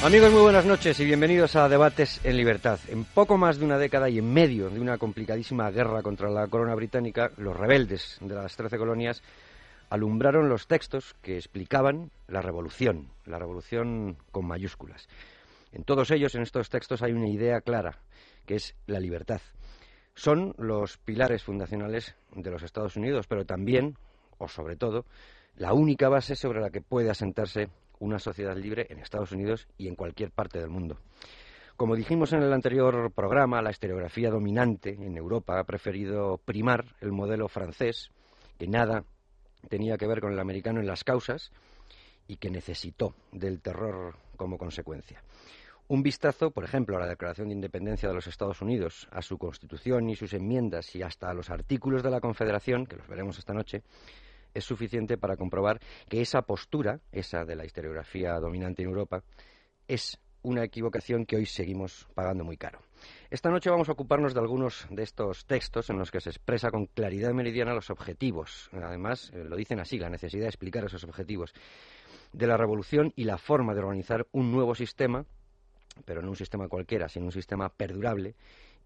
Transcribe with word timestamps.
Amigos, 0.00 0.30
muy 0.30 0.42
buenas 0.42 0.64
noches 0.64 1.00
y 1.00 1.04
bienvenidos 1.04 1.56
a 1.56 1.68
Debates 1.68 2.20
en 2.22 2.36
Libertad. 2.36 2.78
En 2.86 3.04
poco 3.04 3.36
más 3.36 3.58
de 3.58 3.64
una 3.64 3.78
década 3.78 4.08
y 4.08 4.18
en 4.18 4.32
medio 4.32 4.70
de 4.70 4.78
una 4.78 4.96
complicadísima 4.96 5.68
guerra 5.72 6.02
contra 6.02 6.30
la 6.30 6.46
corona 6.46 6.76
británica, 6.76 7.32
los 7.36 7.56
rebeldes 7.56 8.16
de 8.20 8.32
las 8.32 8.54
trece 8.54 8.78
colonias 8.78 9.24
alumbraron 9.90 10.48
los 10.48 10.68
textos 10.68 11.16
que 11.20 11.36
explicaban 11.36 12.12
la 12.28 12.40
revolución, 12.40 13.08
la 13.26 13.40
revolución 13.40 14.16
con 14.30 14.46
mayúsculas. 14.46 15.08
En 15.72 15.82
todos 15.82 16.12
ellos, 16.12 16.32
en 16.36 16.42
estos 16.42 16.70
textos, 16.70 17.02
hay 17.02 17.10
una 17.10 17.28
idea 17.28 17.60
clara, 17.60 17.98
que 18.46 18.54
es 18.54 18.76
la 18.86 19.00
libertad. 19.00 19.40
Son 20.14 20.54
los 20.58 20.96
pilares 20.98 21.42
fundacionales 21.42 22.14
de 22.36 22.50
los 22.52 22.62
Estados 22.62 22.94
Unidos, 22.94 23.26
pero 23.26 23.44
también, 23.44 23.96
o 24.38 24.46
sobre 24.46 24.76
todo, 24.76 25.06
la 25.56 25.72
única 25.72 26.08
base 26.08 26.36
sobre 26.36 26.60
la 26.60 26.70
que 26.70 26.82
puede 26.82 27.10
asentarse 27.10 27.68
una 28.00 28.18
sociedad 28.18 28.56
libre 28.56 28.86
en 28.90 28.98
Estados 28.98 29.32
Unidos 29.32 29.68
y 29.76 29.88
en 29.88 29.94
cualquier 29.94 30.30
parte 30.30 30.58
del 30.58 30.70
mundo. 30.70 30.98
Como 31.76 31.94
dijimos 31.94 32.32
en 32.32 32.42
el 32.42 32.52
anterior 32.52 33.12
programa, 33.12 33.62
la 33.62 33.70
historiografía 33.70 34.30
dominante 34.30 34.90
en 34.90 35.16
Europa 35.16 35.60
ha 35.60 35.64
preferido 35.64 36.38
primar 36.38 36.84
el 37.00 37.12
modelo 37.12 37.46
francés, 37.48 38.10
que 38.58 38.66
nada 38.66 39.04
tenía 39.68 39.96
que 39.96 40.06
ver 40.06 40.20
con 40.20 40.32
el 40.32 40.40
americano 40.40 40.80
en 40.80 40.86
las 40.86 41.04
causas 41.04 41.52
y 42.26 42.36
que 42.36 42.50
necesitó 42.50 43.14
del 43.32 43.60
terror 43.60 44.16
como 44.36 44.58
consecuencia. 44.58 45.22
Un 45.86 46.02
vistazo, 46.02 46.50
por 46.50 46.64
ejemplo, 46.64 46.96
a 46.96 47.00
la 47.00 47.06
Declaración 47.06 47.48
de 47.48 47.54
Independencia 47.54 48.08
de 48.10 48.14
los 48.14 48.26
Estados 48.26 48.60
Unidos, 48.60 49.08
a 49.10 49.22
su 49.22 49.38
Constitución 49.38 50.10
y 50.10 50.16
sus 50.16 50.34
enmiendas 50.34 50.94
y 50.94 51.02
hasta 51.02 51.30
a 51.30 51.34
los 51.34 51.48
artículos 51.48 52.02
de 52.02 52.10
la 52.10 52.20
Confederación, 52.20 52.86
que 52.86 52.96
los 52.96 53.08
veremos 53.08 53.38
esta 53.38 53.54
noche, 53.54 53.82
es 54.54 54.64
suficiente 54.64 55.18
para 55.18 55.36
comprobar 55.36 55.80
que 56.08 56.20
esa 56.20 56.42
postura, 56.42 57.00
esa 57.12 57.44
de 57.44 57.56
la 57.56 57.64
historiografía 57.64 58.38
dominante 58.38 58.82
en 58.82 58.88
Europa, 58.88 59.22
es 59.86 60.18
una 60.42 60.64
equivocación 60.64 61.26
que 61.26 61.36
hoy 61.36 61.46
seguimos 61.46 62.06
pagando 62.14 62.44
muy 62.44 62.56
caro. 62.56 62.80
Esta 63.30 63.50
noche 63.50 63.70
vamos 63.70 63.88
a 63.88 63.92
ocuparnos 63.92 64.34
de 64.34 64.40
algunos 64.40 64.86
de 64.90 65.02
estos 65.02 65.46
textos 65.46 65.90
en 65.90 65.98
los 65.98 66.10
que 66.10 66.20
se 66.20 66.30
expresa 66.30 66.70
con 66.70 66.86
claridad 66.86 67.32
meridiana 67.32 67.74
los 67.74 67.90
objetivos. 67.90 68.70
Además, 68.72 69.30
eh, 69.34 69.44
lo 69.44 69.56
dicen 69.56 69.80
así, 69.80 69.98
la 69.98 70.08
necesidad 70.08 70.44
de 70.44 70.48
explicar 70.48 70.84
esos 70.84 71.04
objetivos 71.04 71.52
de 72.32 72.46
la 72.46 72.56
revolución 72.56 73.12
y 73.16 73.24
la 73.24 73.38
forma 73.38 73.74
de 73.74 73.80
organizar 73.80 74.26
un 74.32 74.52
nuevo 74.52 74.74
sistema, 74.74 75.24
pero 76.04 76.22
no 76.22 76.30
un 76.30 76.36
sistema 76.36 76.68
cualquiera, 76.68 77.08
sino 77.08 77.26
un 77.26 77.32
sistema 77.32 77.68
perdurable 77.68 78.34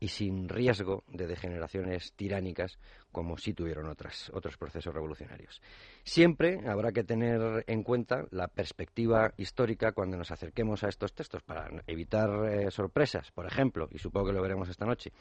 y 0.02 0.08
sin 0.08 0.48
riesgo 0.48 1.04
de 1.06 1.28
degeneraciones 1.28 2.12
tiránicas 2.14 2.76
como 3.12 3.38
sí 3.38 3.54
tuvieron 3.54 3.86
otros 3.88 4.56
procesos 4.58 4.92
revolucionarios. 4.92 5.62
Siempre 6.02 6.58
habrá 6.66 6.90
que 6.90 7.04
tener 7.04 7.62
en 7.68 7.84
cuenta 7.84 8.26
la 8.32 8.48
perspectiva 8.48 9.32
histórica 9.36 9.92
cuando 9.92 10.16
nos 10.16 10.32
acerquemos 10.32 10.82
a 10.82 10.88
estos 10.88 11.14
textos 11.14 11.44
para 11.44 11.70
evitar 11.86 12.30
eh, 12.46 12.72
sorpresas, 12.72 13.30
por 13.30 13.46
ejemplo, 13.46 13.88
y 13.92 13.98
supongo 13.98 14.26
que 14.26 14.32
lo 14.32 14.42
veremos 14.42 14.68
esta 14.68 14.86
noche. 14.86 15.12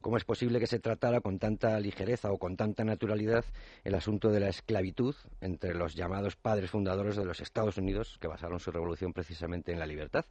¿Cómo 0.00 0.16
es 0.16 0.24
posible 0.24 0.58
que 0.58 0.66
se 0.66 0.78
tratara 0.78 1.20
con 1.20 1.38
tanta 1.38 1.78
ligereza 1.78 2.32
o 2.32 2.38
con 2.38 2.56
tanta 2.56 2.84
naturalidad 2.84 3.44
el 3.84 3.94
asunto 3.94 4.30
de 4.30 4.40
la 4.40 4.48
esclavitud 4.48 5.16
entre 5.42 5.74
los 5.74 5.94
llamados 5.94 6.34
padres 6.34 6.70
fundadores 6.70 7.14
de 7.16 7.26
los 7.26 7.42
Estados 7.42 7.76
Unidos, 7.76 8.16
que 8.22 8.28
basaron 8.28 8.58
su 8.58 8.70
revolución 8.70 9.12
precisamente 9.12 9.70
en 9.70 9.78
la 9.78 9.86
libertad? 9.86 10.24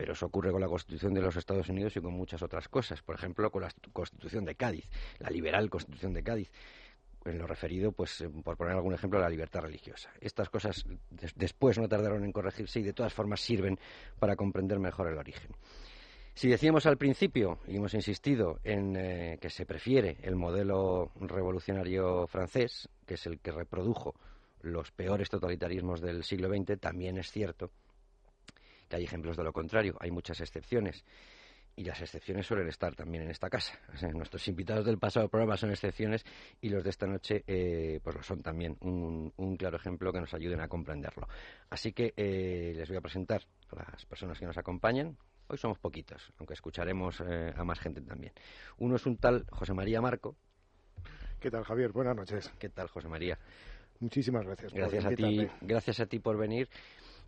Pero 0.00 0.14
eso 0.14 0.24
ocurre 0.24 0.50
con 0.50 0.62
la 0.62 0.66
Constitución 0.66 1.12
de 1.12 1.20
los 1.20 1.36
Estados 1.36 1.68
Unidos 1.68 1.94
y 1.94 2.00
con 2.00 2.14
muchas 2.14 2.42
otras 2.42 2.70
cosas. 2.70 3.02
Por 3.02 3.16
ejemplo, 3.16 3.50
con 3.50 3.60
la 3.60 3.70
Constitución 3.92 4.46
de 4.46 4.54
Cádiz, 4.54 4.88
la 5.18 5.28
liberal 5.28 5.68
Constitución 5.68 6.14
de 6.14 6.22
Cádiz. 6.22 6.50
En 7.26 7.36
lo 7.36 7.46
referido, 7.46 7.92
pues, 7.92 8.22
eh, 8.22 8.30
por 8.42 8.56
poner 8.56 8.76
algún 8.76 8.94
ejemplo, 8.94 9.18
a 9.18 9.22
la 9.22 9.28
libertad 9.28 9.60
religiosa. 9.60 10.10
Estas 10.18 10.48
cosas 10.48 10.86
después 11.36 11.78
no 11.78 11.86
tardaron 11.86 12.24
en 12.24 12.32
corregirse 12.32 12.80
y 12.80 12.82
de 12.82 12.94
todas 12.94 13.12
formas 13.12 13.42
sirven 13.42 13.78
para 14.18 14.36
comprender 14.36 14.78
mejor 14.78 15.06
el 15.08 15.18
origen. 15.18 15.50
Si 16.32 16.48
decíamos 16.48 16.86
al 16.86 16.96
principio, 16.96 17.58
y 17.68 17.76
hemos 17.76 17.92
insistido 17.92 18.58
en 18.64 18.96
eh, 18.96 19.38
que 19.38 19.50
se 19.50 19.66
prefiere 19.66 20.16
el 20.22 20.34
modelo 20.34 21.12
revolucionario 21.16 22.26
francés, 22.26 22.88
que 23.04 23.14
es 23.14 23.26
el 23.26 23.38
que 23.38 23.52
reprodujo 23.52 24.14
los 24.62 24.92
peores 24.92 25.28
totalitarismos 25.28 26.00
del 26.00 26.24
siglo 26.24 26.48
XX, 26.48 26.80
también 26.80 27.18
es 27.18 27.30
cierto 27.30 27.70
que 28.90 28.96
hay 28.96 29.04
ejemplos 29.04 29.36
de 29.36 29.44
lo 29.44 29.52
contrario, 29.52 29.96
hay 30.00 30.10
muchas 30.10 30.40
excepciones. 30.40 31.04
Y 31.76 31.84
las 31.84 32.02
excepciones 32.02 32.44
suelen 32.44 32.68
estar 32.68 32.94
también 32.96 33.22
en 33.22 33.30
esta 33.30 33.48
casa. 33.48 33.78
nuestros 34.12 34.46
invitados 34.48 34.84
del 34.84 34.98
pasado 34.98 35.28
programa 35.28 35.56
son 35.56 35.70
excepciones 35.70 36.24
y 36.60 36.68
los 36.68 36.82
de 36.82 36.90
esta 36.90 37.06
noche 37.06 37.44
eh, 37.46 38.00
pues 38.02 38.16
lo 38.16 38.22
son 38.22 38.42
también. 38.42 38.76
Un, 38.80 39.56
claro 39.56 39.76
ejemplo 39.76 40.12
que 40.12 40.20
nos 40.20 40.34
ayuden 40.34 40.60
a 40.60 40.68
comprenderlo. 40.68 41.28
Así 41.70 41.92
que 41.92 42.12
eh, 42.16 42.72
les 42.74 42.88
voy 42.88 42.98
a 42.98 43.00
presentar 43.00 43.42
a 43.70 43.92
las 43.92 44.04
personas 44.04 44.38
que 44.38 44.44
nos 44.44 44.58
acompañan. 44.58 45.16
Hoy 45.46 45.56
somos 45.56 45.78
poquitos, 45.78 46.32
aunque 46.38 46.54
escucharemos 46.54 47.22
eh, 47.26 47.54
a 47.56 47.64
más 47.64 47.78
gente 47.78 48.00
también. 48.02 48.32
Uno 48.78 48.96
es 48.96 49.06
un 49.06 49.16
tal 49.16 49.46
José 49.50 49.72
María 49.72 50.00
Marco. 50.00 50.36
¿Qué 51.38 51.50
tal, 51.50 51.64
Javier? 51.64 51.92
Buenas 51.92 52.16
noches. 52.16 52.52
¿Qué 52.58 52.68
tal, 52.68 52.88
José 52.88 53.08
María? 53.08 53.38
Muchísimas 54.00 54.44
gracias. 54.44 54.72
Gracias 54.74 55.04
a 55.06 55.10
ti, 55.10 55.48
gracias 55.60 56.00
a 56.00 56.06
ti 56.06 56.18
por 56.18 56.36
venir. 56.36 56.68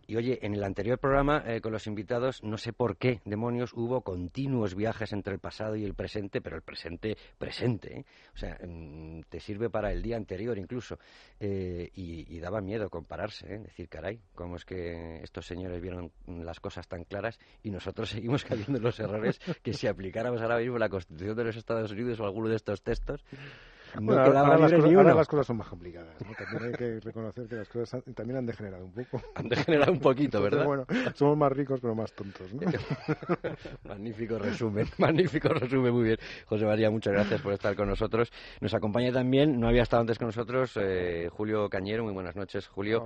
Y 0.05 0.15
oye, 0.17 0.39
en 0.41 0.53
el 0.53 0.63
anterior 0.63 0.99
programa 0.99 1.43
eh, 1.45 1.61
con 1.61 1.71
los 1.71 1.87
invitados, 1.87 2.43
no 2.43 2.57
sé 2.57 2.73
por 2.73 2.97
qué 2.97 3.21
demonios 3.25 3.73
hubo 3.73 4.01
continuos 4.01 4.75
viajes 4.75 5.13
entre 5.13 5.33
el 5.33 5.39
pasado 5.39 5.75
y 5.75 5.85
el 5.85 5.93
presente, 5.93 6.41
pero 6.41 6.55
el 6.55 6.61
presente, 6.61 7.17
presente, 7.37 7.99
¿eh? 7.99 8.05
o 8.33 8.37
sea, 8.37 8.57
mm, 8.65 9.21
te 9.29 9.39
sirve 9.39 9.69
para 9.69 9.91
el 9.91 10.01
día 10.01 10.17
anterior 10.17 10.57
incluso. 10.57 10.97
Eh, 11.39 11.89
y, 11.95 12.39
daba 12.43 12.59
miedo 12.59 12.89
compararse, 12.89 13.55
¿eh? 13.55 13.59
decir, 13.59 13.87
caray, 13.87 14.19
¿cómo 14.35 14.57
es 14.57 14.65
que 14.65 15.21
estos 15.23 15.45
señores 15.45 15.81
vieron 15.81 16.11
las 16.27 16.59
cosas 16.59 16.85
tan 16.89 17.05
claras 17.05 17.39
y 17.61 17.71
nosotros 17.71 18.09
seguimos 18.09 18.43
cayendo 18.43 18.77
en 18.77 18.83
los 18.83 18.99
errores 18.99 19.39
que 19.61 19.71
si 19.71 19.87
aplicáramos 19.87 20.41
ahora 20.41 20.57
mismo 20.57 20.77
la 20.77 20.89
Constitución 20.89 21.37
de 21.37 21.45
los 21.45 21.55
Estados 21.55 21.89
Unidos 21.91 22.19
o 22.19 22.25
alguno 22.25 22.49
de 22.49 22.57
estos 22.57 22.81
textos, 22.81 23.23
no 23.99 24.13
ahora, 24.13 24.57
las 24.57 24.71
cosas, 24.73 25.15
las 25.15 25.27
cosas 25.27 25.47
son 25.47 25.57
más 25.57 25.67
complicadas. 25.67 26.15
También 26.17 26.63
hay 26.63 26.77
que 26.77 26.99
reconocer 26.99 27.47
que 27.47 27.55
las 27.55 27.69
cosas 27.69 28.03
también 28.15 28.37
han 28.37 28.45
degenerado 28.45 28.85
un 28.85 28.91
poco. 28.91 29.21
Han 29.35 29.49
degenerado 29.49 29.91
un 29.91 29.99
poquito, 29.99 30.41
¿verdad? 30.41 30.65
bueno, 30.65 30.85
somos 31.15 31.37
más 31.37 31.51
ricos 31.51 31.79
pero 31.81 31.95
más 31.95 32.11
tontos. 32.13 32.53
¿no? 32.53 32.61
magnífico 33.83 34.37
resumen, 34.39 34.87
magnífico 34.97 35.49
resumen, 35.49 35.93
muy 35.93 36.03
bien. 36.03 36.17
José 36.45 36.65
María, 36.65 36.89
muchas 36.89 37.13
gracias 37.13 37.41
por 37.41 37.53
estar 37.53 37.75
con 37.75 37.87
nosotros. 37.87 38.31
Nos 38.61 38.73
acompaña 38.73 39.11
también, 39.11 39.59
no 39.59 39.67
había 39.67 39.83
estado 39.83 40.01
antes 40.01 40.17
con 40.17 40.27
nosotros, 40.27 40.77
eh, 40.81 41.29
Julio 41.31 41.69
Cañero. 41.69 42.03
Muy 42.03 42.13
buenas 42.13 42.35
noches, 42.35 42.67
Julio. 42.67 43.05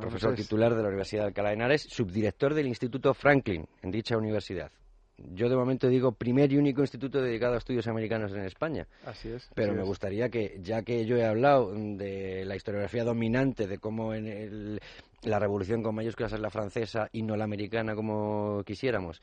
profesor 0.00 0.34
titular 0.34 0.74
de 0.74 0.82
la 0.82 0.88
Universidad 0.88 1.22
de 1.22 1.28
Alcalá 1.28 1.50
de 1.50 1.54
Henares, 1.54 1.82
subdirector 1.82 2.54
del 2.54 2.66
Instituto 2.66 3.14
Franklin 3.14 3.66
en 3.82 3.90
dicha 3.90 4.16
universidad 4.16 4.70
yo 5.16 5.48
de 5.48 5.56
momento 5.56 5.88
digo 5.88 6.12
primer 6.12 6.52
y 6.52 6.58
único 6.58 6.80
instituto 6.80 7.22
dedicado 7.22 7.54
a 7.54 7.58
estudios 7.58 7.86
americanos 7.86 8.32
en 8.32 8.44
España. 8.44 8.86
Así 9.04 9.28
es. 9.30 9.48
Pero 9.54 9.74
me 9.74 9.82
gustaría 9.82 10.28
que, 10.28 10.58
ya 10.60 10.82
que 10.82 11.06
yo 11.06 11.16
he 11.16 11.24
hablado 11.24 11.72
de 11.72 12.44
la 12.44 12.56
historiografía 12.56 13.04
dominante, 13.04 13.66
de 13.66 13.78
cómo 13.78 14.14
en 14.14 14.78
la 15.22 15.38
revolución 15.38 15.82
con 15.82 15.94
mayúsculas 15.94 16.32
es 16.32 16.40
la 16.40 16.50
francesa 16.50 17.08
y 17.12 17.22
no 17.22 17.36
la 17.36 17.44
americana 17.44 17.94
como 17.94 18.62
quisiéramos, 18.64 19.22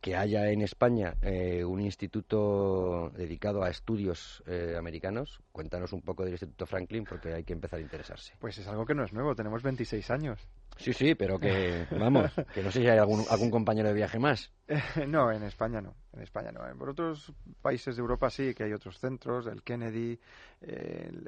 que 0.00 0.16
haya 0.16 0.50
en 0.50 0.62
España 0.62 1.14
eh, 1.20 1.64
un 1.64 1.80
instituto 1.80 3.10
dedicado 3.10 3.62
a 3.62 3.70
estudios 3.70 4.42
eh, 4.46 4.74
americanos. 4.78 5.40
Cuéntanos 5.52 5.92
un 5.92 6.02
poco 6.02 6.24
del 6.24 6.32
Instituto 6.32 6.66
Franklin 6.66 7.04
porque 7.04 7.34
hay 7.34 7.44
que 7.44 7.52
empezar 7.52 7.78
a 7.78 7.82
interesarse. 7.82 8.34
Pues 8.38 8.58
es 8.58 8.66
algo 8.66 8.86
que 8.86 8.94
no 8.94 9.04
es 9.04 9.12
nuevo, 9.12 9.34
tenemos 9.34 9.62
26 9.62 10.10
años. 10.10 10.48
Sí, 10.76 10.92
sí, 10.92 11.14
pero 11.14 11.38
que, 11.38 11.86
vamos, 11.90 12.30
que 12.54 12.62
no 12.62 12.70
sé 12.70 12.80
si 12.80 12.88
hay 12.88 12.98
algún, 12.98 13.24
algún 13.28 13.50
compañero 13.50 13.88
de 13.88 13.94
viaje 13.94 14.18
más. 14.18 14.50
no, 15.08 15.30
en 15.30 15.42
España 15.42 15.80
no, 15.80 15.94
en 16.12 16.22
España 16.22 16.52
no. 16.52 16.60
Por 16.78 16.90
otros 16.90 17.32
países 17.60 17.96
de 17.96 18.00
Europa 18.00 18.30
sí, 18.30 18.54
que 18.54 18.64
hay 18.64 18.72
otros 18.72 18.98
centros, 18.98 19.46
el 19.46 19.62
Kennedy, 19.62 20.18
el, 20.60 21.24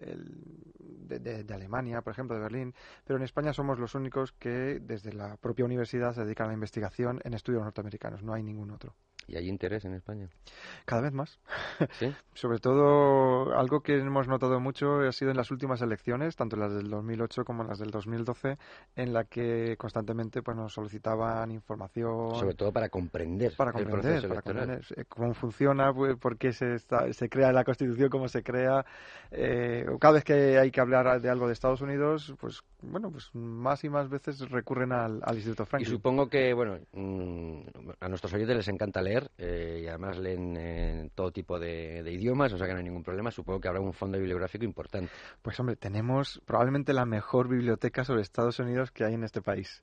de, 0.79 1.45
de, 1.45 1.55
Alemania, 1.55 2.01
por 2.03 2.13
ejemplo, 2.13 2.37
de 2.37 2.43
Berlín, 2.43 2.75
pero 3.05 3.19
en 3.19 3.25
España 3.25 3.53
somos 3.53 3.79
los 3.79 3.95
únicos 3.95 4.33
que 4.33 4.81
desde 4.81 5.13
la 5.13 5.37
propia 5.37 5.65
universidad 5.65 6.15
se 6.15 6.25
dedican 6.25 6.47
a 6.47 6.49
la 6.49 6.55
investigación 6.55 7.21
en 7.25 7.35
estudios 7.35 7.63
norteamericanos, 7.63 8.23
no 8.23 8.35
hay 8.35 8.43
ningún 8.43 8.71
otro. 8.71 8.95
¿Y 9.27 9.37
hay 9.37 9.49
interés 9.49 9.85
en 9.85 9.95
España? 9.95 10.29
Cada 10.85 11.03
vez 11.03 11.13
más. 11.13 11.39
Sobre 12.35 12.59
todo, 12.59 13.57
algo 13.57 13.81
que 13.81 13.97
hemos 13.97 14.29
notado 14.29 14.59
mucho 14.61 15.01
ha 15.01 15.13
sido 15.13 15.31
en 15.31 15.37
las 15.37 15.51
últimas 15.51 15.83
elecciones, 15.83 16.37
tanto 16.37 16.57
las 16.57 16.75
del 16.75 16.89
2008 16.91 17.45
como 17.45 17.65
las 17.65 17.79
del 17.79 17.91
2012, 17.91 18.59
en 18.97 19.13
la 19.13 19.25
que 19.25 19.77
constantemente 19.79 20.43
pues, 20.43 20.57
nos 20.57 20.73
solicitaban 20.73 21.51
información. 21.51 22.35
Sobre 22.37 22.55
todo 22.55 22.73
para 22.73 22.89
comprender. 22.89 23.55
Para 23.57 23.73
comprender, 23.73 24.83
eh, 24.97 25.05
cómo 25.09 25.35
funciona, 25.35 25.93
pues, 25.93 26.17
por 26.17 26.37
qué 26.39 26.53
se, 26.53 26.79
se 26.79 27.29
crea 27.29 27.53
la 27.53 27.65
Constitución, 27.65 28.09
cómo 28.09 28.29
se 28.29 28.43
crea. 28.43 28.85
Eh, 29.31 29.87
cada 30.01 30.15
vez 30.15 30.25
que 30.25 30.59
hay 30.59 30.71
que 30.71 30.81
hablar 30.81 31.21
de 31.21 31.29
algo 31.29 31.47
de 31.47 31.53
Estados 31.53 31.81
Unidos, 31.81 32.35
pues 32.41 32.63
bueno, 32.81 33.11
pues 33.11 33.31
más 33.35 33.85
y 33.85 33.89
más 33.89 34.09
veces 34.09 34.41
recurren 34.51 34.93
al, 34.93 35.23
Instituto 35.35 35.67
Franklin. 35.67 35.91
Y 35.91 35.95
supongo 35.95 36.29
que, 36.29 36.53
bueno, 36.53 36.79
mm, 36.93 37.61
a 38.01 38.09
nuestros 38.09 38.33
oyentes 38.35 38.57
les 38.57 38.69
encanta 38.69 39.01
leer 39.01 39.12
eh, 39.39 39.81
y 39.85 39.89
además 39.89 40.19
leen 40.19 40.57
en 40.57 41.11
todo 41.11 41.31
tipo 41.31 41.59
de, 41.59 42.03
idiomas, 42.11 42.53
o 42.53 42.59
sea 42.59 42.67
que 42.67 42.73
no 42.73 42.79
hay 42.79 42.85
ningún 42.85 43.03
problema. 43.03 43.31
Supongo 43.31 43.61
que 43.61 43.69
habrá 43.69 43.81
un 43.81 43.93
fondo 43.93 44.19
bibliográfico 44.19 44.65
importante. 44.65 45.11
Pues 45.43 45.59
hombre, 45.61 45.77
tenemos 45.77 46.41
probablemente 46.45 46.93
la 46.93 47.05
mejor 47.05 47.49
biblioteca 47.49 48.05
sobre 48.05 48.23
Estados 48.23 48.59
Unidos 48.59 48.91
que 48.91 49.05
hay 49.05 49.15
en 49.15 49.25
este 49.25 49.43
país. 49.43 49.83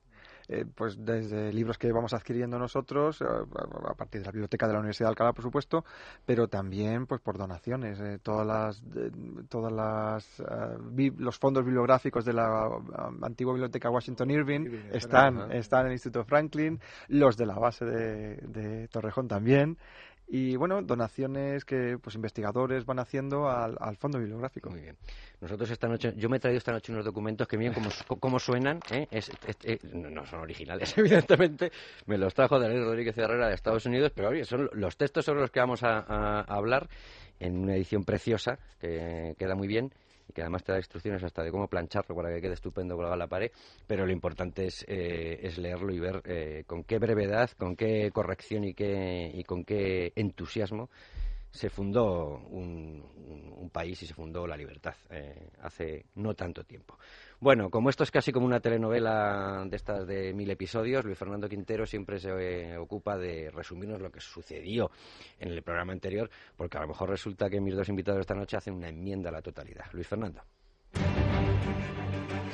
Eh, 0.52 0.64
pues 0.74 0.96
desde 1.04 1.52
libros 1.52 1.78
que 1.78 1.92
vamos 1.92 2.12
adquiriendo 2.12 2.58
nosotros, 2.58 3.22
eh, 3.22 3.24
a 3.24 3.94
partir 3.94 4.20
de 4.20 4.26
la 4.26 4.32
biblioteca 4.32 4.66
de 4.66 4.72
la 4.72 4.80
Universidad 4.80 5.06
de 5.06 5.10
Alcalá, 5.10 5.32
por 5.32 5.44
supuesto, 5.44 5.84
pero 6.26 6.48
también 6.48 7.06
pues 7.06 7.20
por 7.20 7.38
donaciones. 7.38 8.00
todas 8.22 8.44
las, 8.44 8.82
todas 9.48 9.72
las 9.72 10.42
los 11.18 11.38
fondos 11.38 11.64
bibliográficos 11.64 12.24
de 12.24 12.32
la 12.32 12.68
antigua 13.22 13.52
biblioteca 13.52 13.90
Washington 13.90 14.30
Irving 14.30 14.66
están, 14.92 15.52
están 15.52 15.82
en 15.82 15.86
el 15.86 15.92
Instituto 15.92 16.24
Franklin, 16.24 16.80
los 17.06 17.36
de 17.36 17.46
la 17.46 17.54
base 17.54 17.84
de 17.84 18.88
Torrejón 18.88 19.28
también 19.28 19.78
y 20.32 20.54
bueno, 20.54 20.80
donaciones 20.80 21.64
que 21.64 21.98
pues 22.00 22.14
investigadores 22.14 22.86
van 22.86 23.00
haciendo 23.00 23.50
al, 23.50 23.96
fondo 23.96 24.18
bibliográfico. 24.18 24.70
Muy 24.70 24.80
bien. 24.80 24.96
Nosotros 25.40 25.68
esta 25.70 25.88
noche, 25.88 26.14
yo 26.16 26.28
me 26.28 26.36
he 26.36 26.40
traído 26.40 26.58
esta 26.58 26.70
noche 26.70 26.92
unos 26.92 27.04
documentos 27.04 27.48
que 27.48 27.58
miren 27.58 27.74
cómo, 27.74 27.88
cómo 28.20 28.38
suenan, 28.38 28.78
¿eh? 28.92 29.08
eh 29.10 29.78
no 29.92 30.24
son 30.26 30.40
originales, 30.40 30.94
evidentemente, 30.98 31.72
me 32.06 32.16
los 32.16 32.32
trajo 32.32 32.60
Daniel 32.60 32.84
Rodríguez 32.84 33.18
Herrera 33.18 33.48
de 33.48 33.54
Estados 33.54 33.84
Unidos, 33.86 34.12
pero 34.14 34.28
oye, 34.28 34.44
son 34.44 34.70
los 34.74 34.96
textos 34.96 35.24
sobre 35.24 35.40
los 35.40 35.50
que 35.50 35.58
vamos 35.58 35.82
a 35.82 36.42
hablar 36.42 36.88
en 37.40 37.58
una 37.58 37.74
edición 37.74 38.04
preciosa 38.04 38.58
que 38.78 39.34
queda 39.38 39.54
muy 39.54 39.66
bien 39.66 39.90
y 40.28 40.32
que 40.32 40.42
además 40.42 40.62
te 40.62 40.72
da 40.72 40.78
instrucciones 40.78 41.24
hasta 41.24 41.42
de 41.42 41.50
cómo 41.50 41.66
plancharlo 41.66 42.14
para 42.14 42.32
que 42.32 42.40
quede 42.40 42.54
estupendo 42.54 42.94
colgado 42.94 43.16
la 43.16 43.26
pared, 43.26 43.50
pero 43.86 44.06
lo 44.06 44.12
importante 44.12 44.66
es, 44.66 44.84
eh, 44.86 45.40
es 45.42 45.58
leerlo 45.58 45.92
y 45.92 45.98
ver 45.98 46.22
eh, 46.24 46.64
con 46.66 46.84
qué 46.84 46.98
brevedad, 46.98 47.50
con 47.58 47.74
qué 47.74 48.10
corrección 48.12 48.64
y, 48.64 48.74
qué, 48.74 49.30
y 49.34 49.42
con 49.42 49.64
qué 49.64 50.12
entusiasmo 50.14 50.88
se 51.50 51.68
fundó 51.68 52.38
un, 52.50 53.08
país 53.72 54.02
y 54.02 54.06
se 54.06 54.14
fundó 54.14 54.48
la 54.48 54.56
libertad 54.56 54.94
eh, 55.10 55.50
hace 55.60 56.06
no 56.16 56.34
tanto 56.34 56.64
tiempo. 56.64 56.98
Bueno, 57.38 57.70
como 57.70 57.88
esto 57.88 58.02
es 58.02 58.10
casi 58.10 58.32
como 58.32 58.44
una 58.44 58.58
telenovela 58.58 59.64
de 59.64 59.76
estas 59.76 60.08
de 60.08 60.34
mil 60.34 60.50
episodios, 60.50 61.04
Luis 61.04 61.16
Fernando 61.16 61.48
Quintero 61.48 61.86
siempre 61.86 62.18
se 62.18 62.30
eh, 62.30 62.76
ocupa 62.76 63.16
de 63.16 63.48
resumirnos 63.50 64.00
lo 64.00 64.10
que 64.10 64.20
sucedió 64.20 64.90
en 65.38 65.52
el 65.52 65.62
programa 65.62 65.92
anterior, 65.92 66.28
porque 66.56 66.78
a 66.78 66.80
lo 66.80 66.88
mejor 66.88 67.10
resulta 67.10 67.48
que 67.48 67.60
mis 67.60 67.76
dos 67.76 67.88
invitados 67.88 68.20
esta 68.20 68.34
noche 68.34 68.56
hacen 68.56 68.74
una 68.74 68.88
enmienda 68.88 69.28
a 69.28 69.32
la 69.32 69.42
totalidad. 69.42 69.84
Luis 69.92 70.08
Fernando. 70.08 70.42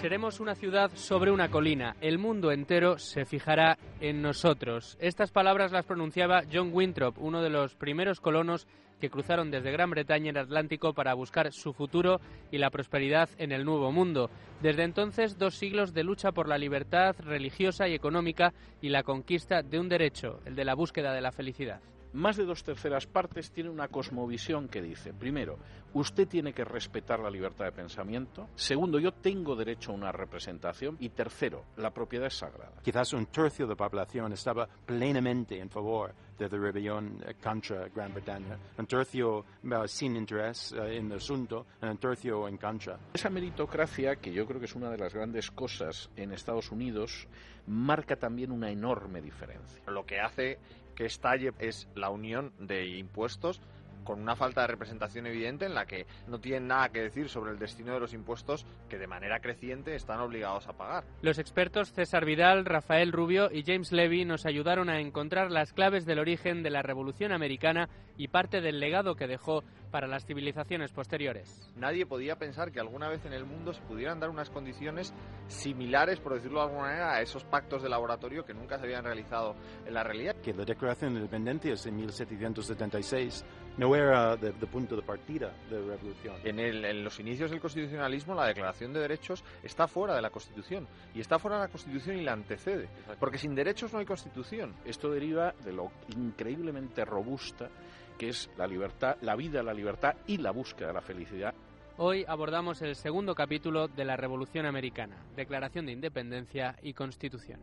Seremos 0.00 0.40
una 0.40 0.54
ciudad 0.54 0.90
sobre 0.94 1.32
una 1.32 1.50
colina. 1.50 1.96
El 2.00 2.18
mundo 2.18 2.52
entero 2.52 2.98
se 2.98 3.24
fijará 3.24 3.76
en 4.00 4.22
nosotros. 4.22 4.96
Estas 5.00 5.32
palabras 5.32 5.72
las 5.72 5.84
pronunciaba 5.84 6.42
John 6.52 6.70
Winthrop, 6.72 7.18
uno 7.18 7.42
de 7.42 7.50
los 7.50 7.74
primeros 7.74 8.20
colonos 8.20 8.68
que 9.00 9.10
cruzaron 9.10 9.50
desde 9.50 9.72
Gran 9.72 9.90
Bretaña 9.90 10.30
el 10.30 10.38
Atlántico 10.38 10.92
para 10.92 11.14
buscar 11.14 11.52
su 11.52 11.72
futuro 11.72 12.20
y 12.50 12.58
la 12.58 12.70
prosperidad 12.70 13.28
en 13.38 13.52
el 13.52 13.64
Nuevo 13.64 13.90
Mundo. 13.90 14.30
Desde 14.62 14.84
entonces, 14.84 15.38
dos 15.38 15.56
siglos 15.56 15.92
de 15.92 16.04
lucha 16.04 16.30
por 16.30 16.46
la 16.46 16.58
libertad 16.58 17.16
religiosa 17.18 17.88
y 17.88 17.94
económica 17.94 18.52
y 18.80 18.90
la 18.90 19.02
conquista 19.02 19.62
de 19.62 19.80
un 19.80 19.88
derecho, 19.88 20.40
el 20.44 20.54
de 20.54 20.64
la 20.64 20.74
búsqueda 20.74 21.14
de 21.14 21.20
la 21.20 21.32
felicidad 21.32 21.80
más 22.16 22.36
de 22.36 22.44
dos 22.44 22.64
terceras 22.64 23.06
partes 23.06 23.50
tienen 23.50 23.72
una 23.72 23.88
cosmovisión 23.88 24.68
que 24.68 24.80
dice, 24.80 25.12
primero, 25.12 25.58
usted 25.92 26.26
tiene 26.26 26.52
que 26.52 26.64
respetar 26.64 27.20
la 27.20 27.30
libertad 27.30 27.66
de 27.66 27.72
pensamiento, 27.72 28.48
segundo, 28.54 28.98
yo 28.98 29.12
tengo 29.12 29.54
derecho 29.54 29.92
a 29.92 29.94
una 29.94 30.12
representación 30.12 30.96
y 30.98 31.10
tercero, 31.10 31.64
la 31.76 31.90
propiedad 31.90 32.26
es 32.26 32.38
sagrada. 32.38 32.72
Quizás 32.82 33.12
un 33.12 33.26
tercio 33.26 33.66
de 33.66 33.74
la 33.74 33.76
población 33.76 34.32
estaba 34.32 34.66
plenamente 34.66 35.58
en 35.58 35.68
favor 35.68 36.14
de 36.38 36.48
la 36.48 36.58
rebelión 36.58 37.22
eh, 37.26 37.34
contra 37.34 37.88
Gran 37.88 38.12
Bretaña, 38.12 38.58
un 38.78 38.86
tercio 38.86 39.44
eh, 39.62 39.88
sin 39.88 40.16
interés 40.16 40.72
eh, 40.72 40.96
en 40.96 41.10
el 41.10 41.18
asunto, 41.18 41.66
un 41.82 41.98
tercio 41.98 42.48
en 42.48 42.56
contra. 42.56 42.98
Esa 43.12 43.30
meritocracia, 43.30 44.16
que 44.16 44.32
yo 44.32 44.46
creo 44.46 44.58
que 44.58 44.66
es 44.66 44.74
una 44.74 44.90
de 44.90 44.98
las 44.98 45.14
grandes 45.14 45.50
cosas 45.50 46.10
en 46.16 46.32
Estados 46.32 46.70
Unidos, 46.70 47.28
marca 47.66 48.16
también 48.16 48.52
una 48.52 48.70
enorme 48.70 49.20
diferencia. 49.20 49.82
Lo 49.86 50.04
que 50.04 50.20
hace 50.20 50.58
que 50.96 51.04
estalle 51.04 51.52
es 51.58 51.86
la 51.94 52.10
unión 52.10 52.52
de 52.58 52.86
impuestos 52.86 53.60
con 54.06 54.22
una 54.22 54.36
falta 54.36 54.62
de 54.62 54.68
representación 54.68 55.26
evidente 55.26 55.66
en 55.66 55.74
la 55.74 55.84
que 55.84 56.06
no 56.28 56.38
tienen 56.38 56.68
nada 56.68 56.88
que 56.88 57.02
decir 57.02 57.28
sobre 57.28 57.50
el 57.50 57.58
destino 57.58 57.92
de 57.92 58.00
los 58.00 58.14
impuestos 58.14 58.64
que 58.88 58.96
de 58.96 59.06
manera 59.06 59.40
creciente 59.40 59.94
están 59.94 60.20
obligados 60.20 60.66
a 60.68 60.72
pagar. 60.72 61.04
Los 61.20 61.38
expertos 61.38 61.92
César 61.92 62.24
Vidal, 62.24 62.64
Rafael 62.64 63.12
Rubio 63.12 63.50
y 63.52 63.64
James 63.64 63.92
Levy 63.92 64.24
nos 64.24 64.46
ayudaron 64.46 64.88
a 64.88 65.00
encontrar 65.00 65.50
las 65.50 65.72
claves 65.72 66.06
del 66.06 66.20
origen 66.20 66.62
de 66.62 66.70
la 66.70 66.82
Revolución 66.82 67.32
Americana 67.32 67.88
y 68.16 68.28
parte 68.28 68.60
del 68.60 68.80
legado 68.80 69.16
que 69.16 69.26
dejó 69.26 69.62
para 69.90 70.06
las 70.06 70.24
civilizaciones 70.24 70.92
posteriores. 70.92 71.70
Nadie 71.76 72.06
podía 72.06 72.36
pensar 72.36 72.72
que 72.72 72.80
alguna 72.80 73.08
vez 73.08 73.24
en 73.24 73.32
el 73.32 73.44
mundo 73.44 73.72
se 73.72 73.80
pudieran 73.82 74.20
dar 74.20 74.30
unas 74.30 74.50
condiciones 74.50 75.14
similares, 75.48 76.20
por 76.20 76.34
decirlo 76.34 76.60
de 76.60 76.66
alguna 76.66 76.82
manera, 76.82 77.14
a 77.14 77.22
esos 77.22 77.44
pactos 77.44 77.82
de 77.82 77.88
laboratorio 77.88 78.44
que 78.44 78.54
nunca 78.54 78.78
se 78.78 78.84
habían 78.84 79.04
realizado 79.04 79.54
en 79.86 79.94
la 79.94 80.02
realidad. 80.02 80.36
Que 80.42 80.54
la 80.54 80.64
Declaración 80.64 81.14
de 81.14 81.20
Independencia 81.20 81.74
en 81.86 81.96
1776 81.96 83.44
no 83.76 83.94
era 83.94 84.34
el 84.34 84.52
punto 84.68 84.96
de 84.96 85.02
partida 85.02 85.52
de 85.70 85.80
la 85.80 85.96
revolución. 85.96 86.36
En, 86.44 86.58
en, 86.58 87.04
los 87.04 87.18
inicios 87.20 87.50
del 87.50 87.60
constitucionalismo, 87.60 88.34
la 88.34 88.46
Declaración 88.46 88.92
de 88.92 89.00
Derechos 89.00 89.44
está 89.62 89.86
fuera 89.86 90.14
de 90.14 90.22
la 90.22 90.30
Constitución. 90.30 90.86
Y 91.14 91.20
está 91.20 91.38
fuera 91.38 91.56
de 91.58 91.64
la 91.64 91.68
Constitución 91.68 92.18
y 92.18 92.22
la 92.22 92.32
antecede. 92.32 92.88
Porque 93.20 93.38
sin 93.38 93.54
derechos 93.54 93.92
no 93.92 93.98
hay 93.98 94.06
Constitución. 94.06 94.74
Esto 94.84 95.10
deriva 95.10 95.54
de 95.64 95.72
lo 95.72 95.90
increíblemente 96.16 97.04
robusta 97.04 97.68
que 98.16 98.30
es 98.30 98.50
la 98.56 98.66
libertad, 98.66 99.16
la 99.20 99.36
vida, 99.36 99.62
la 99.62 99.74
libertad 99.74 100.14
y 100.26 100.38
la 100.38 100.50
búsqueda 100.50 100.88
de 100.88 100.94
la 100.94 101.02
felicidad. 101.02 101.54
Hoy 101.98 102.24
abordamos 102.28 102.82
el 102.82 102.94
segundo 102.94 103.34
capítulo 103.34 103.88
de 103.88 104.04
la 104.04 104.16
Revolución 104.16 104.66
Americana, 104.66 105.16
Declaración 105.34 105.86
de 105.86 105.92
Independencia 105.92 106.76
y 106.82 106.92
Constitución. 106.92 107.60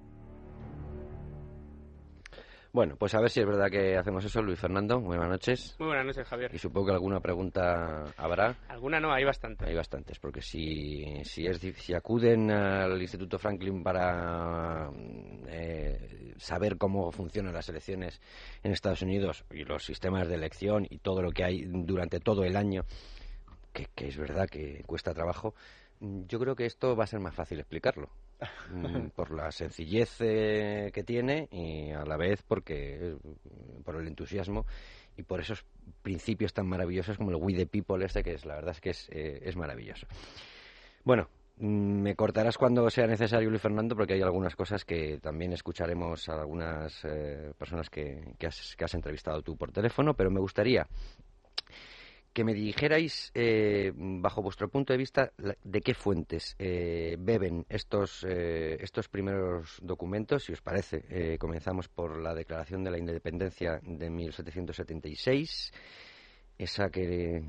Bueno, 2.73 2.95
pues 2.97 3.13
a 3.13 3.21
ver 3.21 3.30
si 3.30 3.39
es 3.39 3.45
verdad 3.45 3.69
que 3.69 3.95
hacemos 3.95 4.25
eso, 4.25 4.42
Luis 4.42 4.59
Fernando. 4.59 4.99
Buenas 4.99 5.30
noches. 5.30 5.75
Muy 5.77 5.89
buenas 5.89 6.07
noches, 6.07 6.27
Javier. 6.27 6.49
Y 6.56 6.57
supongo 6.57 6.87
que 6.87 6.94
alguna 6.94 7.19
pregunta 7.19 8.03
habrá. 8.18 8.57
Alguna 8.68 8.99
no, 8.99 9.13
hay 9.13 9.23
bastantes. 9.23 9.68
Hay 9.68 9.75
bastantes, 9.75 10.18
porque 10.18 10.42
si, 10.42 11.23
si, 11.23 11.45
es, 11.45 11.59
si 11.59 11.94
acuden 11.94 12.49
al 12.49 12.99
Instituto 12.99 13.37
Franklin 13.37 13.83
para 13.83 14.89
eh, 15.49 16.33
saber 16.37 16.80
cómo 16.80 17.11
funcionan 17.11 17.53
las 17.53 17.69
elecciones 17.69 18.19
en 18.63 18.71
Estados 18.71 19.03
Unidos 19.03 19.45
y 19.51 19.65
los 19.65 19.85
sistemas 19.85 20.27
de 20.27 20.33
elección 20.33 20.87
y 20.89 20.97
todo 20.97 21.21
lo 21.21 21.30
que 21.30 21.44
hay 21.44 21.65
durante 21.68 22.21
todo 22.21 22.44
el 22.44 22.56
año, 22.56 22.85
que, 23.71 23.85
que 23.94 24.07
es 24.07 24.18
verdad 24.18 24.49
que 24.49 24.81
cuesta 24.87 25.13
trabajo, 25.13 25.53
yo 25.99 26.39
creo 26.39 26.56
que 26.56 26.65
esto 26.65 26.95
va 26.95 27.03
a 27.03 27.07
ser 27.07 27.19
más 27.19 27.35
fácil 27.35 27.59
explicarlo. 27.59 28.09
Mm, 28.71 29.09
por 29.16 29.31
la 29.31 29.52
sencillez 29.52 30.18
eh, 30.19 30.92
que 30.94 31.04
tiene 31.04 31.47
y 31.52 31.92
a 31.92 32.06
la 32.06 32.18
vez 32.18 32.44
porque 32.44 33.16
por 33.83 33.95
el 33.95 34.07
entusiasmo 34.07 34.66
y 35.18 35.23
por 35.23 35.40
esos 35.40 35.66
principios 36.02 36.54
tan 36.54 36.68
maravillosos 36.68 37.18
como 37.18 37.31
el 37.31 37.38
We 37.38 37.54
the 37.54 37.66
People 37.66 38.04
este 38.04 38.23
que 38.23 38.33
es 38.33 38.45
la 38.45 38.56
verdad 38.56 38.71
es 38.71 38.81
que 38.81 38.90
es, 38.92 39.09
eh, 39.12 39.42
es 39.44 39.56
maravilloso. 39.56 40.07
Bueno, 41.04 41.28
mm, 41.57 42.02
me 42.02 42.16
cortarás 42.16 42.57
cuando 42.57 42.90
sea 42.90 43.07
necesario, 43.07 43.50
Luis 43.50 43.62
Fernando, 43.62 43.95
porque 43.95 44.14
hay 44.14 44.21
algunas 44.21 44.56
cosas 44.56 44.85
que 44.85 45.19
también 45.19 45.54
escucharemos 45.54 46.30
a 46.30 46.42
algunas 46.42 47.04
eh, 47.06 47.54
personas 47.57 47.90
que, 47.90 48.33
que, 48.40 48.47
has, 48.47 48.76
que 48.76 48.85
has 48.85 48.94
entrevistado 48.94 49.42
tú 49.42 49.57
por 49.57 49.71
teléfono, 49.71 50.14
pero 50.14 50.31
me 50.31 50.40
gustaría 50.40 50.88
que 52.33 52.44
me 52.44 52.54
dijerais, 52.54 53.31
eh, 53.35 53.92
bajo 53.95 54.42
vuestro 54.42 54.68
punto 54.68 54.92
de 54.92 54.97
vista, 54.97 55.31
de 55.63 55.81
qué 55.81 55.94
fuentes 55.94 56.56
eh, 56.57 57.16
beben 57.19 57.66
estos, 57.69 58.25
eh, 58.28 58.78
estos 58.80 59.07
primeros 59.07 59.78
documentos, 59.81 60.44
si 60.44 60.52
os 60.52 60.61
parece. 60.61 61.37
comenzamos 61.37 61.87
por 61.87 62.18
la 62.19 62.33
Declaración 62.33 62.83
de 62.83 62.92
la 62.92 62.97
Independencia 62.97 63.80
de 63.83 64.09
1776, 64.09 65.71
esa 66.57 66.90
que, 66.90 67.44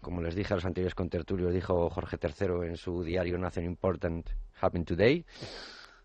como 0.00 0.22
les 0.22 0.34
dije 0.34 0.54
a 0.54 0.56
los 0.56 0.64
anteriores 0.64 0.94
contertulios, 0.94 1.52
dijo 1.52 1.90
Jorge 1.90 2.16
III 2.20 2.68
en 2.68 2.76
su 2.76 3.04
diario 3.04 3.36
Nothing 3.36 3.64
Important 3.64 4.28
Happened 4.60 4.86
Today. 4.86 5.24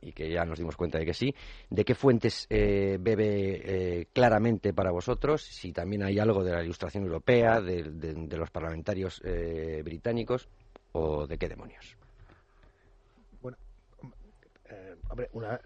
Y 0.01 0.11
que 0.11 0.29
ya 0.29 0.45
nos 0.45 0.57
dimos 0.57 0.75
cuenta 0.75 0.97
de 0.97 1.05
que 1.05 1.13
sí, 1.13 1.33
de 1.69 1.85
qué 1.85 1.95
fuentes 1.95 2.47
eh, 2.49 2.97
bebe 2.99 3.99
eh, 3.99 4.07
claramente 4.13 4.73
para 4.73 4.91
vosotros, 4.91 5.43
si 5.43 5.71
también 5.71 6.03
hay 6.03 6.19
algo 6.19 6.43
de 6.43 6.51
la 6.51 6.63
ilustración 6.63 7.03
europea, 7.03 7.61
de, 7.61 8.27
los 8.37 8.51
parlamentarios 8.51 9.21
eh, 9.23 9.81
británicos 9.83 10.47
o 10.91 11.25
de 11.25 11.37
qué 11.37 11.49
demonios. 11.49 11.97
Bueno, 13.41 13.57
hombre, 15.09 15.29
una, 15.33 15.59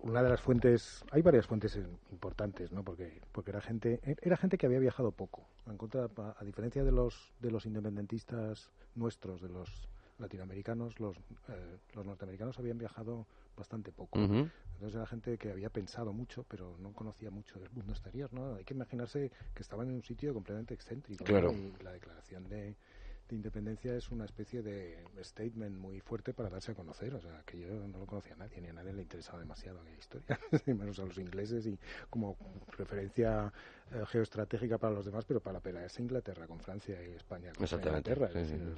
una, 0.00 0.22
de 0.22 0.30
las 0.30 0.40
fuentes, 0.40 1.04
hay 1.10 1.22
varias 1.22 1.46
fuentes 1.46 1.78
importantes, 2.10 2.72
¿no? 2.72 2.82
Porque, 2.82 3.20
porque 3.32 3.50
era 3.50 3.60
gente, 3.60 4.00
era 4.22 4.36
gente 4.36 4.56
que 4.56 4.66
había 4.66 4.78
viajado 4.78 5.12
poco, 5.12 5.46
en 5.66 5.76
contra, 5.76 6.08
a 6.16 6.44
diferencia 6.44 6.82
de 6.82 6.92
los 6.92 7.32
de 7.40 7.50
los 7.50 7.66
independentistas 7.66 8.70
nuestros, 8.94 9.42
de 9.42 9.48
los 9.48 9.88
latinoamericanos, 10.18 10.98
los, 11.00 11.16
eh, 11.48 11.78
los 11.94 12.06
norteamericanos 12.06 12.58
habían 12.58 12.78
viajado 12.78 13.26
bastante 13.56 13.90
poco. 13.90 14.18
Entonces 14.18 14.94
era 14.94 15.06
gente 15.06 15.38
que 15.38 15.50
había 15.50 15.70
pensado 15.70 16.12
mucho, 16.12 16.44
pero 16.48 16.76
no 16.78 16.92
conocía 16.92 17.30
mucho 17.30 17.58
del 17.58 17.70
mundo 17.70 17.92
exterior. 17.92 18.32
¿no? 18.32 18.54
Hay 18.56 18.64
que 18.64 18.74
imaginarse 18.74 19.30
que 19.54 19.62
estaban 19.62 19.88
en 19.88 19.94
un 19.94 20.02
sitio 20.02 20.34
completamente 20.34 20.74
excéntrico. 20.74 21.24
Y 21.24 21.72
la 21.82 21.92
declaración 21.92 22.46
de, 22.48 22.76
independencia 23.30 23.96
es 23.96 24.10
una 24.10 24.24
especie 24.24 24.62
de 24.62 25.02
statement 25.24 25.76
muy 25.76 26.00
fuerte 26.00 26.32
para 26.32 26.48
darse 26.48 26.72
a 26.72 26.74
conocer. 26.74 27.14
O 27.14 27.20
sea, 27.20 27.42
que 27.44 27.58
yo 27.58 27.68
no 27.88 27.98
lo 27.98 28.06
conocía 28.06 28.34
a 28.34 28.36
nadie, 28.36 28.60
ni 28.60 28.68
a 28.68 28.72
nadie 28.72 28.92
le 28.92 29.02
interesaba 29.02 29.38
demasiado 29.38 29.80
aquella 29.80 29.98
historia, 29.98 30.38
menos 30.66 30.98
a 31.00 31.06
los 31.06 31.18
ingleses 31.18 31.66
y 31.66 31.78
como 32.10 32.36
referencia 32.76 33.52
eh, 33.92 34.04
geoestratégica 34.06 34.78
para 34.78 34.94
los 34.94 35.06
demás, 35.06 35.24
pero 35.24 35.40
para 35.40 35.60
es 35.84 35.98
Inglaterra 35.98 36.46
con 36.46 36.60
Francia 36.60 37.02
y 37.02 37.14
España 37.14 37.52
con 37.56 37.66
Inglaterra. 37.66 38.26
Es 38.28 38.34
decir, 38.34 38.76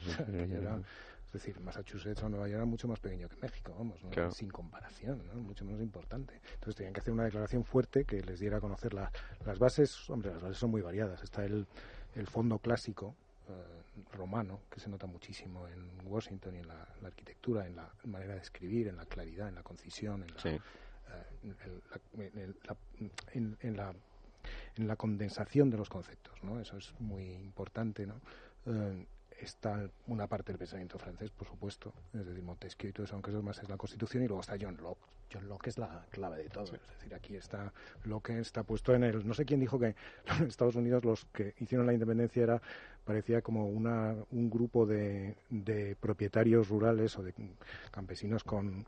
Massachusetts 1.61 2.23
o 2.23 2.29
Nueva 2.29 2.49
York 2.49 2.57
era 2.57 2.65
mucho 2.65 2.89
más 2.89 3.01
pequeño 3.01 3.29
que 3.29 3.37
México, 3.37 3.75
vamos, 3.77 4.01
sin 4.35 4.51
comparación, 4.51 5.23
mucho 5.43 5.65
menos 5.65 5.81
importante. 5.81 6.41
Entonces 6.55 6.77
tenían 6.77 6.93
que 6.93 7.01
hacer 7.01 7.13
una 7.13 7.25
declaración 7.25 7.65
fuerte 7.65 8.05
que 8.05 8.23
les 8.23 8.41
diera 8.41 8.59
a 8.59 8.61
conocer 8.61 8.95
las 8.95 9.59
bases. 9.59 10.09
Hombre, 10.11 10.33
las 10.33 10.43
bases 10.43 10.59
son 10.59 10.71
muy 10.71 10.81
variadas. 10.81 11.23
Está 11.23 11.45
el, 11.45 11.67
el 12.15 12.27
fondo 12.27 12.59
clásico 12.59 13.15
eh, 13.49 13.53
romano, 14.13 14.61
que 14.71 14.81
se 14.81 14.89
nota 14.89 15.07
muchísimo 15.07 15.67
en 15.69 16.07
Washington 16.07 16.55
y 16.57 16.59
en 16.59 16.69
la, 16.69 16.87
arquitectura, 17.05 17.67
en 17.67 17.77
la 17.77 17.93
manera 18.05 18.35
de 18.35 18.41
escribir, 18.41 18.89
en 18.89 18.97
la 18.97 19.07
claridad, 19.07 19.49
en 19.49 19.55
la 19.55 19.63
concisión, 19.63 20.23
en 20.23 20.35
la, 20.35 20.61
en, 23.33 23.77
la, 23.77 23.95
en 24.77 24.87
la 24.87 24.97
condensación 24.97 25.71
de 25.71 25.77
los 25.77 25.89
conceptos, 25.89 26.43
¿no? 26.43 26.61
Eso 26.61 26.77
es 26.77 26.95
muy 27.01 27.25
importante, 27.35 28.07
¿no? 28.07 28.21
Eh, 28.67 29.07
está 29.39 29.89
una 30.07 30.27
parte 30.27 30.53
del 30.53 30.59
pensamiento 30.59 30.99
francés, 30.99 31.31
por 31.31 31.47
supuesto, 31.47 31.93
es 32.13 32.27
decir, 32.27 32.43
Montesquieu 32.43 32.91
y 32.91 32.93
todo 32.93 33.05
eso, 33.05 33.15
aunque 33.15 33.31
eso 33.31 33.43
más 33.43 33.59
es 33.63 33.69
la 33.69 33.77
Constitución, 33.77 34.23
y 34.25 34.27
luego 34.27 34.41
está 34.41 34.57
John 34.61 34.77
Locke. 34.77 35.01
John 35.33 35.49
Locke 35.49 35.69
es 35.69 35.79
la 35.79 36.07
clave 36.11 36.43
de 36.43 36.49
todo. 36.49 36.65
Es 36.65 36.73
decir, 36.73 37.15
aquí 37.15 37.37
está 37.37 37.73
Locke 38.05 38.31
está 38.39 38.63
puesto 38.63 38.95
en 38.95 39.05
el. 39.05 39.27
No 39.27 39.35
sé 39.35 39.45
quién 39.45 39.61
dijo 39.61 39.79
que 39.79 39.95
en 40.41 40.47
Estados 40.47 40.77
Unidos 40.77 41.05
los 41.05 41.27
que 41.27 41.55
hicieron 41.59 41.87
la 41.87 41.93
independencia 41.93 42.43
era 42.43 42.63
parecía 43.05 43.43
como 43.43 43.69
una, 43.69 44.15
un 44.31 44.51
grupo 44.51 44.87
de, 44.87 45.37
de 45.49 45.97
propietarios 45.97 46.69
rurales 46.69 47.17
o 47.19 47.23
de 47.23 47.35
campesinos 47.91 48.45
con, 48.45 48.87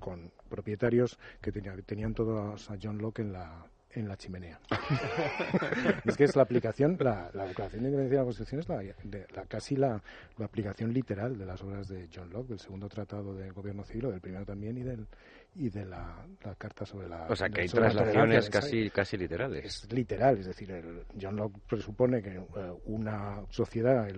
con 0.00 0.30
propietarios 0.48 1.18
que 1.40 1.52
tenían, 1.52 1.82
tenían 1.82 2.14
todos 2.14 2.70
a 2.70 2.78
John 2.82 2.98
Locke 2.98 3.20
en 3.20 3.32
la 3.32 3.66
en 3.92 4.08
la 4.08 4.16
chimenea. 4.16 4.60
es 6.04 6.16
que 6.16 6.24
es 6.24 6.36
la 6.36 6.42
aplicación, 6.42 6.96
la, 7.00 7.30
la 7.32 7.46
Declaración 7.46 7.82
de 7.82 7.88
Independencia 7.88 8.18
de 8.18 8.22
la 8.22 8.24
Constitución 8.24 8.60
es 8.60 9.34
la, 9.34 9.46
casi 9.46 9.76
la, 9.76 10.02
aplicación 10.42 10.92
literal 10.92 11.38
de 11.38 11.46
las 11.46 11.62
obras 11.62 11.88
de 11.88 12.08
John 12.14 12.30
Locke, 12.30 12.48
del 12.48 12.58
segundo 12.58 12.88
tratado 12.88 13.34
del 13.34 13.52
gobierno 13.52 13.84
civil, 13.84 14.06
o 14.06 14.10
del 14.10 14.20
primero 14.20 14.44
también, 14.44 14.76
y 14.76 14.82
del 14.82 15.06
y 15.54 15.70
de 15.70 15.84
la, 15.84 16.24
carta 16.56 16.86
sobre 16.86 17.08
la... 17.08 17.26
O 17.28 17.34
sea, 17.34 17.48
que 17.48 17.62
hay 17.62 17.68
traslaciones 17.68 18.48
casi, 18.48 18.90
casi 18.90 19.16
literales. 19.16 19.64
Es 19.64 19.92
literal, 19.92 20.38
es 20.38 20.46
decir, 20.46 21.04
John 21.20 21.36
Locke 21.36 21.58
presupone 21.68 22.22
que 22.22 22.36
eh, 22.36 22.42
una 22.86 23.42
sociedad, 23.50 24.08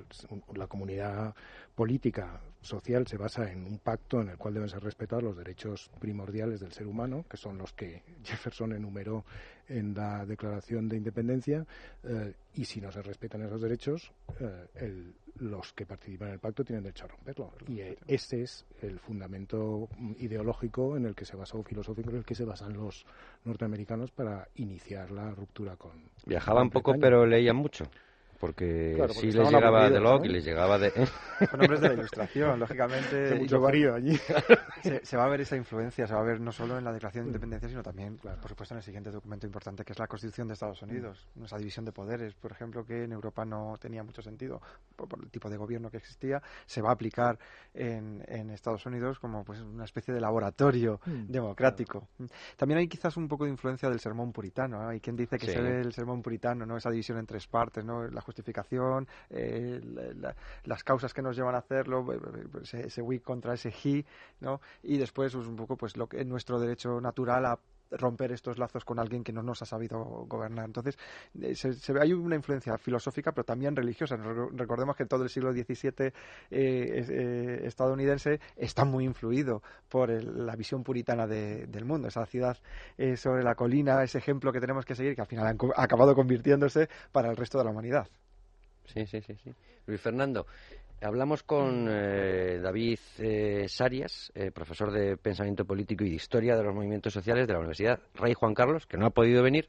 la 0.54 0.66
comunidad 0.66 1.34
política 1.74 2.40
social 2.60 3.06
se 3.06 3.16
basa 3.16 3.50
en 3.50 3.64
un 3.64 3.78
pacto 3.78 4.20
en 4.20 4.30
el 4.30 4.36
cual 4.36 4.54
deben 4.54 4.68
ser 4.68 4.82
respetados 4.82 5.22
los 5.24 5.36
derechos 5.36 5.90
primordiales 5.98 6.60
del 6.60 6.72
ser 6.72 6.86
humano, 6.86 7.24
que 7.28 7.36
son 7.36 7.58
los 7.58 7.72
que 7.72 8.02
Jefferson 8.24 8.72
enumeró 8.72 9.24
en 9.68 9.94
la 9.94 10.26
Declaración 10.26 10.88
de 10.88 10.96
Independencia, 10.96 11.64
eh, 12.02 12.34
y 12.54 12.64
si 12.64 12.80
no 12.80 12.90
se 12.90 13.02
respetan 13.02 13.42
esos 13.42 13.60
derechos, 13.60 14.12
eh, 14.40 15.12
los 15.36 15.72
que 15.72 15.86
participan 15.86 16.28
en 16.28 16.34
el 16.34 16.40
pacto 16.40 16.64
tienen 16.64 16.82
derecho 16.82 17.04
a 17.04 17.08
romperlo. 17.08 17.52
Y 17.68 17.80
eh, 17.80 17.96
ese 18.06 18.42
es 18.42 18.66
el 18.82 18.98
fundamento 18.98 19.88
ideológico 20.18 20.96
en 20.96 21.06
el 21.06 21.14
que 21.14 21.24
se 21.24 21.36
basa, 21.36 21.56
o 21.56 21.62
filosófico 21.62 22.10
en 22.10 22.16
el 22.16 22.24
que 22.24 22.34
se 22.34 22.44
basan 22.44 22.74
los 22.74 23.06
norteamericanos 23.44 24.10
para 24.10 24.48
iniciar 24.56 25.12
la 25.12 25.30
ruptura 25.30 25.76
con. 25.76 25.92
Viajaban 26.26 26.70
poco, 26.70 26.94
pero 26.98 27.24
leían 27.26 27.56
mucho 27.56 27.84
porque, 28.40 28.96
si 29.12 29.30
les 29.30 29.50
llegaba 29.50 29.90
de 29.90 30.00
Locke 30.00 30.24
y 30.24 30.30
les 30.30 30.42
llegaba 30.42 30.78
de... 30.78 30.90
Son 30.90 31.60
hombres 31.60 31.80
de 31.82 31.88
la 31.88 31.94
ilustración, 31.94 32.58
lógicamente... 32.58 33.34
mucho 33.34 33.62
frío 33.62 33.94
allí. 33.94 34.18
Se, 35.02 35.16
va 35.18 35.26
a 35.26 35.28
ver 35.28 35.42
esa 35.42 35.56
influencia, 35.56 36.06
se 36.06 36.14
va 36.14 36.20
a 36.20 36.24
ver 36.24 36.40
no 36.40 36.50
solo 36.50 36.78
en 36.78 36.84
la 36.84 36.92
Declaración 36.92 37.24
de 37.24 37.28
Independencia, 37.28 37.68
sino 37.68 37.82
también, 37.82 38.16
por 38.16 38.48
supuesto, 38.48 38.72
en 38.72 38.78
el 38.78 38.82
siguiente 38.82 39.10
documento 39.10 39.46
importante, 39.46 39.84
que 39.84 39.92
es 39.92 39.98
la 39.98 40.06
Constitución 40.06 40.48
de 40.48 40.54
Estados 40.54 40.80
Unidos. 40.80 41.28
Mm. 41.34 41.44
Esa 41.44 41.58
división 41.58 41.84
de 41.84 41.92
poderes, 41.92 42.32
por 42.34 42.50
ejemplo, 42.50 42.82
que 42.82 43.04
en 43.04 43.12
Europa 43.12 43.44
no 43.44 43.76
tenía 43.78 44.02
mucho 44.02 44.22
sentido 44.22 44.62
por, 44.96 45.08
el 45.22 45.30
tipo 45.30 45.50
de 45.50 45.58
gobierno 45.58 45.90
que 45.90 45.98
existía, 45.98 46.42
se 46.64 46.80
va 46.80 46.88
a 46.88 46.92
aplicar 46.92 47.38
en, 47.74 48.24
en 48.26 48.48
Estados 48.48 48.86
Unidos 48.86 49.18
como 49.18 49.44
pues 49.44 49.60
una 49.60 49.84
especie 49.84 50.14
de 50.14 50.20
laboratorio 50.20 50.98
mm, 51.04 51.26
democrático. 51.26 52.08
También 52.56 52.78
hay 52.78 52.88
quizás 52.88 53.18
un 53.18 53.28
poco 53.28 53.44
de 53.44 53.50
influencia 53.50 53.90
del 53.90 54.00
sermón 54.00 54.32
puritano. 54.32 54.88
Hay 54.88 55.00
quien 55.00 55.14
dice 55.14 55.36
que 55.36 55.46
se 55.46 55.60
ve 55.60 55.82
el 55.82 55.92
sermón 55.92 56.22
puritano, 56.22 56.64
no 56.64 56.78
esa 56.78 56.90
división 56.90 57.18
en 57.18 57.26
tres 57.26 57.46
partes, 57.46 57.84
no 57.84 58.08
la 58.08 58.22
justificación, 58.30 59.08
eh, 59.30 59.80
las 60.64 60.84
causas 60.84 61.12
que 61.12 61.22
nos 61.22 61.36
llevan 61.36 61.54
a 61.54 61.58
hacerlo, 61.58 62.06
ese, 62.62 62.86
ese 62.86 63.02
we 63.02 63.20
contra 63.20 63.54
ese 63.54 63.72
he, 63.84 64.04
¿no? 64.40 64.60
Y 64.82 64.98
después 64.98 65.34
pues, 65.34 65.46
un 65.46 65.56
poco 65.56 65.76
pues 65.76 65.96
lo 65.96 66.08
que 66.08 66.20
es 66.20 66.26
nuestro 66.26 66.58
derecho 66.60 67.00
natural 67.00 67.44
a 67.46 67.58
romper 67.90 68.32
estos 68.32 68.58
lazos 68.58 68.84
con 68.84 68.98
alguien 68.98 69.24
que 69.24 69.32
no 69.32 69.42
nos 69.42 69.62
ha 69.62 69.66
sabido 69.66 69.98
gobernar. 70.26 70.66
Entonces, 70.66 70.98
eh, 71.40 71.54
se, 71.54 71.74
hay 72.00 72.12
una 72.12 72.36
influencia 72.36 72.76
filosófica, 72.78 73.32
pero 73.32 73.44
también 73.44 73.74
religiosa. 73.74 74.16
Recordemos 74.16 74.96
que 74.96 75.06
todo 75.06 75.24
el 75.24 75.30
siglo 75.30 75.52
XVII 75.52 76.06
eh, 76.06 76.12
eh, 76.50 77.60
estadounidense 77.64 78.40
está 78.56 78.84
muy 78.84 79.04
influido 79.04 79.62
por 79.88 80.10
la 80.10 80.56
visión 80.56 80.82
puritana 80.82 81.26
del 81.26 81.84
mundo. 81.84 82.08
Esa 82.08 82.26
ciudad 82.26 82.56
sobre 83.16 83.42
la 83.42 83.54
colina, 83.54 84.02
ese 84.02 84.18
ejemplo 84.18 84.52
que 84.52 84.60
tenemos 84.60 84.84
que 84.84 84.94
seguir, 84.94 85.14
que 85.14 85.22
al 85.22 85.26
final 85.26 85.56
ha 85.76 85.82
acabado 85.82 86.14
convirtiéndose 86.14 86.88
para 87.12 87.30
el 87.30 87.36
resto 87.36 87.58
de 87.58 87.64
la 87.64 87.70
humanidad. 87.70 88.08
Sí, 88.86 89.06
sí, 89.06 89.20
sí, 89.20 89.36
sí. 89.42 89.54
Luis 89.86 90.00
Fernando, 90.00 90.46
hablamos 91.02 91.42
con 91.42 91.86
eh, 91.88 92.58
David 92.62 92.98
eh, 93.18 93.66
Sarias, 93.68 94.30
eh, 94.34 94.50
profesor 94.50 94.92
de 94.92 95.16
Pensamiento 95.16 95.64
Político 95.64 96.04
y 96.04 96.10
de 96.10 96.16
Historia 96.16 96.56
de 96.56 96.62
los 96.62 96.74
Movimientos 96.74 97.12
Sociales 97.12 97.46
de 97.46 97.52
la 97.52 97.58
Universidad 97.58 98.00
Rey 98.14 98.34
Juan 98.34 98.54
Carlos, 98.54 98.86
que 98.86 98.96
no 98.96 99.06
ha 99.06 99.10
podido 99.10 99.42
venir 99.42 99.68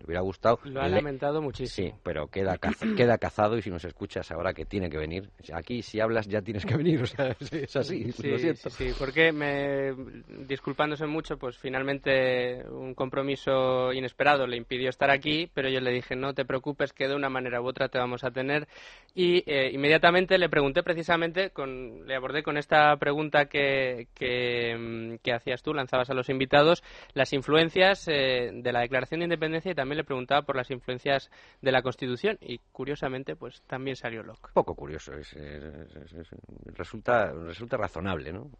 le 0.00 0.06
hubiera 0.06 0.22
gustado. 0.22 0.58
Lo 0.64 0.80
ha 0.80 0.88
lamentado 0.88 1.42
muchísimo. 1.42 1.88
Sí, 1.88 1.94
pero 2.02 2.28
queda, 2.28 2.58
queda 2.96 3.18
cazado 3.18 3.58
y 3.58 3.62
si 3.62 3.70
nos 3.70 3.84
escuchas 3.84 4.30
ahora 4.30 4.52
que 4.54 4.64
tiene 4.64 4.88
que 4.88 4.98
venir. 4.98 5.30
Aquí 5.52 5.82
si 5.82 6.00
hablas 6.00 6.26
ya 6.26 6.40
tienes 6.42 6.64
que 6.64 6.76
venir, 6.76 7.02
o 7.02 7.06
sea, 7.06 7.36
es 7.38 7.76
así, 7.76 8.10
sí, 8.12 8.28
lo 8.28 8.38
siento. 8.38 8.70
Sí, 8.70 8.92
porque 8.98 9.32
me, 9.32 9.94
disculpándose 10.46 11.06
mucho, 11.06 11.36
pues 11.36 11.58
finalmente 11.58 12.64
un 12.70 12.94
compromiso 12.94 13.92
inesperado 13.92 14.46
le 14.46 14.56
impidió 14.56 14.88
estar 14.88 15.10
aquí, 15.10 15.50
pero 15.52 15.68
yo 15.68 15.80
le 15.80 15.92
dije, 15.92 16.16
no 16.16 16.34
te 16.34 16.44
preocupes 16.44 16.92
que 16.92 17.08
de 17.08 17.14
una 17.14 17.28
manera 17.28 17.60
u 17.60 17.66
otra 17.66 17.88
te 17.88 17.98
vamos 17.98 18.24
a 18.24 18.30
tener. 18.30 18.68
Y 19.14 19.42
eh, 19.46 19.70
inmediatamente 19.72 20.38
le 20.38 20.48
pregunté 20.48 20.82
precisamente, 20.82 21.50
con, 21.50 22.06
le 22.06 22.14
abordé 22.14 22.42
con 22.42 22.56
esta 22.56 22.96
pregunta 22.96 23.46
que, 23.46 24.08
que, 24.14 24.76
mm, 24.78 25.16
que 25.22 25.32
hacías 25.32 25.62
tú, 25.62 25.74
lanzabas 25.74 26.10
a 26.10 26.14
los 26.14 26.28
invitados, 26.28 26.82
las 27.14 27.32
influencias 27.32 28.06
eh, 28.08 28.50
de 28.52 28.72
la 28.72 28.80
Declaración 28.80 29.20
de 29.20 29.24
Independencia 29.24 29.72
y 29.72 29.74
también 29.74 29.89
le 29.94 30.04
preguntaba 30.04 30.42
por 30.42 30.56
las 30.56 30.70
influencias 30.70 31.30
de 31.60 31.72
la 31.72 31.82
Constitución 31.82 32.38
y 32.40 32.58
curiosamente 32.72 33.36
pues 33.36 33.62
también 33.62 33.96
salió 33.96 34.22
Locke. 34.22 34.50
Poco 34.52 34.74
curioso, 34.74 35.12
resulta, 36.76 37.32
resulta 37.32 37.76
razonable, 37.76 38.32
¿no? 38.32 38.50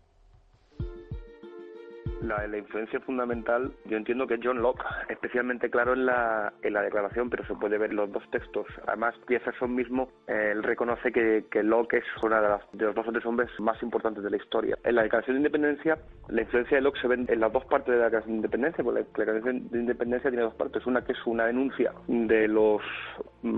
La, 2.23 2.47
influencia 2.57 3.01
fundamental, 3.01 3.73
yo 3.87 3.97
entiendo 3.97 4.27
que 4.27 4.35
es 4.35 4.41
John 4.43 4.61
Locke, 4.61 4.85
especialmente 5.09 5.71
claro 5.71 5.95
en 5.95 6.05
la, 6.05 6.53
en 6.63 6.75
la 6.75 6.83
declaración, 6.83 7.31
pero 7.31 7.47
se 7.47 7.55
puede 7.55 7.79
ver 7.79 7.95
los 7.95 8.13
dos 8.13 8.23
textos. 8.31 8.67
Además, 8.87 9.15
Jefferson 9.27 9.75
mismo, 9.75 10.11
eh, 10.27 10.51
él 10.53 10.63
reconoce 10.63 11.13
que, 11.13 11.47
que 11.51 11.63
Locke 11.63 11.95
es 11.95 12.05
uno 12.23 12.41
de, 12.41 12.49
de, 12.73 12.85
los 12.85 12.95
dos 12.95 13.09
o 13.09 13.13
tres 13.13 13.25
hombres 13.25 13.49
más 13.59 13.83
importantes 13.83 14.23
de 14.23 14.31
la 14.31 14.37
historia. 14.37 14.79
En 14.85 14.97
la 14.97 15.03
declaración 15.03 15.37
de 15.37 15.41
independencia, 15.41 15.99
la 16.29 16.43
influencia 16.43 16.77
de 16.77 16.83
Locke 16.83 17.01
se 17.01 17.09
ve 17.09 17.25
en 17.27 17.41
las 17.41 17.53
dos 17.53 17.65
partes 17.65 17.95
de 17.95 17.99
la 17.99 18.05
declaración 18.05 18.35
de 18.35 18.37
independencia, 18.37 18.85
porque 18.85 19.01
la 19.01 19.07
declaración 19.07 19.71
de 19.71 19.79
independencia 19.79 20.31
tiene 20.31 20.45
dos 20.45 20.55
partes. 20.55 20.85
Una 20.87 21.03
que 21.03 21.13
es 21.13 21.27
una 21.27 21.47
denuncia 21.47 21.93
de 22.07 22.49
los 22.49 22.83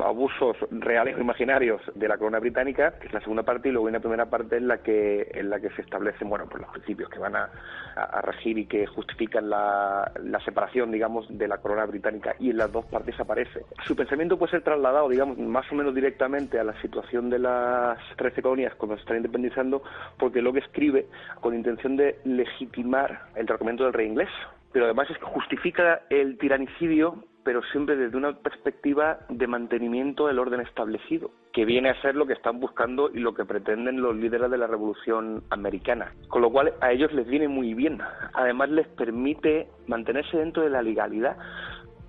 abusos 0.05 0.57
reales 0.71 1.17
o 1.17 1.21
imaginarios 1.21 1.83
de 1.95 2.07
la 2.07 2.17
corona 2.17 2.39
británica, 2.39 2.93
que 3.01 3.09
es 3.09 3.13
la 3.13 3.21
segunda 3.21 3.43
parte, 3.43 3.69
y 3.69 3.73
luego 3.73 3.89
hay 3.89 3.91
una 3.91 4.01
primera 4.01 4.27
parte 4.27 4.57
en 4.57 4.69
la 4.69 4.79
que, 4.79 5.29
en 5.35 5.51
la 5.51 5.59
que 5.59 5.71
se 5.71 5.83
establecen 5.83 6.29
bueno, 6.29 6.47
pues 6.49 6.63
los 6.63 6.71
principios 6.71 7.11
que 7.11 7.19
van 7.19 7.35
a, 7.35 7.51
a 7.97 8.21
regir 8.23 8.52
y 8.59 8.67
que 8.67 8.87
justifican 8.87 9.49
la, 9.51 10.11
separación, 10.45 10.91
digamos, 10.91 11.27
de 11.29 11.49
la 11.49 11.59
corona 11.59 11.87
británica 11.87 12.35
y 12.39 12.51
en 12.51 12.57
las 12.57 12.73
dos 12.73 12.85
partes 12.87 13.19
aparece. 13.21 13.65
Su 13.87 13.95
pensamiento 13.95 14.39
puede 14.39 14.53
ser 14.53 14.63
trasladado, 14.63 15.09
digamos, 15.09 15.39
más 15.39 15.71
o 15.71 15.75
menos 15.75 15.95
directamente 15.95 16.59
a 16.59 16.65
la 16.65 16.81
situación 16.81 17.31
de 17.31 17.39
las 17.39 17.99
trece 18.17 18.43
colonias 18.43 18.75
cuando 18.77 18.97
se 18.97 19.03
están 19.03 19.17
independizando, 19.19 19.83
porque 20.19 20.43
lo 20.43 20.53
que 20.53 20.61
escribe 20.61 21.07
con 21.41 21.55
intención 21.55 21.97
de 21.97 22.19
legitimar 22.25 23.27
el 23.37 23.47
tratamiento 23.47 23.85
del 23.85 23.93
rey 23.93 24.07
inglés 24.09 24.29
pero 24.73 24.87
además 24.87 25.11
es 25.11 25.19
que 25.19 25.25
justifica 25.27 26.01
el 26.09 26.39
tiranicidio 26.39 27.25
pero 27.45 27.63
siempre 27.73 27.97
desde 27.97 28.17
una 28.17 28.33
perspectiva 28.33 29.19
de 29.29 29.47
mantenimiento 29.47 30.27
del 30.27 30.39
orden 30.39 30.61
establecido, 30.61 31.31
que 31.53 31.65
viene 31.65 31.91
a 31.91 32.01
ser 32.01 32.15
lo 32.15 32.27
que 32.27 32.33
están 32.33 32.61
buscando 32.61 33.11
y 33.13 33.19
lo 33.19 33.35
que 33.35 33.45
pretenden 33.45 34.01
los 34.01 34.17
líderes 34.17 34.51
de 34.51 34.59
la 34.59 34.67
Revolución 34.67 35.43
Americana. 35.51 36.13
Con 36.29 36.43
lo 36.43 36.51
cual 36.51 36.73
a 36.81 36.93
ellos 36.93 37.13
les 37.13 37.27
viene 37.27 37.49
muy 37.49 37.75
bien. 37.75 38.01
Además 38.35 38.71
les 38.71 38.89
permite 38.89 39.69
mantenerse 39.87 40.39
dentro 40.39 40.63
de 40.63 40.71
la 40.71 40.83
legalidad, 40.83 41.37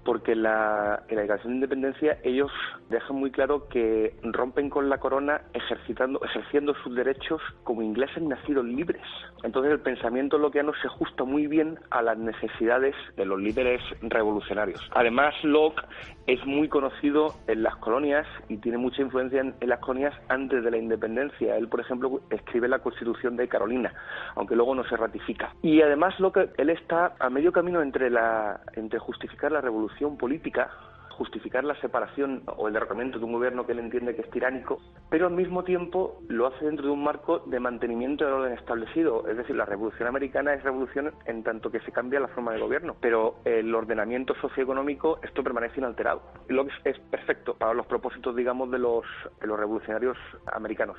porque 0.03 0.36
la, 0.36 1.03
en 1.07 1.15
la 1.15 1.22
Declaración 1.22 1.53
de 1.53 1.57
Independencia 1.57 2.17
ellos 2.24 2.51
dejan 2.89 3.15
muy 3.15 3.31
claro 3.31 3.67
que 3.67 4.15
rompen 4.24 4.69
con 4.69 4.89
la 4.89 5.00
corona 5.00 5.41
ejercitando, 5.53 6.24
ejerciendo 6.24 6.74
sus 6.83 6.95
derechos 6.95 7.41
como 7.63 7.81
ingleses 7.81 8.22
nacidos 8.22 8.65
libres. 8.65 9.01
Entonces 9.43 9.72
el 9.72 9.79
pensamiento 9.79 10.38
loqueano 10.38 10.74
se 10.81 10.88
ajusta 10.88 11.24
muy 11.24 11.48
bien 11.48 11.79
a 11.89 12.01
las 12.01 12.17
necesidades 12.17 12.95
de 13.15 13.25
los 13.25 13.39
líderes 13.39 13.81
revolucionarios. 14.01 14.81
Además, 14.93 15.33
Locke 15.43 15.83
es 16.27 16.45
muy 16.45 16.69
conocido 16.69 17.33
en 17.48 17.63
las 17.63 17.75
colonias 17.77 18.25
y 18.50 18.57
tiene 18.57 18.77
mucha 18.77 19.01
influencia 19.01 19.41
en, 19.41 19.55
las 19.62 19.79
colonias 19.79 20.13
antes 20.29 20.63
de 20.63 20.72
la 20.72 20.77
independencia. 20.77 21.57
Él, 21.57 21.67
por 21.67 21.81
ejemplo, 21.81 22.22
escribe 22.29 22.67
la 22.67 22.79
Constitución 22.79 23.36
de 23.36 23.48
Carolina, 23.48 23.93
aunque 24.36 24.55
luego 24.55 24.75
no 24.75 24.83
se 24.86 24.95
ratifica. 24.95 25.53
Y 25.62 25.81
además, 25.81 26.19
Locke, 26.19 26.51
él 26.57 26.69
está 26.69 27.15
a 27.19 27.29
medio 27.29 27.51
camino 27.51 27.81
entre, 27.81 28.10
la, 28.10 28.62
entre 28.74 29.00
justificar 29.00 29.51
la 29.51 29.62
revolución 29.62 29.92
política 30.17 30.69
justificar 31.13 31.63
la 31.63 31.79
separación 31.79 32.43
o 32.57 32.67
el 32.67 32.73
derrocamiento 32.73 33.19
de 33.19 33.25
un 33.25 33.33
gobierno 33.33 33.65
que 33.65 33.71
él 33.73 33.79
entiende 33.79 34.15
que 34.15 34.21
es 34.21 34.29
tiránico, 34.31 34.81
pero 35.09 35.27
al 35.27 35.33
mismo 35.33 35.63
tiempo 35.63 36.21
lo 36.27 36.47
hace 36.47 36.65
dentro 36.65 36.85
de 36.85 36.91
un 36.91 37.03
marco 37.03 37.39
de 37.39 37.59
mantenimiento 37.59 38.25
del 38.25 38.33
orden 38.33 38.53
establecido. 38.53 39.27
Es 39.27 39.38
decir, 39.38 39.55
la 39.55 39.65
revolución 39.65 40.07
americana 40.07 40.53
es 40.53 40.63
revolución 40.63 41.13
en 41.25 41.43
tanto 41.43 41.71
que 41.71 41.79
se 41.81 41.91
cambia 41.91 42.19
la 42.19 42.27
forma 42.29 42.53
de 42.53 42.59
gobierno, 42.59 42.95
pero 43.00 43.35
el 43.45 43.73
ordenamiento 43.73 44.33
socioeconómico, 44.41 45.19
esto 45.23 45.43
permanece 45.43 45.79
inalterado. 45.79 46.21
Lo 46.47 46.65
que 46.65 46.71
es, 46.83 47.00
perfecto 47.00 47.55
para 47.55 47.73
los 47.73 47.85
propósitos, 47.85 48.35
digamos, 48.35 48.71
de 48.71 48.79
los, 48.79 49.05
de 49.39 49.47
los 49.47 49.59
revolucionarios 49.59 50.17
americanos. 50.51 50.97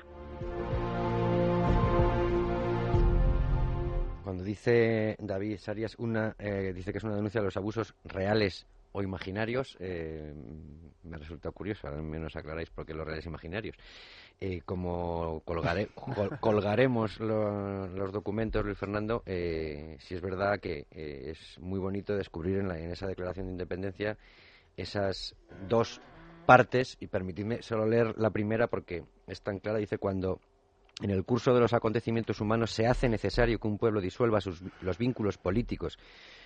Cuando 4.23 4.43
dice 4.43 5.17
David 5.19 5.59
Sarias 5.59 5.97
una, 5.99 6.35
eh, 6.39 6.73
dice 6.75 6.93
que 6.93 6.99
es 6.99 7.05
una 7.05 7.17
denuncia 7.17 7.41
de 7.41 7.47
los 7.47 7.57
abusos 7.57 7.95
reales 8.05 8.67
o 8.95 9.03
imaginarios, 9.03 9.77
eh, 9.81 10.33
me 11.03 11.19
resulta 11.19 11.51
curioso, 11.51 11.89
al 11.89 12.01
menos 12.03 12.37
aclaráis 12.37 12.71
por 12.71 12.87
qué 12.87 12.95
los 12.95 13.05
reales 13.05 13.27
imaginarios. 13.27 13.77
Eh, 14.41 14.61
como 14.65 15.43
colgaremos 16.41 17.19
los 17.19 18.13
documentos, 18.13 18.65
Luis 18.65 18.79
Fernando, 18.79 19.25
eh, 19.27 19.97
si 19.99 20.15
es 20.15 20.21
verdad 20.21 20.61
que 20.61 20.87
eh, 20.93 21.33
es 21.33 21.59
muy 21.59 21.81
bonito 21.81 22.15
descubrir 22.15 22.59
en, 22.59 22.71
en 22.71 22.93
esa 22.93 23.09
declaración 23.09 23.47
de 23.47 23.53
independencia 23.53 24.17
esas 24.77 25.35
dos 25.69 26.01
partes, 26.47 26.97
y 27.01 27.09
permitidme 27.09 27.63
solo 27.63 27.87
leer 27.87 28.15
la 28.17 28.31
primera 28.31 28.69
porque 28.69 29.05
es 29.27 29.43
tan 29.43 29.59
clara, 29.59 29.79
dice 29.79 29.99
cuando 29.99 30.39
en 31.03 31.11
el 31.11 31.25
curso 31.25 31.53
de 31.53 31.61
los 31.61 31.73
acontecimientos 31.73 32.41
humanos 32.41 32.71
se 32.71 32.87
hace 32.87 33.09
necesario 33.09 33.59
que 33.59 33.67
un 33.67 33.79
pueblo 33.79 34.01
disuelva 34.01 34.41
sus, 34.41 34.63
los 34.81 34.99
vínculos 34.99 35.39
políticos 35.39 35.99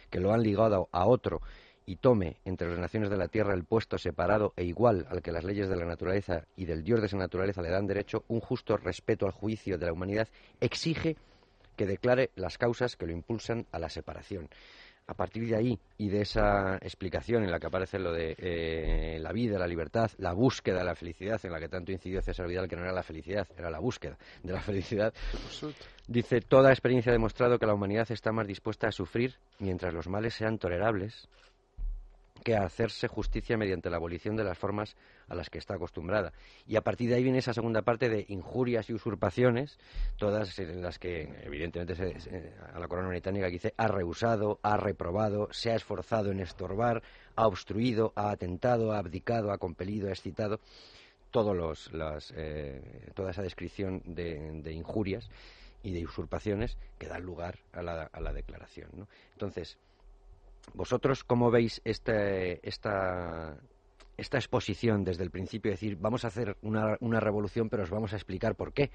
que 0.08 0.20
lo 0.20 0.32
han 0.32 0.42
ligado 0.42 0.88
a 0.92 1.06
otro 1.06 1.42
y 1.88 1.96
tome 1.96 2.36
entre 2.44 2.68
las 2.68 2.78
naciones 2.78 3.08
de 3.08 3.16
la 3.16 3.28
tierra 3.28 3.54
el 3.54 3.64
puesto 3.64 3.96
separado 3.96 4.52
e 4.56 4.64
igual 4.64 5.06
al 5.08 5.22
que 5.22 5.32
las 5.32 5.42
leyes 5.42 5.70
de 5.70 5.76
la 5.76 5.86
naturaleza 5.86 6.44
y 6.54 6.66
del 6.66 6.84
Dios 6.84 7.00
de 7.00 7.06
esa 7.06 7.16
naturaleza 7.16 7.62
le 7.62 7.70
dan 7.70 7.86
derecho, 7.86 8.24
un 8.28 8.40
justo 8.40 8.76
respeto 8.76 9.24
al 9.24 9.32
juicio 9.32 9.78
de 9.78 9.86
la 9.86 9.94
humanidad, 9.94 10.28
exige 10.60 11.16
que 11.76 11.86
declare 11.86 12.30
las 12.36 12.58
causas 12.58 12.94
que 12.94 13.06
lo 13.06 13.12
impulsan 13.12 13.64
a 13.72 13.78
la 13.78 13.88
separación. 13.88 14.50
A 15.06 15.14
partir 15.14 15.48
de 15.48 15.56
ahí 15.56 15.78
y 15.96 16.10
de 16.10 16.20
esa 16.20 16.76
explicación 16.82 17.42
en 17.42 17.50
la 17.50 17.58
que 17.58 17.68
aparece 17.68 17.98
lo 17.98 18.12
de 18.12 18.36
eh, 18.36 19.18
la 19.18 19.32
vida, 19.32 19.58
la 19.58 19.66
libertad, 19.66 20.10
la 20.18 20.34
búsqueda 20.34 20.80
de 20.80 20.84
la 20.84 20.94
felicidad, 20.94 21.40
en 21.42 21.52
la 21.52 21.58
que 21.58 21.70
tanto 21.70 21.90
incidió 21.90 22.20
César 22.20 22.46
Vidal, 22.46 22.68
que 22.68 22.76
no 22.76 22.82
era 22.82 22.92
la 22.92 23.02
felicidad, 23.02 23.48
era 23.56 23.70
la 23.70 23.78
búsqueda 23.78 24.18
de 24.42 24.52
la 24.52 24.60
felicidad, 24.60 25.14
dice, 26.06 26.42
toda 26.42 26.68
experiencia 26.68 27.12
ha 27.12 27.14
demostrado 27.14 27.58
que 27.58 27.64
la 27.64 27.72
humanidad 27.72 28.12
está 28.12 28.30
más 28.30 28.46
dispuesta 28.46 28.88
a 28.88 28.92
sufrir 28.92 29.36
mientras 29.58 29.94
los 29.94 30.08
males 30.08 30.34
sean 30.34 30.58
tolerables 30.58 31.26
que 32.44 32.56
hacerse 32.56 33.08
justicia 33.08 33.56
mediante 33.56 33.90
la 33.90 33.96
abolición 33.96 34.36
de 34.36 34.44
las 34.44 34.58
formas 34.58 34.96
a 35.28 35.34
las 35.34 35.50
que 35.50 35.58
está 35.58 35.74
acostumbrada. 35.74 36.32
Y 36.66 36.76
a 36.76 36.82
partir 36.82 37.08
de 37.08 37.16
ahí 37.16 37.22
viene 37.22 37.38
esa 37.38 37.52
segunda 37.52 37.82
parte 37.82 38.08
de 38.08 38.24
injurias 38.28 38.88
y 38.90 38.94
usurpaciones, 38.94 39.78
todas 40.16 40.58
en 40.58 40.82
las 40.82 40.98
que, 40.98 41.22
evidentemente, 41.42 41.94
a 42.72 42.78
la 42.78 42.88
corona 42.88 43.08
británica 43.08 43.48
dice 43.48 43.74
ha 43.76 43.88
rehusado, 43.88 44.58
ha 44.62 44.76
reprobado, 44.76 45.48
se 45.52 45.70
ha 45.70 45.74
esforzado 45.74 46.30
en 46.30 46.40
estorbar, 46.40 47.02
ha 47.36 47.46
obstruido, 47.46 48.12
ha 48.16 48.30
atentado, 48.30 48.92
ha 48.92 48.98
abdicado, 48.98 49.52
ha 49.52 49.58
compelido, 49.58 50.08
ha 50.08 50.12
excitado, 50.12 50.60
todos 51.30 51.56
los, 51.56 51.92
las, 51.92 52.32
eh, 52.36 52.80
toda 53.14 53.30
esa 53.30 53.42
descripción 53.42 54.02
de, 54.04 54.72
injurias 54.72 55.28
y 55.82 55.92
de 55.92 56.04
usurpaciones 56.04 56.76
que 56.98 57.06
dan 57.06 57.22
lugar 57.22 57.58
a 57.72 57.82
la, 57.82 58.04
a 58.04 58.20
la 58.20 58.32
declaración. 58.32 59.06
Entonces, 59.32 59.78
¿Vosotros 60.74 61.24
cómo 61.24 61.50
veis 61.50 61.80
este, 61.84 62.66
esta, 62.66 63.58
esta 64.16 64.38
exposición 64.38 65.04
desde 65.04 65.24
el 65.24 65.30
principio? 65.30 65.72
Es 65.72 65.80
decir, 65.80 65.96
vamos 66.00 66.24
a 66.24 66.28
hacer 66.28 66.56
una, 66.62 66.96
una 67.00 67.20
revolución, 67.20 67.68
pero 67.68 67.82
os 67.82 67.90
vamos 67.90 68.12
a 68.12 68.16
explicar 68.16 68.54
por 68.54 68.72
qué 68.72 68.90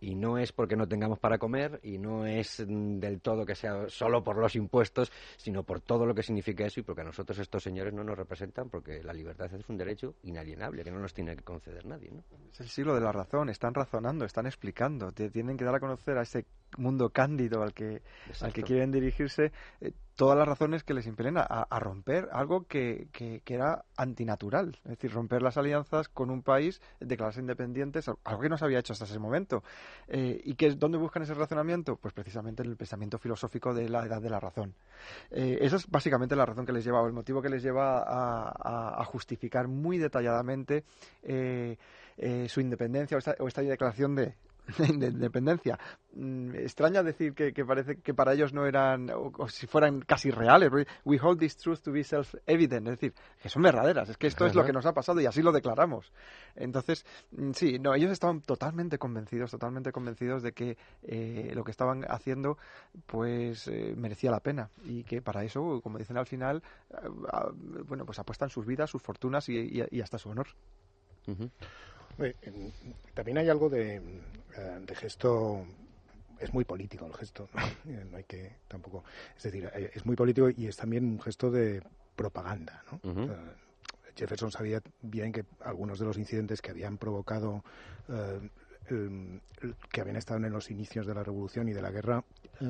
y 0.00 0.14
no 0.14 0.38
es 0.38 0.52
porque 0.52 0.76
no 0.76 0.86
tengamos 0.86 1.18
para 1.18 1.38
comer 1.38 1.80
y 1.82 1.98
no 1.98 2.26
es 2.26 2.64
del 2.66 3.20
todo 3.20 3.46
que 3.46 3.54
sea 3.54 3.88
solo 3.88 4.22
por 4.22 4.36
los 4.36 4.54
impuestos, 4.56 5.10
sino 5.36 5.62
por 5.62 5.80
todo 5.80 6.06
lo 6.06 6.14
que 6.14 6.22
significa 6.22 6.66
eso 6.66 6.80
y 6.80 6.82
porque 6.82 7.02
a 7.02 7.04
nosotros 7.04 7.38
estos 7.38 7.62
señores 7.62 7.94
no 7.94 8.04
nos 8.04 8.16
representan 8.16 8.68
porque 8.68 9.02
la 9.02 9.12
libertad 9.12 9.52
es 9.52 9.68
un 9.68 9.76
derecho 9.76 10.14
inalienable 10.22 10.84
que 10.84 10.90
no 10.90 11.00
nos 11.00 11.14
tiene 11.14 11.36
que 11.36 11.44
conceder 11.44 11.86
nadie. 11.86 12.10
¿no? 12.10 12.22
Es 12.52 12.60
el 12.60 12.68
siglo 12.68 12.94
de 12.94 13.00
la 13.00 13.12
razón, 13.12 13.48
están 13.48 13.74
razonando, 13.74 14.24
están 14.24 14.46
explicando, 14.46 15.12
tienen 15.12 15.56
que 15.56 15.64
dar 15.64 15.76
a 15.76 15.80
conocer 15.80 16.18
a 16.18 16.22
ese 16.22 16.46
mundo 16.76 17.10
cándido 17.10 17.62
al 17.62 17.72
que, 17.72 18.02
al 18.40 18.52
que 18.52 18.62
quieren 18.62 18.90
dirigirse 18.90 19.52
eh, 19.80 19.92
todas 20.16 20.36
las 20.36 20.48
razones 20.48 20.82
que 20.82 20.94
les 20.94 21.06
impelen 21.06 21.36
a, 21.36 21.78
romper 21.78 22.28
algo 22.32 22.66
que, 22.66 23.08
que, 23.12 23.42
era 23.46 23.84
antinatural, 23.96 24.78
es 24.84 24.90
decir, 24.92 25.12
romper 25.12 25.42
las 25.42 25.58
alianzas 25.58 26.08
con 26.08 26.30
un 26.30 26.42
país, 26.42 26.80
declararse 27.00 27.40
independientes, 27.40 28.08
algo 28.08 28.40
que 28.40 28.48
no 28.48 28.56
se 28.56 28.64
había 28.64 28.78
hecho 28.78 28.94
hasta 28.94 29.04
ese 29.04 29.18
momento. 29.18 29.62
Eh, 30.08 30.40
¿Y 30.44 30.54
que, 30.54 30.70
dónde 30.74 30.96
buscan 30.96 31.22
ese 31.22 31.34
razonamiento? 31.34 31.96
Pues 31.96 32.14
precisamente 32.14 32.62
en 32.62 32.70
el 32.70 32.76
pensamiento 32.76 33.18
filosófico 33.18 33.74
de 33.74 33.90
la 33.90 34.06
edad 34.06 34.22
de 34.22 34.30
la 34.30 34.40
razón. 34.40 34.74
Eh, 35.30 35.58
eso 35.60 35.76
es 35.76 35.86
básicamente 35.88 36.34
la 36.34 36.46
razón 36.46 36.64
que 36.64 36.72
les 36.72 36.84
lleva, 36.84 37.02
o 37.02 37.06
el 37.06 37.12
motivo 37.12 37.42
que 37.42 37.50
les 37.50 37.62
lleva 37.62 38.02
a, 38.06 39.04
justificar 39.04 39.68
muy 39.68 39.98
detalladamente 39.98 40.84
eh, 41.22 41.76
su 42.48 42.60
independencia 42.60 43.18
o 43.38 43.48
esta 43.48 43.62
declaración 43.62 44.14
de, 44.14 44.34
de 44.78 45.06
independencia. 45.06 45.78
Mm, 46.14 46.54
extraña 46.54 47.02
decir 47.02 47.34
que, 47.34 47.52
parece 47.64 47.96
que 47.96 48.14
para 48.14 48.32
ellos 48.32 48.52
no 48.52 48.66
eran, 48.66 49.10
o, 49.10 49.48
si 49.48 49.66
fueran 49.66 50.00
casi 50.00 50.30
reales. 50.30 50.70
We 51.04 51.18
hold 51.20 51.38
this 51.38 51.56
truth 51.56 51.80
to 51.80 51.92
be 51.92 52.02
self-evident, 52.02 52.88
es 52.88 52.98
decir, 52.98 53.14
que 53.40 53.48
son 53.48 53.62
verdaderas, 53.62 54.08
es 54.08 54.16
que 54.16 54.26
esto 54.26 54.46
es 54.46 54.54
lo 54.54 54.64
que 54.64 54.72
nos 54.72 54.86
ha 54.86 54.92
pasado 54.92 55.20
y 55.20 55.26
así 55.26 55.42
lo 55.42 55.52
declaramos. 55.52 56.12
Entonces, 56.54 57.04
mm, 57.32 57.52
sí, 57.52 57.78
no, 57.78 57.94
ellos 57.94 58.10
estaban 58.10 58.40
totalmente 58.40 58.98
convencidos, 58.98 59.50
totalmente 59.50 59.92
convencidos 59.92 60.42
de 60.42 60.52
que 60.52 60.76
eh, 61.02 61.52
lo 61.54 61.64
que 61.64 61.70
estaban 61.70 62.04
haciendo, 62.08 62.58
pues 63.06 63.68
eh, 63.68 63.94
merecía 63.96 64.30
la 64.30 64.40
pena 64.40 64.70
y 64.84 65.04
que 65.04 65.22
para 65.22 65.44
eso, 65.44 65.80
como 65.82 65.98
dicen 65.98 66.16
al 66.16 66.26
final, 66.26 66.62
eh, 66.90 67.08
bueno, 67.86 68.04
pues 68.04 68.18
apuestan 68.18 68.48
sus 68.48 68.66
vidas, 68.66 68.90
sus 68.90 69.02
fortunas 69.02 69.48
y, 69.48 69.82
hasta 70.00 70.18
su 70.18 70.30
honor. 70.30 70.48
También 73.14 73.38
hay 73.38 73.48
algo 73.48 73.68
de, 73.68 73.96
eh, 73.96 74.80
de 74.86 74.94
gesto 74.94 75.66
es 76.38 76.52
muy 76.52 76.64
político 76.64 77.06
el 77.06 77.14
gesto, 77.14 77.48
¿no? 77.84 78.16
hay 78.16 78.24
que 78.24 78.56
tampoco, 78.68 79.04
es 79.36 79.42
decir, 79.42 79.70
eh, 79.74 79.90
es 79.94 80.04
muy 80.04 80.16
político 80.16 80.50
y 80.50 80.66
es 80.66 80.76
también 80.76 81.04
un 81.04 81.20
gesto 81.20 81.50
de 81.50 81.82
propaganda, 82.14 82.82
¿no? 82.90 83.28
Jefferson 84.14 84.50
sabía 84.50 84.80
bien 85.02 85.30
que 85.30 85.44
algunos 85.60 85.98
de 85.98 86.06
los 86.06 86.16
incidentes 86.16 86.62
que 86.62 86.70
habían 86.70 86.96
provocado 86.96 87.62
eh, 88.08 88.48
que 89.90 90.00
habían 90.00 90.16
estado 90.16 90.44
en 90.46 90.52
los 90.52 90.70
inicios 90.70 91.06
de 91.06 91.14
la 91.14 91.22
revolución 91.22 91.68
y 91.68 91.72
de 91.72 91.82
la 91.82 91.90
guerra 91.90 92.24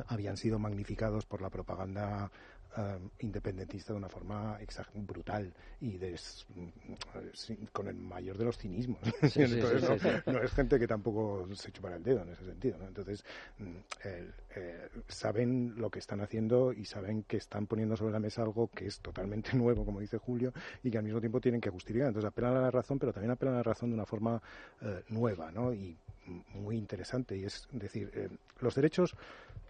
habían 0.09 0.37
sido 0.37 0.59
magnificados 0.59 1.27
por 1.27 1.43
la 1.43 1.51
propaganda 1.51 2.31
eh, 2.77 2.99
independentista 3.21 3.93
de 3.93 3.99
una 3.99 4.09
forma 4.09 4.59
brutal 4.95 5.53
y 5.81 5.97
des- 5.97 6.47
sí, 7.33 7.59
con 7.73 7.89
el 7.89 7.95
mayor 7.97 8.37
de 8.37 8.45
los 8.45 8.59
cinismos. 8.59 9.01
Sí, 9.31 9.43
Entonces, 9.43 9.81
sí, 9.83 9.87
no, 9.89 9.99
sí, 9.99 10.09
sí. 10.25 10.31
no 10.31 10.43
es 10.43 10.53
gente 10.53 10.79
que 10.79 10.87
tampoco 10.87 11.47
se 11.55 11.73
chupará 11.73 11.97
el 11.97 12.03
dedo 12.03 12.23
en 12.23 12.31
ese 12.31 12.45
sentido. 12.45 12.79
¿no? 12.79 12.87
Entonces, 12.87 13.25
mm, 13.59 13.77
eh, 14.05 14.31
saben 15.09 15.75
lo 15.77 15.91
que 15.91 15.99
están 15.99 16.21
haciendo 16.21 16.73
y 16.73 16.85
saben 16.85 17.23
que 17.25 17.37
están 17.39 17.67
poniendo 17.67 17.97
sobre 17.97 18.13
la 18.13 18.21
mesa 18.21 18.43
algo 18.43 18.69
que 18.69 18.87
es 18.87 19.01
totalmente 19.01 19.51
nuevo, 19.57 19.85
como 19.85 20.01
dice 20.01 20.19
Julio, 20.19 20.53
y 20.83 20.91
que 20.91 20.99
al 20.99 21.05
mismo 21.05 21.21
tiempo 21.21 21.41
tienen 21.41 21.61
que 21.61 21.71
justificar. 21.71 22.09
Entonces, 22.09 22.29
apelan 22.29 22.57
a 22.57 22.61
la 22.61 22.71
razón, 22.71 22.99
pero 22.99 23.13
también 23.13 23.31
apelan 23.31 23.55
a 23.55 23.59
la 23.59 23.63
razón 23.63 23.91
de 23.91 23.95
una 23.95 24.07
forma 24.07 24.43
eh, 24.83 25.03
nueva 25.09 25.51
¿no? 25.51 25.73
y 25.73 25.97
mm, 26.27 26.59
muy 26.61 26.77
interesante. 26.77 27.37
Y 27.37 27.45
es 27.45 27.67
decir, 27.73 28.11
eh, 28.15 28.29
los 28.61 28.75
derechos, 28.75 29.15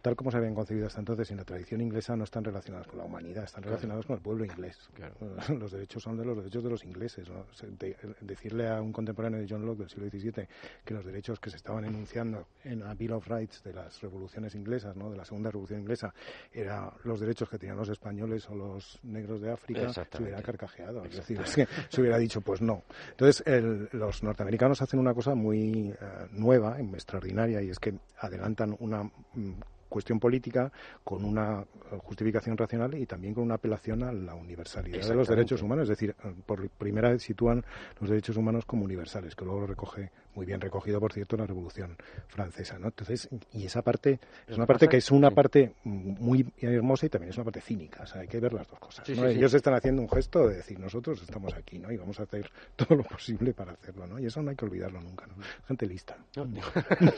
tal 0.06 0.14
como 0.14 0.30
se 0.30 0.36
habían 0.36 0.54
concebido 0.54 0.86
hasta 0.86 1.00
entonces 1.00 1.32
en 1.32 1.38
la 1.38 1.44
tradición 1.44 1.80
inglesa, 1.80 2.14
no 2.14 2.22
están 2.22 2.44
relacionados 2.44 2.86
con 2.86 2.98
la 2.98 3.04
humanidad, 3.06 3.42
están 3.42 3.62
Claro. 3.62 3.70
relacionados 3.72 4.06
con 4.06 4.14
el 4.14 4.22
pueblo 4.22 4.44
inglés. 4.44 4.78
Los 5.60 5.72
derechos 5.72 6.00
son 6.00 6.16
de 6.16 6.24
los 6.24 6.36
derechos 6.36 6.62
de 6.62 6.70
los 6.70 6.84
ingleses. 6.84 7.28
¿no? 7.28 7.44
Se- 7.52 7.66
de- 7.66 7.96
decirle 8.20 8.68
a 8.68 8.80
un 8.80 8.92
contemporáneo 8.92 9.40
de 9.40 9.48
John 9.50 9.66
Locke 9.66 9.80
del 9.80 9.88
siglo 9.90 10.08
XVII 10.08 10.46
que 10.84 10.94
los 10.94 11.04
derechos 11.04 11.40
que 11.40 11.50
se 11.50 11.56
estaban 11.56 11.86
enunciando 11.86 12.46
en 12.62 12.78
la 12.84 12.94
Bill 12.94 13.14
of 13.14 13.26
Rights 13.26 13.64
de 13.64 13.72
las 13.72 14.00
revoluciones 14.00 14.54
inglesas, 14.54 14.94
¿no? 14.94 15.10
de 15.10 15.16
la 15.16 15.24
segunda 15.24 15.50
revolución 15.50 15.80
inglesa, 15.80 16.14
eran 16.52 16.90
los 17.02 17.18
derechos 17.18 17.48
que 17.50 17.58
tenían 17.58 17.76
los 17.76 17.88
españoles 17.88 18.48
o 18.48 18.54
los 18.54 19.00
negros 19.02 19.40
de 19.40 19.50
África, 19.50 19.92
se 19.92 20.22
hubiera 20.22 20.40
carcajeado. 20.40 21.04
Es 21.04 21.16
decir, 21.16 21.40
es 21.40 21.52
que 21.56 21.66
se 21.88 22.00
hubiera 22.00 22.16
dicho, 22.18 22.40
pues 22.42 22.62
no. 22.62 22.84
Entonces, 23.10 23.42
el- 23.44 23.88
los 23.90 24.22
norteamericanos 24.22 24.80
hacen 24.82 25.00
una 25.00 25.14
cosa 25.14 25.34
muy 25.34 25.90
eh, 25.90 25.96
nueva, 26.30 26.78
extraordinaria, 26.80 27.60
y 27.60 27.70
es 27.70 27.80
que 27.80 27.92
adelantan 28.20 28.76
una 28.78 29.02
mm, 29.02 29.52
cuestión 29.96 30.20
política 30.20 30.70
con 31.02 31.24
una 31.24 31.62
eh, 31.62 31.96
justificación 32.04 32.54
racional 32.54 32.94
y 32.94 33.06
también 33.06 33.32
con 33.32 33.44
una 33.44 33.54
apelación 33.54 34.02
a 34.02 34.12
la 34.12 34.34
universalidad 34.34 35.08
de 35.08 35.14
los 35.14 35.26
derechos 35.26 35.62
humanos. 35.62 35.84
Es 35.84 35.88
decir, 35.88 36.14
eh, 36.22 36.34
por 36.44 36.68
primera 36.68 37.08
vez 37.08 37.22
sitúan 37.22 37.64
los 37.98 38.10
derechos 38.10 38.36
humanos 38.36 38.66
como 38.66 38.84
universales, 38.84 39.34
que 39.34 39.46
luego 39.46 39.60
lo 39.60 39.66
recoge 39.68 40.10
muy 40.36 40.46
bien 40.46 40.60
recogido, 40.60 41.00
por 41.00 41.12
cierto, 41.12 41.34
en 41.36 41.40
la 41.40 41.46
Revolución 41.46 41.96
Francesa. 42.28 42.78
¿no? 42.78 42.86
Entonces, 42.88 43.28
y 43.52 43.64
esa 43.66 43.82
parte 43.82 44.20
es 44.46 44.56
una 44.56 44.66
parte 44.66 44.86
que 44.88 44.98
es 44.98 45.10
una 45.10 45.30
parte 45.30 45.72
muy 45.82 46.46
hermosa 46.58 47.06
y 47.06 47.08
también 47.08 47.30
es 47.30 47.36
una 47.36 47.44
parte 47.44 47.60
cínica. 47.60 48.02
O 48.02 48.06
sea, 48.06 48.20
hay 48.20 48.28
que 48.28 48.38
ver 48.38 48.52
las 48.52 48.68
dos 48.68 48.78
cosas. 48.78 49.08
¿no? 49.08 49.26
Ellos 49.26 49.52
están 49.54 49.74
haciendo 49.74 50.02
un 50.02 50.08
gesto 50.08 50.46
de 50.46 50.56
decir, 50.58 50.78
nosotros 50.78 51.20
estamos 51.22 51.54
aquí, 51.54 51.78
¿no? 51.78 51.90
Y 51.90 51.96
vamos 51.96 52.20
a 52.20 52.24
hacer 52.24 52.50
todo 52.76 52.96
lo 52.96 53.02
posible 53.02 53.52
para 53.54 53.72
hacerlo, 53.72 54.06
¿no? 54.06 54.18
Y 54.18 54.26
eso 54.26 54.42
no 54.42 54.50
hay 54.50 54.56
que 54.56 54.64
olvidarlo 54.66 55.00
nunca, 55.00 55.26
¿no? 55.26 55.34
Gente 55.66 55.86
lista. 55.86 56.16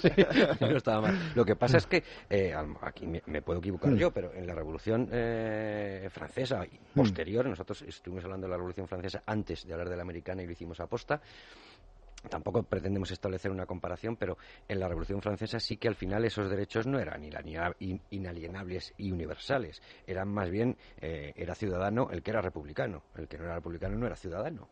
Sí, 0.01 0.11
no 0.61 0.77
estaba 0.77 1.01
mal. 1.03 1.33
Lo 1.35 1.45
que 1.45 1.57
pasa 1.57 1.79
es 1.79 1.87
que, 1.87 2.03
eh, 2.31 2.55
aquí 2.83 3.07
me, 3.07 3.23
me 3.27 3.43
puedo 3.43 3.59
equivocar 3.59 3.91
Mm. 3.93 3.97
yo, 3.97 4.11
pero 4.13 4.33
en 4.33 4.47
la 4.47 4.55
Revolución 4.55 5.09
eh, 5.11 6.09
Francesa 6.11 6.65
Mm. 6.95 6.95
posterior, 6.95 7.47
nosotros 7.47 7.83
estuvimos 7.83 8.25
hablando 8.25 8.47
de 8.47 8.51
la 8.51 8.57
Revolución 8.57 8.87
Francesa 8.87 9.23
antes 9.27 9.67
de 9.67 9.73
hablar 9.73 9.89
de 9.89 9.97
la 9.97 10.03
americana 10.03 10.43
y 10.43 10.47
lo 10.47 10.53
hicimos 10.53 10.79
a 10.81 10.87
posta. 10.87 11.21
Tampoco 12.29 12.63
pretendemos 12.65 13.11
establecer 13.13 13.51
una 13.51 13.65
comparación, 13.67 14.17
pero 14.17 14.37
en 14.67 14.81
la 14.81 14.89
Revolución 14.89 15.23
Francesa 15.23 15.61
sí 15.61 15.77
que 15.77 15.87
al 15.89 15.95
final 15.95 16.25
esos 16.25 16.51
derechos 16.51 16.87
no 16.87 16.99
eran 16.99 17.23
inaliena- 17.25 17.75
in- 17.79 18.01
inalienables 18.11 18.93
y 18.97 19.13
universales. 19.13 19.81
Eran 20.07 20.29
más 20.29 20.51
bien, 20.51 20.77
eh, 21.01 21.33
era 21.37 21.55
ciudadano 21.55 22.09
el 22.11 22.23
que 22.23 22.33
era 22.33 22.41
republicano. 22.41 23.05
El 23.15 23.29
que 23.29 23.39
no 23.39 23.45
era 23.45 23.55
republicano 23.55 23.97
no 23.97 24.07
era 24.07 24.17
ciudadano. 24.17 24.69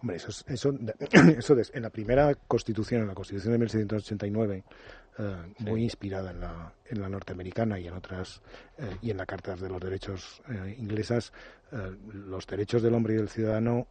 Hombre, 0.00 0.16
eso, 0.16 0.30
es- 0.30 0.44
eso, 0.48 0.72
eso 1.38 1.54
des- 1.54 1.70
en 1.74 1.82
la 1.82 1.90
primera 1.90 2.34
constitución, 2.34 3.02
en 3.02 3.08
la 3.08 3.14
constitución 3.14 3.52
de 3.52 3.58
1789, 3.58 4.64
eh, 5.18 5.36
muy 5.58 5.82
inspirada 5.84 6.30
en 6.30 6.40
la, 6.40 6.72
en 6.86 7.00
la 7.02 7.08
norteamericana 7.10 7.78
y 7.78 7.86
en 7.88 7.92
otras, 7.94 8.40
eh, 8.78 8.96
y 9.02 9.10
en 9.10 9.18
la 9.18 9.26
Carta 9.26 9.54
de 9.54 9.68
los 9.68 9.80
Derechos 9.80 10.42
eh, 10.48 10.74
inglesas, 10.78 11.32
los 12.12 12.46
derechos 12.46 12.82
del 12.82 12.94
hombre 12.94 13.14
y 13.14 13.16
del 13.18 13.28
ciudadano, 13.28 13.86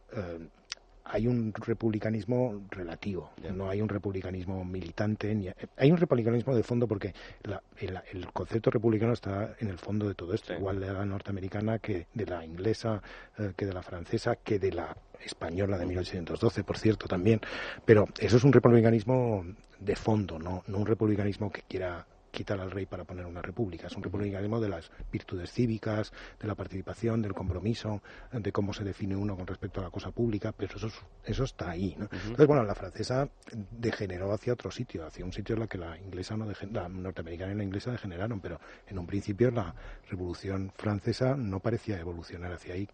hay 1.12 1.26
un 1.26 1.52
republicanismo 1.54 2.62
relativo, 2.70 3.30
no 3.52 3.68
hay 3.68 3.80
un 3.82 3.88
republicanismo 3.88 4.64
militante, 4.64 5.34
ni 5.34 5.48
hay 5.76 5.90
un 5.90 5.96
republicanismo 5.98 6.54
de 6.54 6.62
fondo 6.62 6.86
porque 6.86 7.12
la- 7.42 7.62
el, 7.78 7.98
el 8.12 8.32
concepto 8.32 8.70
republicano 8.70 9.12
está 9.12 9.54
en 9.58 9.68
el 9.68 9.78
fondo 9.78 10.06
de 10.08 10.14
todo 10.14 10.34
esto, 10.34 10.54
igual 10.54 10.80
de 10.80 10.92
la 10.92 11.04
norteamericana 11.04 11.78
que 11.78 12.06
de 12.14 12.26
la 12.26 12.44
inglesa, 12.44 13.02
eh, 13.38 13.52
que 13.56 13.66
de 13.66 13.72
la 13.72 13.82
francesa, 13.82 14.36
que 14.36 14.58
de 14.58 14.72
la 14.72 14.96
española 15.24 15.76
de 15.78 15.86
1812, 15.86 16.64
por 16.64 16.78
cierto, 16.78 17.06
también. 17.06 17.40
Pero 17.84 18.06
eso 18.18 18.36
es 18.36 18.44
un 18.44 18.52
republicanismo 18.52 19.44
de 19.78 19.96
fondo, 19.96 20.38
no, 20.38 20.62
no 20.66 20.78
un 20.78 20.86
republicanismo 20.86 21.50
que 21.50 21.62
quiera 21.62 22.06
quitar 22.30 22.60
al 22.60 22.70
rey 22.70 22.86
para 22.86 23.04
poner 23.04 23.26
una 23.26 23.42
república. 23.42 23.86
Es 23.88 23.96
un 23.96 24.02
republicanismo 24.02 24.60
de 24.60 24.68
las 24.68 24.90
virtudes 25.12 25.50
cívicas, 25.52 26.12
de 26.40 26.46
la 26.48 26.54
participación, 26.54 27.22
del 27.22 27.34
compromiso, 27.34 28.02
de 28.32 28.52
cómo 28.52 28.72
se 28.72 28.84
define 28.84 29.16
uno 29.16 29.36
con 29.36 29.46
respecto 29.46 29.80
a 29.80 29.84
la 29.84 29.90
cosa 29.90 30.10
pública, 30.10 30.52
pero 30.56 30.76
eso, 30.76 30.86
es- 30.86 31.00
eso 31.24 31.44
está 31.44 31.70
ahí. 31.70 31.94
¿no? 31.98 32.04
Entonces, 32.12 32.46
bueno, 32.46 32.62
la 32.62 32.74
francesa 32.74 33.28
degeneró 33.70 34.32
hacia 34.32 34.52
otro 34.52 34.70
sitio, 34.70 35.06
hacia 35.06 35.24
un 35.24 35.32
sitio 35.32 35.54
en 35.54 35.60
la 35.60 35.66
que 35.66 35.78
la 35.78 35.98
inglesa 35.98 36.36
no 36.36 36.46
la 36.72 36.88
norteamericana 36.88 37.52
y 37.52 37.56
la 37.56 37.64
inglesa 37.64 37.90
degeneraron, 37.90 38.40
pero 38.40 38.60
en 38.86 38.98
un 38.98 39.06
principio 39.06 39.50
la 39.50 39.74
revolución 40.08 40.72
francesa 40.76 41.34
no 41.36 41.60
parecía 41.60 41.98
evolucionar 41.98 42.52
hacia 42.52 42.74
ahí 42.74 42.88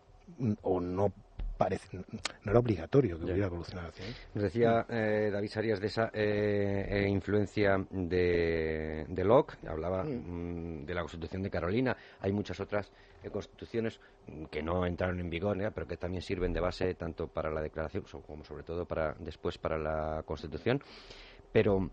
o 0.62 0.80
no 0.80 1.12
parece 1.56 1.98
no 2.44 2.50
era 2.50 2.58
obligatorio 2.58 3.18
que 3.18 3.24
hubiera 3.24 3.46
evolucionado 3.46 3.88
hacia 3.88 4.04
ahí. 4.04 4.14
Nos 4.34 4.44
decía 4.44 4.86
eh, 4.88 5.30
David 5.32 5.48
Sarías 5.48 5.80
de 5.80 5.86
esa 5.86 6.10
eh, 6.12 6.86
eh, 6.88 7.08
influencia 7.08 7.84
de, 7.90 9.06
de 9.08 9.24
Locke, 9.24 9.56
hablaba 9.66 10.04
mm, 10.04 10.84
de 10.84 10.94
la 10.94 11.00
Constitución 11.00 11.42
de 11.42 11.50
Carolina. 11.50 11.96
Hay 12.20 12.32
muchas 12.32 12.60
otras 12.60 12.90
eh, 13.22 13.30
constituciones 13.30 14.00
que 14.50 14.62
no 14.62 14.86
entraron 14.86 15.18
en 15.20 15.30
vigor, 15.30 15.60
¿eh? 15.60 15.70
pero 15.72 15.86
que 15.86 15.96
también 15.96 16.22
sirven 16.22 16.52
de 16.52 16.60
base 16.60 16.94
tanto 16.94 17.28
para 17.28 17.50
la 17.50 17.60
declaración 17.60 18.04
como 18.26 18.44
sobre 18.44 18.62
todo 18.62 18.84
para 18.84 19.14
después 19.18 19.58
para 19.58 19.78
la 19.78 20.22
Constitución. 20.24 20.82
Pero 21.52 21.90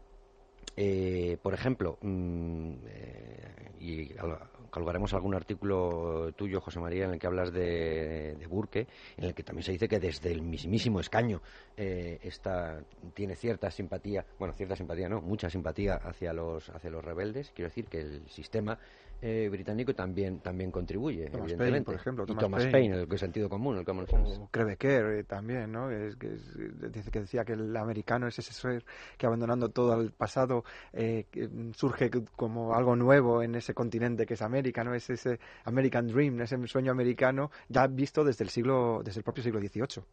eh, 0.76 1.38
por 1.42 1.54
ejemplo, 1.54 1.98
mm, 2.02 2.74
eh, 2.86 3.72
y 3.80 4.10
colgaremos 4.70 5.14
algún 5.14 5.36
artículo 5.36 6.32
tuyo, 6.36 6.60
José 6.60 6.80
María, 6.80 7.06
en 7.06 7.12
el 7.12 7.20
que 7.20 7.28
hablas 7.28 7.54
de, 7.54 8.36
de 8.40 8.48
Burke, 8.48 8.88
en 9.18 9.26
el 9.26 9.36
que 9.36 9.44
también 9.44 9.64
se 9.64 9.72
dice 9.72 9.88
que 9.88 10.00
desde 10.00 10.32
el 10.32 10.42
mismísimo 10.42 11.00
escaño 11.00 11.42
eh, 11.78 12.20
tiene 13.14 13.36
cierta 13.36 13.70
simpatía, 13.70 14.26
bueno, 14.40 14.54
cierta 14.56 14.76
simpatía 14.76 15.08
no, 15.10 15.22
mucha 15.22 15.50
simpatía 15.50 15.96
hacia 15.96 16.34
los, 16.34 16.70
hacia 16.70 16.90
los 16.90 17.06
rebeldes. 17.06 17.52
Quiero 17.54 17.70
decir 17.70 17.86
que 17.86 18.00
el 18.00 18.28
sistema 18.30 18.80
eh, 19.26 19.48
británico 19.50 19.94
también, 19.96 20.40
también 20.40 20.70
contribuye, 20.70 21.28
Thomas 21.30 21.32
Paine, 21.32 21.54
evidentemente. 21.54 21.86
por 21.86 21.96
ejemplo, 21.96 22.24
y 22.26 22.28
Thomas 22.28 22.44
Thomas 22.44 22.64
Paine. 22.64 22.72
Paine, 22.90 23.08
el 23.10 23.20
sentido 23.20 23.48
común, 23.50 23.78
el 23.78 23.86
common 23.86 24.06
sense. 24.08 24.38
O 24.42 24.50
eh, 25.12 25.24
también, 25.24 25.72
¿no? 25.72 25.90
Es, 25.90 26.18
que 26.18 26.34
es- 26.34 26.56
eh, 26.58 27.04
que 27.12 27.22
decía 27.22 27.46
que 27.46 27.54
el 27.54 27.76
americano 27.78 28.28
es 28.28 28.38
ese 28.38 28.52
ser 28.54 28.84
que 29.18 29.26
abandonando 29.26 29.70
todo 29.70 29.94
al 29.94 30.12
pasado 30.12 30.66
eh, 30.92 31.26
que, 31.32 31.48
mm, 31.48 31.72
surge 31.74 32.12
como 32.36 32.76
algo 32.76 32.98
nuevo 32.98 33.42
en 33.42 33.56
ese 33.56 33.74
continente 33.74 34.26
que 34.26 34.34
es 34.34 34.42
América, 34.42 34.84
¿no? 34.84 34.94
Es 34.94 35.10
ese 35.10 35.40
American 35.64 36.08
Dream, 36.08 36.42
ese 36.42 36.58
sueño 36.68 36.92
americano 36.92 37.50
ya 37.70 37.88
visto 37.88 38.26
desde 38.26 38.44
el 38.44 38.50
siglo, 38.50 39.02
desde 39.06 39.20
el 39.22 39.24
propio 39.24 39.42
siglo 39.44 39.60
XVIII. 39.62 40.04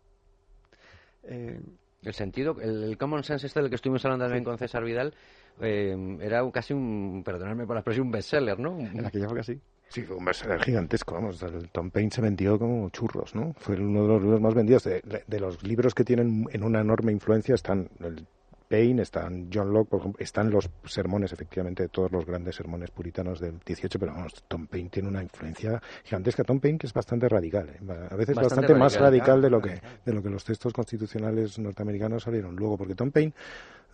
Eh, 1.25 1.61
El 2.03 2.15
sentido, 2.15 2.57
el, 2.63 2.83
el 2.85 2.97
common 2.97 3.23
sense 3.25 3.47
este 3.47 3.61
del 3.61 3.69
que 3.69 3.75
estuvimos 3.77 4.03
hablando 4.07 4.25
también 4.25 4.43
con 4.45 4.57
César 4.57 4.83
Vidal, 4.83 5.13
eh, 5.61 6.19
era 6.21 6.49
casi 6.51 6.73
un, 6.73 7.23
perdonadme 7.25 7.67
por 7.67 7.77
la 7.77 7.81
expresión, 7.81 8.07
un 8.07 8.13
bestseller, 8.13 8.59
¿no? 8.59 8.79
en 8.79 9.05
aquella 9.05 9.27
época 9.27 9.43
sí. 9.43 9.61
Sí, 9.89 10.05
un 10.09 10.25
bestseller 10.25 10.63
gigantesco, 10.63 11.15
vamos. 11.15 11.43
El 11.43 11.69
Tom 11.71 11.91
Paine 11.91 12.11
se 12.13 12.21
vendió 12.21 12.59
como 12.59 12.91
churros, 12.91 13.35
¿no? 13.35 13.55
Fue 13.59 13.75
uno 13.75 14.03
de 14.03 14.09
los 14.09 14.23
libros 14.23 14.41
más 14.41 14.55
vendidos. 14.55 14.85
De, 14.85 15.03
de 15.27 15.41
los 15.41 15.65
libros 15.65 15.97
que 15.97 16.05
tienen 16.05 16.47
en 16.53 16.63
una 16.63 16.81
enorme 16.81 17.11
influencia 17.11 17.57
están 17.57 17.89
el 17.99 18.25
Paine, 18.71 19.03
están 19.03 19.51
John 19.53 19.73
Locke, 19.73 19.91
por 19.91 20.01
ejemplo, 20.01 20.23
están 20.23 20.49
los 20.49 20.71
sermones, 20.85 21.33
efectivamente, 21.33 21.89
todos 21.89 22.13
los 22.13 22.25
grandes 22.25 22.55
sermones 22.55 22.93
puritanos 22.93 23.41
del 23.41 23.59
18, 23.67 23.99
pero 23.99 24.13
vamos, 24.13 24.45
Tom 24.47 24.69
Paine 24.69 24.89
tiene 24.89 25.09
una 25.09 25.25
influencia 25.25 25.83
gigantesca. 26.05 26.45
Tom 26.45 26.61
Paine 26.61 26.79
que 26.79 26.87
es 26.87 26.93
bastante 26.93 27.29
radical, 27.29 27.69
¿eh? 27.69 27.81
a 27.81 28.15
veces 28.15 28.37
Bastante 28.37 28.73
bastante, 28.73 28.75
más 28.75 28.97
radical, 28.97 29.43
de 29.43 29.51
lo 29.51 29.61
que 29.61 29.81
de 30.05 30.13
lo 30.13 30.23
que 30.23 30.31
los 30.31 30.45
textos 30.45 30.73
constitucionales 30.73 31.59
norteamericanos 31.59 32.23
salieron 32.23 32.55
luego, 32.55 32.79
porque 32.79 32.95
Tom 32.95 33.11
Paine 33.11 33.33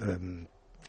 eh, 0.01 0.47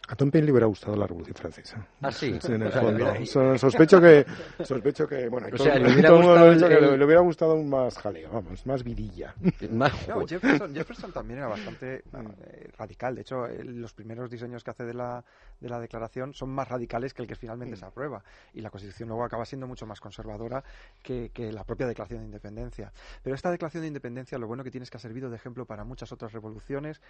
a 0.09 0.15
Tom 0.15 0.31
Paine 0.31 0.45
le 0.45 0.51
hubiera 0.53 0.67
gustado 0.67 0.95
la 0.95 1.05
Revolución 1.05 1.35
Francesa. 1.35 1.85
Ah, 2.01 2.11
sí. 2.11 2.27
en 2.47 2.61
el 2.61 2.67
O 2.67 2.71
sea, 2.71 2.81
le 2.81 2.87
fondo. 2.87 3.03
hubiera- 3.11 3.25
So- 3.25 3.57
sospecho 3.57 3.99
que, 4.01 4.25
sospecho 4.63 5.07
que, 5.07 5.27
bueno, 5.27 5.47
O 5.51 5.57
sea, 5.57 5.73
todo- 5.73 5.83
le 5.83 5.93
hubiera 5.93 6.09
todo 6.09 6.19
el 6.19 6.23
mundo 6.25 6.33
gustado 6.33 6.49
ha 6.49 6.53
dicho 6.53 6.65
el- 6.67 6.75
que 6.75 6.81
le, 6.81 6.93
el- 6.93 6.99
le 6.99 7.05
hubiera 7.05 7.21
gustado 7.21 7.53
un 7.55 7.69
más 7.69 7.97
jaleo, 7.97 8.31
vamos, 8.31 8.65
más 8.65 8.83
vidilla. 8.83 9.35
Más- 9.71 10.07
No, 10.07 10.25
Jefferson, 10.25 10.73
Jefferson 10.73 11.11
también 11.11 11.39
era 11.39 11.47
bastante 11.49 12.03
eh, 12.13 12.69
radical. 12.77 13.15
De 13.15 13.21
hecho, 13.21 13.45
eh, 13.47 13.63
los 13.63 13.93
primeros 13.93 14.29
diseños 14.29 14.63
que 14.63 14.71
hace 14.71 14.85
de 14.85 14.93
la, 14.93 15.23
de 15.59 15.69
la 15.69 15.79
declaración 15.79 16.33
son 16.33 16.49
más 16.49 16.67
radicales 16.69 17.13
que 17.13 17.21
el 17.23 17.27
que 17.27 17.35
finalmente 17.35 17.75
se 17.75 17.85
aprueba. 17.85 18.23
Y 18.53 18.61
la 18.61 18.69
Constitución 18.69 19.09
luego 19.09 19.23
acaba 19.25 19.45
siendo 19.45 19.67
mucho 19.67 19.85
más 19.85 19.99
conservadora 19.99 20.63
que, 21.03 21.31
que 21.33 21.51
la 21.51 21.63
propia 21.65 21.85
Declaración 21.87 22.19
de 22.21 22.25
Independencia. 22.27 22.91
Pero 23.23 23.35
esta 23.35 23.51
Declaración 23.51 23.81
de 23.81 23.87
Independencia 23.87 24.37
lo 24.37 24.47
bueno 24.47 24.63
que 24.63 24.71
tiene 24.71 24.83
es 24.83 24.89
que 24.89 24.97
ha 24.97 24.99
servido 25.01 25.29
de 25.29 25.35
ejemplo 25.35 25.65
para 25.65 25.83
muchas 25.83 26.11
otras 26.11 26.31
revoluciones 26.31 27.01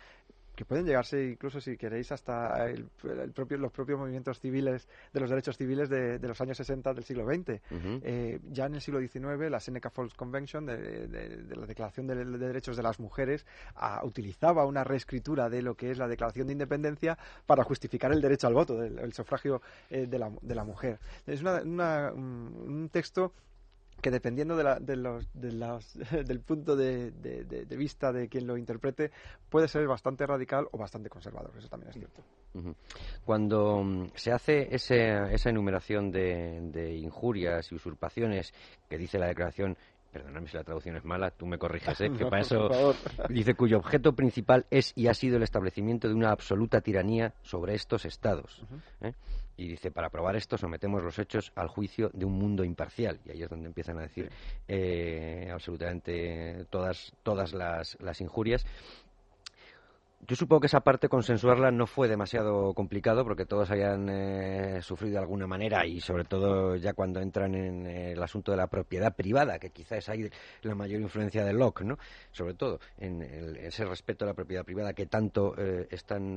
que 0.55 0.65
pueden 0.65 0.85
llegarse, 0.85 1.23
incluso 1.23 1.61
si 1.61 1.77
queréis, 1.77 2.11
hasta 2.11 2.69
eh, 2.71 2.83
el, 3.03 3.31
propio, 3.31 3.57
los 3.57 3.71
propios 3.71 3.99
movimientos 3.99 4.39
civiles 4.39 4.87
de 5.13 5.19
los 5.19 5.29
derechos 5.29 5.57
civiles 5.57 5.89
de, 5.89 6.19
los 6.19 6.39
años 6.41 6.57
60 6.57 6.93
del 6.93 7.03
siglo 7.03 7.25
XX. 7.25 7.61
Eh, 8.03 8.39
ya 8.51 8.65
en 8.65 8.75
el 8.75 8.81
siglo 8.81 8.99
XIX, 8.99 9.49
la 9.49 9.59
Seneca 9.59 9.89
Falls 9.89 10.13
Convention, 10.13 10.65
de, 10.65 11.45
la 11.55 11.65
Declaración 11.65 12.07
de, 12.07 12.25
Derechos 12.25 12.77
de 12.77 12.83
las 12.83 12.99
Mujeres, 12.99 13.45
utilizaba 14.03 14.65
una 14.65 14.83
reescritura 14.83 15.49
de 15.49 15.61
lo 15.61 15.75
que 15.75 15.91
es 15.91 15.97
la 15.97 16.07
Declaración 16.07 16.47
de 16.47 16.53
Independencia 16.53 17.17
para 17.45 17.63
justificar 17.63 18.11
el 18.11 18.21
derecho 18.21 18.47
al 18.47 18.53
voto, 18.53 18.81
el, 18.83 19.13
sufragio 19.13 19.61
de, 19.89 20.19
la, 20.19 20.31
de 20.41 20.55
la 20.55 20.63
mujer. 20.63 20.99
Es 21.25 21.41
un 21.43 22.89
texto 22.91 23.33
que 24.01 24.11
dependiendo 24.11 24.55
de, 24.55 24.63
la, 24.63 24.79
de 24.79 24.95
los, 24.95 25.27
de 25.33 25.49
del 26.23 26.39
punto 26.41 26.75
de, 26.75 27.11
vista 27.69 28.11
de 28.11 28.27
quien 28.27 28.47
lo 28.47 28.57
interprete, 28.57 29.11
puede 29.49 29.67
ser 29.67 29.87
bastante 29.87 30.25
radical 30.25 30.67
o 30.71 30.77
bastante 30.77 31.09
conservador. 31.09 31.51
Eso 31.57 31.67
también 31.67 31.89
es 31.89 31.95
cierto. 31.95 32.23
Cuando 33.25 33.83
mm, 33.83 34.11
se 34.15 34.31
hace 34.31 34.73
ese, 34.73 35.33
esa 35.33 35.49
enumeración 35.49 36.11
de, 36.11 36.95
injurias 36.97 37.71
y 37.71 37.75
usurpaciones 37.75 38.53
que 38.89 38.97
dice 38.97 39.19
la 39.19 39.27
declaración 39.27 39.77
perdóname 40.09 40.47
si 40.47 40.57
la 40.57 40.63
traducción 40.63 40.95
es 40.95 41.03
mala, 41.03 41.29
tú 41.29 41.45
me 41.45 41.59
corriges, 41.59 41.99
¿eh? 42.01 42.09
que 42.17 42.25
para 42.25 42.41
eso 42.41 42.69
dice 43.29 43.53
cuyo 43.53 43.77
objeto 43.77 44.13
principal 44.13 44.65
es 44.71 44.93
y 44.95 45.07
ha 45.07 45.13
sido 45.13 45.37
el 45.37 45.43
establecimiento 45.43 46.07
de 46.07 46.15
una 46.15 46.31
absoluta 46.31 46.81
tiranía 46.81 47.33
sobre 47.43 47.75
estos 47.75 48.05
estados. 48.05 48.63
¿eh? 49.01 49.13
Y 49.57 49.67
dice, 49.67 49.91
para 49.91 50.09
probar 50.09 50.35
esto 50.35 50.57
sometemos 50.57 51.03
los 51.03 51.17
hechos 51.17 51.51
al 51.55 51.67
juicio 51.67 52.09
de 52.13 52.25
un 52.25 52.33
mundo 52.33 52.63
imparcial. 52.63 53.19
Y 53.25 53.31
ahí 53.31 53.43
es 53.43 53.49
donde 53.49 53.67
empiezan 53.67 53.97
a 53.97 54.03
decir 54.03 54.29
eh, 54.67 55.49
absolutamente 55.51 56.65
todas, 56.69 57.11
todas 57.23 57.53
las, 57.53 57.97
las 57.99 58.21
injurias. 58.21 58.65
Yo 60.25 60.35
supongo 60.35 60.61
que 60.61 60.67
esa 60.67 60.81
parte 60.81 61.09
consensuarla 61.09 61.71
no 61.71 61.85
fue 61.85 62.07
demasiado 62.07 62.73
complicado 62.73 63.23
porque 63.23 63.45
todos 63.45 63.69
hayan 63.69 64.09
eh, 64.09 64.81
sufrido 64.81 65.13
de 65.13 65.19
alguna 65.19 65.47
manera 65.47 65.85
y 65.85 66.01
sobre 66.01 66.25
todo 66.25 66.75
ya 66.75 66.93
cuando 66.93 67.21
entran 67.21 67.53
en 67.53 67.85
el 67.85 68.21
asunto 68.21 68.51
de 68.51 68.57
la 68.57 68.67
propiedad 68.67 69.15
privada, 69.15 69.59
que 69.59 69.69
quizás 69.69 69.99
es 69.99 70.09
ahí 70.09 70.29
la 70.63 70.75
mayor 70.75 71.01
influencia 71.01 71.45
de 71.45 71.53
Locke, 71.53 71.83
¿no? 71.83 71.97
Sobre 72.31 72.55
todo 72.55 72.79
en 72.97 73.21
ese 73.21 73.85
respeto 73.85 74.25
a 74.25 74.29
la 74.29 74.33
propiedad 74.33 74.65
privada 74.65 74.93
que 74.93 75.05
tanto 75.05 75.53
eh, 75.57 75.87
están, 75.91 76.35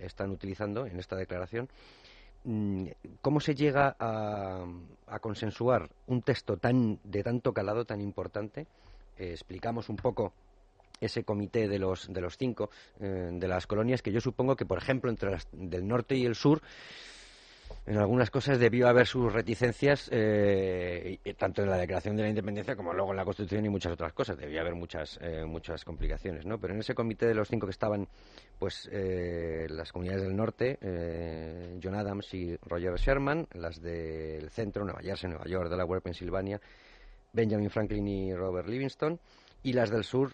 están 0.00 0.30
utilizando 0.30 0.84
en 0.84 0.98
esta 0.98 1.16
declaración. 1.16 1.68
Mm, 2.44 2.86
¿Cómo 3.20 3.40
se 3.40 3.54
llega 3.54 3.96
a, 3.98 4.66
consensuar 5.20 5.90
un 6.06 6.22
texto 6.22 6.56
tan 6.56 6.98
de 7.04 7.22
tanto 7.22 7.52
calado, 7.52 7.84
tan 7.84 8.00
importante? 8.00 8.66
Eh, 9.16 9.30
explicamos 9.30 9.88
un 9.88 9.96
poco 9.96 10.32
ese 11.00 11.24
comité 11.24 11.68
de 11.68 11.78
los, 11.78 12.12
de 12.12 12.20
los 12.20 12.36
cinco 12.36 12.70
eh, 13.00 13.30
de 13.32 13.48
las 13.48 13.66
colonias, 13.66 14.02
que 14.02 14.12
yo 14.12 14.20
supongo 14.20 14.56
que, 14.56 14.66
por 14.66 14.78
ejemplo, 14.78 15.10
entre 15.10 15.30
las 15.30 15.46
del 15.52 15.86
norte 15.86 16.16
y 16.16 16.24
el 16.24 16.34
sur, 16.34 16.62
en 17.84 17.98
algunas 17.98 18.30
cosas 18.30 18.60
debió 18.60 18.86
haber 18.86 19.08
sus 19.08 19.32
reticencias, 19.32 20.08
eh, 20.12 21.18
tanto 21.36 21.62
en 21.62 21.70
la 21.70 21.76
Declaración 21.76 22.16
de 22.16 22.22
la 22.22 22.28
Independencia 22.28 22.76
como 22.76 22.92
luego 22.92 23.10
en 23.10 23.16
la 23.16 23.24
Constitución 23.24 23.64
y 23.64 23.68
muchas 23.68 23.92
otras 23.92 24.12
cosas. 24.12 24.38
Debió 24.38 24.60
haber 24.60 24.76
muchas, 24.76 25.18
eh, 25.20 25.44
muchas 25.44 25.84
complicaciones, 25.84 26.46
¿no? 26.46 26.58
Pero 26.58 26.74
en 26.74 26.80
ese 26.80 26.94
comité 26.94 27.26
de 27.26 27.34
los 27.34 27.48
cinco 27.48 27.66
que 27.66 27.72
estaban, 27.72 28.06
pues, 28.58 28.88
eh, 28.92 29.66
las 29.68 29.90
comunidades 29.90 30.22
del 30.22 30.36
norte, 30.36 30.78
John 31.82 31.96
Adams 31.96 32.32
y 32.34 32.56
Roger 32.58 32.94
Sherman, 32.94 33.48
las 33.54 33.82
del 33.82 34.48
centro, 34.50 34.84
Nueva 34.84 35.00
Jersey, 35.00 35.28
Nueva 35.28 35.46
York, 35.46 35.68
Delaware, 35.68 36.02
Pensilvania, 36.02 36.60
Benjamin 37.32 37.70
Franklin 37.70 38.06
y 38.06 38.34
Robert 38.34 38.68
Livingston, 38.68 39.18
y 39.64 39.72
las 39.72 39.90
del 39.90 40.04
sur, 40.04 40.32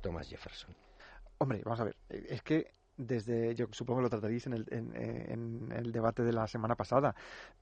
Thomas 0.00 0.28
Jefferson. 0.28 0.74
Hombre, 1.36 1.60
vamos 1.64 1.80
a 1.80 1.84
ver, 1.84 1.96
es 2.08 2.40
que 2.42 2.77
desde, 2.98 3.54
yo 3.54 3.66
supongo 3.70 4.00
que 4.00 4.02
lo 4.04 4.10
trataréis 4.10 4.46
en 4.46 4.54
el, 4.54 4.66
en, 4.70 5.72
el 5.72 5.92
debate 5.92 6.22
de 6.22 6.32
la 6.32 6.46
semana 6.46 6.74
pasada, 6.74 7.14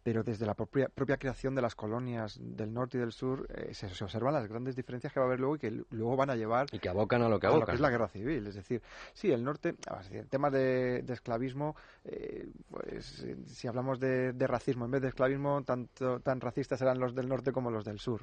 pero 0.02 0.24
desde 0.24 0.46
la 0.46 0.54
propia, 0.54 0.88
propia 0.88 1.18
creación 1.18 1.54
de 1.54 1.62
las 1.62 1.74
colonias 1.74 2.38
del 2.40 2.72
norte 2.72 2.96
y 2.96 3.00
del 3.00 3.12
sur 3.12 3.46
eh, 3.54 3.74
se, 3.74 3.86
observan 3.86 4.34
las 4.34 4.48
grandes 4.48 4.74
diferencias 4.74 5.12
que 5.12 5.20
va 5.20 5.26
a 5.26 5.28
haber 5.28 5.40
luego 5.40 5.56
y 5.56 5.58
que 5.58 5.70
luego 5.90 6.16
van 6.16 6.30
a 6.30 6.36
llevar 6.36 6.66
y 6.72 6.78
que 6.78 6.88
abocan 6.88 7.22
a 7.22 7.28
lo 7.28 7.38
que 7.38 7.46
abocan. 7.46 7.74
es 7.74 7.80
la 7.80 7.90
guerra 7.90 8.08
civil. 8.08 8.46
Es 8.46 8.54
decir, 8.54 8.82
sí, 9.12 9.30
el 9.30 9.44
norte, 9.44 9.76
en 10.10 10.26
temas 10.28 10.52
de, 10.52 11.04
esclavismo, 11.08 11.76
eh, 12.04 12.48
pues 12.70 13.26
si 13.46 13.68
hablamos 13.68 14.00
de, 14.00 14.32
racismo 14.46 14.84
en 14.86 14.90
vez 14.92 15.02
de 15.02 15.08
esclavismo, 15.08 15.62
tanto 15.64 16.20
tan 16.20 16.40
racistas 16.40 16.80
eran 16.80 16.98
los 16.98 17.14
del 17.14 17.28
norte 17.28 17.52
como 17.52 17.70
los 17.70 17.84
del 17.84 17.98
sur. 17.98 18.22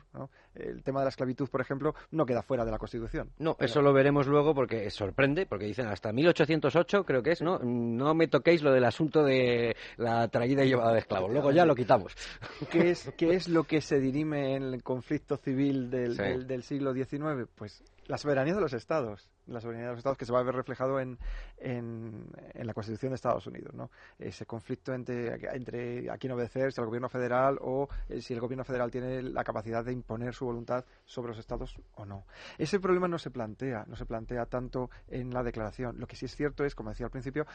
El 0.56 0.84
tema 0.84 1.02
de 1.02 1.06
la 1.06 1.10
esclavitud, 1.10 1.50
por 1.50 1.62
ejemplo, 1.62 1.94
no 2.12 2.26
queda 2.26 2.42
fuera 2.42 2.66
de 2.66 2.72
la 2.72 2.78
Constitución. 2.78 3.30
No, 3.40 3.56
eso 3.60 3.82
lo 3.82 3.94
veremos 3.94 4.28
luego 4.28 4.56
porque 4.56 4.90
sorprende, 4.90 5.46
porque 5.46 5.66
dicen 5.66 5.88
hasta 5.88 6.12
1808 6.12 7.03
creo 7.06 7.24
que 7.24 7.32
es, 7.32 7.42
¿no? 7.42 7.60
No 7.60 8.14
me 8.14 8.28
toquéis 8.28 8.62
lo 8.62 8.72
del 8.72 8.86
asunto 8.86 9.24
de 9.24 9.76
la 9.98 10.28
traída 10.28 10.64
y 10.64 10.70
llevada 10.70 10.94
de 10.94 11.00
esclavos. 11.00 11.32
Luego 11.32 11.52
ya 11.52 11.66
lo 11.66 11.76
quitamos. 11.76 12.14
¿Qué 12.72 12.92
es, 12.92 13.12
qué 13.18 13.36
es 13.36 13.48
lo 13.48 13.64
que 13.64 13.82
se 13.82 14.00
dirime 14.00 14.56
en 14.56 14.74
el 14.74 14.84
conflicto 14.84 15.38
civil 15.38 15.90
del, 15.90 16.48
del 16.48 16.64
siglo 16.64 16.94
XIX? 16.94 17.48
Pues 17.56 17.84
la 18.06 18.18
soberanía 18.18 18.56
de 18.56 18.62
los 18.62 18.74
estados 18.74 19.30
la 19.48 19.60
soberanía 19.60 19.88
de 19.88 19.94
los 19.94 20.00
Estados 20.00 20.18
que 20.18 20.26
se 20.26 20.32
va 20.32 20.40
a 20.40 20.44
ver 20.44 20.56
reflejado 20.56 21.00
en, 21.00 21.18
en, 21.58 22.30
la 22.56 22.74
Constitución 22.74 23.12
de 23.12 23.16
Estados 23.16 23.46
Unidos. 23.48 23.74
¿no? 23.74 23.92
Ese 24.18 24.46
conflicto 24.46 24.94
entre, 24.94 25.34
entre 25.56 26.10
a 26.10 26.18
quién 26.18 26.32
obedecer, 26.34 26.72
si 26.72 26.80
al 26.80 26.88
gobierno 26.88 27.10
federal 27.10 27.58
o 27.62 27.90
eh, 28.10 28.22
si 28.22 28.34
el 28.34 28.40
gobierno 28.40 28.64
federal 28.64 28.92
tiene 28.92 29.22
la 29.22 29.44
capacidad 29.44 29.84
de 29.84 29.92
imponer 29.92 30.34
su 30.34 30.46
voluntad 30.46 30.86
sobre 31.06 31.30
los 31.30 31.40
Estados 31.40 31.76
o 31.96 32.06
no. 32.06 32.26
Ese 32.58 32.80
problema 32.80 33.08
no 33.08 33.18
se 33.18 33.32
plantea, 33.32 33.86
no 33.88 33.96
se 33.96 34.06
plantea 34.06 34.46
tanto 34.46 34.90
en 35.08 35.34
la 35.34 35.44
declaración. 35.44 36.00
Lo 36.00 36.08
que 36.08 36.16
sí 36.16 36.26
es 36.26 36.36
cierto 36.36 36.64
es, 36.64 36.76
como 36.76 36.90
decía 36.90 37.06
al 37.06 37.12
principio, 37.12 37.46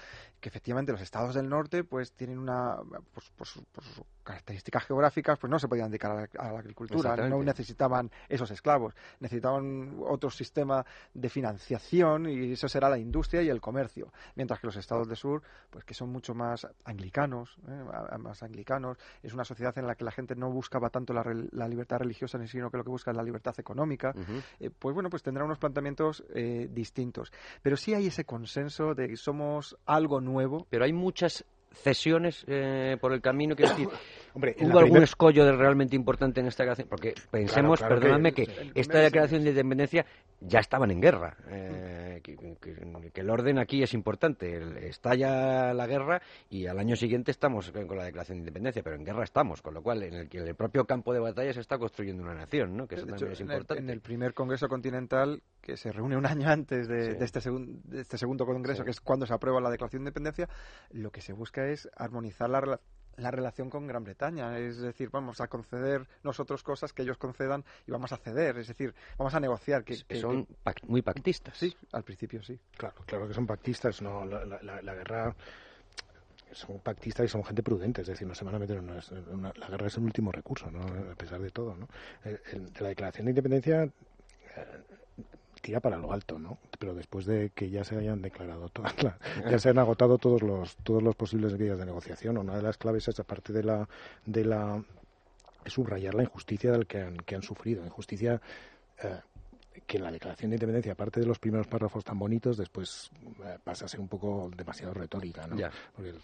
que 0.41 0.49
efectivamente 0.49 0.93
los 0.93 1.01
Estados 1.01 1.35
del 1.35 1.49
norte 1.49 1.85
pues 1.85 2.13
tienen 2.13 2.39
una, 2.39 2.77
pues, 3.15 3.31
por, 3.31 3.47
sus 3.47 3.65
características 4.23 4.85
geográficas, 4.85 5.39
pues 5.39 5.51
no 5.51 5.59
se 5.59 5.69
podían 5.69 5.91
dedicar 5.91 6.11
a 6.11 6.15
la, 6.15 6.29
a 6.39 6.53
la 6.53 6.59
agricultura, 6.59 7.17
no 7.17 7.43
necesitaban 7.43 8.11
esos 8.29 8.51
esclavos, 8.51 8.95
necesitaban 9.21 9.97
otro 10.07 10.29
sistema 10.39 10.85
de 11.13 11.29
financiación 11.29 12.29
y 12.29 12.53
eso 12.53 12.69
será 12.69 12.89
la 12.89 12.99
industria 12.99 13.43
y 13.43 13.49
el 13.49 13.61
comercio, 13.61 14.13
mientras 14.37 14.61
que 14.61 14.69
los 14.69 14.77
estados 14.77 15.09
del 15.09 15.17
sur, 15.17 15.43
pues 15.71 15.85
que 15.85 15.95
son 15.95 16.11
mucho 16.11 16.35
más 16.35 16.67
anglicanos, 16.85 17.57
¿eh? 17.69 18.19
más 18.19 18.43
anglicanos, 18.43 18.97
es 19.23 19.35
una 19.35 19.45
sociedad 19.45 19.77
en 19.79 19.87
la 19.87 19.95
que 19.95 20.05
la 20.05 20.13
gente 20.13 20.35
no 20.35 20.51
buscaba 20.51 20.91
tanto 20.91 21.13
la, 21.13 21.69
libertad 21.69 21.99
religiosa, 21.99 22.39
sino 22.47 22.71
que 22.71 22.79
lo 22.79 22.85
que 22.85 22.91
busca 22.91 23.11
es 23.11 23.17
la 23.17 23.23
libertad 23.23 23.55
económica, 23.59 24.15
eh, 24.61 24.71
pues 24.71 24.95
bueno, 24.95 25.11
pues 25.11 25.23
tendrá 25.23 25.45
unos 25.45 25.59
planteamientos 25.59 26.25
eh, 26.35 26.69
distintos. 26.71 27.33
Pero 27.63 27.77
sí 27.77 27.95
hay 27.95 28.07
ese 28.07 28.25
consenso 28.25 28.95
de 28.95 29.09
que 29.09 29.17
somos 29.17 29.77
algo 29.85 30.21
nuevo. 30.21 30.67
Pero 30.71 30.85
hay 30.85 30.93
muchas 30.93 31.45
cesiones 31.73 32.45
por 33.01 33.13
el 33.13 33.21
camino, 33.21 33.55
quiero 33.55 33.73
decir, 33.73 33.89
Hombre, 34.35 34.57
¿Hubo 34.61 34.79
algún 34.79 35.03
escollo 35.03 35.45
de 35.45 35.53
realmente 35.53 35.97
importante 35.97 36.41
en 36.41 36.47
esta 36.47 36.63
declaración? 36.63 36.89
Porque 36.89 37.15
pensemos, 37.31 37.81
perdóname, 37.81 38.33
que, 38.33 38.73
esta 38.75 38.99
declaración 39.01 39.45
de 39.45 39.51
independencia 39.51 40.07
ya 40.41 40.61
estaban 40.61 40.91
en 40.91 41.01
guerra. 41.01 41.37
Eh, 41.49 42.21
que, 42.23 43.21
el 43.21 43.31
orden 43.31 43.59
aquí 43.59 43.83
es 43.83 43.95
importante. 43.95 44.89
Estalla 44.89 45.75
la 45.75 45.87
guerra 45.87 46.23
y 46.51 46.67
al 46.67 46.79
año 46.79 46.97
siguiente 46.97 47.31
estamos 47.31 47.71
con 47.71 47.97
la 47.97 48.05
declaración 48.05 48.39
de 48.39 48.41
independencia, 48.41 48.83
pero 48.83 48.97
en 48.97 49.05
guerra 49.05 49.25
estamos, 49.25 49.63
con 49.63 49.75
lo 49.75 49.83
cual 49.83 50.03
en 50.03 50.15
el, 50.15 50.29
en 50.31 50.49
el 50.49 50.55
propio 50.55 50.85
campo 50.85 51.13
de 51.13 51.21
batalla 51.21 51.53
se 51.53 51.61
está 51.61 51.79
construyendo 51.79 52.23
una 52.23 52.35
nación, 52.35 52.77
¿no? 52.77 52.87
que 52.87 52.97
eso 52.97 53.07
también 53.07 53.33
es 53.33 53.41
importante. 53.41 53.83
En 53.83 53.91
el, 53.91 54.01
primer 54.01 54.35
Congreso 54.35 54.69
Continental, 54.69 55.43
que 55.61 55.77
se 55.77 55.93
reúne 55.93 56.17
un 56.17 56.27
año 56.27 56.49
antes 56.49 56.89
de, 56.89 57.17
este, 57.23 57.41
de 57.41 58.01
este 58.01 58.19
segundo 58.19 58.47
Congreso, 58.47 58.85
que 58.85 58.91
es 58.91 59.01
cuando 59.01 59.27
se 59.27 59.35
aprueba 59.35 59.61
la 59.61 59.71
declaración 59.71 60.05
de 60.05 60.11
independencia, 60.11 60.49
lo 60.91 61.11
que 61.11 61.21
se 61.21 61.33
busca 61.33 61.67
es 61.67 61.89
armonizar 61.97 62.49
la 62.49 62.61
relación 62.61 62.98
la 63.19 63.31
relación 63.31 63.69
con 63.71 63.87
Gran 63.87 64.05
Bretaña. 64.05 64.59
Es 64.59 64.79
decir, 64.79 65.11
vamos 65.11 65.41
a 65.41 65.49
conceder 65.49 66.07
nosotros 66.23 66.63
cosas 66.63 66.93
que 66.93 67.03
ellos 67.03 67.19
concedan 67.19 67.65
y 67.87 67.91
vamos 67.91 68.13
a 68.13 68.17
ceder. 68.17 68.59
Es 68.59 68.69
decir, 68.69 68.95
vamos 69.17 69.35
a 69.35 69.41
negociar. 69.41 69.85
Que, 69.85 69.97
son 70.21 70.47
muy 70.87 71.03
pactistas. 71.03 71.57
Sí, 71.57 71.75
al 71.93 72.05
principio 72.05 72.43
sí. 72.43 72.59
Claro, 72.77 72.97
claro 73.07 73.29
que 73.29 73.35
son 73.35 73.47
pactistas. 73.47 74.01
No, 74.03 74.25
la, 74.25 74.95
guerra 74.95 75.35
son 76.53 76.81
pactistas 76.81 77.27
y 77.27 77.29
son 77.29 77.45
gente 77.45 77.63
prudente, 77.63 78.01
es 78.01 78.09
decir, 78.09 78.27
no 78.27 78.35
se 78.35 78.45
van 78.45 78.55
a 78.55 78.59
meter 78.59 78.79
en 78.79 78.89
una, 79.31 79.53
la 79.53 79.69
guerra 79.69 79.87
es 79.87 79.97
el 79.99 80.05
último 80.05 80.33
recurso, 80.33 80.71
¿no? 80.71 80.81
a 80.81 81.15
pesar 81.15 81.41
de 81.41 81.51
todo. 81.51 81.77
¿no? 81.77 81.87
la 82.81 82.89
declaración 82.89 83.27
de 83.27 83.33
independencia 83.33 83.83
eh, 83.85 84.83
tira 85.61 85.81
para 85.81 85.99
lo 85.99 86.13
alto, 86.13 86.39
¿no? 86.39 86.59
Pero 86.79 86.95
después 86.95 87.27
de 87.27 87.51
que 87.55 87.71
ya 87.71 87.85
se 87.85 87.97
hayan 87.97 88.23
declarado 88.23 88.69
todas 88.69 88.95
ya 89.51 89.59
se 89.59 89.69
han 89.71 89.79
agotado 89.79 90.19
todos 90.19 90.43
los 90.43 90.77
todos 90.77 91.03
los 91.03 91.15
posibles 91.17 91.57
vías 91.57 91.79
de 91.79 91.87
negociación, 91.87 92.39
una 92.39 92.57
de 92.57 92.63
las 92.63 92.79
claves 92.79 93.09
es 93.09 93.21
aparte 93.21 93.53
de 93.53 93.63
la 93.65 93.89
de 94.27 94.45
la 94.45 94.83
subrayar 95.67 96.15
la 96.15 96.23
injusticia 96.23 96.73
del 96.73 96.87
que 96.87 97.03
han, 97.03 97.17
que 97.19 97.35
han 97.35 97.43
sufrido, 97.43 97.85
injusticia 97.85 98.41
eh, 99.03 99.21
que 99.87 99.99
la 99.99 100.11
Declaración 100.11 100.51
de 100.51 100.57
Independencia, 100.57 100.93
aparte 100.93 101.21
de 101.21 101.27
los 101.27 101.39
primeros 101.39 101.67
párrafos 101.67 102.05
tan 102.05 102.19
bonitos, 102.19 102.57
después 102.57 103.11
eh, 103.45 103.59
pasa 103.63 103.85
a 103.87 103.89
ser 103.89 104.01
un 104.01 104.09
poco 104.09 104.51
demasiado 104.57 104.95
retórica, 104.95 105.47
¿no? 105.47 105.57
Porque 105.95 106.15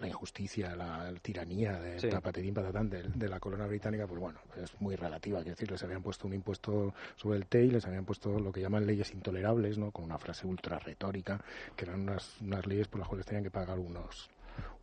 la, 0.00 0.06
injusticia, 0.06 0.74
la, 0.74 1.12
tiranía 1.22 1.78
de, 1.78 2.00
de, 2.00 3.28
la 3.28 3.40
corona 3.40 3.66
británica, 3.66 4.06
pues 4.06 4.20
bueno, 4.20 4.38
es 4.62 4.72
muy 4.80 4.96
relativa. 4.96 5.38
Quiero 5.38 5.54
decir, 5.54 5.70
les 5.70 5.82
habían 5.82 6.02
puesto 6.02 6.26
un 6.26 6.34
impuesto 6.34 6.94
sobre 7.16 7.38
el 7.38 7.46
TEI, 7.46 7.70
les 7.70 7.86
habían 7.86 8.04
puesto 8.04 8.38
lo 8.38 8.52
que 8.52 8.60
llaman 8.60 8.86
leyes 8.86 9.12
intolerables, 9.12 9.78
¿no? 9.78 9.90
Con 9.90 10.04
una 10.04 10.18
frase 10.18 10.46
ultra 10.46 10.78
retórica, 10.78 11.40
que 11.76 11.84
eran 11.84 12.00
unas, 12.00 12.40
unas 12.40 12.66
leyes 12.66 12.88
por 12.88 13.00
las 13.00 13.08
cuales 13.08 13.26
tenían 13.26 13.44
que 13.44 13.50
pagar 13.50 13.78
unos 13.78 14.30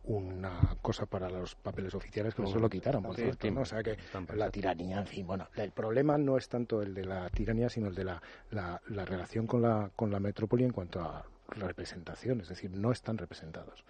una 0.04 0.76
cosa 0.82 1.06
para 1.06 1.30
los 1.30 1.54
papeles 1.54 1.94
oficiales 1.94 2.34
que 2.34 2.42
eso 2.42 2.58
lo 2.58 2.68
quitaron, 2.68 3.02
por 3.02 3.14
cierto, 3.14 3.50
¿no? 3.50 3.60
O 3.60 3.64
sea 3.64 3.82
que 3.82 3.96
la 4.34 4.50
tiranía, 4.50 4.98
en 4.98 5.06
fin, 5.06 5.26
bueno, 5.26 5.48
el 5.54 5.70
problema 5.70 6.18
no 6.18 6.36
es 6.36 6.48
tanto 6.48 6.82
el 6.82 6.92
de 6.94 7.04
la 7.04 7.28
tiranía, 7.30 7.68
sino 7.68 7.88
el 7.88 7.94
de 7.94 8.04
la, 8.04 8.22
la, 8.50 8.80
la 8.88 9.04
relación 9.04 9.46
con 9.46 9.62
la, 9.62 9.90
con 9.94 10.10
la 10.10 10.18
metrópoli 10.18 10.64
en 10.64 10.72
cuanto 10.72 11.00
a 11.00 11.24
representación, 11.54 12.40
es 12.40 12.48
decir, 12.48 12.70
no 12.70 12.92
están 12.92 13.18
representados. 13.18 13.84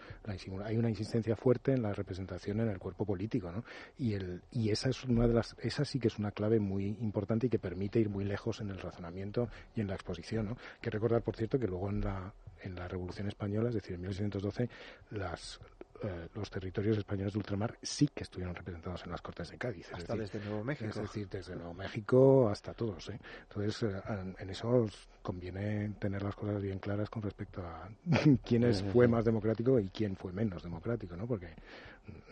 Hay 0.64 0.77
una 0.77 0.88
insistencia 0.88 1.37
fuerte 1.37 1.72
en 1.72 1.83
la 1.83 1.92
representación 1.92 2.61
en 2.61 2.68
el 2.68 2.79
cuerpo 2.79 3.05
político, 3.05 3.51
¿no? 3.51 3.64
Y, 3.98 4.14
el, 4.14 4.42
y 4.51 4.70
esa 4.70 4.90
es 4.90 5.05
una 5.05 5.27
de 5.27 5.35
las, 5.35 5.57
esa 5.61 5.85
sí 5.85 5.98
que 5.98 6.09
es 6.09 6.18
una 6.18 6.33
clave 6.33 6.61
muy 6.61 6.87
importante 7.01 7.46
y 7.46 7.51
que 7.51 7.59
permite 7.59 8.01
ir 8.01 8.09
muy 8.09 8.25
lejos 8.25 8.61
en 8.61 8.70
el 8.70 8.79
razonamiento 8.79 9.48
y 9.75 9.81
en 9.81 9.88
la 9.88 9.94
exposición, 9.94 10.46
¿no? 10.46 10.57
Que 10.81 10.90
recordar, 10.90 11.22
por 11.22 11.37
cierto, 11.37 11.59
que 11.59 11.66
luego 11.66 11.90
en 11.90 12.01
la, 12.01 12.35
en 12.62 12.75
la 12.75 12.88
Revolución 12.88 13.29
Española, 13.29 13.68
es 13.68 13.75
decir, 13.75 13.94
en 13.94 14.03
1612, 14.03 14.68
las, 15.11 15.61
eh, 16.05 16.29
los 16.35 16.51
territorios 16.51 16.99
españoles 16.99 17.33
de 17.33 17.38
ultramar 17.38 17.79
sí 17.81 18.09
que 18.09 18.25
estuvieron 18.25 18.55
representados 18.55 19.05
en 19.05 19.11
las 19.12 19.23
Cortes 19.23 19.51
de 19.51 19.59
Cádiz. 19.59 19.93
hasta 19.93 20.17
desde 20.17 20.41
Nuevo 20.41 20.65
México. 20.65 20.91
Es 20.91 20.97
decir, 20.97 21.29
desde 21.29 21.55
Nuevo 21.55 21.75
México 21.75 22.49
hasta 22.49 22.75
todos. 22.75 23.09
¿eh? 23.11 23.21
Entonces, 23.49 23.83
eh, 23.85 24.35
en 24.38 24.51
eso 24.51 24.87
conviene 25.23 25.91
tener 26.01 26.23
las 26.23 26.35
cosas 26.35 26.61
bien 26.61 26.79
claras 26.79 27.09
con 27.09 27.23
respecto 27.23 27.62
a 27.62 27.88
quién 28.45 28.73
fue 28.93 29.07
más 29.07 29.25
democrático 29.25 29.79
y 29.79 29.88
quién 29.88 30.17
fue 30.17 30.33
menos 30.33 30.62
democrático, 30.62 31.17
¿no? 31.17 31.27
Porque 31.27 31.49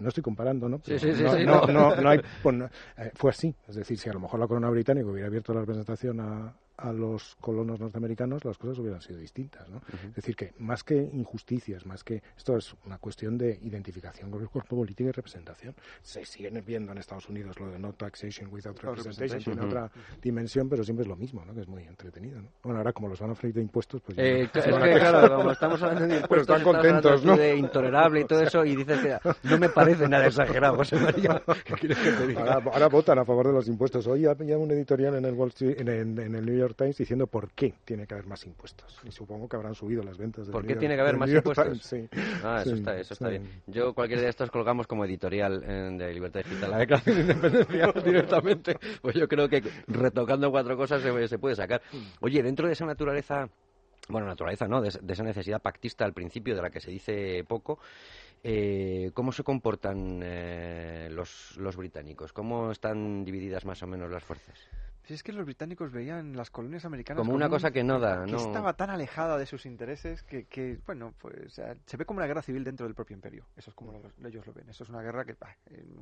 no 0.00 0.08
estoy 0.08 0.22
comparando, 0.22 0.68
¿no? 0.68 0.80
sí, 0.84 0.98
sí, 0.98 1.14
sí, 1.14 1.22
no, 1.22 1.64
no, 1.66 1.94
no, 1.94 2.08
hay, 2.08 2.20
pues, 2.42 2.56
fue 3.14 3.30
así. 3.30 3.54
Es 3.68 3.76
decir, 3.76 3.96
si 3.96 4.08
a 4.08 4.12
lo 4.12 4.20
mejor 4.20 4.40
la 4.40 4.48
corona 4.48 4.68
británica 4.68 5.08
hubiera 5.08 5.28
abierto 5.28 5.54
la 5.54 5.60
representación 5.60 6.20
a, 6.20 6.52
a 6.80 6.92
los 6.92 7.36
colonos 7.40 7.78
norteamericanos, 7.78 8.44
las 8.44 8.58
cosas 8.58 8.78
hubieran 8.78 9.00
sido 9.00 9.18
distintas. 9.18 9.68
¿no? 9.68 9.80
Es 10.08 10.14
decir, 10.14 10.36
que 10.36 10.52
más 10.58 10.82
que 10.82 10.96
injusticias, 10.96 11.86
más 11.86 12.04
que. 12.04 12.22
Esto 12.36 12.56
es 12.56 12.74
una 12.86 12.98
cuestión 12.98 13.36
de 13.36 13.58
identificación 13.62 14.30
con 14.30 14.40
el 14.40 14.48
cuerpo 14.48 14.76
político 14.76 15.08
y 15.08 15.12
representación. 15.12 15.74
Se 16.02 16.24
siguen 16.24 16.62
viendo 16.66 16.92
en 16.92 16.98
Estados 16.98 17.28
Unidos 17.28 17.58
lo 17.58 17.70
de 17.70 17.78
no 17.78 17.92
taxation 17.92 18.52
without 18.52 18.78
representation, 18.78 19.40
tiene 19.40 19.66
otra 19.66 19.90
dimensión, 20.20 20.68
pero 20.68 20.84
siempre 20.84 21.02
es 21.02 21.08
lo 21.08 21.16
mismo, 21.16 21.44
¿no? 21.44 21.54
que 21.54 21.60
es 21.60 21.68
muy 21.68 21.84
entretenido. 21.84 22.40
¿no? 22.40 22.48
Bueno, 22.62 22.78
ahora 22.78 22.92
como 22.92 23.08
los 23.08 23.20
van 23.20 23.30
a 23.30 23.34
freír 23.34 23.54
de 23.54 23.62
impuestos, 23.62 24.00
pues. 24.00 24.18
Eh, 24.18 24.42
es 24.42 24.50
que, 24.50 24.60
claro, 24.70 25.36
como 25.36 25.50
estamos 25.52 25.82
hablando 25.82 26.06
de 26.06 26.20
impuestos, 26.20 26.56
están 26.56 26.62
contentos, 26.62 27.24
¿no? 27.24 27.36
de 27.36 27.56
intolerable 27.56 28.20
y 28.20 28.24
todo 28.24 28.42
eso, 28.42 28.64
y 28.64 28.76
dices 28.76 29.00
que 29.00 29.48
no 29.48 29.58
me 29.58 29.68
parece 29.68 30.08
nada 30.08 30.26
exagerado, 30.26 30.76
José 30.76 30.96
María. 30.96 31.42
¿Qué 31.64 31.74
quieres 31.74 31.98
que 31.98 32.12
te 32.12 32.26
diga? 32.26 32.54
Ahora, 32.54 32.88
votan 32.88 33.18
a 33.18 33.24
favor 33.24 33.46
de 33.46 33.52
los 33.52 33.68
impuestos. 33.68 34.06
Hoy 34.06 34.26
había 34.26 34.58
un 34.58 34.70
editorial 34.70 35.16
en 35.16 35.24
el, 35.24 35.34
Wall 35.34 35.48
Street, 35.50 35.80
en, 35.80 35.88
en 35.88 36.34
el 36.34 36.44
New 36.44 36.56
York 36.56 36.69
Times 36.74 36.96
diciendo 36.96 37.26
por 37.26 37.52
qué 37.52 37.74
tiene 37.84 38.06
que 38.06 38.14
haber 38.14 38.26
más 38.26 38.44
impuestos. 38.46 38.98
Y 39.04 39.10
supongo 39.10 39.48
que 39.48 39.56
habrán 39.56 39.74
subido 39.74 40.02
las 40.02 40.18
ventas. 40.18 40.48
¿Por 40.48 40.66
qué 40.66 40.76
tiene 40.76 40.94
que 40.94 41.00
haber 41.00 41.16
más 41.16 41.30
impuestos? 41.30 41.82
Sí. 41.82 42.08
Ah, 42.42 42.62
eso 42.62 42.74
está, 42.74 42.98
eso 42.98 43.14
está 43.14 43.28
bien. 43.28 43.62
Yo 43.66 43.94
cualquier 43.94 44.20
de 44.20 44.28
estos 44.28 44.50
colgamos 44.50 44.86
como 44.86 45.04
editorial 45.04 45.62
eh, 45.66 45.90
de 45.96 46.14
Libertad 46.14 46.40
Digital 46.44 46.70
la 46.70 46.78
declaración 46.78 47.16
de 47.16 47.22
independencia 47.22 47.92
directamente. 48.04 48.76
Pues 49.02 49.14
yo 49.14 49.28
creo 49.28 49.48
que 49.48 49.62
retocando 49.86 50.50
cuatro 50.50 50.76
cosas 50.76 51.02
se, 51.02 51.28
se 51.28 51.38
puede 51.38 51.54
sacar. 51.54 51.82
Oye, 52.20 52.42
dentro 52.42 52.66
de 52.66 52.72
esa 52.72 52.86
naturaleza 52.86 53.48
bueno, 54.10 54.26
naturaleza, 54.26 54.66
¿no? 54.66 54.80
De, 54.80 54.88
esa 54.88 55.22
necesidad 55.22 55.62
pactista 55.62 56.04
al 56.04 56.12
principio, 56.12 56.54
de 56.54 56.62
la 56.62 56.70
que 56.70 56.80
se 56.80 56.90
dice 56.90 57.44
poco. 57.46 57.78
Eh, 58.42 59.10
¿Cómo 59.14 59.32
se 59.32 59.44
comportan 59.44 60.20
eh, 60.22 61.08
los, 61.10 61.56
los 61.58 61.76
británicos? 61.76 62.32
¿Cómo 62.32 62.70
están 62.70 63.24
divididas 63.24 63.64
más 63.64 63.82
o 63.82 63.86
menos 63.86 64.10
las 64.10 64.24
fuerzas? 64.24 64.58
Si 65.10 65.14
es 65.14 65.24
que 65.24 65.32
los 65.32 65.44
británicos 65.44 65.90
veían 65.90 66.36
las 66.36 66.50
colonias 66.50 66.84
americanas 66.84 67.22
como, 67.22 67.34
una 67.34 67.48
cosa 67.48 67.72
que 67.72 67.82
no 67.82 67.98
da, 67.98 68.24
que 68.26 68.36
estaba 68.36 68.74
tan 68.74 68.90
alejada 68.90 69.38
de 69.38 69.44
sus 69.44 69.66
intereses 69.66 70.22
que, 70.22 70.44
que 70.44 70.78
bueno, 70.86 71.12
pues 71.18 71.52
se 71.52 71.96
ve 71.96 72.04
como 72.04 72.18
una 72.18 72.28
guerra 72.28 72.42
civil 72.42 72.62
dentro 72.62 72.86
del 72.86 72.94
propio 72.94 73.16
imperio. 73.16 73.44
Eso 73.56 73.70
es 73.70 73.74
como 73.74 74.00
ellos 74.24 74.46
lo 74.46 74.52
ven. 74.52 74.68
Eso 74.68 74.84
es 74.84 74.88
una 74.88 75.02
guerra 75.02 75.24
que 75.24 75.34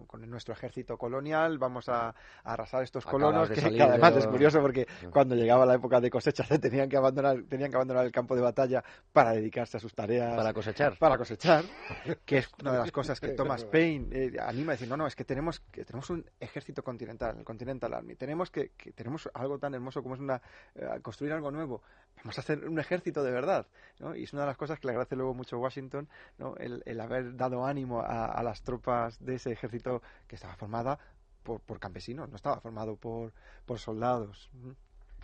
con 0.06 0.28
nuestro 0.28 0.52
ejército 0.52 0.98
colonial 0.98 1.56
vamos 1.56 1.88
a, 1.88 2.14
arrasar 2.44 2.82
estos 2.82 3.06
colonos. 3.06 3.48
Que, 3.48 3.82
además 3.82 4.14
es 4.14 4.26
curioso 4.26 4.60
porque 4.60 4.86
cuando 5.10 5.34
llegaba 5.34 5.64
la 5.64 5.76
época 5.76 6.02
de 6.02 6.10
cosecha 6.10 6.44
se 6.44 6.58
tenían 6.58 6.90
que 6.90 6.98
abandonar, 6.98 7.44
tenían 7.48 7.70
que 7.70 7.76
abandonar 7.76 8.04
el 8.04 8.12
campo 8.12 8.36
de 8.36 8.42
batalla 8.42 8.84
para 9.10 9.30
dedicarse 9.30 9.78
a 9.78 9.80
sus 9.80 9.94
tareas. 9.94 10.36
Para 10.36 10.52
cosechar. 10.52 10.98
Para 10.98 11.16
cosechar, 11.16 11.64
que 12.26 12.36
es 12.36 12.50
una 12.60 12.72
de 12.72 12.78
las 12.80 12.92
cosas 12.92 13.18
que 13.18 13.28
Thomas 13.28 13.64
Paine 13.72 14.08
eh, 14.12 14.32
anima 14.38 14.72
a 14.72 14.74
decir, 14.74 14.86
no, 14.86 14.98
no, 14.98 15.06
es 15.06 15.16
que 15.16 15.24
tenemos 15.24 15.60
que 15.60 15.86
tenemos 15.86 16.10
un 16.10 16.26
ejército 16.38 16.82
continental, 16.82 17.38
el 17.38 17.44
Continental 17.46 17.94
Army. 17.94 18.14
Tenemos 18.14 18.50
que 18.50 18.72
tenemos 18.98 19.30
algo 19.32 19.60
tan 19.60 19.74
hermoso 19.74 20.02
como 20.02 20.16
es 20.16 20.20
una 20.20 20.42
eh, 20.74 20.98
construir 21.02 21.32
algo 21.32 21.52
nuevo. 21.52 21.82
Vamos 22.16 22.36
a 22.36 22.40
hacer 22.40 22.68
un 22.68 22.80
ejército 22.80 23.22
de 23.22 23.30
verdad. 23.30 23.68
¿no? 24.00 24.16
Y 24.16 24.24
es 24.24 24.32
una 24.32 24.42
de 24.42 24.48
las 24.48 24.56
cosas 24.56 24.80
que 24.80 24.88
le 24.88 24.90
agradece 24.90 25.14
luego 25.14 25.34
mucho 25.34 25.56
Washington, 25.58 26.08
¿no? 26.36 26.56
el, 26.56 27.00
haber 27.00 27.36
dado 27.36 27.64
ánimo 27.64 28.02
a, 28.02 28.42
las 28.42 28.62
tropas 28.62 29.24
de 29.24 29.36
ese 29.36 29.52
ejército 29.52 30.02
que 30.26 30.34
estaba 30.34 30.56
formada 30.56 30.98
por, 31.44 31.60
por 31.60 31.78
campesinos, 31.78 32.28
no 32.28 32.34
estaba 32.34 32.60
formado 32.60 32.96
por, 32.96 33.32
por 33.64 33.78
soldados. 33.78 34.50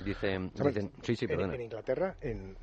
Dicen, 0.02 0.50
sí, 1.02 1.14
sí, 1.14 1.26
en, 1.28 1.40
en, 1.40 1.61
Inglaterra, 1.61 2.16
en, 2.20 2.57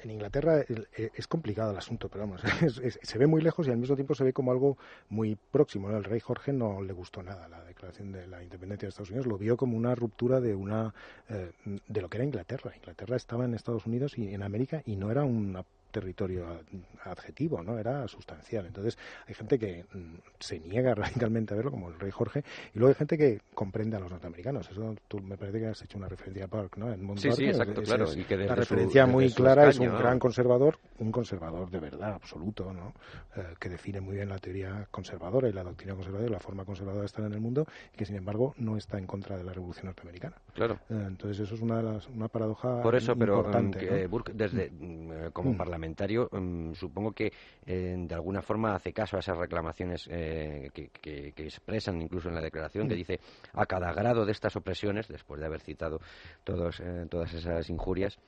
en 0.00 0.10
Inglaterra 0.10 0.60
eh, 0.60 1.10
es 1.14 1.26
complicado 1.26 1.70
el 1.70 1.78
asunto, 1.78 2.08
pero 2.08 2.24
vamos, 2.24 2.42
se 3.02 3.18
ve 3.18 3.26
muy 3.26 3.40
lejos 3.40 3.66
y 3.66 3.70
al 3.70 3.78
mismo 3.78 3.96
tiempo 3.96 4.14
se 4.14 4.22
ve 4.22 4.32
como 4.32 4.52
algo 4.52 4.76
muy 5.08 5.36
próximo. 5.36 5.90
El 5.90 6.04
rey 6.04 6.20
Jorge 6.20 6.52
no 6.52 6.82
le 6.82 6.92
gustó 6.92 7.22
nada 7.22 7.48
la 7.48 7.64
declaración 7.64 8.12
de 8.12 8.26
la 8.26 8.42
independencia 8.42 8.86
de 8.86 8.90
Estados 8.90 9.10
Unidos, 9.10 9.26
lo 9.26 9.38
vio 9.38 9.56
como 9.56 9.76
una 9.76 9.94
ruptura 9.94 10.40
de 10.40 10.54
una 10.54 10.94
eh, 11.28 11.52
de 11.64 12.00
lo 12.02 12.08
que 12.10 12.18
era 12.18 12.24
Inglaterra. 12.24 12.72
Inglaterra 12.76 13.16
estaba 13.16 13.44
en 13.46 13.54
Estados 13.54 13.86
Unidos 13.86 14.18
y 14.18 14.34
en 14.34 14.42
América 14.42 14.82
y 14.84 14.96
no 14.96 15.10
era 15.10 15.24
una 15.24 15.64
territorio 15.96 16.60
adjetivo, 17.04 17.62
¿no? 17.62 17.78
Era 17.78 18.06
sustancial. 18.06 18.66
Entonces, 18.66 18.98
hay 19.26 19.34
gente 19.34 19.58
que 19.58 19.86
mm, 19.90 20.14
se 20.38 20.60
niega 20.60 20.94
radicalmente 20.94 21.54
a 21.54 21.56
verlo, 21.56 21.70
como 21.70 21.88
el 21.88 21.98
rey 21.98 22.10
Jorge, 22.10 22.44
y 22.74 22.78
luego 22.78 22.90
hay 22.90 22.94
gente 22.94 23.16
que 23.16 23.40
comprende 23.54 23.96
a 23.96 24.00
los 24.00 24.10
norteamericanos. 24.10 24.70
Eso 24.70 24.94
tú 25.08 25.20
me 25.20 25.38
parece 25.38 25.58
que 25.58 25.66
has 25.68 25.82
hecho 25.82 25.96
una 25.96 26.08
referencia 26.08 26.44
a 26.44 26.48
Park, 26.48 26.76
¿no? 26.76 26.92
En 26.92 27.16
sí, 27.16 27.32
sí, 27.32 27.46
exacto, 27.46 27.82
claro. 27.82 28.12
y 28.12 28.24
que 28.24 28.36
la 28.36 28.54
referencia 28.54 29.06
muy 29.06 29.32
clara 29.32 29.68
es 29.70 29.78
un 29.78 29.96
gran 29.96 30.18
conservador, 30.18 30.78
un 30.98 31.10
conservador 31.10 31.70
de 31.70 31.80
verdad, 31.80 32.12
absoluto, 32.12 32.72
¿no? 32.74 32.92
Eh, 33.36 33.54
que 33.58 33.70
define 33.70 34.02
muy 34.02 34.16
bien 34.16 34.28
la 34.28 34.38
teoría 34.38 34.86
conservadora 34.90 35.48
y 35.48 35.52
la 35.52 35.62
doctrina 35.62 35.94
conservadora 35.94 36.28
y 36.28 36.32
la 36.32 36.40
forma 36.40 36.66
conservadora 36.66 37.02
de 37.02 37.06
estar 37.06 37.24
en 37.24 37.32
el 37.32 37.40
mundo, 37.40 37.66
y 37.94 37.96
que 37.96 38.04
sin 38.04 38.16
embargo 38.16 38.54
no 38.58 38.76
está 38.76 38.98
en 38.98 39.06
contra 39.06 39.38
de 39.38 39.44
la 39.44 39.54
revolución 39.54 39.86
norteamericana. 39.86 40.36
Claro. 40.56 40.80
Eh, 40.90 41.04
entonces, 41.06 41.40
eso 41.40 41.54
es 41.54 41.60
una, 41.60 42.00
una 42.14 42.28
paradoja 42.28 42.82
Por 42.82 42.96
eso, 42.96 43.14
pero 43.14 43.36
importante, 43.36 43.78
que 43.78 44.06
Burke, 44.08 44.32
desde, 44.34 44.70
mm, 44.70 45.12
eh, 45.12 45.30
como 45.32 45.52
mm. 45.52 45.56
parlamentario, 45.56 46.16
Mm, 46.30 46.74
supongo 46.74 47.12
que 47.12 47.32
eh, 47.66 47.94
de 47.98 48.14
alguna 48.14 48.42
forma 48.42 48.74
hace 48.74 48.92
caso 48.92 49.16
a 49.16 49.20
esas 49.20 49.36
reclamaciones 49.36 50.08
eh, 50.10 50.70
que, 50.72 51.32
expresan 51.36 52.00
incluso 52.00 52.28
en 52.28 52.34
la 52.34 52.40
declaración, 52.40 52.88
que 52.88 52.94
mm. 52.94 52.98
dice 52.98 53.20
a 53.52 53.66
cada 53.66 53.92
grado 53.92 54.24
de 54.24 54.32
estas 54.32 54.56
opresiones, 54.56 55.08
después 55.08 55.40
de 55.40 55.46
haber 55.46 55.60
citado 55.60 56.00
todos, 56.44 56.80
eh, 56.80 57.06
todas 57.08 57.32
esas 57.34 57.68
injurias, 57.70 58.18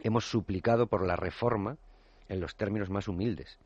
hemos 0.00 0.24
suplicado 0.28 0.86
por 0.86 1.06
la 1.06 1.16
reforma 1.16 1.76
en 2.28 2.40
los 2.40 2.56
términos 2.56 2.90
más 2.90 3.08
humildes 3.08 3.58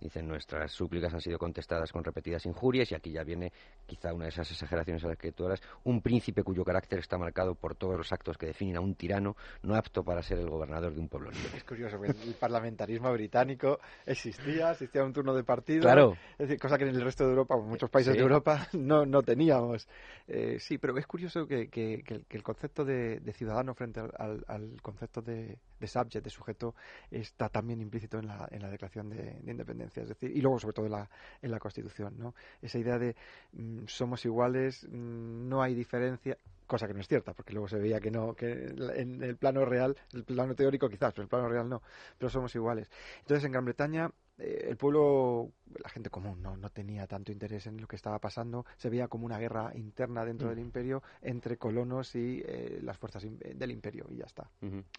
Dicen, 0.00 0.28
nuestras 0.28 0.72
súplicas 0.72 1.12
han 1.14 1.20
sido 1.22 1.38
contestadas 1.38 1.90
con 1.90 2.04
repetidas 2.04 2.44
injurias 2.44 2.92
y 2.92 2.94
aquí 2.94 3.12
ya 3.12 3.24
viene 3.24 3.52
quizá 3.86 4.12
una 4.12 4.24
de 4.24 4.30
esas 4.30 4.50
exageraciones 4.50 5.02
a 5.04 5.08
las 5.08 5.16
que 5.16 5.32
tú 5.32 5.46
un 5.84 6.02
príncipe 6.02 6.42
cuyo 6.42 6.64
carácter 6.64 6.98
está 6.98 7.16
marcado 7.16 7.54
por 7.54 7.76
todos 7.76 7.96
los 7.96 8.12
actos 8.12 8.36
que 8.36 8.46
definen 8.46 8.76
a 8.76 8.80
un 8.80 8.94
tirano 8.94 9.36
no 9.62 9.74
apto 9.74 10.04
para 10.04 10.22
ser 10.22 10.38
el 10.38 10.48
gobernador 10.48 10.92
de 10.92 11.00
un 11.00 11.08
pueblo 11.08 11.30
Es 11.30 11.64
curioso, 11.64 12.02
el 12.04 12.34
parlamentarismo 12.34 13.12
británico 13.12 13.78
existía, 14.04 14.72
existía 14.72 15.04
un 15.04 15.12
turno 15.12 15.34
de 15.34 15.44
partido, 15.44 15.82
claro. 15.82 16.16
es 16.32 16.48
decir, 16.48 16.58
cosa 16.60 16.76
que 16.76 16.84
en 16.84 16.94
el 16.94 17.00
resto 17.00 17.24
de 17.24 17.30
Europa, 17.30 17.54
en 17.56 17.68
muchos 17.68 17.88
países 17.88 18.14
de 18.14 18.20
Europa, 18.20 18.66
no, 18.72 19.06
no 19.06 19.22
teníamos. 19.22 19.88
Eh, 20.26 20.58
sí, 20.58 20.78
pero 20.78 20.96
es 20.98 21.06
curioso 21.06 21.46
que, 21.46 21.68
que, 21.68 22.02
el, 22.28 22.42
concepto 22.42 22.84
de, 22.84 23.20
ciudadano 23.32 23.74
frente 23.74 24.00
al, 24.00 24.80
concepto 24.82 25.22
de, 25.22 25.58
de 25.78 25.86
subject, 25.86 26.24
de 26.24 26.30
sujeto, 26.30 26.74
está 27.10 27.48
también 27.48 27.80
implícito 27.80 28.18
en 28.18 28.26
la, 28.26 28.48
en 28.50 28.62
la 28.62 28.70
declaración 28.70 29.10
de 29.10 29.50
independencia 29.50 29.85
es 29.86 30.08
decir, 30.08 30.30
y 30.36 30.40
luego 30.40 30.58
sobre 30.58 30.74
todo 30.74 30.86
en 30.86 30.92
la, 30.92 31.10
en 31.42 31.50
la 31.50 31.58
Constitución, 31.58 32.14
¿no? 32.18 32.34
Esa 32.60 32.78
idea 32.78 32.98
de 32.98 33.16
mm, 33.52 33.86
somos 33.86 34.24
iguales, 34.24 34.86
mm, 34.88 35.48
no 35.48 35.62
hay 35.62 35.74
diferencia, 35.74 36.36
cosa 36.66 36.86
que 36.86 36.94
no 36.94 37.00
es 37.00 37.08
cierta, 37.08 37.32
porque 37.32 37.52
luego 37.52 37.68
se 37.68 37.78
veía 37.78 38.00
que 38.00 38.10
no, 38.10 38.34
que 38.34 38.74
en 38.96 39.22
el 39.22 39.36
plano 39.36 39.64
real, 39.64 39.96
el 40.12 40.24
plano 40.24 40.54
teórico 40.54 40.88
quizás, 40.88 41.12
pero 41.12 41.22
el 41.22 41.28
plano 41.28 41.48
real 41.48 41.68
no, 41.68 41.82
pero 42.18 42.30
somos 42.30 42.54
iguales. 42.54 42.90
Entonces 43.20 43.44
en 43.44 43.52
Gran 43.52 43.64
Bretaña 43.64 44.10
eh, 44.38 44.66
el 44.68 44.76
pueblo, 44.76 45.52
la 45.82 45.88
gente 45.88 46.10
común, 46.10 46.42
no, 46.42 46.56
no 46.56 46.70
tenía 46.70 47.06
tanto 47.06 47.32
interés 47.32 47.66
en 47.66 47.80
lo 47.80 47.86
que 47.86 47.96
estaba 47.96 48.18
pasando. 48.18 48.66
Se 48.76 48.90
veía 48.90 49.08
como 49.08 49.26
una 49.26 49.38
guerra 49.38 49.72
interna 49.74 50.24
dentro 50.24 50.48
mm. 50.48 50.50
del 50.50 50.58
imperio 50.58 51.02
entre 51.22 51.56
colonos 51.56 52.14
y 52.14 52.42
eh, 52.44 52.80
las 52.82 52.98
fuerzas 52.98 53.24
del 53.24 53.70
imperio, 53.70 54.06
y 54.10 54.16
ya 54.16 54.24
está. 54.24 54.50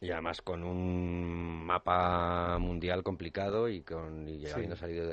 Y 0.01 0.11
además 0.11 0.41
con 0.41 0.63
un 0.63 1.65
mapa 1.65 2.57
mundial 2.59 3.03
complicado 3.03 3.69
y, 3.69 3.81
con, 3.81 4.27
y 4.27 4.47
habiendo 4.47 4.75
salido 4.75 5.09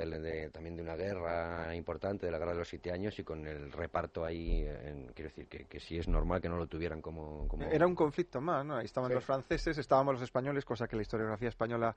también 0.51 0.75
de 0.75 0.81
una 0.81 0.95
guerra 0.95 1.75
importante, 1.75 2.25
de 2.25 2.31
la 2.31 2.37
guerra 2.37 2.53
de 2.53 2.59
los 2.59 2.69
siete 2.69 2.91
años, 2.91 3.17
y 3.19 3.23
con 3.23 3.45
el 3.45 3.71
reparto 3.71 4.25
ahí, 4.25 4.65
quiero 5.13 5.29
decir 5.29 5.47
que, 5.47 5.65
que 5.65 5.79
sí 5.79 5.97
es 5.97 6.07
normal 6.07 6.41
que 6.41 6.49
no 6.49 6.57
lo 6.57 6.67
tuvieran 6.67 7.01
como. 7.01 7.47
Era 7.71 7.85
un 7.85 7.95
conflicto 7.95 8.41
más, 8.41 8.65
¿no? 8.65 8.75
Ahí 8.75 8.85
estaban 8.85 9.13
los 9.13 9.23
franceses, 9.23 9.77
estábamos 9.77 10.15
los 10.15 10.23
españoles, 10.23 10.65
cosa 10.65 10.87
que 10.87 10.95
la 10.95 11.01
historiografía 11.03 11.49
española 11.49 11.95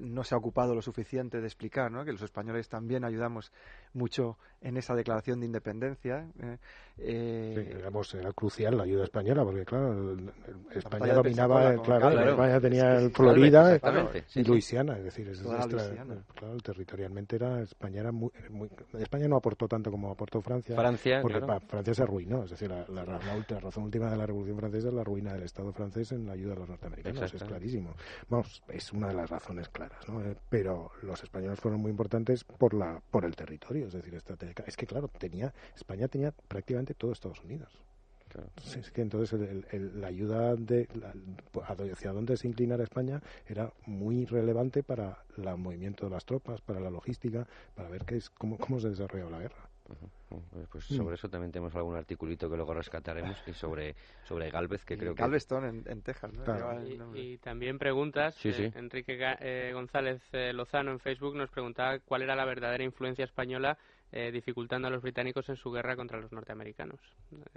no 0.00 0.24
se 0.24 0.34
ha 0.34 0.38
ocupado 0.38 0.74
lo 0.74 0.82
suficiente 0.82 1.40
de 1.40 1.46
explicar, 1.46 1.90
¿no? 1.90 2.04
que 2.04 2.12
los 2.12 2.22
españoles 2.22 2.68
también 2.68 3.04
ayudamos 3.04 3.52
mucho 3.92 4.38
en 4.60 4.76
esa 4.76 4.94
declaración 4.94 5.40
de 5.40 5.46
independencia. 5.46 6.28
¿eh? 6.40 6.58
Eh, 6.98 7.76
era 7.78 8.32
crucial 8.32 8.78
la 8.78 8.84
ayuda 8.84 9.04
española, 9.04 9.44
porque 9.44 9.66
claro, 9.66 10.16
España 10.74 11.12
dominaba, 11.12 11.76
claro, 11.82 12.30
España 12.30 12.58
tenía 12.58 12.96
el 12.96 13.10
Florida 13.10 13.78
y 14.34 14.42
Luisiana, 14.42 14.96
es 14.96 15.04
decir, 15.04 15.28
es 15.28 15.42
claro, 15.42 16.56
territorialmente 16.62 17.36
era 17.36 17.60
España 17.60 18.00
era 18.00 18.12
muy, 18.12 18.30
España 18.98 19.28
no 19.28 19.36
aportó 19.36 19.68
tanto 19.68 19.90
como 19.90 20.10
aportó 20.10 20.40
Francia, 20.40 20.74
Francia 20.74 21.20
porque 21.20 21.40
Francia 21.68 21.92
se 21.92 22.02
arruinó, 22.02 22.44
es 22.44 22.50
decir, 22.50 22.70
la, 22.70 23.04
razón 23.60 23.84
última 23.84 24.10
de 24.10 24.16
la 24.16 24.24
Revolución 24.24 24.56
Francesa 24.56 24.88
es 24.88 24.94
la 24.94 25.04
ruina 25.04 25.34
del 25.34 25.42
Estado 25.42 25.72
francés 25.74 26.12
en 26.12 26.26
la 26.26 26.32
ayuda 26.32 26.54
a 26.54 26.56
los 26.56 26.68
norteamericanos, 26.68 27.34
es 27.34 27.44
clarísimo. 27.44 27.94
Vamos, 28.30 28.62
es 28.68 28.90
una 28.92 29.08
de 29.08 29.14
las 29.14 29.28
razones 29.28 29.68
claras, 29.68 30.08
¿no? 30.08 30.22
Eh, 30.22 30.34
pero 30.48 30.92
los 31.02 31.22
españoles 31.22 31.60
fueron 31.60 31.80
muy 31.80 31.90
importantes 31.90 32.42
por 32.44 32.72
la 32.72 33.02
por 33.10 33.26
el 33.26 33.36
territorio, 33.36 33.86
es 33.86 33.92
decir, 33.92 34.14
estratégica. 34.14 34.64
Es 34.66 34.76
que 34.76 34.86
claro, 34.86 35.08
tenía 35.18 35.52
España 35.74 36.08
tenía 36.08 36.32
prácticamente 36.48 36.85
todo 36.94 37.12
Estados 37.12 37.40
Unidos. 37.42 37.72
es 38.76 38.90
que 38.90 39.02
entonces 39.02 39.40
la 39.94 40.08
ayuda 40.08 40.56
de 40.56 40.88
hacia 41.64 42.12
dónde 42.12 42.36
se 42.36 42.48
inclinara 42.48 42.84
España 42.84 43.22
era 43.46 43.72
muy 43.86 44.26
relevante 44.26 44.82
para 44.82 45.24
el 45.36 45.56
movimiento 45.56 46.06
de 46.06 46.10
las 46.10 46.24
tropas, 46.24 46.60
para 46.60 46.80
la 46.80 46.90
logística, 46.90 47.46
para 47.74 47.88
ver 47.88 48.04
qué 48.04 48.16
es 48.16 48.30
cómo, 48.30 48.58
cómo 48.58 48.80
se 48.80 48.90
desarrollaba 48.90 49.30
la 49.30 49.40
guerra. 49.40 49.68
Pues 50.70 50.90
mm. 50.90 50.96
sobre 50.96 51.14
eso 51.14 51.28
también 51.28 51.52
tenemos 51.52 51.74
algún 51.76 51.94
articulito 51.94 52.50
que 52.50 52.56
luego 52.56 52.74
rescataremos 52.74 53.36
y 53.46 53.52
sobre, 53.52 53.94
sobre 54.24 54.50
Galvez, 54.50 54.84
que 54.84 54.98
creo 54.98 55.14
que... 55.14 55.22
Galveston 55.22 55.64
en, 55.64 55.84
en 55.86 56.02
Texas, 56.02 56.32
Y, 57.14 57.38
también 57.38 57.78
preguntas, 57.78 58.36
eh, 58.44 58.72
Enrique 58.74 59.16
eh, 59.40 59.70
González 59.72 60.20
eh, 60.32 60.52
Lozano 60.52 60.90
en 60.90 60.98
Facebook 60.98 61.36
nos 61.36 61.50
preguntaba 61.50 62.00
cuál 62.00 62.22
era 62.22 62.34
la 62.34 62.44
verdadera 62.44 62.82
influencia 62.82 63.24
española 63.24 63.78
dificultando 64.12 64.88
a 64.88 64.90
los 64.90 65.02
británicos 65.02 65.48
en 65.48 65.56
su 65.56 65.70
guerra 65.70 65.96
contra 65.96 66.20
los 66.20 66.32
norteamericanos. 66.32 67.00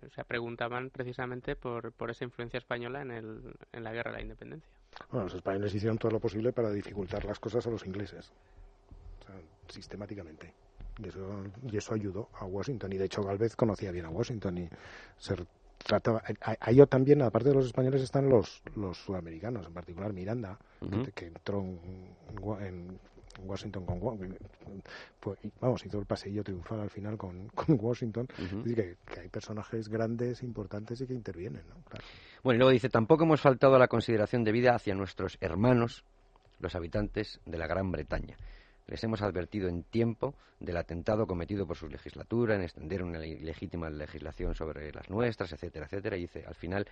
O 0.06 0.10
sea, 0.10 0.24
preguntaban 0.24 0.89
precisamente 0.89 1.56
por, 1.56 1.91
por 1.93 2.10
esa 2.10 2.26
influencia 2.26 2.58
española 2.58 3.02
en, 3.02 3.12
el, 3.12 3.56
en 3.72 3.84
la 3.84 3.93
guerra 3.93 4.12
de 4.12 4.18
la 4.18 4.24
independencia. 4.24 4.70
Bueno, 5.12 5.26
los 5.26 5.36
españoles 5.36 5.74
hicieron 5.74 5.97
todo 5.97 6.12
lo 6.12 6.20
posible 6.20 6.52
para 6.52 6.72
dificultar 6.72 7.26
las 7.26 7.39
cosas 7.39 7.66
a 7.66 7.70
los 7.70 7.86
ingleses, 7.86 8.32
o 9.22 9.26
sea, 9.26 9.36
sistemáticamente. 9.68 10.54
Y 10.97 11.08
eso, 11.08 11.43
y 11.72 11.78
eso 11.78 11.93
ayudó 11.93 12.30
a 12.34 12.45
Washington. 12.45 12.91
Y 12.91 12.97
de 12.97 13.06
hecho 13.06 13.24
Galvez 13.24 13.56
conocía 13.56 13.91
bien 13.91 14.06
a 14.06 14.10
Washington 14.10 14.58
y 14.58 14.70
se 15.18 15.36
trataba. 15.78 16.22
Ahí 16.60 16.86
también, 16.88 17.22
aparte 17.22 17.50
de 17.50 17.56
los 17.56 17.66
españoles, 17.66 18.02
están 18.02 18.30
los, 18.30 18.62
los 18.76 18.97
sudamericanos, 18.97 19.66
en 19.66 19.74
particular 19.74 20.12
Miranda, 20.12 20.60
que, 21.16 21.28
entró 21.28 21.62
en, 22.60 23.00
Washington 23.44 23.86
con 23.86 24.00
vamos 25.60 25.86
hizo 25.86 26.00
el 26.00 26.06
paseillo 26.06 26.44
triunfal 26.44 26.82
al 26.82 26.90
final 26.90 27.18
con, 27.18 27.48
con 27.56 27.78
Washington 27.80 28.28
que, 28.28 28.98
hay 29.20 29.30
personajes 29.30 29.90
grandes 29.90 30.44
importantes 30.44 31.02
y 31.02 31.08
que 31.08 31.14
intervienen 31.14 31.64
¿no? 31.70 31.76
bueno 32.44 32.56
y 32.56 32.58
luego 32.60 32.72
dice 32.72 32.90
tampoco 32.90 33.24
hemos 33.24 33.42
faltado 33.42 33.76
a 33.76 33.80
la 33.80 33.88
consideración 33.88 34.44
debida 34.44 34.76
hacia 34.76 34.96
nuestros 34.96 35.38
hermanos 35.42 36.04
los 36.60 36.76
habitantes 36.76 37.40
de 37.46 37.58
la 37.58 37.68
Gran 37.68 37.92
Bretaña 37.92 38.38
les 38.90 39.04
hemos 39.04 39.22
advertido 39.22 39.70
en 39.70 39.84
tiempo 39.84 40.34
del 40.60 40.78
atentado 40.78 41.28
cometido 41.28 41.68
por 41.68 41.78
su 41.78 41.88
legislatura 41.88 42.56
en 42.56 42.64
extender 42.64 43.04
una 43.04 43.24
ilegítima 43.26 43.90
legislación 43.90 44.56
sobre 44.56 44.92
las 44.92 45.10
nuestras, 45.10 45.54
etcétera, 45.54 45.86
etcétera. 45.86 46.18
Y 46.18 46.22
dice, 46.22 46.44
al 46.46 46.56
final, 46.56 46.88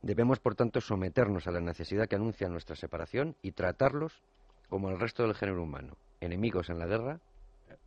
debemos, 0.00 0.40
por 0.40 0.54
tanto, 0.54 0.80
someternos 0.80 1.46
a 1.46 1.50
la 1.50 1.60
necesidad 1.60 2.08
que 2.08 2.16
anuncia 2.16 2.48
nuestra 2.48 2.76
separación 2.76 3.36
y 3.42 3.52
tratarlos 3.52 4.22
como 4.68 4.90
el 4.90 5.00
resto 5.00 5.22
del 5.22 5.34
género 5.34 5.62
humano, 5.62 5.96
enemigos 6.20 6.70
en 6.70 6.78
la 6.78 6.86
guerra 6.86 7.20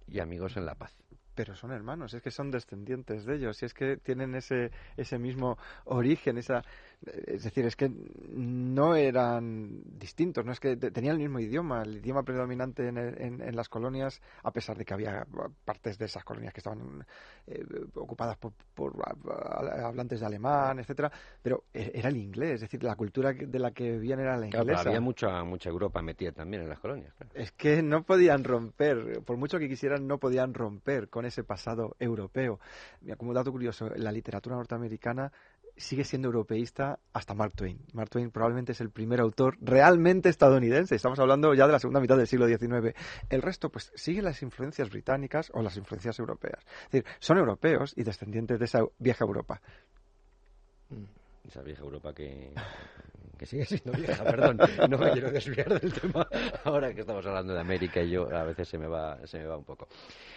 y 0.08 0.20
amigos 0.20 0.58
en 0.58 0.66
la 0.66 0.76
paz. 0.76 0.98
Pero 1.36 1.56
son 1.56 1.72
hermanos, 1.72 2.14
es 2.14 2.22
que 2.22 2.32
son 2.32 2.52
descendientes 2.52 3.26
de 3.26 3.36
ellos, 3.36 3.62
y 3.62 3.66
es 3.66 3.74
que 3.74 3.98
tienen 3.98 4.36
ese, 4.36 4.72
ese 4.98 5.18
mismo 5.18 5.58
origen, 5.86 6.38
esa, 6.38 6.64
es 7.06 7.44
decir, 7.44 7.66
es 7.66 7.76
que 7.76 7.90
no 7.90 8.96
eran 8.96 9.82
distintos, 9.98 10.46
no 10.46 10.52
es 10.52 10.60
que 10.60 10.78
tenían 10.78 11.16
el 11.16 11.22
mismo 11.22 11.40
idioma, 11.40 11.82
el 11.82 11.98
idioma 11.98 12.22
predominante 12.24 12.88
en, 12.88 12.98
en, 12.98 13.56
las 13.56 13.70
colonias, 13.70 14.22
a 14.44 14.52
pesar 14.52 14.78
de 14.78 14.86
que 14.86 14.94
había 14.94 15.26
partes 15.66 15.98
de 15.98 16.06
esas 16.06 16.24
colonias 16.24 16.54
que 16.54 16.60
estaban 16.60 17.04
eh, 17.48 17.64
ocupadas 17.96 18.38
por, 18.38 18.54
por, 18.76 18.94
hablantes 19.84 20.20
de 20.20 20.26
alemán, 20.26 20.80
etcétera, 20.80 21.12
pero 21.42 21.64
e, 21.74 21.92
era 21.96 22.10
el 22.10 22.18
inglés, 22.18 22.56
es 22.56 22.62
decir, 22.62 22.84
la 22.84 22.96
cultura 22.96 23.34
de 23.34 23.60
la 23.60 23.72
que 23.72 23.94
vivían 23.94 24.20
era 24.20 24.38
la 24.38 24.46
inglesa. 24.46 24.82
había 24.82 25.02
mucha 25.02 25.44
mucha 25.44 25.70
Europa 25.70 26.02
metida 26.04 26.32
también 26.32 26.64
en 26.64 26.70
las 26.70 26.80
colonias. 26.80 27.14
Es 27.34 27.52
que 27.52 27.82
no 27.82 28.04
podían 28.04 28.44
romper, 28.44 29.24
por 29.26 29.38
mucho 29.38 29.58
que 29.58 29.68
quisieran, 29.68 30.06
no 30.06 30.20
podían 30.20 30.54
romper 30.54 31.10
con 31.10 31.26
ese 31.26 31.44
pasado 31.44 31.96
europeo. 32.00 32.60
Como 33.18 33.34
dato 33.34 33.52
curioso, 33.52 33.90
la 33.96 34.12
literatura 34.12 34.56
norteamericana 34.56 35.32
sigue 35.82 36.04
siendo 36.04 36.28
europeísta 36.28 37.00
hasta 37.14 37.34
Mark 37.34 37.54
Twain. 37.56 37.80
Mark 37.94 38.10
Twain 38.10 38.32
probablemente 38.32 38.72
es 38.72 38.82
el 38.82 38.92
primer 38.92 39.20
autor 39.20 39.58
realmente 39.62 40.30
estadounidense. 40.30 40.96
Estamos 40.96 41.20
hablando 41.20 41.54
ya 41.54 41.66
de 41.66 41.74
la 41.74 41.80
segunda 41.80 42.00
mitad 42.00 42.18
del 42.18 42.28
siglo 42.28 42.48
XIX. 42.48 42.96
El 43.30 43.42
resto, 43.42 43.70
pues, 43.70 43.92
sigue 43.96 44.22
las 44.22 44.42
influencias 44.42 44.90
británicas 44.90 45.52
o 45.54 45.62
las 45.62 45.78
influencias 45.78 46.18
europeas. 46.20 46.64
Es 46.86 46.92
decir, 46.92 47.06
son 47.20 47.38
europeos 47.38 47.94
y 47.96 48.04
descendientes 48.04 48.60
de 48.60 48.66
esa 48.66 48.80
vieja 49.00 49.26
Europa. 49.26 49.62
Esa 51.48 51.62
vieja 51.62 51.82
Europa 51.82 52.14
que 52.14 52.54
que 53.42 53.48
sigue 53.48 53.66
siendo 53.66 53.92
vieja, 53.94 54.24
perdón, 54.24 54.60
no 54.88 54.98
me 55.00 55.12
quiero 55.14 55.32
desviar 55.32 55.68
del 55.80 55.92
tema 55.92 56.28
ahora 56.64 56.94
que 56.94 57.02
estamos 57.02 57.26
hablando 57.26 57.56
de 57.56 57.60
América 57.60 58.00
y 58.00 58.12
yo 58.12 58.32
a 58.32 58.44
veces 58.44 58.68
se 58.68 58.78
me 58.78 58.86
va, 58.86 59.18
se 59.26 59.40
me 59.40 59.48
va 59.48 59.58
un 59.58 59.64
poco. 59.64 59.88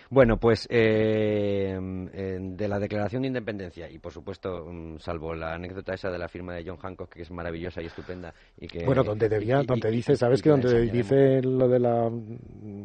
Bueno, 0.08 0.38
pues 0.38 0.66
eh, 0.70 1.78
de 1.78 2.68
la 2.68 2.78
Declaración 2.78 3.20
de 3.20 3.28
Independencia 3.28 3.90
y 3.90 3.98
por 3.98 4.10
supuesto, 4.10 4.64
mm, 4.66 5.00
salvo 5.00 5.34
la 5.34 5.52
anécdota 5.52 5.92
esa 5.92 6.10
de 6.10 6.16
la 6.16 6.28
firma 6.28 6.54
de 6.54 6.64
John 6.66 6.78
Hancock 6.78 7.12
que 7.12 7.22
es 7.22 7.30
maravillosa 7.30 7.82
y 7.82 7.86
estupenda 7.86 8.32
y 8.56 8.68
que 8.68 8.86
bueno, 8.86 9.04
donde 9.04 9.28
debía, 9.28 9.62
donde 9.62 9.90
dice, 9.90 10.16
sabes 10.16 10.40
que 10.40 10.48
donde 10.48 10.90
dice 10.90 11.42
lo 11.42 11.68
de 11.68 11.80
la 11.80 12.10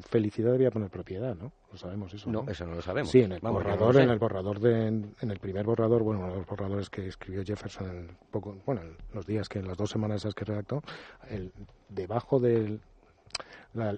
felicidad 0.09 0.51
debía 0.51 0.69
poner 0.69 0.89
propiedad, 0.89 1.33
¿no? 1.33 1.53
Lo 1.71 1.77
sabemos 1.77 2.13
eso. 2.13 2.29
No, 2.31 2.45
eso 2.49 2.65
no 2.65 2.75
lo 2.75 2.81
sabemos. 2.81 3.11
Sí, 3.11 3.21
en 3.21 3.33
el 3.33 3.39
borrador, 3.39 3.97
en 3.97 4.09
el 4.09 4.17
borrador 4.17 4.59
de, 4.59 4.87
en, 4.87 5.15
el 5.21 5.39
primer 5.39 5.65
borrador, 5.65 6.01
bueno, 6.01 6.21
uno 6.21 6.31
de 6.31 6.37
los 6.39 6.47
borradores 6.47 6.89
que 6.89 7.07
escribió 7.07 7.43
Jefferson 7.43 7.89
en 7.89 8.17
poco, 8.31 8.57
bueno, 8.65 8.81
en 8.81 8.97
los 9.13 9.27
días 9.27 9.47
que 9.47 9.59
en 9.59 9.67
las 9.67 9.77
dos 9.77 9.91
semanas 9.91 10.21
esas 10.21 10.33
que 10.33 10.45
redactó, 10.45 10.81
el, 11.29 11.51
debajo 11.89 12.39
del 12.39 12.81
la, 13.73 13.95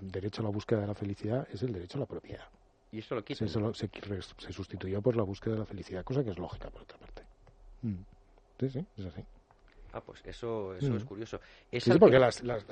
derecho 0.00 0.40
a 0.40 0.44
la 0.44 0.50
búsqueda 0.50 0.80
de 0.80 0.86
la 0.86 0.94
felicidad 0.94 1.46
es 1.52 1.62
el 1.62 1.72
derecho 1.72 1.98
a 1.98 2.00
la 2.00 2.06
propiedad. 2.06 2.44
Y 2.90 3.00
eso 3.00 3.14
lo 3.14 3.22
quita. 3.22 3.46
Se, 3.46 4.52
sustituyó 4.52 5.02
por 5.02 5.14
la 5.14 5.22
búsqueda 5.24 5.54
de 5.54 5.60
la 5.60 5.66
felicidad, 5.66 6.04
cosa 6.04 6.24
que 6.24 6.30
es 6.30 6.38
lógica 6.38 6.70
por 6.70 6.82
otra 6.82 6.96
parte. 6.96 7.22
Mm. 7.82 7.96
Sí, 8.60 8.70
sí, 8.70 8.86
es 8.96 9.04
así. 9.04 9.22
Ah, 9.92 10.02
pues 10.02 10.20
eso, 10.26 10.74
eso 10.74 10.94
es 10.94 11.04
mm. 11.04 11.06
curioso. 11.06 11.40
sí, 11.72 11.92
porque 11.98 12.18
las, 12.18 12.42
las, 12.42 12.66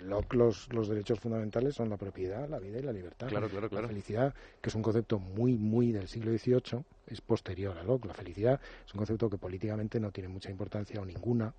los, 0.00 0.72
los, 0.72 0.88
derechos 0.88 1.20
fundamentales 1.20 1.74
son 1.74 1.88
la 1.88 1.96
propiedad, 1.96 2.48
la 2.48 2.58
vida 2.58 2.78
y 2.78 2.82
la 2.82 2.92
libertad. 2.92 3.28
Claro, 3.28 3.48
claro, 3.48 3.68
claro. 3.68 3.82
La 3.82 3.88
felicidad, 3.88 4.34
que 4.60 4.68
es 4.68 4.74
un 4.74 4.82
concepto 4.82 5.18
muy, 5.18 5.56
muy 5.56 5.92
del 5.92 6.08
siglo 6.08 6.36
XVIII, 6.36 6.84
es 7.06 7.20
posterior 7.20 7.78
a 7.78 7.84
Locke. 7.84 8.06
La 8.06 8.14
felicidad 8.14 8.60
es 8.84 8.94
un 8.94 8.98
concepto 8.98 9.30
que 9.30 9.38
políticamente 9.38 10.00
no 10.00 10.10
tiene 10.10 10.28
mucha 10.28 10.50
importancia 10.50 11.00
o 11.00 11.04
ninguna, 11.04 11.54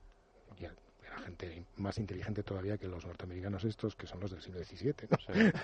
gente 1.17 1.63
más 1.77 1.97
inteligente 1.97 2.43
todavía 2.43 2.77
que 2.77 2.87
los 2.87 3.05
norteamericanos 3.05 3.63
estos, 3.63 3.95
que 3.95 4.07
son 4.07 4.19
los 4.19 4.31
del 4.31 4.41
siglo 4.41 4.63
XVII. 4.63 4.93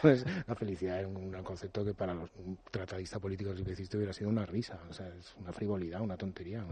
Pues, 0.01 0.25
la 0.47 0.55
felicidad 0.55 1.01
es 1.01 1.07
un, 1.07 1.31
concepto 1.43 1.85
que 1.85 1.93
para 1.93 2.13
los 2.13 2.29
un 2.37 2.57
tratadista 2.71 3.19
político 3.19 3.49
del 3.49 3.59
siglo 3.59 3.75
XVII 3.75 3.97
hubiera 3.97 4.13
sido 4.13 4.29
una 4.29 4.45
risa, 4.45 4.79
o 4.89 4.93
sea, 4.93 5.07
es 5.07 5.35
una 5.37 5.51
frivolidad, 5.51 6.01
una 6.01 6.17
tontería. 6.17 6.65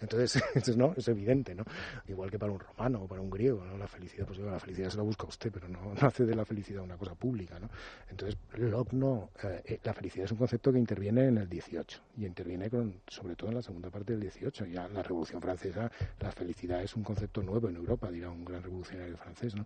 Entonces, 0.00 0.42
no, 0.76 0.94
es 0.96 1.08
evidente, 1.08 1.54
¿no? 1.54 1.64
Igual 2.08 2.30
que 2.30 2.38
para 2.38 2.52
un 2.52 2.60
romano 2.60 3.02
o 3.02 3.06
para 3.06 3.20
un 3.20 3.30
griego, 3.30 3.64
¿no? 3.64 3.76
La 3.76 3.86
felicidad, 3.86 4.26
pues 4.26 4.38
la 4.38 4.58
felicidad 4.58 4.90
se 4.90 4.96
la 4.96 5.02
busca 5.02 5.26
usted, 5.26 5.50
pero 5.52 5.68
no, 5.68 5.94
hace 6.00 6.24
de 6.24 6.34
la 6.34 6.44
felicidad 6.44 6.82
una 6.82 6.96
cosa 6.96 7.14
pública, 7.14 7.58
¿no? 7.58 7.68
Entonces, 8.10 8.38
Locke 8.54 8.92
no, 8.92 9.30
eh, 9.42 9.62
eh, 9.64 9.80
la 9.82 9.92
felicidad 9.92 10.24
es 10.24 10.32
un 10.32 10.38
concepto 10.38 10.72
que 10.72 10.78
interviene 10.78 11.26
en 11.26 11.38
el 11.38 11.48
XVIII 11.48 12.00
y 12.18 12.26
interviene 12.26 12.70
con, 12.70 13.00
sobre 13.06 13.36
todo 13.36 13.50
en 13.50 13.56
la 13.56 13.62
segunda 13.62 13.90
parte 13.90 14.16
del 14.16 14.30
XVIII. 14.30 14.72
Ya 14.72 14.88
la 14.88 15.02
Revolución 15.02 15.40
Francesa, 15.40 15.90
la 16.20 16.32
felicidad 16.32 16.82
es 16.82 16.94
un 16.96 17.02
concepto 17.02 17.42
nuevo 17.42 17.68
en 17.68 17.76
Europa, 17.76 18.05
dirá 18.10 18.30
un 18.30 18.44
gran 18.44 18.62
revolucionario 18.62 19.16
francés, 19.16 19.54
¿no? 19.54 19.64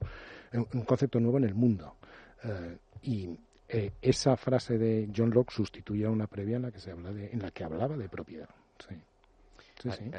un 0.53 0.83
concepto 0.83 1.21
nuevo 1.21 1.39
en 1.39 1.45
el 1.45 1.55
mundo. 1.55 1.97
Eh, 2.45 2.79
y 3.03 3.31
eh, 3.69 3.93
esa 4.03 4.37
frase 4.37 4.79
de 4.79 5.09
John 5.15 5.31
Locke 5.31 5.53
sustituye 5.53 6.05
a 6.05 6.11
una 6.11 6.27
previa 6.27 6.57
en 6.57 6.63
la 6.63 6.71
que, 6.73 6.81
se 6.81 6.91
habla 6.91 7.13
de, 7.13 7.31
en 7.31 7.41
la 7.41 7.51
que 7.51 7.65
hablaba 7.65 7.97
de 7.97 8.09
propiedad. 8.09 8.49
Sí. 8.89 8.97
Sí, 9.81 9.89
sí. 9.93 10.11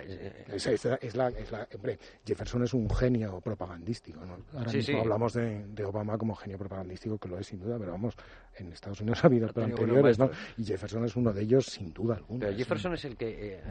Es, 0.48 0.66
es, 0.66 0.86
la, 1.16 1.28
es 1.30 1.52
la, 1.52 1.68
hombre, 1.76 2.00
Jefferson 2.26 2.64
es 2.64 2.74
un 2.74 2.90
genio 2.90 3.40
propagandístico. 3.42 4.26
¿no? 4.26 4.38
Ahora 4.58 4.72
mismo 4.72 5.02
hablamos 5.02 5.34
de, 5.34 5.68
de, 5.68 5.86
Obama 5.86 6.18
como 6.18 6.34
genio 6.34 6.58
propagandístico, 6.58 7.20
que 7.20 7.30
lo 7.30 7.38
es 7.38 7.46
sin 7.46 7.60
duda, 7.60 7.78
pero 7.78 7.92
vamos, 7.92 8.16
en 8.58 8.72
Estados 8.72 9.02
Unidos 9.02 9.24
ha 9.24 9.28
habido 9.28 9.48
anteriores, 9.48 10.20
¿no? 10.20 10.30
Y 10.58 10.64
Jefferson 10.64 11.06
es 11.06 11.16
uno 11.16 11.32
de 11.34 11.42
ellos 11.42 11.66
sin 11.66 11.94
duda 11.94 12.16
alguna. 12.16 12.48
Pero 12.48 12.58
Jefferson 12.58 12.94
es 12.94 13.06
el 13.06 13.18
que 13.18 13.56
eh, 13.56 13.62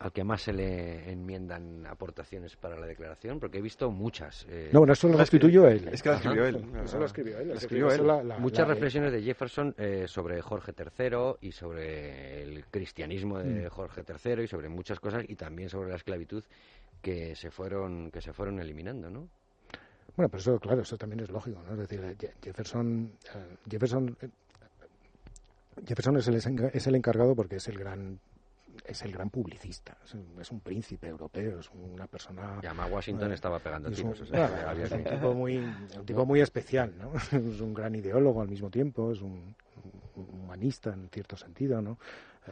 al 0.00 0.12
que 0.12 0.24
más 0.24 0.42
se 0.42 0.52
le 0.52 1.10
enmiendan 1.10 1.86
aportaciones 1.86 2.56
para 2.56 2.78
la 2.78 2.86
declaración? 2.86 3.38
Porque 3.38 3.58
he 3.58 3.60
visto 3.60 3.90
muchas. 3.90 4.46
Eh, 4.48 4.70
no, 4.72 4.80
bueno, 4.80 4.94
eso 4.94 5.08
lo 5.08 5.20
escribió 5.20 5.68
él. 5.68 5.88
Es 5.92 6.02
que 6.02 6.08
lo 6.08 6.14
escribió 6.14 6.46
él. 6.46 6.64
Eso 6.82 6.98
lo 6.98 7.04
escribió 7.04 7.38
él. 7.38 7.50
escribió 7.50 7.90
él. 7.90 8.32
muchas 8.38 8.66
reflexiones 8.66 9.12
de 9.12 9.22
Jefferson 9.22 9.74
eh, 9.76 10.06
sobre 10.08 10.40
Jorge 10.40 10.72
III 10.76 11.36
y 11.42 11.52
sobre 11.52 12.42
el 12.42 12.64
cristianismo 12.66 13.38
de 13.38 13.66
mm. 13.66 13.68
Jorge 13.68 14.02
III 14.08 14.42
y 14.42 14.46
sobre 14.46 14.70
muchas 14.70 14.98
cosas 14.98 15.24
y 15.28 15.36
también 15.36 15.68
sobre 15.68 15.90
la 15.90 15.96
esclavitud 15.96 16.44
que 17.02 17.34
se 17.36 17.50
fueron 17.50 18.10
que 18.10 18.22
se 18.22 18.32
fueron 18.32 18.58
eliminando, 18.58 19.10
¿no? 19.10 19.28
Bueno, 20.16 20.28
pero 20.28 20.40
eso, 20.40 20.58
claro, 20.58 20.82
eso 20.82 20.96
también 20.96 21.20
es 21.20 21.30
lógico, 21.30 21.62
¿no? 21.62 21.72
Es 21.72 21.88
decir, 21.88 22.16
Jefferson, 22.42 23.12
Jefferson, 23.68 24.16
Jefferson 25.86 26.16
es 26.16 26.28
el, 26.28 26.70
es 26.72 26.86
el 26.86 26.94
encargado 26.94 27.34
porque 27.34 27.56
es 27.56 27.68
el 27.68 27.78
gran 27.78 28.18
es 28.84 29.02
el 29.02 29.12
gran 29.12 29.30
publicista, 29.30 29.96
es 30.40 30.50
un, 30.50 30.60
príncipe 30.60 31.08
europeo, 31.08 31.60
es 31.60 31.70
una 31.70 32.06
persona... 32.06 32.60
Llama 32.62 32.86
Washington 32.86 33.32
estaba 33.32 33.58
pegando 33.58 33.90
tiros. 33.90 34.20
es 34.20 34.92
un 34.92 35.04
tipo 35.04 35.34
muy, 35.34 35.58
un 35.58 36.06
tipo 36.06 36.26
muy 36.26 36.40
especial, 36.40 36.94
¿no? 36.98 37.12
Es 37.32 37.60
un 37.60 37.74
gran 37.74 37.94
ideólogo 37.94 38.42
al 38.42 38.48
mismo 38.48 38.70
tiempo, 38.70 39.12
es 39.12 39.20
un, 39.20 39.54
humanista 40.16 40.92
en 40.92 41.08
cierto 41.08 41.36
sentido, 41.36 41.80
¿no? 41.80 41.98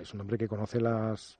Es 0.01 0.15
un 0.15 0.21
hombre 0.21 0.39
que 0.39 0.47
conoce 0.47 0.81
las, 0.81 1.39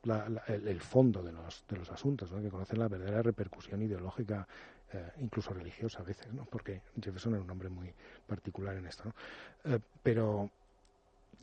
el, 0.49 0.81
fondo 0.81 1.23
de 1.23 1.33
los, 1.33 1.65
de 1.69 1.77
los 1.77 1.91
asuntos, 1.91 2.33
¿no? 2.33 2.41
que 2.41 2.49
conoce 2.49 2.77
la 2.77 2.89
verdadera 2.89 3.23
repercusión 3.23 3.83
ideológica 3.83 4.49
eh, 4.93 5.13
incluso 5.21 5.53
religiosa 5.53 6.01
a 6.01 6.03
veces, 6.03 6.33
¿no? 6.33 6.45
porque 6.45 6.83
Jefferson 7.01 7.35
era 7.35 7.43
un 7.43 7.51
hombre 7.51 7.69
muy 7.69 7.93
particular 8.27 8.77
en 8.77 8.87
esto. 8.87 9.05
¿no? 9.05 9.75
Eh, 9.75 9.81
pero 10.03 10.51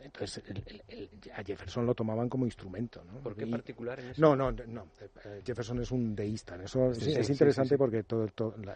entonces, 0.06 0.44
a 1.34 1.44
Jefferson 1.44 1.86
lo 1.86 1.96
tomaban 1.96 2.30
como 2.30 2.46
instrumento. 2.46 3.04
¿no? 3.04 3.20
¿Por 3.20 3.36
qué 3.36 3.48
particular 3.48 4.00
en 4.00 4.10
eso? 4.10 4.22
No, 4.22 4.36
no, 4.36 4.52
no. 4.52 4.88
Eh, 5.24 5.42
Jefferson 5.44 5.82
es 5.82 5.92
un 5.92 6.16
deísta. 6.16 6.62
Eso 6.62 6.92
es 6.92 7.30
interesante 7.30 7.78
porque 7.78 8.04
todo, 8.04 8.30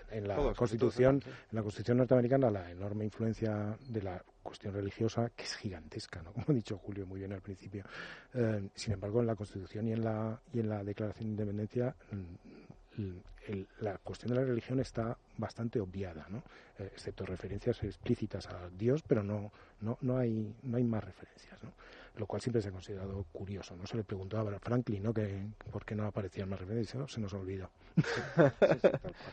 en 0.09 0.27
la 0.27 0.53
Constitución, 0.55 1.21
en 1.25 1.55
la 1.55 1.61
Constitución 1.61 1.97
norteamericana, 1.97 2.49
la 2.49 2.71
enorme 2.71 3.05
influencia 3.05 3.77
de 3.89 4.01
la 4.01 4.23
cuestión 4.41 4.73
religiosa, 4.73 5.29
que 5.35 5.43
es 5.43 5.55
gigantesca, 5.55 6.21
¿no? 6.23 6.33
como 6.33 6.45
ha 6.49 6.53
dicho 6.53 6.77
Julio 6.77 7.05
muy 7.05 7.19
bien 7.19 7.33
al 7.33 7.41
principio. 7.41 7.83
Eh, 8.33 8.69
sin 8.73 8.93
embargo, 8.93 9.19
en 9.19 9.27
la 9.27 9.35
Constitución 9.35 9.87
y 9.87 9.93
en 9.93 10.03
la, 10.03 10.39
y 10.53 10.59
en 10.59 10.69
la 10.69 10.83
Declaración 10.83 11.35
de 11.35 11.43
Independencia 11.43 11.95
la 13.79 13.97
cuestión 13.97 14.33
de 14.33 14.39
la 14.39 14.45
religión 14.45 14.79
está 14.79 15.17
bastante 15.37 15.79
obviada, 15.79 16.27
¿no? 16.29 16.43
Eh, 16.77 16.89
excepto 16.93 17.25
referencias 17.25 17.83
explícitas 17.83 18.47
a 18.47 18.69
Dios, 18.69 19.03
pero 19.07 19.23
no, 19.23 19.51
no, 19.81 19.97
no, 20.01 20.17
hay, 20.17 20.53
no 20.63 20.77
hay 20.77 20.83
más 20.83 21.03
referencias, 21.03 21.61
¿no? 21.63 21.71
lo 22.19 22.27
cual 22.27 22.41
siempre 22.41 22.61
se 22.61 22.67
ha 22.67 22.71
considerado 22.71 23.25
curioso. 23.31 23.75
¿no? 23.75 23.87
Se 23.87 23.97
le 23.97 24.03
preguntó 24.03 24.37
a 24.37 24.59
Franklin 24.59 25.01
¿no? 25.03 25.13
que, 25.13 25.47
por 25.71 25.85
qué 25.85 25.95
no 25.95 26.05
aparecían 26.05 26.49
más 26.49 26.59
referencias, 26.59 27.01
oh, 27.01 27.07
se 27.07 27.21
nos 27.21 27.33
olvidó. 27.33 27.69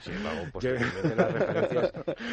Sí, 0.01 0.11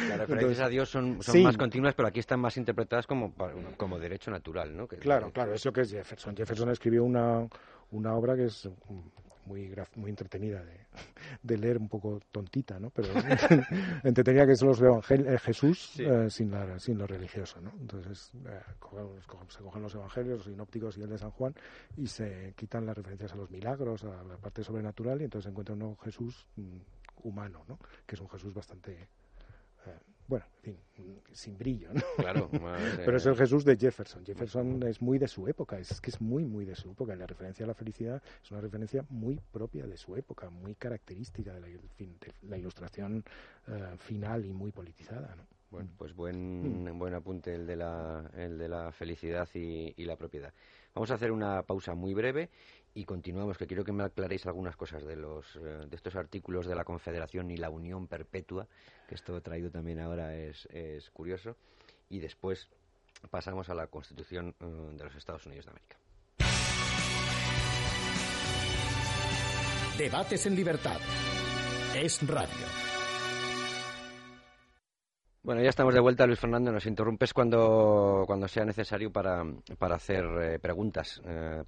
las 0.08 0.18
referencias, 0.18 0.60
a 0.60 0.68
Dios 0.68 0.88
son, 0.88 1.22
son 1.22 1.42
más 1.42 1.56
continuas, 1.56 1.94
pero 1.94 2.08
aquí 2.08 2.20
están 2.20 2.40
más 2.40 2.56
interpretadas 2.56 3.06
como, 3.06 3.34
como 3.76 3.98
derecho 3.98 4.30
natural. 4.30 4.76
¿no? 4.76 4.86
claro, 4.86 5.32
claro, 5.32 5.54
eso 5.54 5.72
que 5.72 5.82
es 5.82 5.90
Jefferson. 5.90 6.36
Jefferson 6.36 6.70
escribió 6.70 7.04
una, 7.04 7.46
una 7.90 8.14
obra 8.14 8.36
que 8.36 8.46
es 8.46 8.68
muy 9.46 9.74
muy 9.96 10.10
entretenida 10.10 10.62
de, 11.42 11.58
leer, 11.58 11.78
un 11.78 11.88
poco 11.88 12.20
tontita, 12.30 12.78
¿no? 12.78 12.90
Pero 12.90 13.08
entretenida 14.04 14.46
que 14.46 14.52
es 14.52 14.62
los 14.62 14.80
evangelios, 14.80 15.34
eh, 15.34 15.38
Jesús 15.38 16.00
eh, 16.00 16.28
sin, 16.30 16.50
la, 16.50 16.78
sin 16.78 16.98
lo 16.98 17.06
religioso, 17.06 17.60
¿no? 17.60 17.72
Entonces 17.80 18.32
eh, 18.46 18.60
se 19.48 19.62
cogen 19.62 19.82
los 19.82 19.94
evangelios, 19.94 20.38
los 20.38 20.46
sinópticos 20.46 20.98
y 20.98 21.02
el 21.02 21.10
de 21.10 21.18
San 21.18 21.30
Juan 21.30 21.54
y 21.96 22.06
se 22.06 22.54
quitan 22.56 22.86
las 22.86 22.96
referencias 22.96 23.32
a 23.32 23.36
los 23.36 23.50
milagros, 23.50 24.04
a 24.04 24.22
la 24.24 24.36
parte 24.36 24.62
sobrenatural 24.62 25.20
y 25.20 25.24
entonces 25.24 25.44
se 25.44 25.50
encuentra 25.50 25.74
un 25.74 25.96
Jesús 25.98 26.46
mm, 26.56 26.78
humano, 27.24 27.64
¿no? 27.68 27.78
Que 28.06 28.14
es 28.14 28.20
un 28.20 28.28
Jesús 28.28 28.54
bastante 28.54 29.08
bueno, 30.26 30.44
en 30.62 30.76
fin, 30.92 31.22
sin 31.32 31.58
brillo, 31.58 31.92
¿no? 31.92 32.00
Claro. 32.16 32.48
Pero 33.04 33.16
es 33.16 33.26
el 33.26 33.36
Jesús 33.36 33.64
de 33.64 33.76
Jefferson. 33.76 34.24
Jefferson 34.24 34.82
es 34.84 35.02
muy 35.02 35.18
de 35.18 35.28
su 35.28 35.46
época, 35.48 35.78
es 35.78 36.00
que 36.00 36.10
es 36.10 36.20
muy, 36.20 36.44
muy 36.44 36.64
de 36.64 36.74
su 36.74 36.90
época. 36.90 37.14
La 37.14 37.26
referencia 37.26 37.64
a 37.64 37.68
la 37.68 37.74
felicidad 37.74 38.22
es 38.42 38.50
una 38.50 38.60
referencia 38.60 39.04
muy 39.10 39.40
propia 39.52 39.86
de 39.86 39.96
su 39.96 40.16
época, 40.16 40.50
muy 40.50 40.74
característica 40.74 41.52
de 41.52 41.60
la, 42.42 42.56
ilustración 42.56 43.24
eh, 43.68 43.96
final 43.98 44.44
y 44.44 44.52
muy 44.52 44.70
politizada, 44.70 45.34
¿no? 45.36 45.46
Bueno, 45.70 45.90
pues 45.98 46.14
buen, 46.14 46.84
mm. 46.84 46.98
buen 46.98 47.14
apunte 47.14 47.52
el 47.52 47.66
de 47.66 47.74
la, 47.74 48.30
el 48.36 48.56
de 48.58 48.68
la 48.68 48.92
felicidad 48.92 49.48
y, 49.54 49.92
y 49.96 50.04
la 50.04 50.14
propiedad. 50.14 50.52
Vamos 50.94 51.10
a 51.10 51.14
hacer 51.14 51.32
una 51.32 51.62
pausa 51.62 51.96
muy 51.96 52.14
breve 52.14 52.48
y 52.94 53.04
continuamos, 53.04 53.58
que 53.58 53.66
quiero 53.66 53.84
que 53.84 53.92
me 53.92 54.04
aclaréis 54.04 54.46
algunas 54.46 54.76
cosas 54.76 55.04
de, 55.04 55.16
los, 55.16 55.56
eh, 55.56 55.86
de 55.88 55.96
estos 55.96 56.14
artículos 56.14 56.66
de 56.66 56.76
la 56.76 56.84
Confederación 56.84 57.50
y 57.50 57.56
la 57.56 57.68
Unión 57.68 58.06
Perpetua, 58.06 58.68
que 59.08 59.16
esto 59.16 59.40
traído 59.42 59.70
también 59.70 59.98
ahora 59.98 60.34
es, 60.36 60.66
es 60.66 61.10
curioso, 61.10 61.56
y 62.08 62.20
después 62.20 62.68
pasamos 63.30 63.68
a 63.68 63.74
la 63.74 63.88
Constitución 63.88 64.54
eh, 64.60 64.64
de 64.96 65.04
los 65.04 65.14
Estados 65.16 65.44
Unidos 65.46 65.66
de 65.66 65.70
América. 65.72 65.96
Debates 69.98 70.46
en 70.46 70.56
libertad. 70.56 71.00
Es 71.94 72.26
radio. 72.26 72.93
Bueno, 75.44 75.60
ya 75.60 75.68
estamos 75.68 75.92
de 75.92 76.00
vuelta, 76.00 76.26
Luis 76.26 76.40
Fernando. 76.40 76.72
Nos 76.72 76.86
interrumpes 76.86 77.34
cuando, 77.34 78.24
cuando 78.26 78.48
sea 78.48 78.64
necesario 78.64 79.12
para, 79.12 79.44
para 79.78 79.96
hacer 79.96 80.24
eh, 80.40 80.58
preguntas 80.58 81.20
eh, 81.22 81.62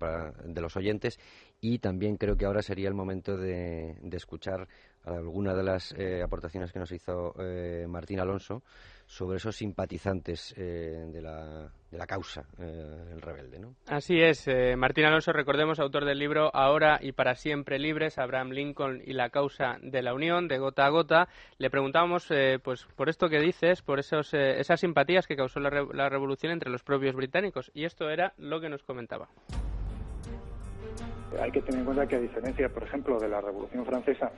de 0.46 0.60
los 0.62 0.74
oyentes 0.78 1.20
y 1.60 1.78
también 1.78 2.16
creo 2.16 2.38
que 2.38 2.46
ahora 2.46 2.62
sería 2.62 2.88
el 2.88 2.94
momento 2.94 3.36
de, 3.36 3.98
de 4.00 4.16
escuchar 4.16 4.66
alguna 5.04 5.52
de 5.54 5.62
las 5.62 5.92
eh, 5.92 6.22
aportaciones 6.22 6.72
que 6.72 6.78
nos 6.78 6.90
hizo 6.90 7.34
Martín 7.86 8.18
Alonso 8.18 8.62
sobre 9.06 9.36
esos 9.36 9.56
simpatizantes 9.56 10.52
eh, 10.56 11.06
de, 11.12 11.22
la, 11.22 11.70
de, 11.90 11.98
la, 11.98 12.06
causa, 12.06 12.44
eh, 12.58 13.12
el 13.12 13.22
rebelde. 13.22 13.58
¿no? 13.58 13.74
Así 13.86 14.20
es. 14.20 14.46
Eh, 14.48 14.76
Martín 14.76 15.04
Alonso, 15.04 15.32
recordemos, 15.32 15.78
autor 15.78 16.04
del 16.04 16.18
libro 16.18 16.50
Ahora 16.54 16.98
y 17.00 17.12
para 17.12 17.36
siempre 17.36 17.78
libres, 17.78 18.18
Abraham 18.18 18.50
Lincoln 18.50 19.02
y 19.04 19.12
la 19.12 19.30
causa 19.30 19.78
de 19.80 20.02
la 20.02 20.12
Unión, 20.12 20.48
de 20.48 20.58
gota 20.58 20.86
a 20.86 20.90
gota. 20.90 21.28
Le 21.58 21.70
preguntábamos 21.70 22.28
pues, 22.62 22.86
por 22.96 23.08
esto 23.08 23.28
que 23.28 23.40
dices, 23.40 23.82
por 23.82 23.98
esos, 23.98 24.34
esas 24.34 24.80
simpatías 24.80 25.26
que 25.26 25.36
causó 25.36 25.60
la, 25.60 25.70
la 25.92 26.08
revolución 26.08 26.52
entre 26.52 26.70
los 26.70 26.82
propios 26.82 27.14
británicos. 27.14 27.70
Y 27.74 27.84
esto 27.84 28.10
era 28.10 28.34
lo 28.36 28.60
que 28.60 28.68
nos 28.68 28.82
comentaba. 28.82 29.28
Hay 31.40 31.50
que 31.50 31.62
tener 31.62 31.80
en 31.80 31.84
cuenta 31.84 32.06
que 32.06 32.16
a 32.16 32.20
diferencia, 32.20 32.68
por 32.68 32.82
ejemplo, 32.82 33.18
de 33.18 33.28
la 33.28 33.40
Revolución 33.40 33.84
Francesa, 33.84 34.32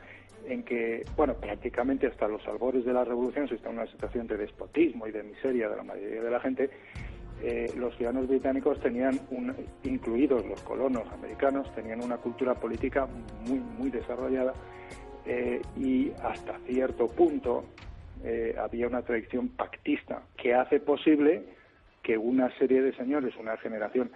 en 0.47 0.63
que, 0.63 1.05
bueno, 1.17 1.35
prácticamente 1.35 2.07
hasta 2.07 2.27
los 2.27 2.47
albores 2.47 2.85
de 2.85 2.93
la 2.93 3.05
revolución 3.05 3.49
se 3.49 3.57
está 3.57 3.69
en 3.69 3.79
una 3.79 3.87
situación 3.87 4.27
de 4.27 4.37
despotismo 4.37 5.07
y 5.07 5.13
de 5.13 5.23
miseria 5.23 5.69
de 5.69 5.77
la 5.77 5.83
mayoría 5.83 6.23
de 6.23 6.31
la 6.31 6.41
gente, 6.41 6.71
eh, 7.43 7.71
los 7.77 7.95
ciudadanos 7.97 8.29
británicos 8.29 8.81
tenían, 8.81 9.21
un, 9.31 9.55
incluidos 9.85 10.45
los 10.47 10.61
colonos 10.63 11.07
americanos, 11.13 11.73
tenían 11.75 12.03
una 12.03 12.17
cultura 12.17 12.55
política 12.55 13.07
muy, 13.47 13.61
muy 13.61 13.91
desarrollada 13.91 14.55
eh, 15.25 15.61
y 15.77 16.11
hasta 16.23 16.59
cierto 16.67 17.07
punto 17.07 17.65
eh, 18.25 18.57
había 18.59 18.89
una 18.89 19.03
tradición 19.03 19.51
pactista 19.51 20.23
que 20.37 20.55
hace 20.55 20.81
posible 20.81 21.45
que 22.03 22.19
una 22.19 22.51
serie 22.59 22.83
de 22.83 22.93
señores, 22.95 23.37
una 23.39 23.57
generación 23.59 24.11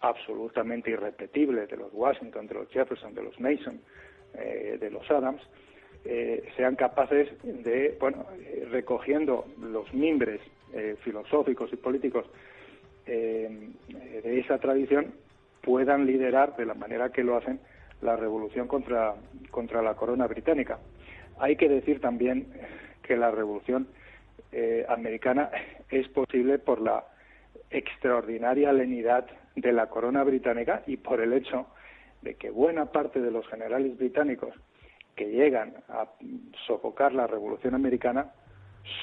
absolutamente 0.00 0.90
irrepetible 0.90 1.66
de 1.66 1.76
los 1.76 1.92
Washington, 1.92 2.46
de 2.46 2.54
los 2.54 2.68
Jefferson, 2.70 3.14
de 3.14 3.22
los 3.22 3.38
Mason, 3.38 3.80
de 4.32 4.90
los 4.90 5.10
Adams, 5.10 5.42
eh, 6.04 6.48
sean 6.56 6.76
capaces 6.76 7.28
de, 7.42 7.94
bueno, 8.00 8.24
eh, 8.38 8.66
recogiendo 8.70 9.44
los 9.60 9.92
mimbres 9.92 10.40
eh, 10.72 10.96
filosóficos 11.02 11.70
y 11.72 11.76
políticos 11.76 12.26
de 13.06 14.38
esa 14.38 14.58
tradición, 14.58 15.12
puedan 15.62 16.06
liderar 16.06 16.54
de 16.54 16.64
la 16.64 16.74
manera 16.74 17.10
que 17.10 17.24
lo 17.24 17.36
hacen 17.36 17.58
la 18.02 18.14
revolución 18.14 18.68
contra, 18.68 19.16
contra 19.50 19.82
la 19.82 19.96
corona 19.96 20.28
británica. 20.28 20.78
Hay 21.40 21.56
que 21.56 21.68
decir 21.68 22.00
también 22.00 22.46
que 23.02 23.16
la 23.16 23.32
revolución 23.32 23.88
americana 24.88 25.50
es 25.90 26.06
posible 26.08 26.60
por 26.60 26.80
la 26.80 27.04
extraordinaria 27.70 28.72
lenidad 28.72 29.26
de 29.56 29.72
la 29.72 29.88
corona 29.88 30.24
británica 30.24 30.82
y 30.86 30.96
por 30.96 31.20
el 31.20 31.32
hecho 31.32 31.66
de 32.22 32.34
que 32.34 32.50
buena 32.50 32.86
parte 32.86 33.20
de 33.20 33.30
los 33.30 33.46
generales 33.48 33.96
británicos 33.96 34.54
que 35.16 35.26
llegan 35.30 35.74
a 35.88 36.08
sofocar 36.66 37.12
la 37.12 37.26
Revolución 37.26 37.74
Americana 37.74 38.32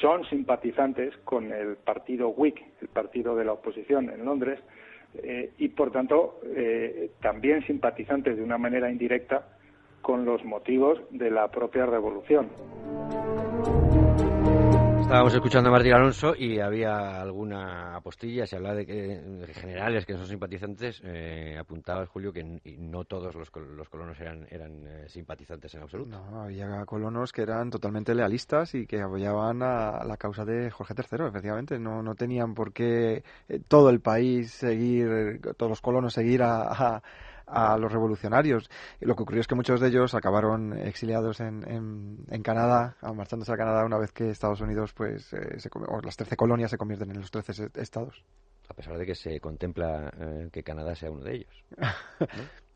son 0.01 0.26
simpatizantes 0.26 1.15
con 1.24 1.51
el 1.51 1.78
partido 1.78 2.30
Whig, 2.30 2.55
el 2.82 2.88
partido 2.88 3.36
de 3.36 3.45
la 3.45 3.53
oposición 3.53 4.09
en 4.09 4.26
Londres, 4.26 4.59
eh, 5.15 5.51
y 5.57 5.70
por 5.70 5.91
tanto 5.91 6.39
eh, 6.43 7.11
también 7.22 7.65
simpatizantes 7.65 8.38
de 8.38 8.43
una 8.43 8.57
manera 8.57 8.91
indirecta 8.91 9.47
con 10.01 10.26
los 10.26 10.43
motivos 10.43 10.99
de 11.11 11.32
la 11.32 11.49
propia 11.49 11.86
revolución. 11.86 12.49
Estábamos 15.08 15.34
escuchando 15.34 15.70
a 15.70 15.72
Martín 15.72 15.93
Alonso 15.93 16.36
y 16.38 16.60
había 16.60 17.22
alguna 17.22 17.95
apostilla, 17.95 18.45
se 18.45 18.58
hablaba 18.58 18.76
de 18.76 18.86
que 18.86 19.53
generales 19.53 20.05
que 20.05 20.14
son 20.14 20.28
simpatizantes, 20.28 21.01
eh, 21.01 21.55
apuntaba 21.58 22.05
Julio 22.08 22.34
que 22.34 22.43
no 22.78 23.05
todos 23.05 23.34
los, 23.34 23.49
los 23.55 23.88
colonos 23.88 24.20
eran, 24.20 24.45
eran 24.51 24.86
eh, 24.86 25.05
simpatizantes 25.08 25.74
en 25.76 25.84
absoluto. 25.84 26.10
No, 26.10 26.41
había 26.41 26.84
colonos 26.86 27.32
que 27.32 27.43
eran 27.43 27.70
totalmente 27.70 28.14
lealistas 28.14 28.76
y 28.76 28.86
que 28.86 28.99
apoyaban 29.01 29.64
a 29.64 30.03
la 30.03 30.18
causa 30.18 30.43
de 30.43 30.70
Jorge 30.72 30.93
III, 30.93 31.28
efectivamente. 31.28 31.80
No, 31.80 32.03
no 32.03 32.14
tenían 32.16 32.53
por 32.53 32.74
qué 32.74 33.24
eh, 33.47 33.62
todo 33.66 33.89
el 33.89 34.01
país 34.01 34.51
seguir, 34.51 35.39
todos 35.55 35.70
los 35.70 35.80
colonos 35.82 36.14
seguir 36.14 36.43
a- 36.43 37.01
a 37.48 37.78
los 37.78 37.91
revolucionarios. 37.91 38.70
Y 39.02 39.06
lo 39.06 39.16
que 39.16 39.24
ocurrió 39.24 39.41
es 39.41 39.48
que 39.48 39.56
muchos 39.56 39.80
de 39.80 39.88
ellos 39.88 40.14
acabaron 40.14 40.74
exiliados 40.78 41.39
en, 41.39 41.68
en, 41.70 42.18
en 42.30 42.43
Canadá, 42.43 42.95
ah, 43.02 43.14
marchándose 43.14 43.52
a 43.54 43.58
Canadá 43.58 43.86
una 43.86 43.98
vez 43.98 44.12
que 44.12 44.30
Estados 44.30 44.62
Unidos, 44.62 44.93
pues, 44.93 45.32
eh, 45.34 45.60
se, 45.60 45.70
o 45.74 46.02
las 46.02 46.18
13 46.18 46.36
colonias 46.36 46.70
se 46.72 46.78
convierten 46.78 47.12
en 47.12 47.22
los 47.22 47.32
13 47.32 47.54
se- 47.54 47.70
estados. 47.82 48.24
A 48.70 48.74
pesar 48.74 48.98
de 48.98 49.06
que 49.06 49.16
se 49.16 49.39
contempla 49.39 50.12
eh, 50.20 50.50
que 50.52 50.62
Canadá 50.62 50.93
sea 50.93 51.10
uno 51.10 51.24
de 51.24 51.36
ellos. 51.36 51.66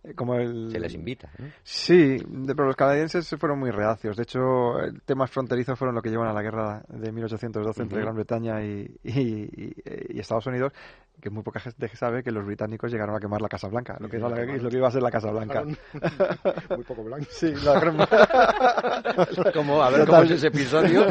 Eh, 0.03 0.15
Como 0.15 0.33
el... 0.33 0.71
Se 0.71 0.79
les 0.79 0.95
invita. 0.95 1.29
¿no? 1.37 1.45
Sí, 1.61 2.17
de- 2.27 2.55
pero 2.55 2.65
los 2.65 2.75
canadienses 2.75 3.29
fueron 3.39 3.59
muy 3.59 3.69
reacios. 3.69 4.17
De 4.17 4.23
hecho, 4.23 4.81
eh, 4.81 4.93
temas 5.05 5.29
fronterizos 5.29 5.77
fueron 5.77 5.93
lo 5.93 6.01
que 6.01 6.09
llevan 6.09 6.27
a 6.27 6.33
la 6.33 6.41
guerra 6.41 6.81
de 6.87 7.11
1812 7.11 7.83
entre 7.83 7.97
Ujú. 7.99 8.03
Gran 8.05 8.15
Bretaña 8.15 8.63
y, 8.63 8.97
y- 9.03 9.11
y- 9.11 9.75
y 10.09 10.19
Estados 10.19 10.47
Unidos, 10.47 10.73
que 11.21 11.29
muy 11.29 11.43
poca 11.43 11.59
gente 11.59 11.87
sabe 11.95 12.23
que 12.23 12.31
los 12.31 12.45
británicos 12.45 12.91
llegaron 12.91 13.15
a 13.15 13.19
quemar 13.19 13.41
la 13.41 13.47
Casa 13.47 13.67
Blanca, 13.67 13.95
lo 13.99 14.09
que, 14.09 14.17
era 14.17 14.27
la- 14.29 14.43
lo 14.43 14.69
que 14.69 14.77
iba 14.77 14.87
a 14.87 14.91
ser 14.91 15.01
la 15.03 15.11
Casa 15.11 15.31
Blanca. 15.31 15.63
Muy 16.75 16.83
poco 16.83 17.03
blanco. 17.03 17.25
Sí, 17.29 17.53
la 17.63 17.79
¿Cómo? 19.53 19.81
A 19.83 19.89
ver, 19.89 20.05
¿cómo 20.07 20.21
es 20.23 20.31
ese 20.31 20.47
episodio? 20.47 21.05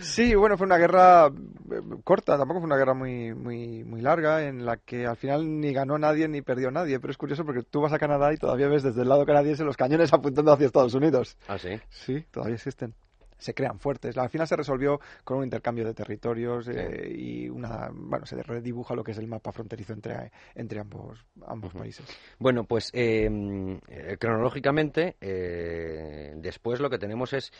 Sí, 0.00 0.34
bueno, 0.34 0.56
fue 0.56 0.66
una 0.66 0.78
guerra 0.78 1.26
eh, 1.26 1.80
corta, 2.04 2.36
tampoco 2.38 2.60
fue 2.60 2.66
una 2.66 2.76
guerra 2.76 2.94
muy, 2.94 3.34
muy, 3.34 3.84
muy 3.84 4.00
larga, 4.00 4.42
en 4.46 4.64
la 4.64 4.76
que 4.76 5.06
al 5.06 5.16
final 5.16 5.60
ni 5.60 5.72
ganó 5.72 5.98
nadie 5.98 6.28
ni 6.28 6.42
perdió 6.42 6.70
nadie. 6.70 7.00
Pero 7.00 7.10
es 7.10 7.16
curioso 7.18 7.44
porque 7.44 7.62
tú 7.62 7.80
vas 7.80 7.92
a 7.92 7.98
Canadá 7.98 8.32
y 8.32 8.36
todavía 8.36 8.68
ves 8.68 8.82
desde 8.82 9.02
el 9.02 9.08
lado 9.08 9.26
canadiense 9.26 9.64
los 9.64 9.76
cañones 9.76 10.12
apuntando 10.12 10.52
hacia 10.52 10.66
Estados 10.66 10.94
Unidos. 10.94 11.36
Ah, 11.48 11.58
sí. 11.58 11.80
Sí, 11.90 12.24
todavía 12.30 12.54
existen. 12.56 12.94
Se 13.42 13.54
crean 13.54 13.78
fuertes. 13.78 14.16
Al 14.16 14.30
final 14.30 14.46
se 14.46 14.56
resolvió 14.56 15.00
con 15.24 15.38
un 15.38 15.44
intercambio 15.44 15.84
de 15.84 15.94
territorios 15.94 16.68
eh, 16.68 17.12
y 17.12 17.48
una, 17.48 17.90
bueno, 17.92 18.24
se 18.24 18.40
redibuja 18.42 18.94
lo 18.94 19.02
que 19.02 19.10
es 19.10 19.18
el 19.18 19.26
mapa 19.26 19.50
fronterizo 19.50 19.92
entre, 19.92 20.30
entre 20.54 20.78
ambos, 20.78 21.26
ambos 21.46 21.72
países. 21.72 22.06
Bueno, 22.38 22.64
pues 22.64 22.90
eh, 22.92 23.28
eh, 23.88 24.16
cronológicamente, 24.18 25.16
eh, 25.20 26.34
después 26.36 26.78
lo 26.78 26.88
que 26.88 26.98
tenemos 26.98 27.32
es, 27.32 27.52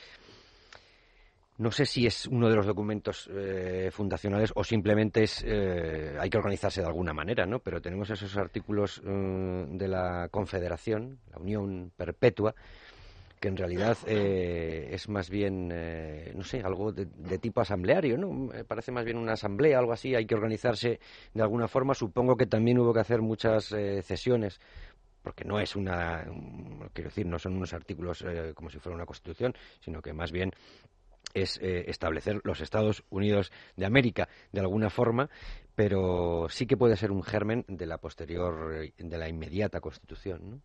no 1.58 1.70
sé 1.70 1.84
si 1.84 2.06
es 2.06 2.26
uno 2.26 2.48
de 2.48 2.56
los 2.56 2.66
documentos 2.66 3.28
eh, 3.32 3.90
fundacionales 3.92 4.52
o 4.54 4.64
simplemente 4.64 5.24
es, 5.24 5.44
eh, 5.46 6.16
hay 6.18 6.30
que 6.30 6.38
organizarse 6.38 6.80
de 6.80 6.86
alguna 6.86 7.12
manera, 7.12 7.44
¿no? 7.44 7.58
Pero 7.58 7.80
tenemos 7.80 8.08
esos 8.10 8.36
artículos 8.36 9.02
eh, 9.04 9.66
de 9.68 9.88
la 9.88 10.28
Confederación, 10.30 11.18
la 11.30 11.38
Unión 11.38 11.92
Perpetua, 11.96 12.54
que 13.42 13.48
en 13.48 13.56
realidad 13.56 13.98
eh, 14.06 14.90
es 14.92 15.08
más 15.08 15.28
bien, 15.28 15.68
eh, 15.72 16.32
no 16.36 16.44
sé, 16.44 16.60
algo 16.62 16.92
de, 16.92 17.06
de 17.06 17.38
tipo 17.38 17.60
asambleario, 17.60 18.16
¿no? 18.16 18.48
Parece 18.68 18.92
más 18.92 19.04
bien 19.04 19.18
una 19.18 19.32
asamblea, 19.32 19.80
algo 19.80 19.92
así, 19.92 20.14
hay 20.14 20.26
que 20.26 20.36
organizarse 20.36 21.00
de 21.34 21.42
alguna 21.42 21.66
forma. 21.66 21.92
Supongo 21.92 22.36
que 22.36 22.46
también 22.46 22.78
hubo 22.78 22.94
que 22.94 23.00
hacer 23.00 23.20
muchas 23.20 23.72
eh, 23.72 24.00
cesiones, 24.02 24.60
porque 25.24 25.44
no 25.44 25.58
es 25.58 25.74
una, 25.74 26.24
un- 26.30 26.88
quiero 26.92 27.10
decir, 27.10 27.26
no 27.26 27.36
son 27.40 27.56
unos 27.56 27.72
artículos 27.74 28.22
eh, 28.22 28.52
como 28.54 28.70
si 28.70 28.78
fuera 28.78 28.94
una 28.94 29.06
constitución, 29.06 29.52
sino 29.80 30.00
que 30.02 30.12
más 30.12 30.30
bien 30.30 30.52
es 31.34 31.58
eh, 31.62 31.86
establecer 31.88 32.40
los 32.44 32.60
Estados 32.60 33.02
Unidos 33.10 33.50
de 33.76 33.86
América 33.86 34.28
de 34.52 34.60
alguna 34.60 34.88
forma, 34.88 35.28
pero 35.74 36.46
sí 36.48 36.66
que 36.66 36.76
puede 36.76 36.96
ser 36.96 37.10
un 37.10 37.24
germen 37.24 37.64
de 37.66 37.86
la 37.86 37.98
posterior, 37.98 38.72
eh, 38.84 38.92
de 38.98 39.18
la 39.18 39.28
inmediata 39.28 39.80
constitución, 39.80 40.48
¿no? 40.48 40.60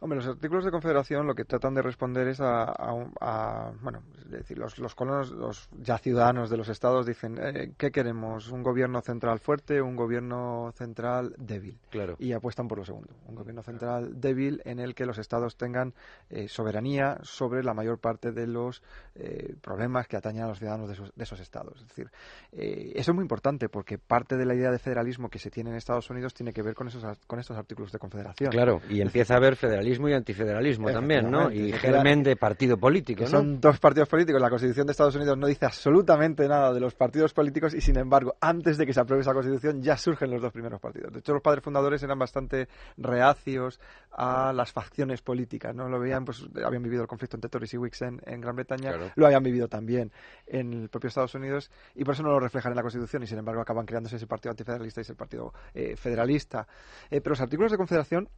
Hombre, 0.00 0.16
los 0.18 0.26
artículos 0.28 0.64
de 0.64 0.70
confederación 0.70 1.26
lo 1.26 1.34
que 1.34 1.44
tratan 1.44 1.74
de 1.74 1.82
responder 1.82 2.28
es 2.28 2.40
a, 2.40 2.64
a 2.64 2.92
un- 2.92 3.12
a- 3.20 3.72
bueno, 3.82 4.02
es 4.18 4.30
decir, 4.30 4.58
los, 4.58 4.78
los 4.78 4.94
colonos, 4.94 5.30
los 5.30 5.68
ya 5.78 5.98
ciudadanos 5.98 6.50
de 6.50 6.56
los 6.56 6.68
estados 6.68 7.06
dicen, 7.06 7.38
eh, 7.40 7.72
¿qué 7.78 7.90
queremos? 7.90 8.50
¿Un 8.50 8.62
gobierno 8.62 9.00
central 9.00 9.38
fuerte 9.40 9.80
o 9.80 9.86
un 9.86 9.96
gobierno 9.96 10.70
central 10.74 11.34
débil? 11.38 11.78
Claro. 11.90 12.16
Y 12.18 12.32
apuestan 12.32 12.68
por 12.68 12.78
lo 12.78 12.84
segundo, 12.84 13.14
un 13.26 13.34
gobierno 13.34 13.62
central 13.62 14.20
débil 14.20 14.60
en 14.64 14.80
el 14.80 14.94
que 14.94 15.06
los 15.06 15.18
estados 15.18 15.56
tengan 15.56 15.94
eh, 16.28 16.46
soberanía 16.48 17.18
sobre 17.22 17.62
la 17.64 17.72
mayor 17.72 17.98
parte 17.98 18.32
de 18.32 18.46
los 18.46 18.82
eh, 19.14 19.54
problemas 19.62 20.06
que 20.08 20.16
atañen 20.16 20.42
a 20.44 20.48
los 20.48 20.58
ciudadanos 20.58 20.88
de 20.88 20.94
esos, 20.94 21.12
de 21.14 21.24
esos 21.24 21.40
estados. 21.40 21.80
Es 21.80 21.88
decir, 21.88 22.10
eso 22.52 23.10
es 23.10 23.14
muy 23.14 23.22
importante 23.22 23.68
porque 23.68 23.98
parte 23.98 24.36
de 24.36 24.44
la 24.44 24.54
idea 24.54 24.70
de 24.70 24.78
federalismo 24.78 25.28
que 25.30 25.38
se 25.38 25.50
tiene 25.50 25.70
en 25.70 25.76
Estados 25.76 26.10
Unidos 26.10 26.34
tiene 26.34 26.52
que 26.52 26.62
ver 26.62 26.74
con 26.74 26.88
esos, 26.88 27.02
con 27.26 27.38
estos 27.38 27.56
artículos 27.56 27.92
de 27.92 27.98
confederación. 27.98 28.50
Claro, 28.50 28.80
y 28.90 29.00
empieza 29.00 29.34
a 29.34 29.36
haber 29.38 29.56
federalismo 29.56 29.85
y 29.86 30.12
antifederalismo 30.12 30.90
también, 30.90 31.30
¿no? 31.30 31.50
Y 31.50 31.72
germen 31.72 32.22
de 32.22 32.36
partido 32.36 32.76
político, 32.76 33.22
¿no? 33.22 33.28
son 33.28 33.60
dos 33.60 33.78
partidos 33.78 34.08
políticos. 34.08 34.40
La 34.40 34.50
Constitución 34.50 34.86
de 34.86 34.90
Estados 34.92 35.14
Unidos 35.14 35.38
no 35.38 35.46
dice 35.46 35.66
absolutamente 35.66 36.48
nada 36.48 36.72
de 36.72 36.80
los 36.80 36.94
partidos 36.94 37.32
políticos 37.32 37.74
y, 37.74 37.80
sin 37.80 37.96
embargo, 37.98 38.34
antes 38.40 38.76
de 38.78 38.86
que 38.86 38.92
se 38.92 39.00
apruebe 39.00 39.22
esa 39.22 39.32
Constitución 39.32 39.82
ya 39.82 39.96
surgen 39.96 40.30
los 40.30 40.42
dos 40.42 40.52
primeros 40.52 40.80
partidos. 40.80 41.12
De 41.12 41.20
hecho, 41.20 41.32
los 41.32 41.42
padres 41.42 41.62
fundadores 41.62 42.02
eran 42.02 42.18
bastante 42.18 42.68
reacios 42.96 43.80
a 44.12 44.52
las 44.52 44.72
facciones 44.72 45.22
políticas, 45.22 45.74
¿no? 45.74 45.88
Lo 45.88 45.98
veían, 46.00 46.24
pues, 46.24 46.44
habían 46.64 46.82
vivido 46.82 47.02
el 47.02 47.08
conflicto 47.08 47.36
entre 47.36 47.50
Tories 47.50 47.74
y 47.74 47.78
Whigs 47.78 48.02
en, 48.02 48.20
en 48.26 48.40
Gran 48.40 48.56
Bretaña, 48.56 48.90
Claro. 48.92 49.12
lo 49.14 49.26
habían 49.26 49.42
vivido 49.42 49.68
también 49.68 50.10
en 50.46 50.72
el 50.72 50.88
propio 50.88 51.08
Estados 51.08 51.34
Unidos 51.34 51.70
y 51.94 52.04
por 52.04 52.14
eso 52.14 52.22
no 52.22 52.30
lo 52.30 52.40
reflejan 52.40 52.72
en 52.72 52.76
la 52.76 52.82
Constitución 52.82 53.22
y, 53.22 53.26
sin 53.26 53.38
embargo, 53.38 53.60
acaban 53.60 53.86
creándose 53.86 54.16
ese 54.16 54.26
partido 54.26 54.50
antifederalista 54.50 55.00
y 55.00 55.02
ese 55.02 55.14
partido 55.14 55.52
eh, 55.74 55.96
federalista. 55.96 56.66
Eh, 57.10 57.20
pero 57.20 57.30
los 57.32 57.40
artículos 57.40 57.70
de 57.72 57.78
confederación 57.78 58.28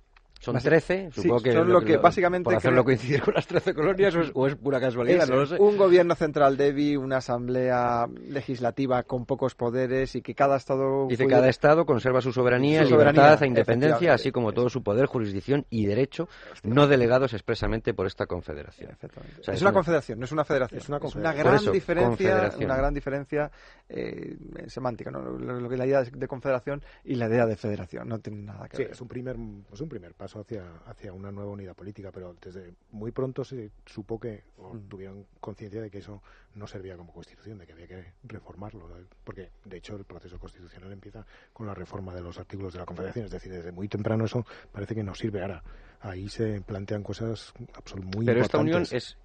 Son 0.41 0.55
Basi- 0.55 0.63
13, 0.63 1.11
Sí, 1.13 1.23
supongo 1.23 1.43
que... 1.43 1.53
son 1.53 1.73
lo 1.73 1.81
que 1.81 1.97
básicamente 1.97 2.45
Por 2.45 2.55
hacerlo 2.55 2.85
coincidir 2.85 3.23
con 3.23 3.35
las 3.35 3.47
13 3.49 3.75
colonias 3.75 4.15
o 4.15 4.21
es, 4.21 4.31
o 4.35 4.47
es 4.47 4.55
pura 4.55 4.79
casualidad, 4.81 5.25
Es 5.25 5.31
no 5.31 5.37
lo 5.37 5.47
sé. 5.47 5.57
un 5.59 5.77
gobierno 5.77 6.15
central 6.15 6.57
débil, 6.57 6.99
una 6.99 7.17
asamblea 7.17 8.07
legislativa 8.29 9.03
con 9.03 9.27
pocos 9.27 9.57
poderes 9.57 10.15
y 10.15 10.23
que 10.23 10.35
cada 10.37 10.57
estado 10.57 11.07
Dice 11.09 11.25
cuide- 11.25 11.31
cada 11.35 11.49
estado 11.49 11.85
conserva 11.85 12.21
su 12.21 12.33
soberanía, 12.33 12.85
Su 12.85 12.91
libertad 12.91 13.15
soberanía, 13.15 13.45
e 13.45 13.49
independencia, 13.49 14.15
así 14.15 14.31
como 14.31 14.53
todo 14.53 14.69
su 14.69 14.83
poder, 14.83 15.07
jurisdicción 15.07 15.67
y 15.71 15.87
derecho, 15.87 16.29
no 16.63 16.87
delegados 16.87 17.33
expresamente 17.35 17.93
por 17.93 18.07
esta 18.07 18.27
confederación. 18.27 18.93
Efectivamente. 18.93 19.41
O 19.41 19.45
sea, 19.45 19.55
es 19.55 19.63
una 19.63 19.73
confederación, 19.73 20.21
no 20.21 20.25
es 20.25 20.33
una 20.33 20.45
federación. 20.45 20.81
Es 20.81 20.89
una 20.89 20.99
una 20.99 21.01
confederación. 21.01 21.45
gran 21.47 21.55
eso, 21.57 21.73
diferencia, 21.73 22.53
una 22.65 22.77
gran 22.77 22.95
diferencia 22.95 23.51
eh, 23.89 24.37
semántica, 24.69 25.11
¿no? 25.11 25.21
Lo, 25.21 25.37
lo 25.61 25.69
que 25.69 25.75
es 25.75 25.79
la 25.79 25.87
idea 25.87 26.03
de, 26.05 26.11
de 26.13 26.29
confederación 26.29 26.81
y 27.05 27.17
la 27.17 27.27
idea 27.27 27.45
de 27.47 27.57
federación 27.57 28.07
no 28.09 28.19
tienen 28.21 28.47
nada 28.47 28.69
que 28.69 28.77
Sí, 28.77 28.83
ver. 28.85 28.93
es 28.93 29.01
un 29.01 29.09
primer, 29.09 29.37
es 29.73 29.81
un 29.81 29.89
primer 29.89 30.15
paso 30.15 30.28
hacia, 30.37 30.77
hacia 30.87 31.13
una 31.13 31.31
nueva 31.33 31.51
unidad 31.53 31.75
política, 31.77 32.11
pero 32.13 32.35
desde 32.41 32.75
muy 32.91 33.11
pronto 33.13 33.45
se 33.45 33.71
supo 33.87 34.19
que, 34.21 34.45
o 34.59 34.75
Mm. 34.75 34.89
tuvieron 34.89 35.27
conciencia 35.41 35.81
de 35.81 35.91
que 35.91 35.99
eso 35.99 36.23
no 36.55 36.67
servía 36.67 36.97
como 36.97 37.13
constitución, 37.13 37.59
de 37.59 37.67
que 37.67 37.73
había 37.73 37.87
que 37.87 38.13
reformarlo, 38.25 38.89
porque 39.25 39.51
de 39.65 39.77
hecho 39.79 39.97
el 39.97 40.05
proceso 40.05 40.39
constitucional 40.39 40.93
empieza 40.93 41.25
con 41.53 41.67
la 41.67 41.75
reforma 41.75 42.15
de 42.15 42.21
los 42.23 42.39
artículos 42.39 42.73
de 42.73 42.81
la 42.81 42.87
Confederación, 42.87 43.25
es 43.27 43.31
decir, 43.31 43.53
desde 43.53 43.73
muy 43.73 43.89
temprano 43.89 44.25
eso 44.25 44.45
parece 44.73 44.95
que 44.95 45.03
no 45.03 45.15
sirve 45.15 45.41
ahora. 45.43 45.63
Ahí 46.01 46.29
se 46.29 46.61
plantean 46.61 47.03
cosas 47.03 47.53
absol- 47.75 48.03
muy 48.15 48.25
Pero 48.27 48.41
esta 48.43 48.59
unión 48.59 48.83
es, 48.91 49.17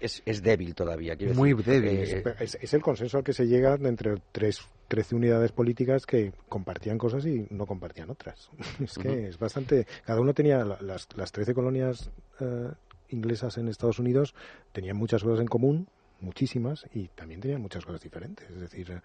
es, 0.00 0.22
es 0.26 0.42
débil 0.42 0.74
todavía. 0.74 1.16
quiero 1.16 1.34
Muy 1.34 1.54
decir, 1.54 1.64
débil. 1.82 1.98
eh, 2.00 2.34
Es, 2.40 2.56
es 2.60 2.74
el 2.74 2.82
consenso 2.82 3.18
al 3.18 3.24
que 3.24 3.32
se 3.32 3.46
llega 3.46 3.74
entre 3.74 4.14
tres, 4.32 4.60
13 4.88 5.14
unidades 5.16 5.52
políticas 5.52 6.06
que 6.06 6.32
compartían 6.48 6.98
cosas 6.98 7.26
y 7.26 7.46
no 7.50 7.66
compartían 7.66 8.10
otras. 8.10 8.50
Es 8.82 8.96
que 8.98 9.28
es 9.28 9.38
bastante. 9.38 9.86
Cada 10.04 10.20
uno 10.20 10.32
tenía. 10.34 10.64
la- 10.64 10.78
Las, 10.80 11.08
las 11.16 11.32
13 11.32 11.54
colonias 11.54 12.10
eh, 12.40 12.70
inglesas 13.10 13.56
en 13.58 13.68
Estados 13.68 13.98
Unidos 13.98 14.34
tenían 14.72 14.96
muchas 14.96 15.22
cosas 15.22 15.40
en 15.40 15.46
común, 15.48 15.88
muchísimas, 16.20 16.84
y 16.94 17.08
también 17.08 17.40
tenían 17.40 17.60
muchas 17.62 17.84
cosas 17.84 18.00
diferentes. 18.02 18.48
Es 18.50 18.60
decir, 18.60 19.00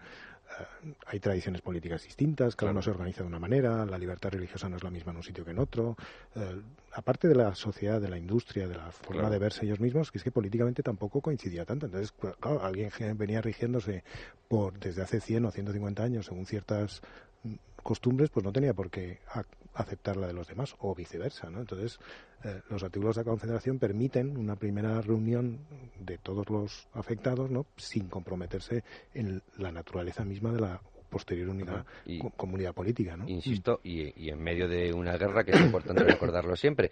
hay 1.06 1.20
tradiciones 1.20 1.62
políticas 1.62 2.02
distintas, 2.04 2.54
cada 2.56 2.70
uno 2.72 2.82
se 2.82 2.90
organiza 2.90 3.22
de 3.22 3.28
una 3.28 3.38
manera, 3.38 3.84
la 3.86 3.98
libertad 3.98 4.30
religiosa 4.30 4.68
no 4.68 4.76
es 4.76 4.82
la 4.84 4.90
misma 4.90 5.10
en 5.12 5.16
un 5.18 5.22
sitio 5.22 5.44
que 5.44 5.50
en 5.50 5.58
otro. 5.58 5.96
eh, 6.34 6.62
aparte 6.92 7.26
de 7.28 7.34
la 7.34 7.54
sociedad, 7.54 8.00
de 8.00 8.08
la 8.08 8.18
industria, 8.18 8.68
de 8.68 8.76
la 8.76 8.90
forma 8.92 9.22
Claro. 9.22 9.32
de 9.32 9.38
verse 9.40 9.64
ellos 9.64 9.80
mismos, 9.80 10.10
que 10.12 10.18
es 10.18 10.24
que 10.24 10.30
políticamente 10.30 10.82
tampoco 10.82 11.20
coincidía 11.20 11.64
tanto. 11.64 11.86
Entonces, 11.86 12.12
claro, 12.40 12.62
alguien 12.64 12.90
venía 13.16 13.40
rigiéndose 13.42 14.04
por 14.48 14.78
desde 14.78 15.02
hace 15.02 15.20
100 15.20 15.44
o 15.46 15.50
150 15.50 16.02
años 16.04 16.26
según 16.26 16.46
ciertas 16.46 17.00
mm, 17.42 17.54
costumbres, 17.84 18.30
pues 18.30 18.44
no 18.44 18.52
tenía 18.52 18.74
por 18.74 18.90
qué 18.90 19.20
ac- 19.32 19.46
aceptar 19.74 20.16
la 20.16 20.26
de 20.26 20.32
los 20.32 20.48
demás 20.48 20.74
o 20.80 20.94
viceversa, 20.94 21.50
¿no? 21.50 21.60
Entonces, 21.60 22.00
eh, 22.42 22.60
los 22.70 22.82
artículos 22.82 23.14
de 23.14 23.20
la 23.22 23.30
Confederación 23.30 23.78
permiten 23.78 24.36
una 24.36 24.56
primera 24.56 25.00
reunión 25.00 25.60
de 26.00 26.18
todos 26.18 26.50
los 26.50 26.88
afectados, 26.94 27.50
¿no? 27.50 27.66
Sin 27.76 28.08
comprometerse 28.08 28.82
en 29.14 29.42
la 29.58 29.70
naturaleza 29.70 30.24
misma 30.24 30.52
de 30.52 30.60
la 30.60 30.80
posterior 31.10 31.48
unidad, 31.50 31.84
Y- 32.06 32.18
comunidad 32.36 32.74
política, 32.74 33.16
¿no? 33.16 33.28
Insisto, 33.28 33.78
y, 33.84 34.12
y 34.20 34.30
en 34.30 34.42
medio 34.42 34.66
de 34.66 34.92
una 34.92 35.16
guerra, 35.16 35.44
que 35.44 35.52
es 35.52 35.60
importante 35.60 36.02
recordarlo 36.04 36.56
siempre, 36.56 36.90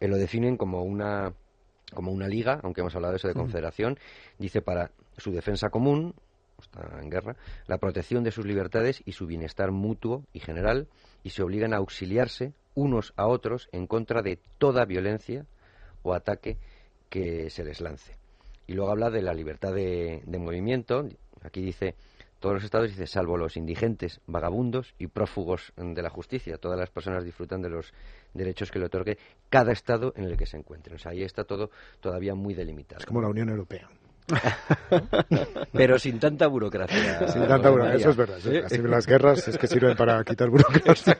eh, 0.00 0.08
lo 0.08 0.16
definen 0.16 0.56
como 0.56 0.82
una, 0.84 1.34
como 1.92 2.12
una 2.12 2.28
liga, 2.28 2.60
aunque 2.62 2.80
hemos 2.80 2.94
hablado 2.94 3.12
de 3.12 3.18
eso 3.18 3.28
de 3.28 3.34
confederación, 3.34 3.98
dice 4.38 4.62
para 4.62 4.90
su 5.18 5.32
defensa 5.32 5.68
común, 5.68 6.14
está 6.60 7.00
en 7.00 7.10
guerra, 7.10 7.36
la 7.66 7.78
protección 7.78 8.24
de 8.24 8.32
sus 8.32 8.46
libertades 8.46 9.02
y 9.04 9.12
su 9.12 9.26
bienestar 9.26 9.70
mutuo 9.70 10.24
y 10.32 10.40
general, 10.40 10.88
y 11.22 11.30
se 11.30 11.42
obligan 11.42 11.72
a 11.72 11.78
auxiliarse 11.78 12.54
unos 12.74 13.12
a 13.16 13.26
otros 13.26 13.68
en 13.72 13.86
contra 13.86 14.22
de 14.22 14.38
toda 14.58 14.84
violencia 14.84 15.46
o 16.02 16.14
ataque 16.14 16.58
que 17.08 17.50
se 17.50 17.64
les 17.64 17.80
lance. 17.80 18.16
Y 18.66 18.74
luego 18.74 18.90
habla 18.90 19.10
de 19.10 19.22
la 19.22 19.34
libertad 19.34 19.74
de, 19.74 20.22
movimiento. 20.38 21.08
Aquí 21.42 21.62
dice, 21.62 21.94
todos 22.38 22.56
los 22.56 22.64
estados, 22.64 22.88
dice, 22.90 23.06
salvo 23.06 23.36
los 23.36 23.56
indigentes, 23.56 24.20
vagabundos 24.26 24.94
y 24.98 25.06
prófugos 25.06 25.72
de 25.76 26.02
la 26.02 26.10
justicia. 26.10 26.58
Todas 26.58 26.78
las 26.78 26.90
personas 26.90 27.24
disfrutan 27.24 27.62
de 27.62 27.70
los 27.70 27.92
derechos 28.34 28.70
que 28.70 28.78
le 28.78 28.86
otorgue 28.86 29.18
cada 29.48 29.72
estado 29.72 30.12
en 30.16 30.24
el 30.24 30.36
que 30.36 30.46
se 30.46 30.58
encuentren. 30.58 30.98
Ahí 31.06 31.22
está 31.22 31.44
todo 31.44 31.70
todavía 32.00 32.34
muy 32.34 32.54
delimitado. 32.54 33.00
Es 33.00 33.06
como 33.06 33.22
la 33.22 33.28
Unión 33.28 33.48
Europea. 33.48 33.88
Pero 35.72 35.98
sin 35.98 36.18
tanta 36.18 36.46
burocracia. 36.46 37.28
Sin 37.28 37.46
tanta 37.46 37.70
burocracia, 37.70 38.00
eso 38.00 38.10
es 38.10 38.16
verdad. 38.16 38.38
¿sí? 38.40 38.56
Así 38.58 38.78
las 38.78 39.06
guerras 39.06 39.48
es 39.48 39.58
que 39.58 39.66
sirven 39.66 39.96
para 39.96 40.22
quitar 40.24 40.50
burocracia. 40.50 41.16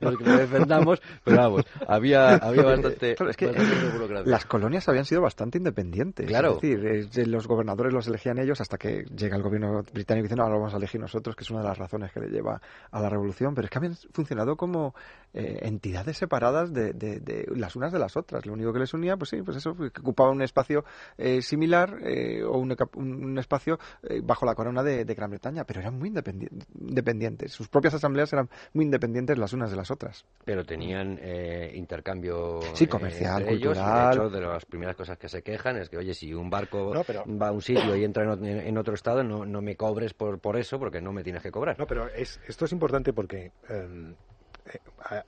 Los 0.00 0.18
que 0.18 0.24
nos 0.24 0.38
defendamos, 0.38 1.00
pero 1.24 1.36
vamos, 1.38 1.64
había, 1.86 2.34
había 2.36 2.62
bastante, 2.62 3.14
claro, 3.14 3.30
es 3.30 3.36
que 3.36 3.46
bastante 3.46 3.90
burocracia. 3.92 4.30
Las 4.30 4.44
colonias 4.46 4.88
habían 4.88 5.04
sido 5.04 5.22
bastante 5.22 5.58
independientes. 5.58 6.26
Claro. 6.26 6.58
Es 6.62 6.82
decir, 6.82 7.28
los 7.28 7.46
gobernadores 7.46 7.92
los 7.92 8.06
elegían 8.08 8.38
ellos 8.38 8.60
hasta 8.60 8.76
que 8.76 9.04
llega 9.16 9.36
el 9.36 9.42
gobierno 9.42 9.82
británico 9.92 10.24
y 10.24 10.28
dice, 10.28 10.36
no, 10.36 10.42
ahora 10.42 10.54
lo 10.54 10.60
vamos 10.60 10.74
a 10.74 10.78
elegir 10.78 11.00
nosotros, 11.00 11.34
que 11.36 11.44
es 11.44 11.50
una 11.50 11.60
de 11.60 11.68
las 11.68 11.78
razones 11.78 12.12
que 12.12 12.20
le 12.20 12.28
lleva 12.28 12.60
a 12.90 13.00
la 13.00 13.08
revolución. 13.08 13.54
Pero 13.54 13.66
es 13.66 13.70
que 13.70 13.78
habían 13.78 13.94
funcionado 14.12 14.56
como 14.56 14.94
eh, 15.34 15.58
entidades 15.62 16.16
separadas 16.16 16.72
de, 16.72 16.92
de, 16.92 17.20
de, 17.20 17.46
las 17.54 17.76
unas 17.76 17.92
de 17.92 17.98
las 17.98 18.16
otras. 18.16 18.46
Lo 18.46 18.52
único 18.52 18.72
que 18.72 18.80
les 18.80 18.94
unía, 18.94 19.16
pues 19.16 19.30
sí, 19.30 19.42
pues 19.42 19.56
eso, 19.56 19.74
que 19.76 20.00
ocupaban 20.00 20.34
un 20.34 20.42
espacio 20.42 20.84
eh, 21.16 21.42
similar 21.42 21.98
eh, 22.02 22.17
o 22.44 22.58
un, 22.58 22.74
un 22.94 23.38
espacio 23.38 23.78
eh, 24.02 24.20
bajo 24.22 24.46
la 24.46 24.54
corona 24.54 24.82
de, 24.82 25.04
de, 25.04 25.14
Gran 25.14 25.30
Bretaña, 25.30 25.64
pero 25.64 25.80
eran 25.80 25.98
muy 25.98 26.08
independientes. 26.08 27.52
Sus 27.52 27.68
propias 27.68 27.94
asambleas 27.94 28.32
eran 28.32 28.48
muy 28.72 28.84
independientes 28.84 29.38
las 29.38 29.52
unas 29.52 29.70
de 29.70 29.76
las 29.76 29.90
otras. 29.90 30.24
Pero 30.44 30.64
tenían 30.64 31.18
eh, 31.20 31.72
intercambio 31.74 32.60
sí, 32.74 32.86
comercial, 32.86 33.42
entre 33.42 33.56
ellos, 33.56 33.74
cultural. 33.74 34.14
y 34.14 34.18
de 34.18 34.26
hecho, 34.26 34.30
de 34.30 34.40
las 34.40 34.64
primeras 34.64 34.96
cosas 34.96 35.18
que 35.18 35.28
se 35.28 35.42
quejan 35.42 35.76
es 35.76 35.88
que, 35.88 35.98
oye, 35.98 36.14
si 36.14 36.32
un 36.32 36.50
barco 36.50 36.92
no, 36.94 37.04
pero... 37.04 37.24
va 37.26 37.48
a 37.48 37.52
un 37.52 37.62
sitio 37.62 37.96
y 37.96 38.04
entra 38.04 38.32
en, 38.32 38.44
en 38.44 38.78
otro 38.78 38.94
estado, 38.94 39.22
no, 39.22 39.44
no, 39.44 39.60
me 39.60 39.76
cobres 39.76 40.14
por, 40.14 40.38
por 40.38 40.56
eso, 40.56 40.78
porque 40.78 41.00
no 41.00 41.12
me 41.12 41.22
tienes 41.22 41.42
que 41.42 41.50
cobrar. 41.50 41.78
No, 41.78 41.86
pero 41.86 42.08
es, 42.08 42.40
esto 42.46 42.64
es 42.64 42.72
importante 42.72 43.12
porque... 43.12 43.52
Eh, 43.68 44.14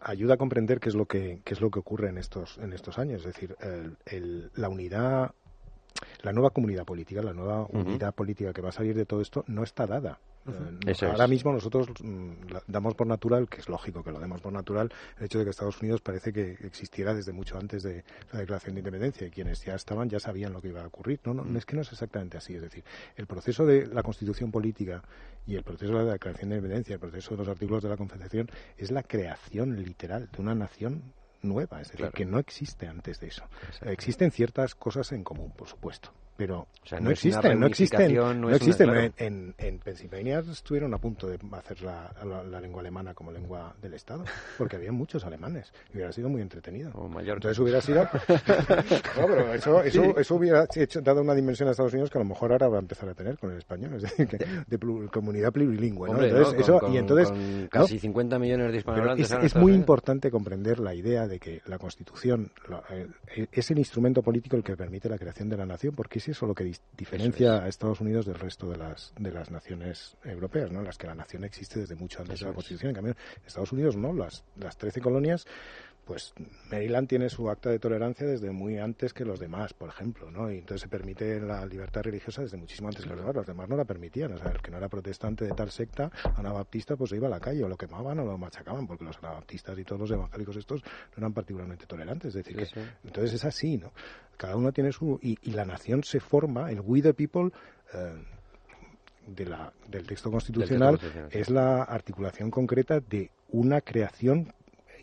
ayuda 0.01 0.35
a 0.35 0.37
comprender 0.37 0.81
qué 0.81 0.89
es 0.89 0.95
lo 0.95 1.07
que 1.07 1.41
qué 1.45 1.55
es 1.55 1.61
lo 1.61 1.71
que 1.71 1.79
ocurre 1.79 2.09
en 2.09 2.19
estos 2.19 2.59
en 2.59 2.73
estos 2.73 2.99
años 2.99 3.25
es 3.25 3.33
decir 3.33 3.57
el, 3.61 3.97
el, 4.05 4.51
la 4.55 4.69
unidad 4.69 5.35
la 6.23 6.33
nueva 6.33 6.51
comunidad 6.51 6.85
política, 6.85 7.23
la 7.23 7.33
nueva 7.33 7.63
uh 7.63 7.69
-huh. 7.69 7.87
unidad 7.87 8.15
política 8.15 8.53
que 8.53 8.63
va 8.63 8.71
a 8.71 8.73
salir 8.73 8.95
de 8.95 9.07
todo 9.07 9.21
esto 9.21 9.45
no 9.47 9.63
está 9.63 9.87
dada. 9.87 10.19
Uh 10.47 10.53
-huh. 10.53 11.11
Ahora 11.11 11.25
es. 11.25 11.31
mismo 11.31 11.53
nosotros 11.53 11.89
mm, 12.03 12.31
damos 12.67 12.95
por 12.95 13.07
natural, 13.07 13.49
que 13.49 13.61
es 13.61 13.69
lógico 13.69 14.03
que 14.03 14.11
lo 14.11 14.19
demos 14.19 14.41
por 14.41 14.53
natural, 14.53 14.91
el 15.19 15.25
hecho 15.25 15.39
de 15.39 15.45
que 15.45 15.51
Estados 15.51 15.81
Unidos 15.83 16.01
parece 16.01 16.33
que 16.33 16.53
existiera 16.65 17.15
desde 17.15 17.33
mucho 17.33 17.59
antes 17.59 17.83
de 17.83 18.05
la 18.33 18.41
declaración 18.41 18.75
de 18.75 18.81
independencia 18.81 19.27
y 19.27 19.31
quienes 19.31 19.63
ya 19.65 19.75
estaban 19.75 20.09
ya 20.09 20.19
sabían 20.19 20.53
lo 20.53 20.61
que 20.61 20.69
iba 20.69 20.83
a 20.83 20.87
ocurrir. 20.87 21.21
No, 21.25 21.35
no, 21.35 21.59
es 21.59 21.67
que 21.67 21.77
no 21.77 21.83
es 21.83 21.93
exactamente 21.93 22.39
así. 22.39 22.55
Es 22.55 22.63
decir, 22.63 22.85
el 23.17 23.27
proceso 23.27 23.67
de 23.67 23.87
la 23.87 24.03
constitución 24.03 24.51
política 24.51 25.03
y 25.47 25.57
el 25.57 25.63
proceso 25.63 25.93
de 25.93 26.05
la 26.05 26.13
declaración 26.13 26.51
de 26.51 26.57
independencia, 26.57 26.95
el 26.95 27.01
proceso 27.01 27.33
de 27.33 27.37
los 27.39 27.49
artículos 27.49 27.83
de 27.83 27.89
la 27.91 27.97
Confederación, 27.97 28.49
es 28.79 28.91
la 28.91 29.03
creación 29.03 29.83
literal 29.83 30.31
de 30.33 30.43
una 30.43 30.55
nación 30.55 31.03
nueva, 31.43 31.81
es 31.81 31.89
decir, 31.89 32.01
claro. 32.01 32.13
que 32.13 32.25
no 32.25 32.39
existe 32.39 32.87
antes 32.87 33.21
de 33.21 33.29
eso. 33.29 33.45
Existen 33.83 34.31
ciertas 34.31 34.75
cosas 34.75 35.13
en 35.13 35.25
común, 35.25 35.53
por 35.57 35.69
supuesto, 35.69 36.13
pero 36.41 36.61
o 36.61 36.87
sea, 36.87 36.99
no, 37.01 37.05
no, 37.05 37.11
existen, 37.11 37.61
no 37.61 37.67
existen, 37.67 38.15
no, 38.15 38.33
no 38.33 38.51
existen. 38.51 38.89
Claro. 38.89 39.13
en, 39.19 39.55
en, 39.59 39.79
Pensilvania 39.79 40.39
estuvieron 40.39 40.95
a 40.95 40.97
punto 40.97 41.27
de 41.27 41.39
hacer 41.53 41.83
la, 41.83 42.11
la, 42.25 42.43
la, 42.43 42.61
lengua 42.63 42.81
alemana 42.81 43.13
como 43.13 43.31
lengua 43.31 43.75
del 43.83 43.93
Estado, 43.93 44.25
porque 44.57 44.77
había 44.77 44.91
muchos 44.91 45.23
alemanes 45.27 45.71
y 45.93 45.99
hubiera 45.99 46.13
sido 46.13 46.31
muy 46.31 46.41
entretenido. 46.41 46.93
O 46.95 47.09
mayor. 47.09 47.37
Entonces 47.37 47.59
hubiera 47.59 47.83
sido. 47.83 48.05
no, 49.19 49.27
pero 49.27 49.53
eso, 49.53 49.83
eso, 49.83 50.03
sí. 50.03 50.13
eso 50.17 50.35
hubiera 50.35 50.67
hecho, 50.75 51.03
dado 51.03 51.21
una 51.21 51.35
dimensión 51.35 51.69
a 51.69 51.73
Estados 51.73 51.93
Unidos 51.93 52.09
que 52.09 52.17
a 52.17 52.23
lo 52.23 52.29
mejor 52.29 52.53
ahora 52.53 52.69
va 52.69 52.79
a 52.79 52.81
empezar 52.81 53.11
a 53.11 53.15
tener 53.15 53.37
con 53.37 53.51
el 53.51 53.59
español, 53.59 53.97
es 53.97 54.03
decir, 54.03 54.27
que 54.27 54.39
de 54.67 54.79
plur, 54.79 55.11
comunidad 55.11 55.53
plurilingüe. 55.53 56.09
Hombre, 56.09 56.31
entonces, 56.31 56.55
con, 56.55 56.63
eso, 56.63 56.79
con, 56.79 56.95
y 56.95 56.97
entonces. 56.97 57.69
Casi 57.69 57.99
50 57.99 58.39
millones 58.39 58.73
de 58.73 58.79
hispanohablantes. 58.79 59.31
Es, 59.31 59.45
es 59.45 59.57
muy 59.57 59.75
importante 59.75 60.31
comprender 60.31 60.81
la 60.81 60.95
idea 60.95 61.29
de 61.29 61.39
que 61.39 61.61
la 61.67 61.77
Constitución 61.77 62.51
la, 62.67 62.83
eh, 62.89 63.47
es 63.53 63.71
el 63.71 63.79
instrumento 63.79 64.23
político 64.23 64.57
el 64.57 64.65
que 64.65 64.75
permite 64.75 65.11
la 65.11 65.19
creación 65.19 65.51
de 65.51 65.59
la 65.59 65.67
nación, 65.67 65.95
porque 65.95 66.19
es 66.19 66.30
eso 66.31 66.47
lo 66.47 66.55
que 66.55 66.73
diferencia 66.97 67.57
es. 67.57 67.63
a 67.63 67.69
Estados 67.69 68.01
Unidos 68.01 68.27
del 68.27 68.37
resto 68.37 68.71
de 68.71 68.79
las, 68.79 69.13
de 69.19 69.33
las 69.33 69.51
naciones 69.51 70.17
europeas, 70.25 70.71
¿no? 70.71 70.83
las 70.83 70.99
que 70.99 71.07
la 71.07 71.15
nación 71.15 71.45
existe 71.45 71.81
desde 71.81 71.95
mucho 71.95 72.21
antes 72.21 72.37
eso 72.37 72.47
de 72.47 72.51
la 72.51 72.55
Constitución. 72.55 72.91
En 72.91 72.95
cambio, 72.95 73.17
Estados 73.47 73.73
Unidos 73.73 73.97
no, 73.97 74.13
las, 74.13 74.45
las 74.57 74.77
13 74.77 75.01
colonias 75.01 75.47
pues 76.11 76.35
Maryland 76.73 77.07
tiene 77.07 77.29
su 77.29 77.49
acta 77.49 77.71
de 77.71 77.79
tolerancia 77.79 78.27
desde 78.27 78.51
muy 78.51 78.79
antes 78.79 79.15
que 79.15 79.25
los 79.25 79.39
demás, 79.39 79.75
por 79.75 79.91
ejemplo, 79.91 80.29
¿no? 80.29 80.51
Y 80.51 80.59
entonces 80.59 80.81
se 80.81 80.89
permite 80.89 81.39
la 81.39 81.65
libertad 81.65 82.03
religiosa 82.03 82.43
desde 82.43 82.57
muchísimo 82.57 82.89
antes 82.89 83.05
que 83.05 83.11
los 83.11 83.21
demás. 83.21 83.37
Los 83.37 83.47
demás 83.47 83.69
no 83.69 83.77
la 83.77 83.85
permitían. 83.85 84.33
O 84.33 84.39
sea, 84.39 84.51
el 84.51 84.61
que 84.61 84.73
no 84.73 84.79
era 84.79 84.89
protestante 84.89 85.45
de 85.45 85.53
tal 85.53 85.71
secta, 85.71 86.11
anabaptista, 86.35 86.97
pues 86.97 87.11
se 87.11 87.17
iba 87.17 87.29
a 87.29 87.31
la 87.31 87.39
calle 87.39 87.63
o 87.63 87.69
lo 87.69 87.77
quemaban 87.77 88.19
o 88.19 88.25
lo 88.25 88.37
machacaban, 88.37 88.89
porque 88.89 89.05
los 89.05 89.19
anabaptistas 89.19 89.79
y 89.79 89.85
todos 89.85 90.01
los 90.01 90.11
evangélicos 90.11 90.57
estos 90.57 90.83
no 90.83 91.19
eran 91.19 91.33
particularmente 91.33 91.87
tolerantes. 91.87 92.35
Es 92.35 92.45
decir, 92.45 92.57
que, 92.57 92.67
sí. 92.67 92.81
entonces 93.05 93.35
es 93.35 93.45
así, 93.45 93.79
¿no? 93.79 93.93
Cada 94.37 94.57
uno 94.57 94.73
tiene 94.73 94.91
su... 94.91 95.17
Y, 95.23 95.39
y 95.43 95.53
la 95.53 95.65
nación 95.65 96.03
se 96.03 96.19
forma, 96.19 96.73
el 96.73 96.81
we 96.81 97.03
the 97.03 97.15
people... 97.15 97.53
Eh, 97.95 98.21
de 99.29 99.47
la, 99.47 99.73
del 99.87 100.09
texto 100.09 100.29
constitucional, 100.29 100.99
texto 100.99 101.07
constitucional 101.07 101.41
es 101.41 101.51
la 101.51 101.85
articulación 101.85 102.51
concreta 102.51 102.99
de 102.99 103.31
una 103.53 103.81
creación 103.81 104.53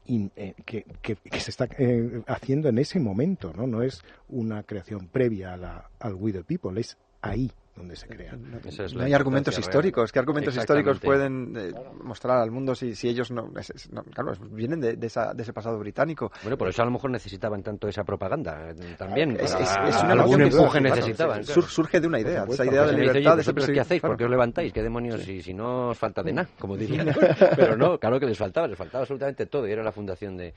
In, 0.07 0.31
eh, 0.35 0.53
que, 0.65 0.83
que, 1.01 1.15
que, 1.15 1.39
se 1.39 1.51
está 1.51 1.67
eh, 1.77 2.21
haciendo 2.27 2.69
en 2.69 2.77
ese 2.77 2.99
momento, 2.99 3.53
¿no? 3.55 3.67
No 3.67 3.81
es 3.81 4.03
una 4.29 4.63
creación 4.63 5.07
previa 5.07 5.53
a 5.53 5.57
la, 5.57 5.89
al 5.99 6.15
We 6.15 6.31
the 6.31 6.43
People, 6.43 6.79
es 6.79 6.97
ahí 7.21 7.51
donde 7.77 7.95
se 7.95 8.07
crea. 8.07 8.33
No, 8.33 8.57
es 8.65 8.93
no 8.93 9.03
hay 9.03 9.13
argumentos 9.13 9.53
real. 9.53 9.61
históricos. 9.61 10.11
¿Qué 10.11 10.19
argumentos 10.19 10.55
históricos 10.55 10.99
pueden 10.99 11.55
eh, 11.55 11.69
claro. 11.71 11.93
mostrar 12.03 12.37
al 12.39 12.51
mundo 12.51 12.75
si, 12.75 12.95
si 12.95 13.07
ellos 13.07 13.31
no, 13.31 13.51
es, 13.57 13.69
es, 13.69 13.91
no 13.91 14.03
claro, 14.03 14.33
vienen 14.51 14.81
de, 14.81 14.95
de, 14.95 15.07
esa, 15.07 15.33
de, 15.33 15.43
ese 15.43 15.53
pasado 15.53 15.77
británico? 15.79 16.31
Bueno, 16.41 16.57
por 16.57 16.67
eso 16.67 16.81
a 16.81 16.85
lo 16.85 16.91
mejor 16.91 17.11
necesitaban 17.11 17.61
tanto 17.63 17.87
esa 17.87 18.03
propaganda 18.03 18.71
eh, 18.71 18.95
también. 18.97 19.37
Es, 19.39 19.53
es 19.53 20.03
una 20.03 20.13
algún 20.13 20.41
empuje 20.41 20.81
necesitaban. 20.81 21.43
Claro. 21.43 21.61
surge 21.61 21.99
de 21.99 22.07
una 22.07 22.19
idea, 22.19 22.45
esa 22.49 22.65
idea 22.65 22.85
de 22.85 22.93
libertad. 22.93 23.37
Dice, 23.37 23.53
de 23.53 23.73
¿Qué 23.73 23.79
hacéis? 23.79 24.01
¿Por 24.01 24.17
qué 24.17 24.25
os 24.25 24.29
levantáis? 24.29 24.73
¿Qué 24.73 24.81
demonios? 24.81 25.21
Sí. 25.21 25.37
Si, 25.37 25.41
si 25.41 25.53
no 25.53 25.89
os 25.89 25.97
falta 25.97 26.23
de 26.23 26.33
nada, 26.33 26.49
como 26.59 26.75
dirían. 26.77 27.13
Pero 27.55 27.77
no, 27.77 27.97
claro 27.99 28.19
que 28.19 28.25
les 28.25 28.37
faltaba, 28.37 28.67
les 28.67 28.77
faltaba 28.77 29.01
absolutamente 29.03 29.45
todo 29.45 29.67
y 29.67 29.71
era 29.71 29.83
la 29.83 29.91
fundación 29.91 30.37
de 30.37 30.53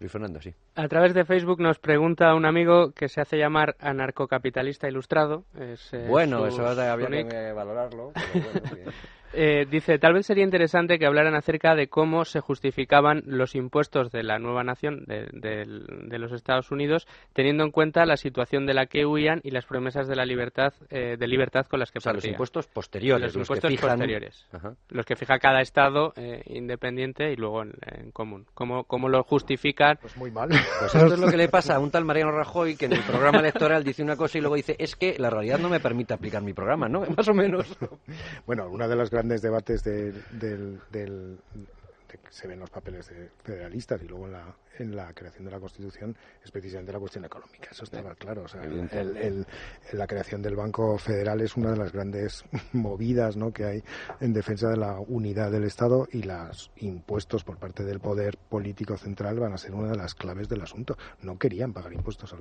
Luis 0.00 0.10
Fernando, 0.10 0.40
sí. 0.40 0.54
A 0.76 0.88
través 0.88 1.12
de 1.12 1.26
Facebook 1.26 1.60
nos 1.60 1.78
pregunta 1.78 2.34
un 2.34 2.46
amigo 2.46 2.92
que 2.92 3.08
se 3.08 3.20
hace 3.20 3.36
llamar 3.36 3.76
anarcocapitalista 3.78 4.88
ilustrado. 4.88 5.44
Es, 5.54 5.92
eh, 5.92 6.06
bueno, 6.08 6.50
su, 6.50 6.62
eso 6.62 6.66
había 6.66 7.28
que 7.28 7.52
valorarlo. 7.52 8.12
Pero 8.14 8.44
bueno, 8.44 8.92
eh, 9.32 9.66
dice, 9.70 9.98
tal 9.98 10.14
vez 10.14 10.26
sería 10.26 10.44
interesante 10.44 10.98
que 10.98 11.06
hablaran 11.06 11.34
acerca 11.34 11.74
de 11.74 11.88
cómo 11.88 12.24
se 12.24 12.40
justificaban 12.40 13.22
los 13.26 13.54
impuestos 13.54 14.10
de 14.10 14.22
la 14.22 14.38
nueva 14.38 14.64
nación 14.64 15.04
de, 15.06 15.28
de, 15.32 15.64
de 16.06 16.18
los 16.18 16.32
Estados 16.32 16.70
Unidos, 16.70 17.06
teniendo 17.32 17.64
en 17.64 17.70
cuenta 17.70 18.04
la 18.06 18.16
situación 18.16 18.66
de 18.66 18.74
la 18.74 18.86
que 18.86 19.06
huían 19.06 19.40
y 19.42 19.50
las 19.50 19.66
promesas 19.66 20.08
de 20.08 20.16
la 20.16 20.24
libertad, 20.24 20.72
eh, 20.90 21.16
de 21.18 21.28
libertad 21.28 21.66
con 21.66 21.80
las 21.80 21.90
que 21.90 21.98
o 21.98 22.00
sea, 22.00 22.12
partían. 22.12 22.30
los 22.30 22.34
impuestos 22.34 22.66
posteriores, 22.66 23.34
los, 23.34 23.36
los 23.36 23.44
impuestos 23.48 23.70
que 23.70 23.76
fijan... 23.76 23.90
posteriores, 23.90 24.46
Ajá. 24.52 24.74
los 24.88 25.06
que 25.06 25.16
fija 25.16 25.38
cada 25.38 25.60
estado 25.60 26.12
eh, 26.16 26.42
independiente 26.46 27.32
y 27.32 27.36
luego 27.36 27.62
en, 27.62 27.72
en 27.82 28.10
común. 28.10 28.46
¿Cómo, 28.54 28.84
¿Cómo, 28.84 29.08
lo 29.08 29.22
justifican? 29.22 29.98
Pues 30.00 30.16
muy 30.16 30.30
mal. 30.30 30.48
Pues 30.48 30.94
esto 30.94 31.14
es 31.14 31.20
lo 31.20 31.28
que 31.28 31.36
le 31.36 31.48
pasa 31.50 31.76
a 31.76 31.78
un 31.78 31.90
tal 31.90 32.04
Mariano 32.04 32.32
Rajoy 32.32 32.76
que 32.76 32.86
en 32.86 32.94
el 32.94 33.02
programa 33.02 33.38
electoral 33.40 33.84
dice 33.84 34.02
una 34.02 34.16
cosa 34.16 34.38
y 34.38 34.40
luego 34.40 34.56
dice 34.56 34.76
es 34.78 34.96
que 34.96 35.16
la 35.18 35.30
realidad 35.30 35.58
no 35.58 35.68
me 35.68 35.80
permite 35.80 36.14
aplicar 36.14 36.42
mi 36.42 36.52
programa, 36.52 36.88
¿no? 36.88 37.00
Más 37.16 37.28
o 37.28 37.34
menos. 37.34 37.66
bueno, 38.46 38.68
una 38.68 38.88
de 38.88 38.96
las 38.96 39.10
grandes 39.20 39.42
debates 39.42 39.84
de 39.84 40.12
del, 40.30 40.80
del, 40.90 41.38
de 42.08 42.18
se 42.30 42.48
ven 42.48 42.58
los 42.58 42.70
papeles 42.70 43.06
de 43.10 43.28
federalistas 43.44 44.02
y 44.02 44.08
luego 44.08 44.26
en 44.26 44.32
la, 44.32 44.56
en 44.78 44.96
la 44.96 45.12
creación 45.12 45.44
de 45.44 45.50
la 45.50 45.60
Constitución 45.60 46.16
es 46.42 46.50
precisamente 46.50 46.92
la 46.92 46.98
cuestión 46.98 47.24
económica. 47.24 47.68
Eso 47.70 47.84
estaba 47.84 48.14
claro. 48.14 48.42
O 48.44 48.48
sea, 48.48 48.62
el, 48.62 48.88
el, 48.92 49.16
el, 49.16 49.46
la 49.92 50.06
creación 50.06 50.42
del 50.42 50.56
Banco 50.56 50.96
Federal 50.98 51.40
es 51.40 51.56
una 51.56 51.70
de 51.72 51.76
las 51.76 51.92
grandes 51.92 52.44
movidas 52.72 53.36
¿no? 53.36 53.52
que 53.52 53.64
hay 53.64 53.84
en 54.20 54.32
defensa 54.32 54.68
de 54.68 54.76
la 54.76 54.98
unidad 54.98 55.50
del 55.50 55.64
Estado 55.64 56.08
y 56.12 56.22
los 56.22 56.70
impuestos 56.76 57.44
por 57.44 57.58
parte 57.58 57.84
del 57.84 58.00
poder 58.00 58.36
político 58.36 58.96
central 58.96 59.38
van 59.38 59.52
a 59.52 59.58
ser 59.58 59.74
una 59.74 59.90
de 59.90 59.96
las 59.96 60.14
claves 60.14 60.48
del 60.48 60.62
asunto. 60.62 60.96
No 61.22 61.38
querían 61.38 61.72
pagar 61.72 61.92
impuestos. 61.92 62.34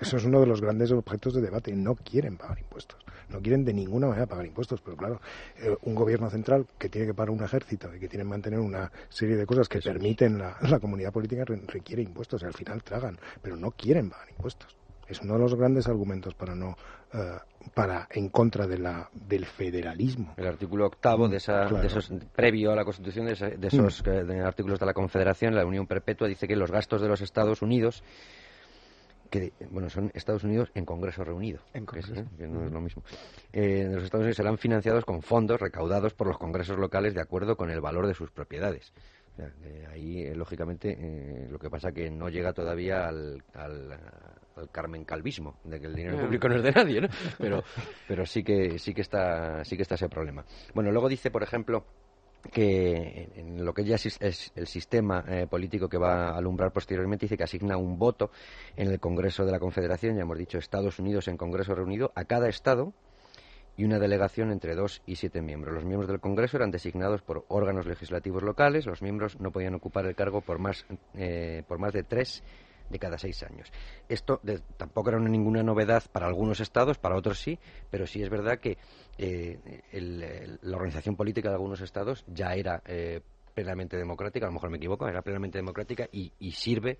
Eso 0.00 0.16
es 0.16 0.24
uno 0.24 0.40
de 0.40 0.46
los 0.46 0.60
grandes 0.60 0.92
objetos 0.92 1.34
de 1.34 1.40
debate. 1.40 1.72
No 1.72 1.94
quieren 1.94 2.36
pagar 2.36 2.58
impuestos. 2.58 3.04
No 3.28 3.40
quieren 3.40 3.64
de 3.64 3.72
ninguna 3.72 4.08
manera 4.08 4.26
pagar 4.26 4.46
impuestos. 4.46 4.80
Pero 4.80 4.96
claro, 4.96 5.20
eh, 5.58 5.76
un 5.82 5.94
gobierno 5.94 6.30
central 6.30 6.66
que 6.78 6.88
tiene 6.88 7.08
que 7.08 7.14
pagar 7.14 7.30
un 7.30 7.42
ejército 7.42 7.94
y 7.94 8.00
que 8.00 8.08
tiene 8.08 8.24
que 8.24 8.30
mantener 8.30 8.60
una 8.60 8.90
serie 9.08 9.36
de 9.36 9.46
cosas 9.46 9.68
que 9.68 9.80
permiten 9.80 10.38
la, 10.38 10.56
la 10.62 10.78
comunidad 10.80 11.12
política 11.12 11.29
requiere 11.66 12.02
impuestos 12.02 12.42
y 12.42 12.46
al 12.46 12.54
final 12.54 12.82
tragan, 12.82 13.18
pero 13.42 13.56
no 13.56 13.70
quieren 13.72 14.10
pagar 14.10 14.28
impuestos. 14.30 14.76
Es 15.08 15.20
uno 15.22 15.34
de 15.34 15.40
los 15.40 15.54
grandes 15.56 15.88
argumentos 15.88 16.34
para 16.34 16.54
no 16.54 16.76
uh, 17.14 17.70
para 17.74 18.06
en 18.12 18.28
contra 18.28 18.66
de 18.68 18.78
la 18.78 19.10
del 19.12 19.44
federalismo. 19.44 20.34
El 20.36 20.46
artículo 20.46 20.86
octavo 20.86 21.28
de, 21.28 21.38
esa, 21.38 21.66
Claro. 21.66 21.78
de 21.78 21.86
esos 21.88 22.12
previo 22.34 22.70
a 22.72 22.76
la 22.76 22.84
Constitución 22.84 23.26
de, 23.26 23.32
esa- 23.32 23.48
de 23.50 23.66
esos 23.66 24.02
eh, 24.06 24.22
de 24.24 24.40
artículos 24.40 24.78
de 24.78 24.86
la 24.86 24.94
Confederación, 24.94 25.54
la 25.56 25.66
Unión 25.66 25.86
Perpetua 25.88 26.28
dice 26.28 26.46
que 26.46 26.54
los 26.54 26.70
gastos 26.70 27.02
de 27.02 27.08
los 27.08 27.20
Estados 27.22 27.60
Unidos 27.60 28.04
que 29.30 29.52
bueno 29.70 29.88
son 29.90 30.10
Estados 30.14 30.42
Unidos 30.44 30.70
en 30.74 30.84
Congreso 30.84 31.22
reunido, 31.22 31.60
En 31.72 31.86
que 31.86 32.00
es, 32.00 32.06
Congreso. 32.06 32.28
¿eh? 32.28 32.36
que 32.38 32.48
no 32.48 32.64
es 32.64 32.72
lo 32.72 32.80
mismo. 32.80 33.02
Eh, 33.52 33.88
los 33.92 34.02
Estados 34.04 34.22
Unidos 34.22 34.36
serán 34.36 34.58
financiados 34.58 35.04
con 35.04 35.22
fondos 35.22 35.60
recaudados 35.60 36.14
por 36.14 36.26
los 36.26 36.36
congresos 36.38 36.78
locales 36.78 37.14
de 37.14 37.20
acuerdo 37.20 37.56
con 37.56 37.70
el 37.70 37.80
valor 37.80 38.06
de 38.08 38.14
sus 38.14 38.30
propiedades. 38.32 38.92
O 39.40 39.42
sea, 39.42 39.52
que 39.62 39.86
ahí, 39.86 40.22
eh, 40.22 40.34
lógicamente, 40.34 40.96
eh, 40.98 41.48
lo 41.50 41.58
que 41.58 41.70
pasa 41.70 41.92
que 41.92 42.10
no 42.10 42.28
llega 42.28 42.52
todavía 42.52 43.08
al, 43.08 43.42
al, 43.54 43.92
al 44.56 44.70
Carmen 44.70 45.04
Calvismo, 45.04 45.58
de 45.64 45.80
que 45.80 45.86
el 45.86 45.94
dinero 45.94 46.18
público 46.18 46.48
no 46.48 46.56
es 46.56 46.62
de 46.62 46.72
nadie, 46.72 47.00
¿no? 47.00 47.08
Pero, 47.38 47.62
pero 48.06 48.26
sí 48.26 48.42
que 48.42 48.78
sí 48.78 48.92
que 48.92 49.00
está 49.00 49.64
sí 49.64 49.76
que 49.76 49.82
está 49.82 49.94
ese 49.94 50.08
problema. 50.08 50.44
Bueno, 50.74 50.90
luego 50.90 51.08
dice, 51.08 51.30
por 51.30 51.42
ejemplo, 51.42 51.84
que 52.52 53.30
en 53.34 53.64
lo 53.64 53.72
que 53.72 53.84
ya 53.84 53.96
es, 53.96 54.18
es 54.20 54.52
el 54.54 54.66
sistema 54.66 55.24
eh, 55.28 55.46
político 55.46 55.88
que 55.88 55.98
va 55.98 56.30
a 56.30 56.36
alumbrar 56.36 56.72
posteriormente 56.72 57.26
dice 57.26 57.36
que 57.36 57.44
asigna 57.44 57.76
un 57.76 57.98
voto 57.98 58.30
en 58.76 58.90
el 58.90 59.00
Congreso 59.00 59.44
de 59.44 59.52
la 59.52 59.58
Confederación, 59.58 60.16
ya 60.16 60.22
hemos 60.22 60.38
dicho 60.38 60.58
Estados 60.58 60.98
Unidos 60.98 61.28
en 61.28 61.36
Congreso 61.36 61.74
reunido, 61.74 62.12
a 62.14 62.24
cada 62.24 62.48
Estado 62.48 62.92
y 63.76 63.84
una 63.84 63.98
delegación 63.98 64.50
entre 64.50 64.74
dos 64.74 65.02
y 65.06 65.16
siete 65.16 65.40
miembros. 65.42 65.74
Los 65.74 65.84
miembros 65.84 66.08
del 66.10 66.20
Congreso 66.20 66.56
eran 66.56 66.70
designados 66.70 67.22
por 67.22 67.44
órganos 67.48 67.86
legislativos 67.86 68.42
locales, 68.42 68.86
los 68.86 69.02
miembros 69.02 69.40
no 69.40 69.50
podían 69.52 69.74
ocupar 69.74 70.06
el 70.06 70.14
cargo 70.14 70.40
por 70.40 70.58
más, 70.58 70.84
eh, 71.14 71.62
por 71.66 71.78
más 71.78 71.92
de 71.92 72.02
tres 72.02 72.42
de 72.90 72.98
cada 72.98 73.18
seis 73.18 73.42
años. 73.44 73.70
Esto 74.08 74.40
de- 74.42 74.58
tampoco 74.76 75.10
era 75.10 75.18
una- 75.18 75.28
ninguna 75.30 75.62
novedad 75.62 76.02
para 76.10 76.26
algunos 76.26 76.58
estados, 76.60 76.98
para 76.98 77.16
otros 77.16 77.38
sí, 77.38 77.58
pero 77.88 78.06
sí 78.06 78.20
es 78.22 78.28
verdad 78.28 78.58
que 78.58 78.78
eh, 79.16 79.82
el- 79.92 80.58
la 80.62 80.76
organización 80.76 81.14
política 81.14 81.48
de 81.50 81.54
algunos 81.54 81.80
estados 81.80 82.24
ya 82.26 82.54
era 82.54 82.82
eh, 82.86 83.20
plenamente 83.54 83.96
democrática, 83.96 84.46
a 84.46 84.48
lo 84.48 84.54
mejor 84.54 84.70
me 84.70 84.78
equivoco, 84.78 85.06
era 85.08 85.22
plenamente 85.22 85.58
democrática 85.58 86.08
y 86.12 86.32
sirve 86.52 86.98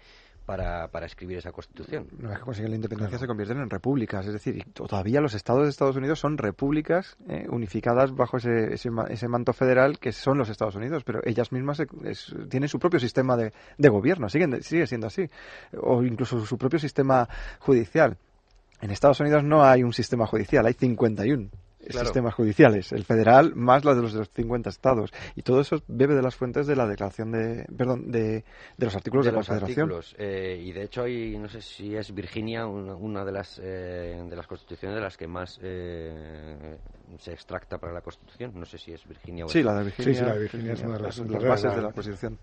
para, 0.50 0.88
para 0.88 1.06
escribir 1.06 1.38
esa 1.38 1.52
constitución. 1.52 2.08
Una 2.18 2.30
vez 2.30 2.38
que 2.40 2.44
consiguen 2.44 2.70
la 2.72 2.74
independencia 2.74 3.18
se 3.20 3.28
convierten 3.28 3.58
en 3.60 3.70
repúblicas, 3.70 4.26
es 4.26 4.32
decir, 4.32 4.64
todavía 4.72 5.20
los 5.20 5.34
estados 5.34 5.62
de 5.62 5.68
Estados 5.68 5.94
Unidos 5.94 6.18
son 6.18 6.38
repúblicas 6.38 7.16
eh, 7.28 7.46
unificadas 7.48 8.12
bajo 8.16 8.38
ese, 8.38 8.74
ese, 8.74 8.90
ese 9.10 9.28
manto 9.28 9.52
federal 9.52 10.00
que 10.00 10.10
son 10.10 10.38
los 10.38 10.48
Estados 10.48 10.74
Unidos, 10.74 11.04
pero 11.04 11.20
ellas 11.24 11.52
mismas 11.52 11.76
se- 11.76 11.86
es- 12.02 12.34
tienen 12.48 12.68
su 12.68 12.80
propio 12.80 12.98
sistema 12.98 13.36
de, 13.36 13.52
de 13.78 13.88
gobierno, 13.88 14.28
siguen, 14.28 14.60
sigue 14.64 14.88
siendo 14.88 15.06
así, 15.06 15.30
o 15.80 16.02
incluso 16.02 16.44
su 16.44 16.58
propio 16.58 16.80
sistema 16.80 17.28
judicial. 17.60 18.16
En 18.80 18.90
Estados 18.90 19.20
Unidos 19.20 19.44
no 19.44 19.62
hay 19.64 19.84
un 19.84 19.92
sistema 19.92 20.26
judicial, 20.26 20.66
hay 20.66 20.72
51 20.74 21.48
Claro. 21.88 22.06
sistemas 22.06 22.34
judiciales, 22.34 22.92
el 22.92 23.04
federal 23.04 23.54
más 23.56 23.84
la 23.84 23.94
de 23.94 24.02
los 24.02 24.12
de 24.12 24.18
los 24.20 24.30
50 24.30 24.68
estados, 24.70 25.10
y 25.34 25.42
todo 25.42 25.60
eso 25.60 25.82
bebe 25.88 26.14
de 26.14 26.22
las 26.22 26.36
fuentes 26.36 26.66
de 26.66 26.76
la 26.76 26.86
declaración 26.86 27.32
de, 27.32 27.64
perdón, 27.76 28.10
de, 28.12 28.44
de 28.76 28.84
los 28.84 28.94
artículos 28.94 29.24
de, 29.24 29.30
de 29.32 29.36
los 29.38 29.46
confederación. 29.46 29.84
artículos. 29.88 30.14
eh, 30.18 30.60
y 30.62 30.72
de 30.72 30.82
hecho 30.84 31.02
hay, 31.04 31.38
no 31.38 31.48
sé 31.48 31.62
si 31.62 31.96
es 31.96 32.14
Virginia, 32.14 32.66
una, 32.66 32.94
una 32.94 33.24
de 33.24 33.32
las 33.32 33.58
eh, 33.62 34.22
de 34.28 34.36
las 34.36 34.46
constituciones 34.46 34.96
de 34.96 35.02
las 35.02 35.16
que 35.16 35.26
más 35.26 35.58
eh, 35.62 36.76
se 37.18 37.32
extracta 37.32 37.78
para 37.78 37.92
la 37.94 38.02
constitución. 38.02 38.52
No 38.54 38.66
sé 38.66 38.76
si 38.78 38.92
es 38.92 39.06
Virginia 39.06 39.46
o 39.46 39.48
Sí, 39.48 39.62
la 39.62 39.74
de 39.74 39.84
Virginia. 39.84 40.12
Sí, 40.12 40.18
sí, 40.18 40.24
la 40.24 40.34
de 40.34 40.40
Virginia 40.40 40.72
es 40.74 40.80
una 40.82 40.96
de 40.98 41.02
las- 41.02 41.18
las, 41.18 41.44
bases 41.44 41.64
la- 41.64 41.76
de 41.76 41.82
la 41.82 41.92
Constitución. 41.92 42.38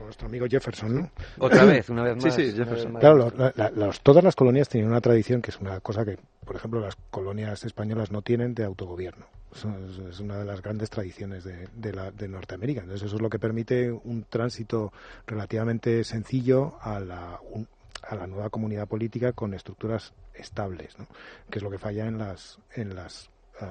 Nuestro 0.00 0.26
amigo 0.28 0.46
Jefferson, 0.48 0.94
¿no? 0.96 1.10
Otra 1.38 1.64
vez, 1.64 1.88
una 1.90 2.02
vez 2.02 2.14
Sí, 2.18 2.26
más. 2.26 2.34
sí, 2.34 2.42
vez 2.42 2.54
Jefferson. 2.56 2.94
Claro, 2.94 3.16
lo- 3.16 3.30
la- 3.36 3.52
la- 3.56 3.70
los- 3.70 4.00
todas 4.00 4.24
las 4.24 4.34
colonias 4.34 4.68
tienen 4.68 4.90
una 4.90 5.00
tradición 5.00 5.40
que 5.42 5.50
es 5.50 5.60
una 5.60 5.80
cosa 5.80 6.04
que, 6.04 6.18
por 6.44 6.56
ejemplo, 6.56 6.80
las 6.80 6.96
colonias 7.10 7.64
españolas 7.64 8.10
no 8.10 8.22
tienen 8.22 8.54
de 8.54 8.64
autogobierno. 8.64 9.26
Es, 9.54 9.64
es 9.98 10.20
una 10.20 10.38
de 10.38 10.44
las 10.44 10.62
grandes 10.62 10.90
tradiciones 10.90 11.42
de, 11.44 11.68
de 11.74 11.92
la, 11.92 12.10
de 12.12 12.28
Norteamérica. 12.28 12.80
Entonces, 12.82 13.06
eso 13.06 13.16
es 13.16 13.22
lo 13.22 13.28
que 13.30 13.38
permite 13.38 13.90
un 13.90 14.24
tránsito 14.24 14.92
relativamente 15.26 16.04
sencillo 16.04 16.76
a 16.80 17.00
la, 17.00 17.38
un- 17.50 17.68
a 18.02 18.14
la 18.14 18.26
nueva 18.26 18.48
comunidad 18.48 18.88
política 18.88 19.32
con 19.32 19.52
estructuras 19.54 20.12
estables, 20.34 20.98
¿no? 20.98 21.06
que 21.50 21.58
es 21.58 21.62
lo 21.62 21.70
que 21.70 21.78
falla 21.78 22.06
en 22.06 22.16
las, 22.18 22.58
en 22.74 22.94
las 22.94 23.28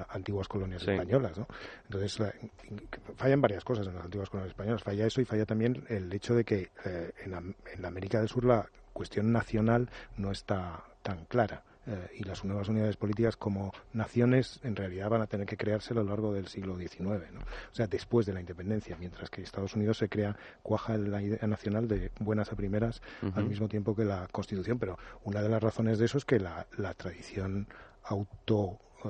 antiguas 0.08 0.48
colonias 0.48 0.82
Sí. 0.82 0.90
españolas. 0.90 1.36
¿no? 1.38 1.46
Entonces, 1.84 2.18
la- 2.20 2.34
fallan 3.16 3.40
varias 3.40 3.64
cosas 3.64 3.86
en 3.86 3.94
las 3.94 4.04
antiguas 4.04 4.30
colonias 4.30 4.50
españolas. 4.52 4.82
Falla 4.82 5.06
eso 5.06 5.20
y 5.20 5.24
falla 5.24 5.46
también 5.46 5.84
el 5.88 6.12
hecho 6.12 6.34
de 6.34 6.44
que 6.44 6.70
eh, 6.84 7.12
en, 7.24 7.34
Am- 7.34 7.54
en 7.74 7.82
la 7.82 7.88
América 7.88 8.18
del 8.18 8.28
Sur 8.28 8.44
la 8.44 8.66
cuestión 8.92 9.32
nacional 9.32 9.88
no 10.16 10.30
está 10.30 10.84
tan 11.02 11.24
clara. 11.26 11.62
eh, 11.86 12.08
y 12.18 12.24
las 12.24 12.44
nuevas 12.44 12.68
unidades 12.68 12.98
políticas 12.98 13.36
como 13.38 13.72
naciones 13.94 14.60
en 14.64 14.76
realidad 14.76 15.08
van 15.08 15.22
a 15.22 15.26
tener 15.26 15.46
que 15.46 15.56
crearse 15.56 15.94
a 15.94 15.96
lo 15.96 16.04
largo 16.04 16.30
del 16.30 16.46
siglo 16.46 16.76
XIX, 16.76 17.00
¿no? 17.32 17.40
o 17.40 17.74
sea, 17.74 17.86
después 17.86 18.26
de 18.26 18.34
la 18.34 18.40
independencia, 18.40 18.96
mientras 19.00 19.30
que 19.30 19.40
Estados 19.40 19.74
Unidos 19.74 19.96
se 19.96 20.10
crea, 20.10 20.36
cuaja 20.62 20.98
la 20.98 21.22
idea 21.22 21.44
nacional 21.48 21.88
de 21.88 22.12
buenas 22.20 22.52
a 22.52 22.54
primeras 22.54 23.00
al 23.34 23.46
mismo 23.46 23.66
tiempo 23.66 23.96
que 23.96 24.04
la 24.04 24.28
Constitución, 24.30 24.78
pero 24.78 24.98
una 25.24 25.40
de 25.42 25.48
las 25.48 25.62
razones 25.62 25.98
de 25.98 26.04
eso 26.04 26.18
es 26.18 26.26
que 26.26 26.38
la, 26.38 26.66
la 26.76 26.92
tradición 26.92 27.66
auto... 28.04 28.78
eh, 29.06 29.08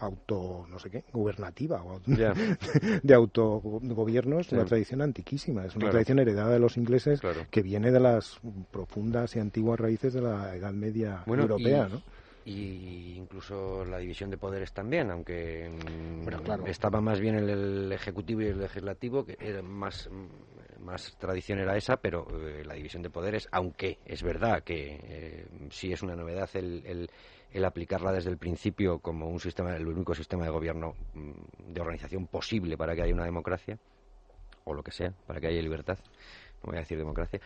auto 0.00 0.66
no 0.68 0.78
sé 0.78 0.90
qué 0.90 1.04
gubernativa 1.12 1.82
o 1.82 2.00
de 3.02 3.14
autogobierno 3.14 4.40
es 4.40 4.48
Sí. 4.48 4.54
una 4.54 4.64
tradición 4.64 5.02
antiquísima 5.02 5.64
es 5.66 5.74
una 5.76 5.80
Claro. 5.84 5.92
tradición 5.92 6.18
heredada 6.18 6.50
de 6.52 6.58
los 6.58 6.76
ingleses 6.76 7.20
Claro. 7.20 7.46
que 7.50 7.62
viene 7.62 7.90
de 7.92 8.00
las 8.00 8.38
profundas 8.70 9.36
y 9.36 9.38
antiguas 9.40 9.78
raíces 9.78 10.12
de 10.14 10.22
la 10.22 10.54
Edad 10.56 10.72
Media 10.72 11.22
Bueno, 11.26 11.42
europea 11.44 11.86
y, 11.88 11.90
¿no? 11.92 12.02
y 12.44 13.14
incluso 13.16 13.84
la 13.84 13.98
división 13.98 14.30
de 14.30 14.38
poderes 14.38 14.72
también, 14.72 15.10
aunque 15.10 15.68
mm, 15.68 16.22
Bueno, 16.24 16.42
claro. 16.42 16.66
estaba 16.66 17.00
más 17.00 17.20
bien 17.20 17.34
el, 17.36 17.50
el 17.50 17.92
ejecutivo 17.92 18.40
y 18.42 18.46
el 18.46 18.58
legislativo, 18.60 19.24
que 19.24 19.36
era 19.38 19.62
más 19.62 20.08
más 20.80 21.14
tradición 21.18 21.58
era 21.58 21.76
esa, 21.76 21.98
pero 21.98 22.26
eh, 22.48 22.64
la 22.64 22.72
división 22.74 23.02
de 23.02 23.10
poderes, 23.10 23.46
aunque 23.52 23.98
es 24.04 24.22
verdad 24.22 24.62
que 24.62 24.98
eh, 25.02 25.46
sí 25.70 25.92
es 25.92 26.02
una 26.02 26.16
novedad 26.16 26.48
el, 26.54 26.82
el, 26.86 27.10
el 27.52 27.64
aplicarla 27.64 28.12
desde 28.12 28.30
el 28.30 28.38
principio 28.38 28.98
como 29.00 29.28
un 29.28 29.40
sistema, 29.40 29.74
el 29.76 29.86
único 29.86 30.14
sistema 30.14 30.44
de 30.44 30.50
gobierno 30.50 30.94
mm, 31.14 31.72
de 31.72 31.80
organización 31.80 32.26
posible 32.26 32.76
para 32.76 32.94
que 32.94 33.02
haya 33.02 33.14
una 33.14 33.24
democracia 33.24 33.78
o 34.64 34.74
lo 34.74 34.82
que 34.82 34.92
sea, 34.92 35.12
para 35.26 35.40
que 35.40 35.48
haya 35.48 35.62
libertad, 35.62 35.98
no 36.62 36.68
voy 36.68 36.76
a 36.76 36.80
decir 36.80 36.98
democracia, 36.98 37.40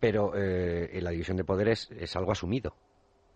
pero 0.00 0.32
eh, 0.34 0.98
la 1.02 1.10
división 1.10 1.36
de 1.36 1.44
poderes 1.44 1.90
es 1.90 2.14
algo 2.16 2.32
asumido, 2.32 2.74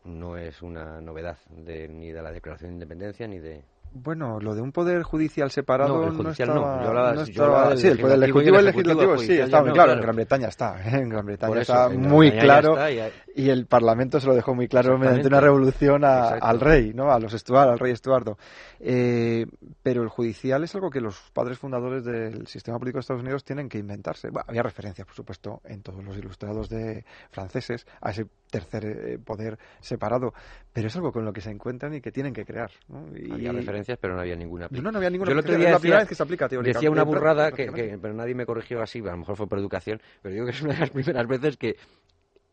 no 0.05 0.37
es 0.37 0.63
una 0.63 1.01
novedad 1.01 1.39
de, 1.51 1.89
ni 1.89 2.13
de 2.13 2.23
la 2.23 2.33
Declaración 2.33 2.71
de 2.71 2.75
Independencia 2.75 3.27
ni 3.27 3.39
de... 3.39 3.65
Bueno, 3.93 4.39
lo 4.41 4.55
de 4.55 4.61
un 4.63 4.71
poder 4.73 5.03
judicial 5.03 5.51
separado 5.51 5.99
No, 6.03 6.09
el 6.09 6.17
judicial 6.17 6.49
no. 6.49 6.55
estaba... 6.57 6.83
Yo 6.83 6.89
hablaba- 6.89 7.15
no 7.15 7.25
yo 7.25 7.45
hablaba 7.45 7.77
sí, 7.77 7.87
el 7.89 7.99
poder 7.99 8.23
ejecutivo 8.23 8.55
y 8.57 8.59
el 8.59 8.65
legislativo, 8.67 9.13
el 9.15 9.19
sí, 9.21 9.33
está 9.39 9.61
muy 9.63 9.73
claro. 9.73 9.75
claro. 9.75 9.93
En 9.95 10.01
Gran 10.01 10.17
Bretaña 10.17 10.49
está, 10.49 10.77
¿eh? 10.83 11.01
en 11.03 11.09
Gran 11.09 11.27
Bretaña 11.27 11.61
eso, 11.61 11.73
está 11.73 11.89
muy 11.89 12.31
Bretaña 12.31 12.43
claro 12.61 12.73
está, 12.87 13.11
y 13.35 13.51
el 13.51 13.67
Parlamento 13.67 14.21
se 14.21 14.27
lo 14.27 14.35
dejó 14.35 14.55
muy 14.55 14.69
claro 14.69 14.99
mediante 14.99 15.27
una 15.29 15.41
revolución 15.41 16.05
a- 16.05 16.29
al 16.29 16.61
rey, 16.61 16.93
¿no? 16.95 17.11
A 17.11 17.19
los 17.19 17.33
Stuart, 17.33 17.69
al 17.71 17.79
rey 17.79 17.93
Estuardo. 17.93 18.37
Eh, 18.81 19.47
pero 19.83 20.03
el 20.03 20.09
judicial 20.09 20.63
es 20.65 20.75
algo 20.75 20.91
que 20.91 21.01
los 21.01 21.19
padres 21.33 21.59
fundadores 21.59 22.05
del 22.05 22.47
sistema 22.47 22.79
político 22.79 22.99
de 22.99 23.01
Estados 23.01 23.23
Unidos 23.23 23.45
tienen 23.45 23.69
que 23.69 23.79
inventarse. 23.79 24.29
Bueno, 24.31 24.45
había 24.49 24.63
referencias, 24.63 25.07
por 25.07 25.15
supuesto, 25.17 25.61
en 25.65 25.83
todos 25.83 26.05
los 26.05 26.17
ilustrados 26.17 26.69
de 26.69 27.05
franceses 27.31 27.87
a 28.01 28.11
ese 28.11 28.27
tercer 28.51 28.85
eh, 28.87 29.19
poder 29.19 29.59
separado, 29.81 30.33
pero 30.73 30.87
es 30.89 30.97
algo 30.97 31.13
con 31.13 31.25
lo 31.25 31.33
que 31.33 31.41
se 31.41 31.51
encuentran 31.51 31.95
y 31.95 32.01
que 32.01 32.11
tienen 32.13 32.33
que 32.33 32.45
crear. 32.45 32.71
¿no? 32.89 33.05
Y- 33.17 33.31
Había 33.31 33.53
referencias, 33.53 33.78
pero 34.01 34.15
no 34.15 34.21
había 34.21 34.37
ninguna. 34.37 34.69
No, 34.71 34.91
no 34.91 34.99
había 34.99 35.11
ninguna 35.11 35.31
Yo 35.31 35.33
el 35.33 35.39
otro 35.39 35.57
día 35.57 35.67
Es 35.67 35.73
la 35.73 35.79
primera 35.79 36.01
vez 36.01 36.09
que 36.09 36.15
se 36.15 36.23
aplica 36.23 36.49
teóricamente. 36.49 36.79
Decía 36.79 36.91
una 36.91 37.05
burrada, 37.05 37.53
que, 37.53 37.99
pero 38.01 38.15
nadie 38.15 38.35
me 38.35 38.47
corrigió 38.47 38.83
así, 38.83 39.01
a 39.01 39.13
lo 39.13 39.19
mejor 39.19 39.37
fue 39.37 39.49
por 39.49 39.59
educación, 39.59 40.01
pero 40.23 40.35
digo 40.35 40.47
que 40.47 40.53
es 40.53 40.63
una 40.63 40.75
de 40.75 40.81
las 40.81 40.91
primeras 40.91 41.27
veces 41.27 41.57
que 41.57 41.77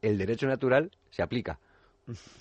el 0.02 0.18
derecho 0.18 0.48
natural 0.48 0.92
se 1.10 1.24
aplica. 1.24 1.60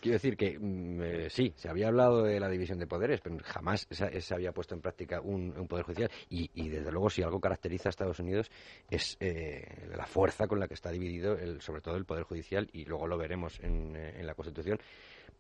Quiero 0.01 0.17
decir 0.17 0.37
que 0.37 0.59
mm, 0.59 1.03
eh, 1.03 1.31
sí, 1.31 1.55
se 1.57 1.71
había 1.71 1.89
hablado 1.89 2.23
de 2.23 2.39
la 2.39 2.51
división 2.51 2.79
de 2.79 2.87
poderes, 2.87 3.21
pero 3.23 3.39
jamás 3.43 3.87
se, 3.91 4.21
se 4.21 4.35
había 4.35 4.53
puesto 4.53 4.75
en 4.75 4.83
práctica 4.83 5.23
un, 5.23 5.55
un 5.57 5.67
poder 5.67 5.87
judicial. 5.87 6.11
Y, 6.29 6.51
y, 6.55 6.69
desde 6.69 6.93
luego, 6.93 7.09
si 7.09 7.23
algo 7.23 7.41
caracteriza 7.41 7.89
a 7.89 7.91
Estados 7.91 8.19
Unidos 8.19 8.51
es 8.91 9.17
eh, 9.21 9.89
la 9.97 10.07
fuerza 10.07 10.47
con 10.47 10.61
la 10.61 10.69
que 10.69 10.75
está 10.75 10.91
dividido, 10.91 11.39
el, 11.39 11.63
sobre 11.63 11.81
todo 11.81 11.97
el 11.97 12.05
poder 12.05 12.25
judicial, 12.25 12.69
y 12.73 12.85
luego 12.85 13.07
lo 13.07 13.17
veremos 13.17 13.59
en, 13.61 13.97
eh, 13.97 14.21
en 14.21 14.27
la 14.27 14.35
Constitución. 14.35 14.79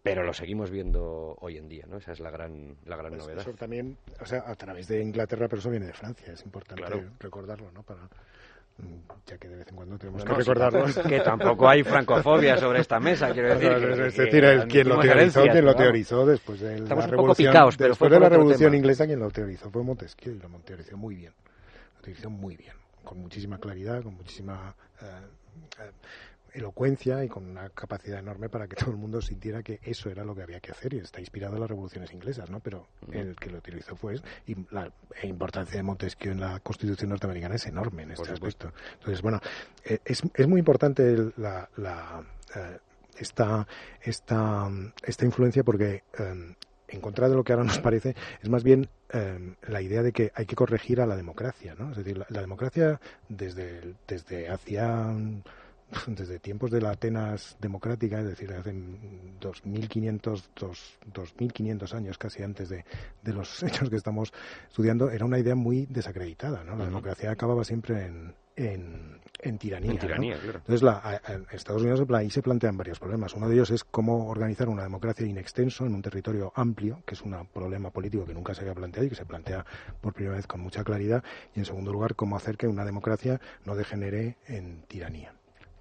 Pero 0.04 0.22
lo 0.22 0.34
seguimos 0.34 0.70
viendo 0.70 1.34
hoy 1.40 1.56
en 1.56 1.66
día, 1.66 1.86
¿no? 1.88 1.96
Esa 1.96 2.12
es 2.12 2.20
la 2.20 2.30
gran, 2.30 2.76
la 2.84 2.94
gran 2.96 3.12
Pues 3.12 3.22
novedad. 3.24 3.40
eso 3.40 3.52
también, 3.54 3.96
o 4.20 4.26
sea, 4.26 4.44
a 4.46 4.54
través 4.54 4.86
de 4.86 5.00
Inglaterra, 5.00 5.48
pero 5.48 5.60
eso 5.60 5.70
viene 5.70 5.86
de 5.86 5.94
Francia, 5.94 6.30
es 6.34 6.44
importante 6.44 6.82
Claro. 6.82 7.04
recordarlo, 7.18 7.70
¿no? 7.72 7.82
Para, 7.82 8.02
mm, 8.02 8.98
ya 9.26 9.38
que 9.38 9.48
de 9.48 9.56
vez 9.56 9.66
en 9.68 9.76
cuando 9.76 9.96
tenemos 9.96 10.20
No, 10.20 10.26
que 10.26 10.32
no, 10.32 10.38
recordarlo. 10.40 10.84
que 11.08 11.20
tampoco 11.20 11.66
hay 11.70 11.82
francofobia 11.84 12.58
sobre 12.58 12.80
esta 12.80 13.00
mesa, 13.00 13.32
quiero 13.32 13.48
decir. 13.58 13.70
Que- 13.70 14.06
es 14.08 14.14
que 14.14 14.22
decir, 14.24 14.44
es 14.44 14.64
quien 14.66 14.88
lo 14.90 15.00
teorizó, 15.00 15.42
quien 15.42 15.64
lo 15.64 15.74
teorizó 15.74 16.26
después 16.26 16.60
de 16.60 16.80
la 16.80 17.06
revolución, 17.06 17.50
picaos, 17.52 17.76
pero 17.78 17.88
después 17.88 18.10
de 18.10 18.20
la 18.20 18.28
revolución 18.28 18.58
tema. 18.72 18.76
inglesa 18.76 19.06
quien 19.06 19.20
lo 19.20 19.30
teorizó 19.30 19.70
fue 19.70 19.82
Montesquieu 19.82 20.34
y 20.34 20.38
lo 20.38 20.50
teorizó 20.66 20.98
muy 20.98 21.14
bien, 21.14 21.32
lo 21.96 22.02
teorizó 22.02 22.28
muy 22.28 22.58
bien, 22.58 22.74
con 23.02 23.20
muchísima 23.20 23.56
claridad, 23.56 24.02
con 24.02 24.16
muchísima 24.16 24.74
eh, 25.00 25.06
eh, 25.80 25.90
elocuencia 26.54 27.24
y 27.24 27.28
con 27.28 27.44
una 27.44 27.68
capacidad 27.70 28.20
enorme 28.20 28.48
para 28.48 28.66
que 28.68 28.76
todo 28.76 28.90
el 28.90 28.96
mundo 28.96 29.20
sintiera 29.20 29.62
que 29.62 29.80
eso 29.82 30.08
era 30.08 30.24
lo 30.24 30.34
que 30.34 30.42
había 30.42 30.60
que 30.60 30.70
hacer 30.70 30.94
y 30.94 30.98
está 30.98 31.20
inspirado 31.20 31.54
en 31.54 31.60
las 31.60 31.68
revoluciones 31.68 32.12
inglesas, 32.12 32.48
¿no? 32.48 32.60
Pero 32.60 32.86
el 33.12 33.36
que 33.36 33.50
lo 33.50 33.58
utilizó 33.58 33.96
fue 33.96 34.20
y 34.46 34.56
la 34.70 34.90
importancia 35.22 35.76
de 35.76 35.82
Montesquieu 35.82 36.32
en 36.32 36.40
la 36.40 36.60
Constitución 36.60 37.10
norteamericana 37.10 37.56
es 37.56 37.66
enorme 37.66 38.04
en 38.04 38.12
este 38.12 38.30
aspecto. 38.30 38.72
Entonces, 38.94 39.20
bueno, 39.20 39.40
eh, 39.84 39.98
es, 40.04 40.22
es 40.34 40.46
muy 40.46 40.60
importante 40.60 41.16
la, 41.36 41.68
la 41.76 42.22
eh, 42.54 42.78
esta, 43.18 43.66
esta, 44.00 44.70
esta 45.02 45.24
influencia 45.24 45.64
porque 45.64 46.04
eh, 46.18 46.54
en 46.88 47.00
contra 47.00 47.28
de 47.28 47.34
lo 47.34 47.42
que 47.42 47.52
ahora 47.52 47.64
nos 47.64 47.78
parece, 47.80 48.14
es 48.40 48.48
más 48.48 48.62
bien 48.62 48.88
la 49.68 49.80
idea 49.80 50.02
de 50.02 50.10
que 50.10 50.32
hay 50.34 50.44
que 50.44 50.56
corregir 50.56 51.00
a 51.00 51.06
la 51.06 51.14
democracia, 51.14 51.76
¿no? 51.78 51.92
Es 51.92 51.98
decir, 51.98 52.18
la, 52.18 52.26
la 52.30 52.40
democracia 52.40 53.00
desde, 53.28 53.94
desde 54.08 54.48
hacía 54.48 55.14
desde 56.06 56.38
tiempos 56.38 56.70
de 56.70 56.80
la 56.80 56.90
Atenas 56.90 57.56
democrática, 57.60 58.20
es 58.20 58.26
decir, 58.26 58.52
hace 58.52 58.72
2.500, 58.72 60.42
2.500 60.56 61.94
años 61.94 62.18
casi 62.18 62.42
antes 62.42 62.68
de, 62.68 62.84
los 63.24 63.62
hechos 63.62 63.90
que 63.90 63.96
estamos 63.96 64.32
estudiando, 64.68 65.10
era 65.10 65.24
una 65.24 65.38
idea 65.38 65.54
muy 65.54 65.86
desacreditada. 65.86 66.64
¿no? 66.64 66.76
La 66.76 66.84
democracia 66.84 67.30
acababa 67.30 67.64
siempre 67.64 68.06
en, 68.06 68.34
en, 68.56 69.58
tiranía. 69.58 69.90
Entonces, 69.90 70.82
la, 70.82 71.20
Estados 71.52 71.82
Unidos 71.82 72.06
ahí 72.12 72.30
se 72.30 72.42
plantean 72.42 72.76
varios 72.76 72.98
problemas. 72.98 73.34
Uno 73.34 73.48
de 73.48 73.54
ellos 73.54 73.70
es 73.70 73.84
cómo 73.84 74.28
organizar 74.28 74.68
una 74.68 74.82
democracia 74.82 75.26
in 75.26 75.38
extenso 75.38 75.86
en 75.86 75.94
un 75.94 76.02
territorio 76.02 76.52
amplio, 76.54 77.02
que 77.04 77.14
es 77.14 77.22
un 77.22 77.36
problema 77.52 77.90
político 77.90 78.24
que 78.24 78.34
nunca 78.34 78.54
se 78.54 78.62
había 78.62 78.74
planteado 78.74 79.06
y 79.06 79.10
que 79.10 79.16
se 79.16 79.26
plantea 79.26 79.64
por 80.00 80.14
primera 80.14 80.36
vez 80.36 80.46
con 80.46 80.60
mucha 80.60 80.84
claridad. 80.84 81.22
Y 81.54 81.58
en 81.60 81.64
segundo 81.64 81.92
lugar, 81.92 82.14
cómo 82.14 82.36
hacer 82.36 82.56
que 82.56 82.66
una 82.66 82.84
democracia 82.84 83.40
no 83.64 83.74
degenere 83.74 84.36
en 84.46 84.82
tiranía 84.82 85.34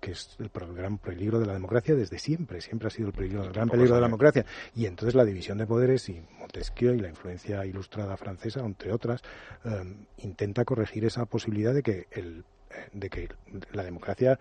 que 0.03 0.11
es 0.11 0.35
el 0.37 0.51
gran 0.73 0.97
peligro 0.97 1.39
de 1.39 1.45
la 1.45 1.53
democracia 1.53 1.95
desde 1.95 2.19
siempre, 2.19 2.59
siempre 2.59 2.87
ha 2.87 2.91
sido 2.91 3.07
el, 3.07 3.13
peligro, 3.13 3.41
el 3.45 3.53
gran 3.53 3.69
peligro 3.69 3.95
de 3.95 4.01
la 4.01 4.07
democracia. 4.07 4.45
Y 4.75 4.85
entonces 4.85 5.15
la 5.15 5.23
división 5.23 5.57
de 5.57 5.65
poderes 5.65 6.09
y 6.09 6.21
Montesquieu 6.39 6.93
y 6.93 6.99
la 6.99 7.07
influencia 7.07 7.65
ilustrada 7.65 8.17
francesa, 8.17 8.59
entre 8.59 8.91
otras, 8.91 9.21
eh, 9.63 9.95
intenta 10.17 10.65
corregir 10.65 11.05
esa 11.05 11.25
posibilidad 11.25 11.73
de 11.73 11.83
que, 11.83 12.07
el, 12.11 12.43
eh, 12.69 12.89
de 12.91 13.09
que 13.09 13.29
la 13.71 13.83
democracia 13.83 14.37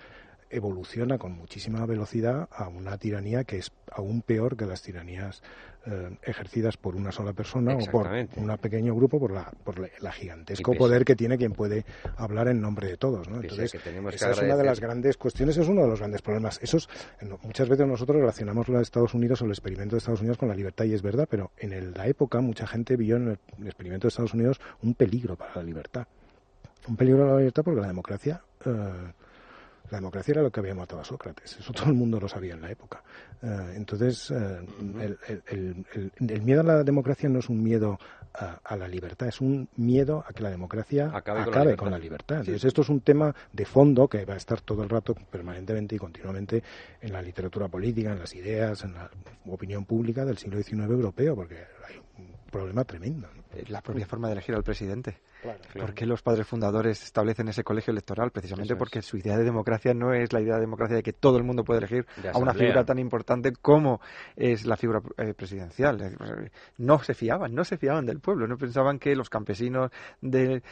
evoluciona 0.53 1.19
con 1.19 1.33
muchísima 1.33 1.85
velocidad 1.87 2.49
a 2.53 2.69
una 2.69 2.99
tiranía 2.99 3.45
que 3.45 3.59
es 3.59 3.73
aún 3.91 4.23
peor 4.23 4.57
que 4.57 4.67
las 4.67 4.83
tiranías 4.83 5.43
eh, 5.85 6.17
ejercidas 6.23 6.77
por 6.77 6.95
una 6.95 7.11
sola 7.11 7.33
persona 7.33 7.75
o 7.75 7.91
por 7.91 8.09
un 8.09 8.57
pequeño 8.59 8.95
grupo, 8.95 9.19
por 9.19 9.33
la, 9.33 9.51
por 9.65 9.81
la 10.01 10.13
gigantesco 10.13 10.75
poder 10.75 11.05
que 11.05 11.17
tiene 11.17 11.37
quien 11.37 11.53
puede 11.53 11.85
hablar 12.17 12.47
en 12.47 12.61
nombre 12.61 12.87
de 12.87 12.97
todos. 12.97 13.29
¿no? 13.29 13.41
Entonces, 13.41 13.75
esa 14.13 14.31
es 14.31 14.39
una 14.39 14.57
de 14.57 14.63
las 14.63 14.79
grandes 14.79 15.17
cuestiones, 15.17 15.57
es 15.57 15.67
uno 15.67 15.83
de 15.83 15.89
los 15.89 15.99
grandes 15.99 16.23
problemas. 16.23 16.61
Esos, 16.63 16.89
muchas 17.43 17.69
veces 17.69 17.85
nosotros 17.87 18.19
relacionamos 18.19 18.69
los 18.69 18.83
Estados 18.83 19.13
Unidos 19.15 19.43
o 19.43 19.47
el 19.47 19.51
experimento 19.51 19.97
de 19.97 19.99
Estados 19.99 20.21
Unidos 20.21 20.39
con 20.39 20.49
la 20.49 20.55
libertad 20.55 20.85
y 20.85 20.95
es 20.95 21.03
verdad, 21.03 21.27
pero 21.29 21.51
en 21.57 21.93
la 21.95 22.07
época 22.07 22.41
mucha 22.41 22.67
gente 22.67 22.97
vio 22.97 23.17
en 23.17 23.29
el, 23.29 23.67
experimento 23.67 24.07
de 24.07 24.11
Estados 24.11 24.35
Unidos 24.35 24.61
un 24.83 24.95
peligro 24.95 25.35
para 25.35 25.57
la 25.57 25.63
libertad. 25.65 26.07
Un 26.87 26.97
peligro 26.97 27.23
para 27.23 27.33
la 27.33 27.39
libertad 27.39 27.65
porque 27.65 27.81
la 27.81 27.89
democracia... 27.89 28.41
Eh, 28.65 29.13
la 29.93 29.99
democracia 29.99 30.33
era 30.33 30.43
lo 30.43 30.51
que 30.51 30.61
había 30.61 30.75
matado 30.75 31.03
a 31.03 31.05
Sócrates. 31.05 31.59
Eso 31.59 31.73
todo 31.75 31.87
el 31.87 31.95
mundo 31.95 32.19
lo 32.19 32.27
sabía 32.27 32.55
en 32.55 32.63
la 32.63 32.71
época. 32.71 33.03
Eh, 33.43 33.75
entonces, 33.77 34.31
eh, 34.31 35.17
el, 35.51 36.43
miedo 36.43 36.63
a 36.63 36.65
la 36.65 36.83
democracia 36.83 37.29
no 37.29 37.41
es 37.41 37.49
un 37.51 37.63
miedo 37.63 37.99
a, 38.33 38.77
la 38.77 38.89
libertad, 38.89 39.29
es 39.29 39.43
un 39.43 39.69
miedo 39.77 40.25
a 40.27 40.33
que 40.33 40.43
la 40.43 40.49
democracia 40.49 41.11
acabe, 41.13 41.77
con, 41.77 41.91
la 41.91 41.99
libertad. 41.99 42.39
Entonces, 42.39 42.65
esto 42.65 42.81
es 42.81 42.89
un 42.89 43.03
tema 43.03 43.35
de 43.53 43.67
fondo 43.67 44.09
que 44.09 44.25
va 44.25 44.33
a 44.33 44.39
estar 44.39 44.63
todo 44.63 44.83
el 44.83 44.89
rato, 44.89 45.15
permanentemente 45.15 45.97
y 45.97 45.99
continuamente 45.99 46.63
en 47.03 47.13
la 47.13 47.21
literatura 47.21 47.69
política, 47.69 48.13
en 48.13 48.19
las 48.19 48.35
ideas, 48.35 48.85
en 48.85 48.95
la 48.95 49.11
opinión 49.47 49.85
pública 49.85 50.25
del 50.25 50.39
siglo 50.39 50.63
XIX 50.63 50.89
europeo, 50.89 51.37
porque 51.37 51.57
hay 51.87 51.97
un 52.19 52.51
problema 52.51 52.85
tremendo. 52.85 53.29
La 53.69 53.83
propia 53.83 54.07
forma 54.07 54.29
de 54.29 54.33
elegir 54.33 54.55
al 54.55 54.63
presidente. 54.63 55.19
¿Por 55.79 55.95
qué 55.95 56.07
los 56.07 56.23
padres 56.23 56.47
fundadores 56.47 57.03
establecen 57.03 57.49
ese 57.49 57.65
colegio 57.65 57.91
electoral? 57.91 58.31
Precisamente 58.31 58.77
porque 58.77 59.03
su 59.03 59.17
idea 59.17 59.37
de 59.37 59.45
democracia 59.45 59.93
no 59.95 60.15
es 60.15 60.33
la 60.33 60.41
idea 60.41 60.55
de 60.55 60.61
democracia 60.61 60.97
de 60.97 61.03
que 61.03 61.13
todo 61.13 61.37
el 61.37 61.43
mundo 61.43 61.65
puede 61.65 61.79
elegir 61.79 62.07
a 62.33 62.39
una 62.39 62.55
figura 62.55 62.85
tan 62.85 62.99
importante 62.99 63.53
como 63.53 64.01
es 64.37 64.65
la 64.67 64.77
figura 64.77 65.01
eh, 65.19 65.35
presidencial. 65.35 66.17
No 66.79 67.03
se 67.03 67.15
fiaban, 67.15 67.55
no 67.55 67.65
se 67.65 67.77
fiaban 67.77 68.07
del 68.07 68.21
pueblo, 68.21 68.47
no 68.47 68.57
pensaban 68.57 68.99
que 68.99 69.17
los 69.17 69.29
campesinos 69.29 69.91
del 70.21 70.63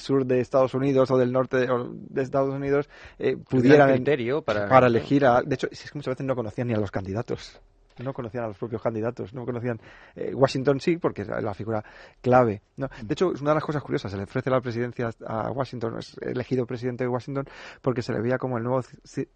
sur 0.00 0.24
de 0.24 0.40
Estados 0.40 0.74
Unidos 0.74 1.10
o 1.10 1.18
del 1.18 1.32
norte 1.32 1.58
de, 1.58 2.22
Estados 2.22 2.54
Unidos 2.54 2.88
eh, 3.18 3.36
pudieran 3.36 4.04
para... 4.44 4.68
para 4.68 4.86
elegir 4.86 5.26
a... 5.26 5.42
De 5.42 5.54
hecho, 5.54 5.68
es 5.70 5.90
que 5.90 5.98
muchas 5.98 6.12
veces 6.12 6.26
no 6.26 6.34
conocían 6.34 6.68
ni 6.68 6.74
a 6.74 6.78
los 6.78 6.90
candidatos 6.90 7.60
no 8.02 8.12
conocían 8.12 8.44
a 8.44 8.48
los 8.48 8.58
propios 8.58 8.82
candidatos, 8.82 9.32
no 9.34 9.44
conocían 9.44 9.80
eh, 10.14 10.34
Washington 10.34 10.80
sí, 10.80 10.96
porque 10.96 11.22
es 11.22 11.28
la 11.28 11.54
figura 11.54 11.84
clave. 12.20 12.62
¿no? 12.76 12.88
De 13.02 13.12
hecho, 13.12 13.32
es 13.32 13.40
una 13.40 13.50
de 13.50 13.56
las 13.56 13.64
cosas 13.64 13.82
curiosas, 13.82 14.10
se 14.10 14.16
le 14.16 14.24
ofrece 14.24 14.50
la 14.50 14.60
presidencia 14.60 15.10
a 15.26 15.50
Washington, 15.50 15.98
es 15.98 16.16
elegido 16.20 16.66
presidente 16.66 17.04
de 17.04 17.08
Washington 17.08 17.46
porque 17.82 18.02
se 18.02 18.12
le 18.12 18.20
veía 18.20 18.38
como 18.38 18.58
el 18.58 18.64
nuevo 18.64 18.82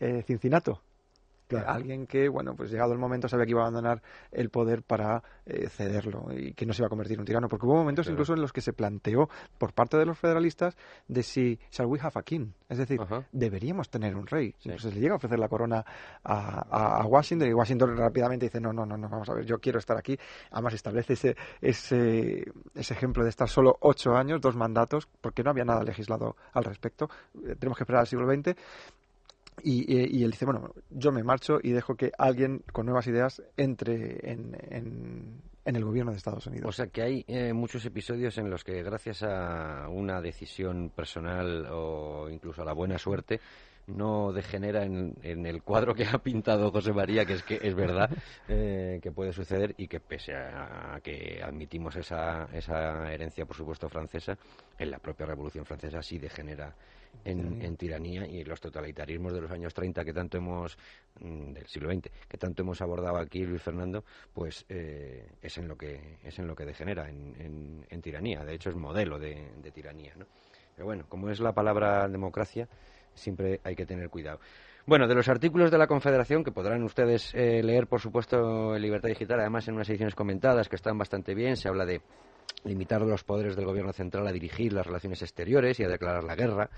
eh, 0.01 0.25
Alguien 1.59 2.07
que, 2.07 2.29
bueno, 2.29 2.55
pues 2.55 2.71
llegado 2.71 2.93
el 2.93 2.99
momento 2.99 3.29
sabía 3.29 3.45
que 3.45 3.51
iba 3.53 3.61
a 3.61 3.65
abandonar 3.65 4.03
el 4.31 4.51
poder 4.51 4.83
para 4.83 5.23
eh, 5.47 5.69
cederlo 5.69 6.29
y 6.33 6.55
que 6.55 6.67
no 6.67 6.73
se 6.73 6.83
iba 6.83 6.87
a 6.87 6.91
convertir 6.91 7.15
en 7.15 7.21
un 7.21 7.27
tirano. 7.27 7.49
Porque 7.49 7.67
hubo 7.67 7.75
momentos 7.75 8.09
incluso 8.09 8.35
en 8.35 8.41
los 8.41 8.53
que 8.53 8.61
se 8.61 8.73
planteó 8.73 9.29
por 9.59 9.73
parte 9.73 9.97
de 9.97 10.07
los 10.07 10.19
federalistas 10.19 10.77
de 11.09 11.23
si 11.23 11.59
shall 11.71 11.87
we 11.87 11.99
have 12.01 12.13
a 12.15 12.23
king, 12.23 12.53
es 12.69 12.79
decir, 12.79 13.01
deberíamos 13.33 13.91
tener 13.91 14.17
un 14.17 14.27
rey. 14.27 14.55
se 14.59 14.91
le 14.91 15.01
llega 15.01 15.15
a 15.15 15.17
ofrecer 15.17 15.39
la 15.39 15.49
corona 15.49 15.85
a, 16.25 17.05
Washington 17.07 17.49
y 17.49 17.53
Washington 17.53 17.97
rápidamente 17.97 18.47
dice 18.47 18.61
no, 18.61 18.73
no, 18.73 18.87
no, 18.87 18.97
no, 18.97 19.09
vamos 19.09 19.29
a 19.29 19.35
ver, 19.35 19.45
yo 19.45 19.59
quiero 19.59 19.79
estar 19.79 19.97
aquí. 19.97 20.17
Además 20.51 20.75
establece 20.75 21.15
ese, 21.15 21.37
ese, 21.61 22.45
ese 22.75 22.95
ejemplo 22.95 23.25
de 23.25 23.31
estar 23.31 23.49
solo 23.49 23.77
ocho 23.81 24.17
años, 24.17 24.41
dos 24.41 24.57
mandatos, 24.57 25.09
porque 25.21 25.43
no 25.43 25.51
había 25.51 25.65
nada 25.65 25.83
legislado 25.83 26.37
al 26.53 26.65
respecto. 26.65 27.09
Eh, 27.35 27.57
tenemos 27.59 27.77
que 27.77 27.85
esperar 27.85 28.01
al 28.01 28.07
siglo 28.07 28.27
XX 28.27 28.57
y, 29.63 30.23
él 30.23 30.31
dice, 30.31 30.45
bueno, 30.45 30.75
yo 30.91 31.13
me 31.13 31.23
marcho 31.23 31.59
y 31.63 31.71
dejo 31.71 31.95
que 31.95 32.13
alguien 32.19 32.63
con 32.73 32.87
nuevas 32.87 33.07
ideas 33.07 33.43
entre 33.57 34.31
en, 34.31 34.57
en, 34.71 35.77
el 35.77 35.85
gobierno 35.85 36.11
de 36.11 36.19
Estados 36.19 36.47
Unidos. 36.47 36.69
O 36.69 36.73
sea 36.73 36.89
que 36.89 37.03
hay 37.03 37.25
eh, 37.29 37.53
muchos 37.53 37.85
episodios 37.85 38.37
en 38.39 38.51
los 38.51 38.65
que 38.65 38.83
gracias 38.83 39.23
a 39.23 39.89
una 39.89 40.21
decisión 40.21 40.91
personal 40.91 41.67
o 41.71 42.29
incluso 42.29 42.63
a 42.63 42.65
la 42.65 42.73
buena 42.73 42.99
suerte, 42.99 43.41
no 43.87 44.33
degenera 44.33 44.85
en, 44.85 45.15
el 45.23 45.63
cuadro 45.63 45.95
que 45.95 46.05
ha 46.05 46.19
pintado 46.19 46.71
José 46.71 46.93
María, 46.93 47.25
que 47.25 47.35
es 47.35 47.43
que 47.43 47.59
es 47.63 47.75
verdad 47.75 48.11
eh, 48.49 48.99
que 49.03 49.13
puede 49.13 49.33
suceder 49.33 49.75
y 49.79 49.87
que 49.89 50.01
pese 50.01 50.35
a 50.35 50.99
que 51.03 51.41
admitimos 51.43 51.97
esa, 51.97 52.49
esa 52.53 53.13
herencia, 53.13 53.47
por 53.47 53.57
supuesto, 53.57 53.89
francesa, 53.89 54.37
en 54.79 54.91
la 54.91 54.99
propia 54.99 55.27
Revolución 55.27 55.65
Francesa 55.65 56.03
sí 56.03 56.19
degenera 56.19 56.75
en, 57.25 57.77
tiranía 57.77 58.27
y 58.27 58.45
los 58.45 58.61
totalitarismos 58.61 59.33
de 59.33 59.41
los 59.41 59.51
años 59.51 59.75
30 59.75 60.05
que 60.05 60.13
tanto 60.13 60.39
hemos, 60.39 60.77
mm, 61.21 61.53
del 61.53 61.67
siglo 61.67 61.91
XX, 61.93 62.11
que 62.29 62.39
tanto 62.39 62.63
hemos 62.63 62.81
abordado 62.81 63.19
aquí 63.19 63.45
Luis 63.45 63.63
Fernando, 63.63 64.05
pues 64.33 64.65
eh, 64.69 65.29
es 65.41 65.59
en 65.59 65.69
lo 65.69 65.77
que 65.77 66.19
es 66.23 66.39
en 66.39 66.47
lo 66.47 66.55
que 66.55 66.65
degenera, 66.65 67.09
en, 67.09 67.85
en, 67.89 68.03
tiranía. 68.03 68.45
De 68.45 68.55
hecho 68.55 68.71
es 68.71 68.77
modelo 68.77 69.19
de, 69.19 69.51
tiranía, 69.73 70.15
¿no? 70.17 70.27
Pero 70.75 70.87
bueno, 70.87 71.05
como 71.09 71.29
es 71.29 71.41
la 71.41 71.53
palabra 71.53 72.09
democracia, 72.09 72.69
siempre 73.15 73.61
hay 73.65 73.75
que 73.75 73.85
tener 73.85 74.09
cuidado. 74.09 74.41
Bueno, 74.87 75.07
de 75.07 75.15
los 75.15 75.29
artículos 75.29 75.71
de 75.71 75.77
la 75.77 75.87
Confederación, 75.87 76.43
que 76.43 76.53
podrán 76.53 76.83
ustedes 76.83 77.35
eh, 77.35 77.63
leer, 77.63 77.87
por 77.87 78.01
supuesto, 78.01 78.75
en 78.75 78.81
Libertad 78.81 79.11
Digital, 79.11 79.41
además 79.41 79.69
en 79.69 79.75
unas 79.75 79.89
ediciones 79.91 80.15
comentadas 80.15 80.69
que 80.69 80.77
están 80.77 80.97
bastante 80.97 81.35
bien, 81.35 81.57
se 81.57 81.69
habla 81.69 81.85
de 81.85 82.01
limitar 82.65 83.03
los 83.03 83.25
poderes 83.25 83.57
del 83.57 83.67
Gobierno 83.67 83.93
central 83.93 84.27
a 84.27 84.33
dirigir 84.33 84.73
las 84.73 84.87
relaciones 84.87 85.23
exteriores 85.23 85.79
y 85.81 85.85
a 85.85 85.89
declarar 85.89 86.25
la 86.25 86.37
guerra. 86.37 86.71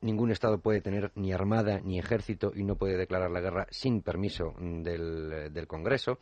Ningún 0.00 0.30
Estado 0.30 0.58
puede 0.58 0.80
tener 0.80 1.10
ni 1.14 1.32
armada 1.32 1.80
ni 1.80 1.98
ejército 1.98 2.52
y 2.54 2.64
no 2.64 2.76
puede 2.76 2.96
declarar 2.96 3.30
la 3.30 3.40
guerra 3.40 3.66
sin 3.70 4.02
permiso 4.02 4.54
del, 4.58 5.52
del 5.52 5.66
Congreso 5.66 6.18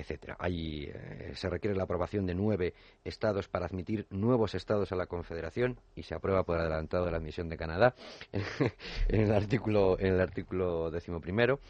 etcétera. 0.00 0.36
Ahí 0.38 0.84
eh, 0.84 1.32
se 1.34 1.48
requiere 1.48 1.76
la 1.76 1.84
aprobación 1.84 2.26
de 2.26 2.34
nueve 2.34 2.74
estados 3.04 3.48
para 3.48 3.66
admitir 3.66 4.06
nuevos 4.10 4.54
estados 4.54 4.92
a 4.92 4.96
la 4.96 5.06
Confederación 5.06 5.78
y 5.94 6.02
se 6.02 6.14
aprueba 6.14 6.44
por 6.44 6.58
adelantado 6.58 7.04
de 7.04 7.10
la 7.10 7.18
admisión 7.18 7.48
de 7.48 7.56
Canadá 7.56 7.94
en 9.08 9.20
el 9.20 9.32
artículo 9.32 9.98
en 9.98 10.14
el 10.14 10.20
artículo 10.20 10.90
decimoprimero. 10.90 11.60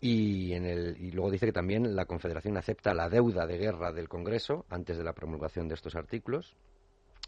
Y, 0.00 0.52
en 0.52 0.66
el, 0.66 0.96
y 1.00 1.10
luego 1.10 1.30
dice 1.30 1.46
que 1.46 1.52
también 1.52 1.96
la 1.96 2.04
Confederación 2.04 2.56
acepta 2.56 2.94
la 2.94 3.08
deuda 3.08 3.46
de 3.46 3.58
guerra 3.58 3.92
del 3.92 4.08
Congreso 4.08 4.66
antes 4.68 4.98
de 4.98 5.04
la 5.04 5.14
promulgación 5.14 5.68
de 5.68 5.74
estos 5.74 5.94
artículos 5.94 6.54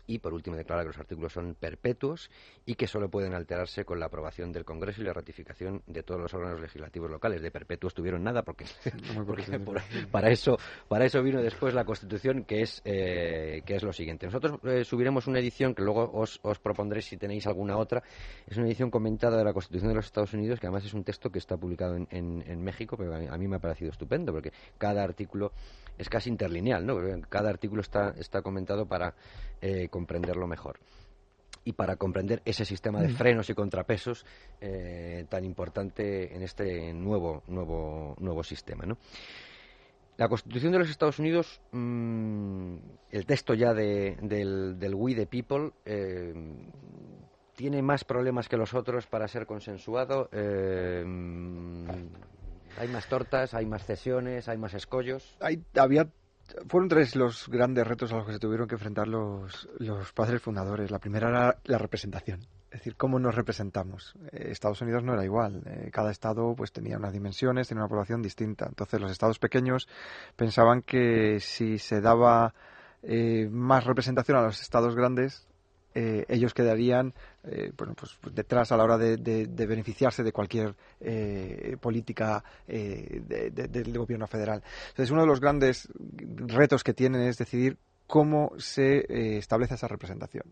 y, 0.09 0.19
por 0.19 0.33
último, 0.33 0.57
declara 0.57 0.83
que 0.83 0.89
los 0.89 0.99
artículos 0.99 1.35
son 1.35 1.55
perpetuos 1.55 2.31
y 2.65 2.75
que 2.75 2.87
solo 2.87 3.11
pueden 3.11 3.35
alterarse 3.35 3.85
con 3.85 4.01
la 4.01 4.07
aprobación 4.07 4.51
del 4.53 4.65
Congreso 4.65 5.03
y 5.03 5.05
la 5.05 5.13
ratificación 5.13 5.83
de 5.87 6.03
todos 6.03 6.19
los 6.19 6.33
órganos 6.33 6.61
legislativos 6.63 7.11
locales. 7.11 7.43
De 7.43 7.51
perpetuos 7.51 7.93
tuvieron 7.93 8.25
nada 8.25 8.43
porque, 8.43 8.65
para, 10.11 10.31
eso, 10.31 10.59
para 10.89 11.05
eso 11.05 11.23
vino 11.23 11.43
después 11.43 11.75
la 11.75 11.85
Constitución, 11.85 12.45
que 12.45 12.63
es, 12.63 12.81
eh, 12.87 13.63
que 13.67 13.77
es 13.77 13.83
lo 13.83 13.93
siguiente. 13.93 14.25
Nosotros 14.25 14.59
eh, 14.65 14.83
subiremos 14.83 15.27
una 15.27 15.41
edición 15.41 15.75
que 15.75 15.83
luego 15.83 16.11
os, 16.11 16.41
os 16.43 16.59
propondré 16.59 17.03
si 17.03 17.19
tenéis 17.19 17.47
alguna 17.47 17.77
otra. 17.77 18.03
Es 18.47 18.57
una 18.57 18.67
edición 18.67 18.91
comentada 18.91 19.37
de 19.37 19.45
la 19.45 19.53
Constitución 19.53 19.91
de 19.91 19.97
los 19.97 20.07
Estados 20.07 20.33
Unidos, 20.33 20.59
que 20.59 20.67
además 20.67 20.87
es 20.87 20.95
un 20.95 21.05
texto 21.05 21.31
que 21.31 21.39
está 21.39 21.59
publicado 21.59 21.97
en, 21.97 22.09
en, 22.11 22.63
México, 22.63 22.97
pero 22.97 23.15
a 23.15 23.37
mí 23.37 23.47
me 23.47 23.57
ha 23.57 23.61
parecido 23.61 23.91
estupendo 23.91 24.33
porque 24.33 24.53
cada 24.79 25.05
artículo 25.05 25.53
es 25.99 26.09
casi 26.09 26.31
interlineal, 26.31 26.87
¿no? 26.87 26.97
Cada 27.29 27.51
artículo 27.51 27.83
está, 27.83 28.15
está 28.17 28.41
comentado 28.41 28.87
para 28.87 29.15
eh, 29.61 29.89
comprenderlo 29.99 30.47
mejor 30.47 30.79
y 31.65 31.73
para 31.73 31.97
comprender 31.97 32.41
ese 32.45 32.65
sistema 32.65 33.01
de 33.03 33.09
frenos 33.09 33.51
y 33.51 33.55
contrapesos 33.55 34.25
eh, 34.61 35.27
tan 35.29 35.45
importante 35.45 36.35
en 36.35 36.43
este 36.43 36.93
nuevo 36.93 37.43
nuevo 37.49 38.15
nuevo 38.21 38.45
sistema, 38.45 38.87
¿no? 38.87 38.97
La 40.17 40.29
Constitución 40.29 40.73
de 40.73 40.79
los 40.79 40.89
Estados 40.89 41.19
Unidos, 41.19 41.61
mm, 41.73 42.77
el 43.11 43.27
texto 43.27 43.55
ya 43.55 43.75
del, 43.75 44.79
del 44.79 44.95
We 44.95 45.15
the 45.15 45.27
People, 45.27 45.73
eh, 45.85 46.33
tiene 47.55 47.83
más 47.83 48.05
problemas 48.05 48.49
que 48.49 48.57
los 48.57 48.75
otros 48.75 49.07
para 49.07 49.29
ser 49.29 49.47
consensuado. 49.47 50.29
Hay 52.79 52.89
más 52.89 53.09
tortas, 53.09 53.55
hay 53.55 53.67
más 53.67 53.85
cesiones, 53.85 54.49
hay 54.49 54.59
más 54.59 54.75
escollos. 54.75 55.37
Hay, 55.41 55.63
había 55.77 56.09
fueron 56.69 56.89
tres 56.89 57.17
los 57.17 57.49
grandes 57.49 57.87
retos 57.87 58.13
a 58.13 58.17
los 58.17 58.27
que 58.27 58.33
se 58.33 58.39
tuvieron 58.39 58.69
que 58.69 58.75
enfrentar 58.75 59.09
los, 59.09 59.69
los 59.79 60.13
padres 60.13 60.43
fundadores. 60.43 60.91
La 60.91 60.99
primera 60.99 61.29
era 61.29 61.59
la 61.65 61.79
representación, 61.79 62.41
es 62.71 62.81
decir, 62.81 62.97
cómo 62.97 63.19
nos 63.19 63.35
representamos. 63.35 64.15
Eh, 64.33 64.49
Estados 64.51 64.81
Unidos 64.81 65.03
no 65.03 65.15
era 65.15 65.25
igual. 65.25 65.63
Eh, 65.67 65.91
cada 65.93 66.11
estado 66.11 66.55
pues 66.55 66.73
tenía 66.73 66.97
unas 66.97 67.13
dimensiones, 67.13 67.69
tenía 67.69 67.83
una 67.83 67.91
población 67.91 68.23
distinta. 68.23 68.67
Entonces 68.67 69.01
los 69.01 69.11
estados 69.11 69.39
pequeños 69.39 69.89
pensaban 70.37 70.83
que 70.83 71.41
si 71.41 71.79
se 71.79 72.01
daba 72.01 72.55
eh, 73.03 73.49
más 73.51 73.85
representación 73.85 74.39
a 74.39 74.43
los 74.43 74.61
estados 74.61 74.95
grandes, 74.95 75.48
ellos 76.29 76.55
quedarían 76.55 77.15
eh, 77.51 77.73
bueno, 77.77 77.95
pues, 77.95 78.17
pues, 78.21 78.35
detrás 78.35 78.73
a 78.73 78.77
la 78.77 78.85
hora 78.85 78.99
de, 78.99 79.17
beneficiarse 79.49 80.23
de 80.23 80.33
cualquier 80.33 80.75
eh, 81.01 81.77
política 81.81 82.43
eh, 82.67 83.23
del 83.25 83.97
gobierno 83.97 84.27
federal. 84.27 84.63
Entonces, 84.89 85.11
uno 85.11 85.23
de 85.23 85.29
los 85.29 85.41
grandes 85.41 85.89
retos 86.47 86.83
que 86.85 86.95
tienen 86.95 87.23
es 87.23 87.39
decidir 87.39 87.79
cómo 88.09 88.53
se 88.57 89.01
eh, 89.01 89.37
establece 89.37 89.75
esa 89.75 89.87
representación. 89.87 90.45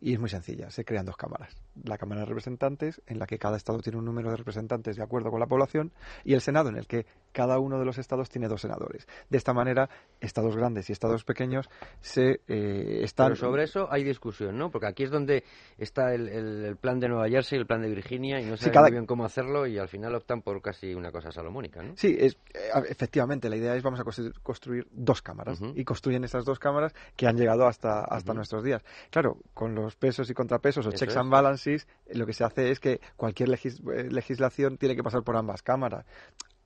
Y 0.00 0.14
es 0.14 0.18
muy 0.18 0.30
sencilla, 0.30 0.70
se 0.70 0.86
crean 0.86 1.04
dos 1.04 1.16
cámaras. 1.16 1.54
La 1.84 1.98
Cámara 1.98 2.22
de 2.22 2.26
Representantes, 2.26 3.02
en 3.06 3.18
la 3.18 3.26
que 3.26 3.38
cada 3.38 3.58
estado 3.58 3.78
tiene 3.80 3.98
un 3.98 4.06
número 4.06 4.30
de 4.30 4.36
representantes 4.36 4.96
de 4.96 5.02
acuerdo 5.02 5.30
con 5.30 5.38
la 5.38 5.46
población, 5.46 5.92
y 6.24 6.32
el 6.32 6.40
Senado, 6.40 6.70
en 6.70 6.76
el 6.76 6.86
que 6.86 7.04
cada 7.30 7.58
uno 7.58 7.78
de 7.78 7.84
los 7.84 7.98
estados 7.98 8.30
tiene 8.30 8.48
dos 8.48 8.62
senadores. 8.62 9.06
De 9.28 9.36
esta 9.36 9.52
manera, 9.52 9.90
estados 10.18 10.56
grandes 10.56 10.88
y 10.88 10.92
estados 10.92 11.24
pequeños 11.24 11.68
se 12.00 12.40
eh, 12.48 13.00
están... 13.02 13.26
Pero 13.26 13.36
sobre 13.36 13.64
eso 13.64 13.86
hay 13.90 14.02
discusión, 14.02 14.56
¿no? 14.56 14.70
Porque 14.70 14.86
aquí 14.86 15.02
es 15.02 15.10
donde 15.10 15.44
está 15.76 16.14
el, 16.14 16.76
plan 16.80 17.00
de 17.00 17.08
Nueva 17.08 17.28
Jersey, 17.28 17.58
el 17.58 17.66
plan 17.66 17.82
de 17.82 17.90
Virginia, 17.90 18.40
y 18.40 18.46
no 18.46 18.56
saben 18.56 18.80
muy 18.80 18.90
bien 18.92 19.06
cómo 19.06 19.26
hacerlo, 19.26 19.66
y 19.66 19.76
al 19.76 19.88
final 19.88 20.14
optan 20.14 20.40
por 20.40 20.62
casi 20.62 20.94
una 20.94 21.12
cosa 21.12 21.30
salomónica, 21.30 21.82
¿no? 21.82 21.94
Sí, 21.96 22.16
es, 22.18 22.38
eh, 22.54 22.70
efectivamente, 22.88 23.50
la 23.50 23.56
idea 23.56 23.76
es 23.76 23.82
vamos 23.82 24.00
a 24.00 24.04
construir 24.42 24.86
dos 24.90 25.20
cámaras, 25.20 25.60
y 25.74 25.84
construyen 25.84 26.24
esas 26.24 26.46
dos 26.46 26.58
cámaras 26.58 26.93
que 27.16 27.26
han 27.26 27.36
llegado 27.36 27.66
hasta, 27.66 28.04
hasta 28.04 28.34
nuestros 28.34 28.62
días. 28.64 28.82
Claro, 29.10 29.38
con 29.52 29.74
los 29.74 29.96
pesos 29.96 30.28
y 30.30 30.34
contrapesos 30.34 30.86
o 30.86 30.92
checks 30.92 31.16
and 31.16 31.30
balances, 31.30 31.86
lo 32.12 32.26
que 32.26 32.32
se 32.32 32.44
hace 32.44 32.70
es 32.70 32.80
que 32.80 33.00
cualquier 33.16 33.50
eh, 33.50 34.08
legislación 34.10 34.78
tiene 34.78 34.96
que 34.96 35.02
pasar 35.02 35.22
por 35.22 35.36
ambas 35.36 35.62
cámaras 35.62 36.04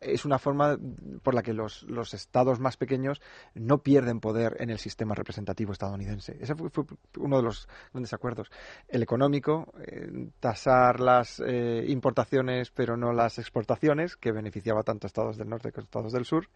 es 0.00 0.24
una 0.24 0.38
forma 0.38 0.78
por 1.22 1.34
la 1.34 1.42
que 1.42 1.52
los, 1.52 1.82
los, 1.84 2.14
estados 2.14 2.60
más 2.60 2.76
pequeños 2.76 3.20
no 3.54 3.78
pierden 3.78 4.20
poder 4.20 4.56
en 4.60 4.70
el 4.70 4.78
sistema 4.78 5.14
representativo 5.14 5.72
estadounidense. 5.72 6.36
Ese 6.40 6.54
fue, 6.54 6.70
uno 7.18 7.36
de 7.36 7.42
los 7.42 7.68
grandes 7.92 8.12
acuerdos. 8.12 8.50
El 8.88 9.02
económico, 9.02 9.72
eh, 9.86 10.30
tasar 10.40 11.00
las 11.00 11.42
eh, 11.44 11.84
importaciones 11.88 12.70
pero 12.70 12.96
no 12.96 13.12
las 13.12 13.38
exportaciones, 13.38 14.16
que 14.16 14.32
beneficiaba 14.32 14.82
tanto 14.82 15.06
a 15.06 15.08
estados 15.08 15.36
del 15.36 15.48
norte 15.48 15.72
como 15.72 15.82
a 15.82 15.84
estados 15.84 16.12
del 16.12 16.24
sur. 16.24 16.48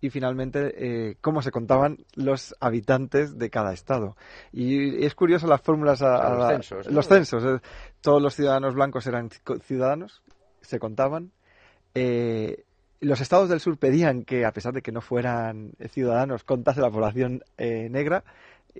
Y 0.00 0.10
finalmente, 0.10 0.74
eh, 0.76 1.16
cómo 1.20 1.42
se 1.42 1.50
contaban 1.50 1.98
los 2.14 2.54
habitantes 2.60 3.38
de 3.38 3.50
cada 3.50 3.72
estado. 3.72 4.16
Y 4.52 5.04
es 5.04 5.14
curioso 5.14 5.46
las 5.46 5.60
fórmulas 5.60 6.02
a, 6.02 6.34
los 6.34 6.48
censos. 6.48 6.86
Los 6.86 7.08
censos. 7.08 7.60
Todos 8.00 8.20
los 8.20 8.34
ciudadanos 8.34 8.74
blancos 8.74 9.06
eran 9.06 9.30
ciudadanos, 9.30 10.22
se 10.60 10.78
contaban. 10.78 11.32
Eh, 11.94 12.64
los 13.02 13.20
estados 13.20 13.48
del 13.48 13.60
sur 13.60 13.76
pedían 13.78 14.22
que, 14.22 14.44
a 14.44 14.52
pesar 14.52 14.72
de 14.72 14.80
que 14.80 14.92
no 14.92 15.00
fueran 15.00 15.72
ciudadanos, 15.90 16.44
contase 16.44 16.80
la 16.80 16.90
población 16.90 17.42
eh, 17.58 17.88
negra 17.90 18.24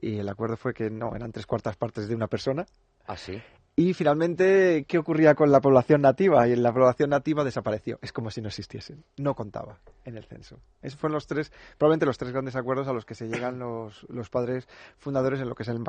y 0.01 0.19
el 0.19 0.29
acuerdo 0.29 0.57
fue 0.57 0.73
que 0.73 0.91
no, 0.91 1.15
eran 1.15 1.33
tres 1.33 1.45
cuartas 1.45 1.77
partes 1.77 2.09
de 2.09 2.15
una 2.15 2.29
persona. 2.29 2.65
¿Ah, 3.07 3.17
sí? 3.17 3.43
Y 3.75 3.95
finalmente, 3.95 4.85
¿qué 4.87 4.99
ocurría 4.99 5.35
con 5.35 5.51
la 5.51 5.61
población 5.61 6.03
nativa? 6.03 6.47
Y 6.47 6.55
la 6.55 6.73
población 6.73 7.11
nativa 7.11 7.43
desapareció. 7.43 7.99
Es 8.03 8.13
como 8.13 8.31
si 8.31 8.41
no 8.41 8.49
existiesen. 8.49 9.03
No 9.17 9.35
contaba 9.35 9.81
en 10.05 10.17
el 10.17 10.25
censo. 10.25 10.61
Esos 10.83 11.01
fueron 11.01 11.15
los 11.15 11.27
tres, 11.27 11.51
probablemente 11.79 12.07
los 12.07 12.19
tres 12.19 12.33
grandes 12.33 12.55
acuerdos 12.55 12.87
a 12.87 12.93
los 12.93 13.05
que 13.05 13.15
se 13.15 13.29
llegan 13.29 13.59
los, 13.59 14.07
los 14.09 14.31
padres 14.31 14.69
fundadores 14.99 15.41
en 15.41 15.49
lo 15.49 15.55
que 15.55 15.63
es 15.63 15.69
el, 15.71 15.83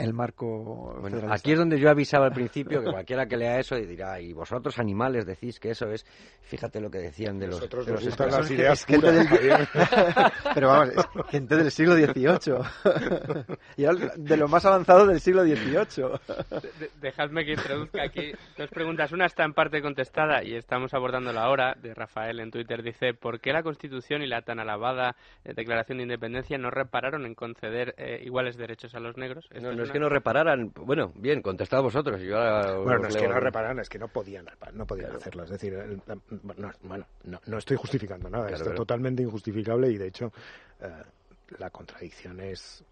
el 0.00 0.12
marco 0.12 0.96
bueno, 1.00 1.32
aquí 1.32 1.52
es 1.52 1.58
donde 1.58 1.78
yo 1.78 1.90
avisaba 1.90 2.26
al 2.26 2.32
principio 2.32 2.82
que 2.82 2.90
cualquiera 2.90 3.26
que 3.26 3.36
lea 3.36 3.58
eso 3.58 3.76
y 3.76 3.86
dirá 3.86 4.20
y 4.20 4.32
vosotros 4.32 4.78
animales 4.78 5.26
decís 5.26 5.58
que 5.60 5.70
eso 5.70 5.86
es 5.90 6.04
fíjate 6.42 6.80
lo 6.80 6.90
que 6.90 6.98
decían 6.98 7.38
de 7.38 7.48
los, 7.48 7.60
de 7.60 7.92
los 7.92 8.18
las 8.18 8.50
ideas 8.50 8.86
pero 10.54 10.68
vamos 10.68 10.94
gente 11.28 11.56
del 11.56 11.70
siglo 11.70 11.94
XVIII 11.94 12.54
y 13.76 13.84
de 14.16 14.36
lo 14.36 14.48
más 14.48 14.64
avanzado 14.64 15.06
del 15.06 15.20
siglo 15.20 15.42
XVIII 15.44 16.20
dejadme 17.00 17.44
que 17.44 17.52
introduzca 17.52 18.02
aquí 18.02 18.32
dos 18.56 18.70
preguntas. 18.70 19.12
Una 19.12 19.26
está 19.26 19.44
en 19.44 19.54
parte 19.54 19.82
contestada 19.82 20.42
y 20.42 20.54
estamos 20.54 20.94
abordándola 20.94 21.42
ahora 21.42 21.76
de 21.80 21.94
Rafael 21.94 22.40
en 22.40 22.50
Twitter 22.50 22.82
dice 22.82 23.14
¿por 23.14 23.40
qué 23.40 23.52
la 23.52 23.62
Constitución 23.62 24.22
y 24.22 24.26
la 24.26 24.42
tan 24.42 24.58
alabada 24.60 25.16
eh, 25.44 25.52
Declaración 25.54 25.98
de 25.98 26.04
Independencia 26.04 26.58
no 26.58 26.70
repararon 26.70 27.26
en 27.26 27.34
conceder 27.34 27.94
eh, 27.98 28.22
iguales 28.24 28.56
derechos 28.56 28.94
a 28.94 29.00
los 29.00 29.16
negros? 29.16 29.48
es 29.50 29.89
que 29.90 29.98
no 29.98 30.08
repararan. 30.08 30.72
Bueno, 30.74 31.12
bien, 31.16 31.42
contestad 31.42 31.82
vosotros. 31.82 32.20
Yo 32.20 32.36
bueno, 32.82 33.00
no 33.00 33.08
es 33.08 33.16
que 33.16 33.28
no 33.28 33.40
repararan, 33.40 33.78
es 33.80 33.88
que 33.88 33.98
no 33.98 34.08
podían, 34.08 34.46
no 34.72 34.86
podían 34.86 35.14
hacerlo. 35.14 35.44
Es 35.44 35.50
decir, 35.50 36.00
no, 36.56 36.70
bueno, 36.82 37.06
no, 37.24 37.58
estoy 37.58 37.76
justificando 37.76 38.28
nada. 38.28 38.50
es 38.50 38.62
totalmente 38.74 39.22
injustificable 39.22 39.90
y, 39.90 39.98
de 39.98 40.08
hecho, 40.08 40.32
eh, 40.80 40.88
la 41.58 41.70
contradicción 41.70 42.40
es 42.40 42.84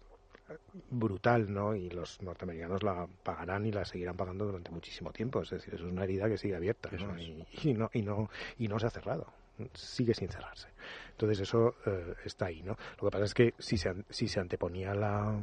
brutal, 0.89 1.51
¿no? 1.53 1.75
Y 1.75 1.89
los 1.89 2.21
norteamericanos 2.21 2.81
la 2.83 3.07
pagarán 3.23 3.65
y 3.65 3.71
la 3.71 3.85
seguirán 3.85 4.17
pagando 4.17 4.45
durante 4.45 4.71
muchísimo 4.71 5.11
tiempo. 5.11 5.41
Es 5.41 5.51
decir, 5.51 5.75
es 5.75 5.81
una 5.81 6.03
herida 6.03 6.27
que 6.27 6.37
sigue 6.37 6.55
abierta, 6.55 6.89
¿no? 6.91 7.19
y, 7.19 7.73
no, 7.73 7.89
y, 7.93 8.01
no, 8.01 8.29
y 8.57 8.67
no 8.67 8.79
se 8.79 8.87
ha 8.87 8.89
cerrado 8.89 9.27
sigue 9.73 10.13
sin 10.13 10.29
cerrarse. 10.29 10.67
Entonces 11.11 11.41
eso 11.41 11.75
eh, 11.85 12.15
está 12.23 12.45
ahí, 12.45 12.61
¿no? 12.63 12.77
Lo 13.01 13.09
que 13.09 13.11
pasa 13.11 13.25
es 13.25 13.33
que 13.33 13.53
si 13.57 13.77
se, 13.77 13.93
si 14.09 14.27
se 14.27 14.39
anteponía 14.39 14.93
la, 14.93 15.41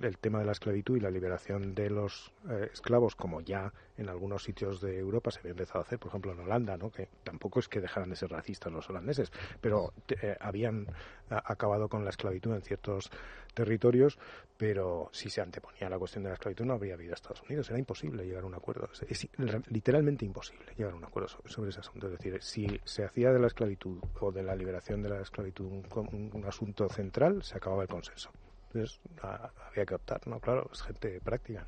el 0.00 0.18
tema 0.18 0.40
de 0.40 0.44
la 0.44 0.52
esclavitud 0.52 0.96
y 0.96 1.00
la 1.00 1.10
liberación 1.10 1.74
de 1.74 1.90
los 1.90 2.32
eh, 2.48 2.70
esclavos, 2.72 3.14
como 3.14 3.40
ya 3.40 3.72
en 3.96 4.08
algunos 4.08 4.42
sitios 4.42 4.80
de 4.80 4.98
Europa 4.98 5.30
se 5.30 5.40
había 5.40 5.52
empezado 5.52 5.80
a 5.80 5.82
hacer, 5.82 5.98
por 5.98 6.08
ejemplo 6.08 6.32
en 6.32 6.40
Holanda, 6.40 6.76
¿no? 6.76 6.90
Que 6.90 7.08
tampoco 7.22 7.60
es 7.60 7.68
que 7.68 7.80
dejaran 7.80 8.10
de 8.10 8.16
ser 8.16 8.30
racistas 8.30 8.72
los 8.72 8.88
holandeses, 8.90 9.30
pero 9.60 9.92
eh, 10.08 10.36
habían 10.40 10.86
acabado 11.28 11.88
con 11.88 12.04
la 12.04 12.10
esclavitud 12.10 12.54
en 12.54 12.62
ciertos 12.62 13.10
territorios, 13.56 14.18
pero 14.56 15.08
si 15.12 15.30
se 15.30 15.40
anteponía 15.40 15.88
la 15.88 15.98
cuestión 15.98 16.22
de 16.22 16.28
la 16.30 16.34
esclavitud 16.34 16.64
no 16.64 16.74
habría 16.74 16.94
habido 16.94 17.14
Estados 17.14 17.42
Unidos. 17.42 17.68
Era 17.70 17.78
imposible 17.78 18.24
llegar 18.24 18.44
a 18.44 18.46
un 18.46 18.54
acuerdo. 18.54 18.88
Es, 19.08 19.28
literalmente 19.70 20.24
imposible 20.24 20.72
llegar 20.76 20.92
a 20.92 20.96
un 20.96 21.04
acuerdo 21.04 21.28
sobre, 21.46 21.70
ese 21.70 21.80
asunto. 21.80 22.06
Es 22.06 22.12
decir, 22.12 22.38
si 22.42 22.80
se 22.84 23.04
hacía 23.04 23.32
de 23.32 23.40
la 23.40 23.46
esclavitud 23.46 23.98
o 24.20 24.30
de 24.30 24.42
la 24.42 24.54
liberación 24.66 25.00
de 25.00 25.10
la 25.10 25.20
esclavitud 25.20 25.84
un, 25.94 26.44
asunto 26.44 26.88
central, 26.88 27.42
se 27.44 27.56
acababa 27.56 27.82
el 27.82 27.88
consenso. 27.88 28.30
Entonces 28.66 29.00
había 29.70 29.86
que 29.86 29.94
optar, 29.94 30.26
¿no? 30.26 30.40
Claro, 30.40 30.68
es 30.72 30.82
gente 30.82 31.20
práctica. 31.20 31.64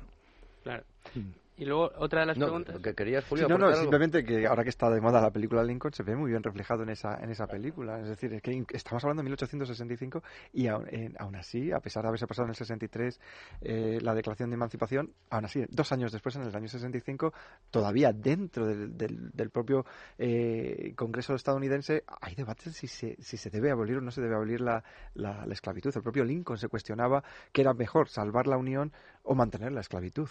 Claro. 0.63 0.83
Mm. 1.15 1.31
Y 1.59 1.65
luego, 1.65 1.91
otra 1.97 2.21
de 2.21 2.27
las 2.27 2.37
No, 2.37 2.45
preguntas... 2.45 2.79
que 2.81 2.95
querías, 2.95 3.23
Sí, 3.25 3.29
Julio, 3.31 3.49
no, 3.49 3.57
no, 3.57 3.65
algo? 3.67 3.81
simplemente 3.81 4.23
que 4.23 4.47
ahora 4.47 4.63
que 4.63 4.69
está 4.69 4.89
de 4.89 5.01
moda 5.01 5.19
la 5.19 5.29
película 5.29 5.61
Lincoln 5.61 5.91
se 5.93 6.03
ve 6.03 6.15
muy 6.15 6.31
bien 6.31 6.41
reflejado 6.41 6.83
en 6.83 6.89
esa, 6.89 7.17
en 7.21 7.29
esa 7.31 7.47
película. 7.47 7.99
Es 7.99 8.07
decir, 8.07 8.33
es 8.33 8.41
que 8.41 8.53
in- 8.53 8.65
estamos 8.71 9.03
hablando 9.03 9.19
de 9.21 9.25
1865 9.25 10.23
y 10.53 10.67
aún, 10.67 10.85
en- 10.89 11.15
aún 11.19 11.35
así, 11.35 11.71
a 11.73 11.81
pesar 11.81 12.03
de 12.03 12.07
haberse 12.07 12.27
pasado 12.27 12.45
en 12.45 12.51
el 12.51 12.55
63 12.55 13.19
eh, 13.61 13.99
la 14.01 14.13
declaración 14.15 14.49
de 14.49 14.53
emancipación, 14.55 15.13
aún 15.29 15.43
así, 15.45 15.65
dos 15.69 15.91
años 15.91 16.13
después, 16.13 16.33
en 16.37 16.43
el 16.43 16.55
año 16.55 16.69
65, 16.69 17.33
todavía 17.69 18.13
dentro 18.13 18.65
del, 18.65 18.97
del- 18.97 19.29
del 19.31 19.49
propio 19.49 19.85
eh, 20.17 20.93
Congreso 20.95 21.35
estadounidense 21.35 22.03
hay 22.21 22.35
debates 22.35 22.73
si 22.75 22.87
se, 22.87 23.15
si 23.21 23.35
se 23.35 23.49
debe 23.49 23.69
abolir 23.71 23.97
o 23.97 24.01
no 24.01 24.11
se 24.11 24.21
debe 24.21 24.35
abolir 24.35 24.61
la, 24.61 24.81
la- 25.13 25.45
la 25.45 25.53
esclavitud. 25.53 25.91
El 25.93 26.03
propio 26.03 26.23
Lincoln 26.23 26.57
se 26.57 26.69
cuestionaba 26.69 27.21
que 27.51 27.61
era 27.61 27.73
mejor 27.73 28.07
salvar 28.07 28.47
la 28.47 28.55
unión 28.55 28.93
o 29.23 29.35
mantener 29.35 29.73
la 29.73 29.81
esclavitud. 29.81 30.29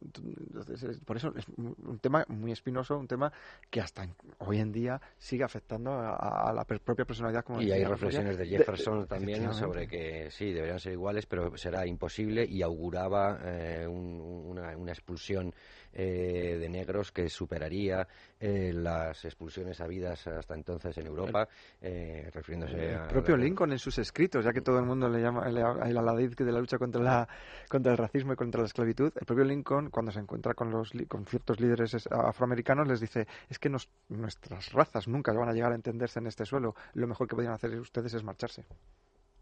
Entonces, 0.00 0.82
es- 0.82 1.00
por 1.00 1.16
eso 1.16 1.32
es 1.36 1.44
un 1.56 1.98
tema 2.00 2.24
muy 2.28 2.52
espinoso, 2.52 2.96
un 2.98 3.08
tema 3.08 3.32
que 3.70 3.80
hasta 3.80 4.06
hoy 4.38 4.58
en 4.58 4.70
día 4.72 5.00
sigue 5.18 5.44
afectando 5.44 5.90
a, 5.92 6.48
a 6.48 6.52
la 6.52 6.64
per- 6.64 6.80
propia 6.80 7.04
personalidad. 7.04 7.44
Como 7.44 7.60
Y 7.60 7.66
decía 7.66 7.76
hay 7.76 7.84
reflexiones 7.84 8.36
de 8.38 8.44
de- 8.44 8.50
Jefferson 8.50 9.06
también 9.06 9.52
sobre 9.54 9.88
que 9.88 10.30
sí, 10.30 10.52
deberían 10.52 10.78
ser 10.78 10.92
iguales, 10.92 11.26
pero 11.26 11.56
será 11.56 11.86
imposible 11.86 12.44
y 12.44 12.62
auguraba 12.62 13.40
eh, 13.44 13.86
un- 13.88 14.20
una, 14.46 14.76
una 14.76 14.92
expulsión 14.92 15.52
eh, 16.00 16.56
de 16.60 16.68
negros 16.68 17.10
que 17.10 17.28
superaría 17.28 18.06
eh, 18.38 18.72
las 18.72 19.24
expulsiones 19.24 19.80
habidas 19.80 20.26
hasta 20.28 20.54
entonces 20.54 20.96
en 20.96 21.06
Europa, 21.08 21.48
eh, 21.80 22.30
refiriéndose 22.32 22.90
El 22.92 22.96
a... 22.98 23.08
propio 23.08 23.36
la- 23.36 23.42
Lincoln 23.44 23.72
en 23.72 23.78
sus 23.80 23.98
escritos, 23.98 24.44
ya 24.44 24.52
que 24.52 24.60
todo 24.60 24.78
el 24.78 24.84
mundo 24.84 25.08
le 25.08 25.20
llama 25.20 25.46
el 25.48 25.96
aladid 25.98 26.34
de 26.36 26.52
la 26.52 26.60
lucha 26.60 26.78
contra 26.78 27.02
la 27.02 27.28
contra 27.68 27.90
el 27.92 27.98
racismo 27.98 28.32
y 28.32 28.36
contra 28.36 28.60
la 28.60 28.66
esclavitud, 28.68 29.12
el 29.18 29.26
propio 29.26 29.44
Lincoln 29.44 29.90
cuando 29.90 30.12
se 30.12 30.20
encuentra 30.20 30.54
con 30.54 30.70
los 30.70 30.92
con 31.08 31.26
ciertos 31.26 31.58
líderes 31.60 31.94
es- 31.94 32.06
afroamericanos 32.06 32.86
les 32.86 33.00
dice 33.00 33.26
es 33.48 33.58
que 33.58 33.68
nos- 33.68 33.88
nuestras 34.08 34.72
razas 34.72 35.08
nunca 35.08 35.32
van 35.32 35.48
a 35.48 35.52
llegar 35.52 35.72
a 35.72 35.74
entenderse 35.74 36.20
en 36.20 36.28
este 36.28 36.46
suelo, 36.46 36.76
lo 36.94 37.06
mejor 37.08 37.26
que 37.26 37.34
podrían 37.34 37.54
hacer 37.54 37.78
ustedes 37.80 38.14
es 38.14 38.22
marcharse. 38.22 38.64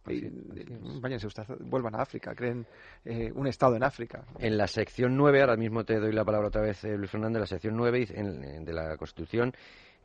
Y 0.08 1.00
váyanse 1.00 1.26
ustedes, 1.26 1.48
vuelvan 1.60 1.94
a 1.96 2.02
África, 2.02 2.34
creen 2.34 2.66
eh, 3.04 3.30
un 3.34 3.46
estado 3.46 3.76
en 3.76 3.82
África. 3.84 4.24
En 4.38 4.56
la 4.56 4.66
sección 4.66 5.16
9, 5.16 5.40
ahora 5.40 5.56
mismo 5.56 5.84
te 5.84 5.98
doy 5.98 6.12
la 6.12 6.24
palabra 6.24 6.48
otra 6.48 6.62
vez, 6.62 6.84
eh, 6.84 6.96
Luis 6.96 7.10
Fernández, 7.10 7.40
la 7.40 7.46
sección 7.46 7.76
9 7.76 7.98
dice- 7.98 8.18
en- 8.18 8.44
en- 8.44 8.64
de 8.64 8.72
la 8.72 8.96
Constitución, 8.96 9.52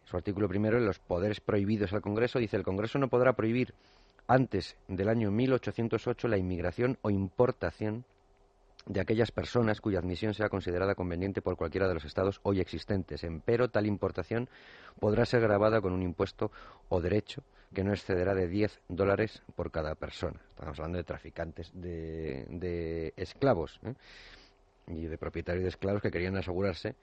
su 0.03 0.17
artículo 0.17 0.47
primero, 0.47 0.77
en 0.77 0.85
los 0.85 0.99
poderes 0.99 1.39
prohibidos 1.39 1.93
al 1.93 2.01
Congreso, 2.01 2.39
dice 2.39 2.57
el 2.57 2.63
Congreso 2.63 2.97
no 2.99 3.07
podrá 3.09 3.33
prohibir 3.33 3.73
antes 4.27 4.77
del 4.87 5.09
año 5.09 5.31
1808 5.31 6.27
la 6.27 6.37
inmigración 6.37 6.97
o 7.01 7.09
importación 7.09 8.05
de 8.85 8.99
aquellas 8.99 9.31
personas 9.31 9.81
cuya 9.81 9.99
admisión 9.99 10.33
sea 10.33 10.49
considerada 10.49 10.95
conveniente 10.95 11.41
por 11.41 11.57
cualquiera 11.57 11.87
de 11.87 11.93
los 11.93 12.05
estados 12.05 12.39
hoy 12.43 12.59
existentes. 12.59 13.23
Empero, 13.23 13.69
tal 13.69 13.85
importación 13.85 14.49
podrá 14.99 15.25
ser 15.25 15.41
grabada 15.41 15.81
con 15.81 15.93
un 15.93 16.01
impuesto 16.01 16.51
o 16.89 17.01
derecho 17.01 17.43
que 17.73 17.83
no 17.83 17.93
excederá 17.93 18.35
de 18.35 18.47
10 18.47 18.81
dólares 18.89 19.41
por 19.55 19.71
cada 19.71 19.95
persona. 19.95 20.41
Estamos 20.49 20.77
hablando 20.79 20.97
de 20.97 21.03
traficantes 21.03 21.71
de, 21.73 22.45
de 22.49 23.13
esclavos 23.15 23.79
¿eh? 23.83 23.93
y 24.87 25.05
de 25.05 25.17
propietarios 25.17 25.63
de 25.63 25.69
esclavos 25.69 26.01
que 26.01 26.11
querían 26.11 26.35
asegurarse 26.35 26.95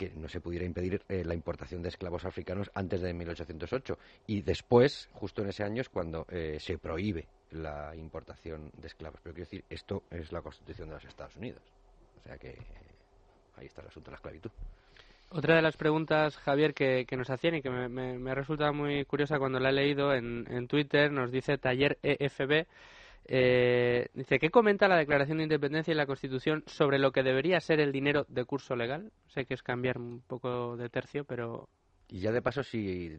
que 0.00 0.10
no 0.14 0.28
se 0.28 0.40
pudiera 0.40 0.64
impedir 0.64 1.02
eh, 1.08 1.24
la 1.24 1.34
importación 1.34 1.82
de 1.82 1.90
esclavos 1.90 2.24
africanos 2.24 2.70
antes 2.74 3.02
de 3.02 3.12
1808. 3.12 3.98
Y 4.26 4.42
después, 4.42 5.10
justo 5.12 5.42
en 5.42 5.48
ese 5.50 5.62
año, 5.62 5.82
es 5.82 5.88
cuando 5.88 6.26
eh, 6.30 6.56
se 6.58 6.78
prohíbe 6.78 7.28
la 7.50 7.94
importación 7.94 8.70
de 8.78 8.86
esclavos. 8.86 9.20
Pero 9.22 9.34
quiero 9.34 9.46
decir, 9.50 9.64
esto 9.68 10.04
es 10.10 10.32
la 10.32 10.40
Constitución 10.40 10.88
de 10.88 10.94
los 10.94 11.04
Estados 11.04 11.36
Unidos. 11.36 11.62
O 12.18 12.22
sea 12.22 12.38
que 12.38 12.50
eh, 12.50 12.56
ahí 13.56 13.66
está 13.66 13.82
el 13.82 13.88
asunto 13.88 14.10
de 14.10 14.12
la 14.12 14.16
esclavitud. 14.16 14.50
Otra 15.32 15.56
de 15.56 15.62
las 15.62 15.76
preguntas, 15.76 16.36
Javier, 16.38 16.74
que, 16.74 17.06
nos 17.16 17.30
hacían 17.30 17.56
y 17.56 17.62
que 17.62 17.70
me, 17.70 17.88
me, 17.88 18.18
me 18.18 18.34
resulta 18.34 18.72
muy 18.72 19.04
curiosa 19.04 19.38
cuando 19.38 19.60
la 19.60 19.68
he 19.68 19.72
leído 19.72 20.12
en, 20.12 20.46
en 20.50 20.66
Twitter, 20.66 21.12
nos 21.12 21.30
dice 21.30 21.56
Taller 21.56 21.98
EFB, 22.02 22.66
eh, 23.26 24.08
dice, 24.14 24.38
¿qué 24.38 24.50
comenta 24.50 24.88
la 24.88 24.96
Declaración 24.96 25.38
de 25.38 25.44
Independencia 25.44 25.92
y 25.92 25.96
la 25.96 26.06
Constitución 26.06 26.64
sobre 26.66 26.98
lo 26.98 27.12
que 27.12 27.22
debería 27.22 27.60
ser 27.60 27.80
el 27.80 27.92
dinero 27.92 28.26
de 28.28 28.44
curso 28.44 28.76
legal? 28.76 29.12
Sé 29.28 29.44
que 29.44 29.54
es 29.54 29.62
cambiar 29.62 29.98
un 29.98 30.22
poco 30.26 30.76
de 30.76 30.88
tercio, 30.88 31.24
pero 31.24 31.68
Y 32.08 32.20
ya 32.20 32.32
de 32.32 32.42
paso, 32.42 32.62
sí, 32.64 33.16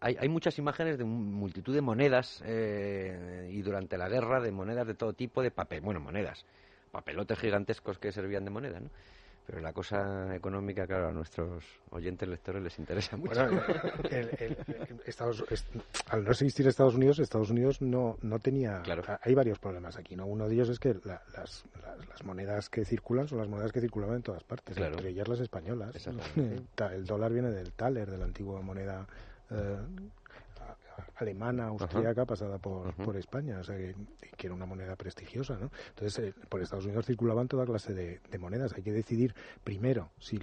hay, 0.00 0.16
hay 0.18 0.28
muchas 0.28 0.58
imágenes 0.58 0.98
de 0.98 1.04
multitud 1.04 1.74
de 1.74 1.80
monedas 1.80 2.42
eh, 2.44 3.48
y 3.52 3.62
durante 3.62 3.96
la 3.96 4.08
guerra 4.08 4.40
de 4.40 4.50
monedas 4.50 4.86
de 4.86 4.94
todo 4.94 5.12
tipo, 5.12 5.42
de 5.42 5.52
papel, 5.52 5.80
bueno, 5.80 6.00
monedas, 6.00 6.44
papelotes 6.90 7.38
gigantescos 7.38 7.98
que 7.98 8.10
servían 8.10 8.44
de 8.44 8.50
moneda, 8.50 8.80
¿no? 8.80 8.90
Pero 9.44 9.60
la 9.60 9.72
cosa 9.72 10.34
económica, 10.36 10.86
claro, 10.86 11.08
a 11.08 11.12
nuestros 11.12 11.64
oyentes 11.90 12.28
lectores 12.28 12.62
les 12.62 12.78
interesa 12.78 13.16
mucho. 13.16 13.34
Bueno, 13.34 13.60
el- 14.10 14.28
el- 14.38 14.56
el- 14.68 15.00
Estados- 15.04 15.44
est- 15.50 15.66
al 16.10 16.22
no 16.24 16.30
existir 16.30 16.66
Estados 16.68 16.94
Unidos, 16.94 17.18
Estados 17.18 17.50
Unidos 17.50 17.82
no, 17.82 18.16
no 18.22 18.38
tenía. 18.38 18.82
Hay 19.22 19.34
varios 19.34 19.58
problemas 19.58 19.96
aquí, 19.96 20.14
¿no? 20.14 20.26
Uno 20.26 20.48
de 20.48 20.54
ellos 20.54 20.68
es 20.68 20.78
que 20.78 20.94
la- 21.04 21.22
las, 21.36 21.64
las, 21.82 22.08
las 22.08 22.24
monedas 22.24 22.68
que 22.70 22.84
circulan 22.84 23.26
son 23.26 23.38
las 23.38 23.48
monedas 23.48 23.72
que 23.72 23.80
circulaban 23.80 24.16
en 24.16 24.22
todas 24.22 24.44
partes, 24.44 24.76
Claro. 24.76 24.92
entre 24.94 25.08
ellas 25.10 25.26
las 25.26 25.40
españolas. 25.40 25.92
El 26.92 27.04
dólar 27.04 27.32
viene 27.32 27.50
del 27.50 27.72
taler, 27.72 28.10
de 28.10 28.18
la 28.18 28.24
antigua 28.26 28.60
moneda 28.62 29.06
eh, 29.50 29.76
alemana, 31.16 31.66
austríaca, 31.66 32.24
pasada 32.24 32.58
por, 32.58 32.94
por 32.94 33.16
España, 33.16 33.58
o 33.60 33.64
sea 33.64 33.76
que, 33.76 33.94
que 34.36 34.46
era 34.46 34.54
una 34.54 34.66
moneda 34.66 34.96
prestigiosa, 34.96 35.56
¿no? 35.58 35.70
Entonces, 35.90 36.18
eh, 36.28 36.34
por 36.48 36.60
Estados 36.62 36.84
Unidos 36.86 37.06
circulaban 37.06 37.48
toda 37.48 37.64
clase 37.66 37.94
de, 37.94 38.20
de 38.30 38.38
monedas. 38.38 38.72
Hay 38.74 38.82
que 38.82 38.92
decidir 38.92 39.34
primero 39.64 40.10
si, 40.18 40.38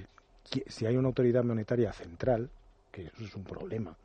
si 0.68 0.86
hay 0.86 0.96
una 0.98 1.08
autoridad 1.08 1.44
monetaria 1.44 1.92
central, 1.94 2.50
que 2.92 3.04
eso 3.04 3.24
es 3.24 3.36
un 3.36 3.44
problema. 3.44 3.96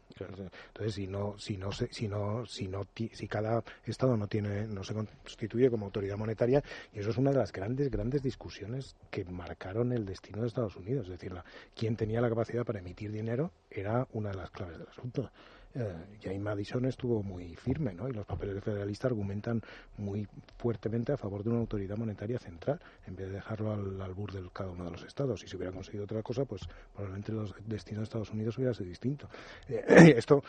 Entonces, 0.69 0.95
si 0.95 1.07
no, 1.09 1.37
si 1.39 1.57
no, 1.57 1.73
se- 1.73 1.93
si 1.93 2.07
no, 2.07 2.47
si 2.47 2.69
no, 2.69 2.87
si 2.95 3.27
cada 3.27 3.65
estado 3.85 4.17
no 4.17 4.29
tiene, 4.29 4.67
no 4.69 4.85
se 4.85 4.95
constituye 4.95 5.71
como 5.71 5.87
autoridad 5.87 6.17
monetaria, 6.17 6.63
y 6.93 7.01
eso 7.01 7.11
es 7.11 7.17
una 7.17 7.31
de 7.31 7.39
las 7.39 7.51
grandes, 7.51 7.91
grandes 7.91 8.23
discusiones 8.23 8.95
que 9.11 9.25
marcaron 9.25 9.93
el 9.93 10.05
destino 10.05 10.43
de 10.43 10.49
Estados 10.49 10.77
Unidos. 10.77 11.07
Es 11.07 11.13
decir, 11.13 11.33
la, 11.33 11.45
quién 11.75 11.97
tenía 11.97 12.21
la 12.21 12.29
capacidad 12.29 12.65
para 12.65 12.79
emitir 12.79 13.11
dinero 13.11 13.51
era 13.71 14.07
una 14.13 14.31
de 14.31 14.37
las 14.37 14.51
claves 14.51 14.79
del 14.79 14.87
asunto. 14.87 15.31
Eh, 15.75 15.93
James 16.23 16.41
Madison 16.41 16.85
estuvo 16.87 17.23
muy 17.23 17.57
firme, 17.57 17.93
¿no? 17.93 18.09
Y 18.09 18.13
los 18.13 18.25
papeles 18.25 18.55
de 18.55 18.61
federalista 18.61 19.09
argumentan 19.09 19.61
muy 19.99 20.27
fuertemente 20.57 21.13
a 21.13 21.17
favor 21.17 21.43
de 21.43 21.51
una 21.51 21.59
autoridad 21.59 21.97
monetaria 21.97 22.39
central, 22.39 22.81
en 23.07 23.17
vez 23.17 23.29
de 23.29 23.35
dejarlo 23.35 23.73
al 23.73 24.01
albur 24.01 24.33
de 24.33 24.49
cada 24.53 24.71
uno 24.71 24.85
de 24.85 24.93
los 24.93 25.03
estados. 25.05 25.41
Si 25.41 25.49
se 25.49 25.57
hubiera 25.57 25.73
conseguido 25.73 26.05
otra 26.05 26.23
cosa, 26.23 26.45
pues 26.45 26.63
probablemente 26.93 27.33
los 27.33 27.55
destinos 27.67 28.01
de 28.01 28.05
Estados 28.05 28.31
Unidos 28.31 28.57
hubiera 28.57 28.73
sido 28.73 28.89
distinto. 28.89 29.29
Eh, 29.69 30.15
esto 30.17 30.43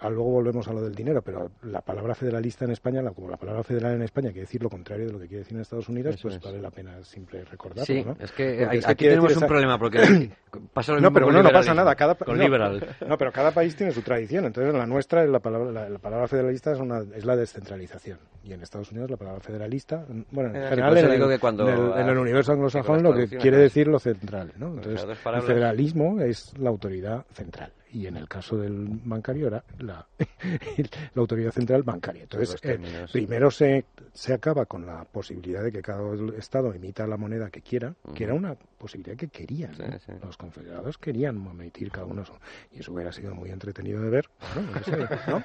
a- 0.00 0.10
luego 0.10 0.30
volvemos 0.30 0.66
a 0.68 0.72
lo 0.72 0.82
del 0.82 0.94
dinero, 0.94 1.22
pero 1.22 1.50
la 1.62 1.80
palabra 1.80 2.14
federalista 2.14 2.64
en 2.64 2.72
España, 2.72 3.00
la, 3.02 3.12
como 3.12 3.30
la 3.30 3.36
palabra 3.36 3.62
federal 3.62 3.94
en 3.94 4.02
España 4.02 4.28
quiere 4.30 4.42
decir 4.42 4.62
lo 4.62 4.68
contrario 4.68 5.06
de 5.06 5.12
lo 5.12 5.18
que 5.18 5.28
quiere 5.28 5.38
decir 5.40 5.56
en 5.56 5.62
Estados 5.62 5.88
Unidos, 5.88 6.14
Eso 6.16 6.22
pues 6.28 6.36
es. 6.36 6.42
vale 6.42 6.60
la 6.60 6.70
pena 6.70 7.02
siempre 7.04 7.44
recordarlo, 7.44 7.84
Sí, 7.86 8.02
¿no? 8.04 8.16
es 8.20 8.32
que 8.32 8.66
hay- 8.68 8.80
aquí 8.84 9.04
tenemos 9.06 9.30
un 9.32 9.38
esa- 9.38 9.46
problema, 9.46 9.78
porque 9.78 9.98
pasa 10.74 10.92
lo 10.92 10.98
no, 11.00 11.08
mismo 11.08 11.14
pero 11.14 11.26
con 11.26 11.34
no, 11.36 11.42
no 11.42 11.50
pasa 11.50 11.72
nada. 11.74 11.94
Cada, 11.94 12.14
con 12.16 12.36
no, 12.36 12.42
liberal. 12.42 12.86
no, 13.06 13.16
pero 13.16 13.32
cada 13.32 13.52
país 13.52 13.74
tiene 13.76 13.92
su 13.92 14.02
tradición. 14.02 14.44
Entonces, 14.46 14.74
la 14.74 14.86
nuestra, 14.86 15.24
la 15.26 15.38
palabra, 15.38 15.70
la, 15.70 15.88
la 15.88 15.98
palabra 15.98 16.26
federalista 16.28 16.72
es, 16.72 16.78
una, 16.80 17.00
es 17.14 17.24
la 17.24 17.36
descentralización. 17.36 18.18
Y 18.42 18.52
en 18.52 18.62
Estados 18.62 18.90
Unidos, 18.90 19.10
la 19.10 19.16
palabra 19.16 19.40
federalista, 19.40 20.04
bueno, 20.32 20.50
en 20.50 20.56
Eh, 20.56 20.68
general, 20.68 20.96
eso 20.96 21.06
en, 21.06 21.12
digo 21.12 21.26
el, 21.26 21.32
que 21.32 21.38
cuando 21.38 21.68
en 21.68 21.78
el- 22.08 22.08
en 22.10 22.18
universo 22.18 22.52
anglosajón, 22.52 23.02
lo 23.02 23.14
que 23.14 23.28
quiere 23.28 23.56
decir 23.58 23.86
lo 23.88 23.98
central. 23.98 24.52
¿no? 24.56 24.68
Con 24.70 24.78
Entonces, 24.78 25.06
el 25.26 25.42
federalismo 25.42 26.20
es 26.20 26.52
la 26.58 26.70
autoridad 26.70 27.24
central. 27.32 27.72
Y 27.92 28.06
en 28.06 28.16
el 28.16 28.28
caso 28.28 28.56
del 28.56 28.86
bancario 29.04 29.48
era 29.48 29.64
la, 29.78 30.06
la 31.14 31.20
autoridad 31.20 31.52
central 31.52 31.82
bancaria. 31.82 32.22
Entonces, 32.22 32.60
eh, 32.62 32.78
primero 33.12 33.50
se, 33.50 33.84
se 34.12 34.32
acaba 34.32 34.66
con 34.66 34.86
la 34.86 35.04
posibilidad 35.04 35.62
de 35.62 35.72
que 35.72 35.82
cada 35.82 36.00
Estado 36.36 36.72
emita 36.72 37.06
la 37.06 37.16
moneda 37.16 37.50
que 37.50 37.62
quiera, 37.62 37.94
que 38.14 38.24
era 38.24 38.34
una 38.34 38.54
posibilidad 38.78 39.16
que 39.16 39.28
querían. 39.28 39.72
¿no? 39.72 39.92
Sí, 39.92 39.98
sí. 40.06 40.12
Los 40.22 40.36
confederados 40.36 40.98
querían 40.98 41.36
emitir 41.36 41.90
cada 41.90 42.06
uno 42.06 42.24
su. 42.24 42.32
Y 42.72 42.80
eso 42.80 42.92
hubiera 42.92 43.12
sido 43.12 43.34
muy 43.34 43.50
entretenido 43.50 44.00
de 44.02 44.10
ver. 44.10 44.30
¿no? 44.54 44.62
No 44.62 44.84
sé, 44.84 44.96
¿no? 45.28 45.42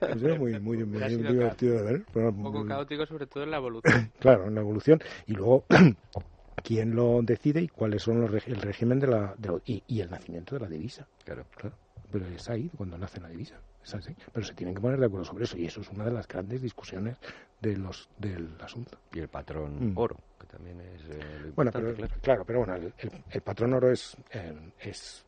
Hubiera 0.00 0.14
sido 0.18 0.36
muy, 0.36 0.60
muy, 0.60 0.76
muy 0.78 0.84
Hubiera 0.84 1.08
sido 1.08 1.32
divertido 1.32 1.76
de 1.76 1.82
ver. 1.82 2.04
pero, 2.12 2.28
un 2.30 2.42
poco 2.42 2.66
caótico, 2.66 3.06
sobre 3.06 3.26
todo 3.26 3.44
en 3.44 3.50
la 3.50 3.58
evolución. 3.58 4.10
Claro, 4.18 4.46
en 4.46 4.54
la 4.54 4.60
evolución. 4.60 5.00
Y 5.26 5.34
luego, 5.34 5.64
¿quién 6.62 6.94
lo 6.94 7.20
decide 7.22 7.60
y 7.60 7.68
cuáles 7.68 8.02
son 8.02 8.20
los 8.20 8.46
el 8.46 8.56
régimen 8.56 8.98
de 9.00 9.06
la. 9.06 9.34
de 9.38 9.60
y, 9.66 9.82
y 9.86 10.00
el 10.00 10.10
nacimiento 10.10 10.54
de 10.56 10.60
la 10.62 10.68
divisa? 10.68 11.06
Claro. 11.24 11.44
Claro. 11.56 11.76
Pero 12.10 12.26
es 12.26 12.48
ahí 12.48 12.70
cuando 12.76 12.96
nace 12.96 13.20
la 13.20 13.28
divisa. 13.28 13.56
Es 13.84 13.94
así. 13.94 14.14
Pero 14.32 14.44
se 14.46 14.54
tienen 14.54 14.74
que 14.74 14.80
poner 14.80 14.98
de 14.98 15.06
acuerdo 15.06 15.24
sobre 15.24 15.44
eso. 15.44 15.56
Y 15.56 15.66
eso 15.66 15.80
es 15.80 15.88
una 15.90 16.04
de 16.04 16.10
las 16.12 16.26
grandes 16.26 16.60
discusiones 16.62 17.18
de 17.60 17.76
los 17.76 18.08
del 18.18 18.56
asunto. 18.60 18.98
Y 19.12 19.18
el 19.20 19.28
patrón 19.28 19.92
Mm. 19.92 19.98
oro, 19.98 20.16
que 20.40 20.46
también 20.46 20.80
es 20.80 21.02
eh, 21.10 21.40
lo 21.46 21.52
Bueno, 21.52 21.70
pero, 21.72 21.94
claro. 21.94 22.14
claro. 22.22 22.44
pero 22.44 22.58
bueno, 22.60 22.74
el, 22.74 22.94
el- 22.98 23.24
el 23.30 23.40
patrón 23.42 23.74
oro 23.74 23.90
es, 23.90 24.16
eh, 24.30 24.72
es 24.80 25.24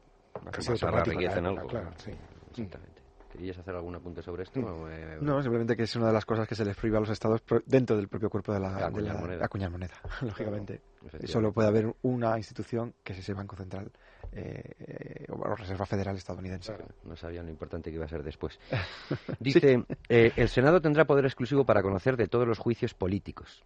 casi 0.51 0.73
la 0.85 1.03
riqueza 1.05 1.39
en 1.39 1.45
claro, 1.45 1.49
algo, 1.59 1.69
claro, 1.69 1.91
sí. 1.99 2.11
Exactamente. 2.51 2.98
¿Querías 3.31 3.59
hacer 3.59 3.75
algún 3.75 3.95
apunte 3.95 4.23
sobre 4.23 4.45
esto? 4.45 4.61
Mm. 4.61 5.25
No, 5.25 5.43
simplemente 5.43 5.77
que 5.77 5.83
es 5.83 5.97
una 5.97 6.07
de 6.07 6.13
las 6.13 6.25
cosas 6.25 6.49
que 6.49 6.55
se 6.55 6.65
les 6.65 6.77
prohíbe 6.77 6.97
a 6.97 7.01
los 7.01 7.11
estados 7.11 7.43
dentro 7.67 7.97
del 7.97 8.09
propio 8.09 8.31
cuerpo 8.31 8.53
de 8.53 8.61
la, 8.61 8.87
acuñar, 8.87 9.21
moneda. 9.21 9.45
acuñar 9.45 9.71
moneda, 9.71 9.95
lógicamente. 10.23 10.81
Solo 11.25 11.53
puede 11.53 11.69
haber 11.69 11.95
una 12.03 12.37
institución 12.39 12.95
que 13.05 13.13
es 13.13 13.19
ese 13.19 13.35
Banco 13.35 13.55
Central 13.57 13.91
eh, 14.33 15.27
o 15.29 15.55
Reserva 15.55 15.87
Federal 15.87 16.17
estadounidense. 16.17 16.75
no 17.05 17.17
sabían 17.17 17.47
lo 17.47 17.51
importante 17.51 17.91
que 17.91 17.97
iba 17.97 18.07
a 18.07 18.09
ser 18.09 18.23
después. 18.23 18.59
Dice, 19.41 19.85
eh, 20.09 20.33
el 20.37 20.49
Senado 20.49 20.81
tendrá 20.81 21.05
poder 21.05 21.27
exclusivo 21.27 21.65
para 21.65 21.83
conocer 21.83 22.17
de 22.17 22.29
todos 22.29 22.47
los 22.47 22.59
juicios 22.59 22.95
políticos 22.95 23.63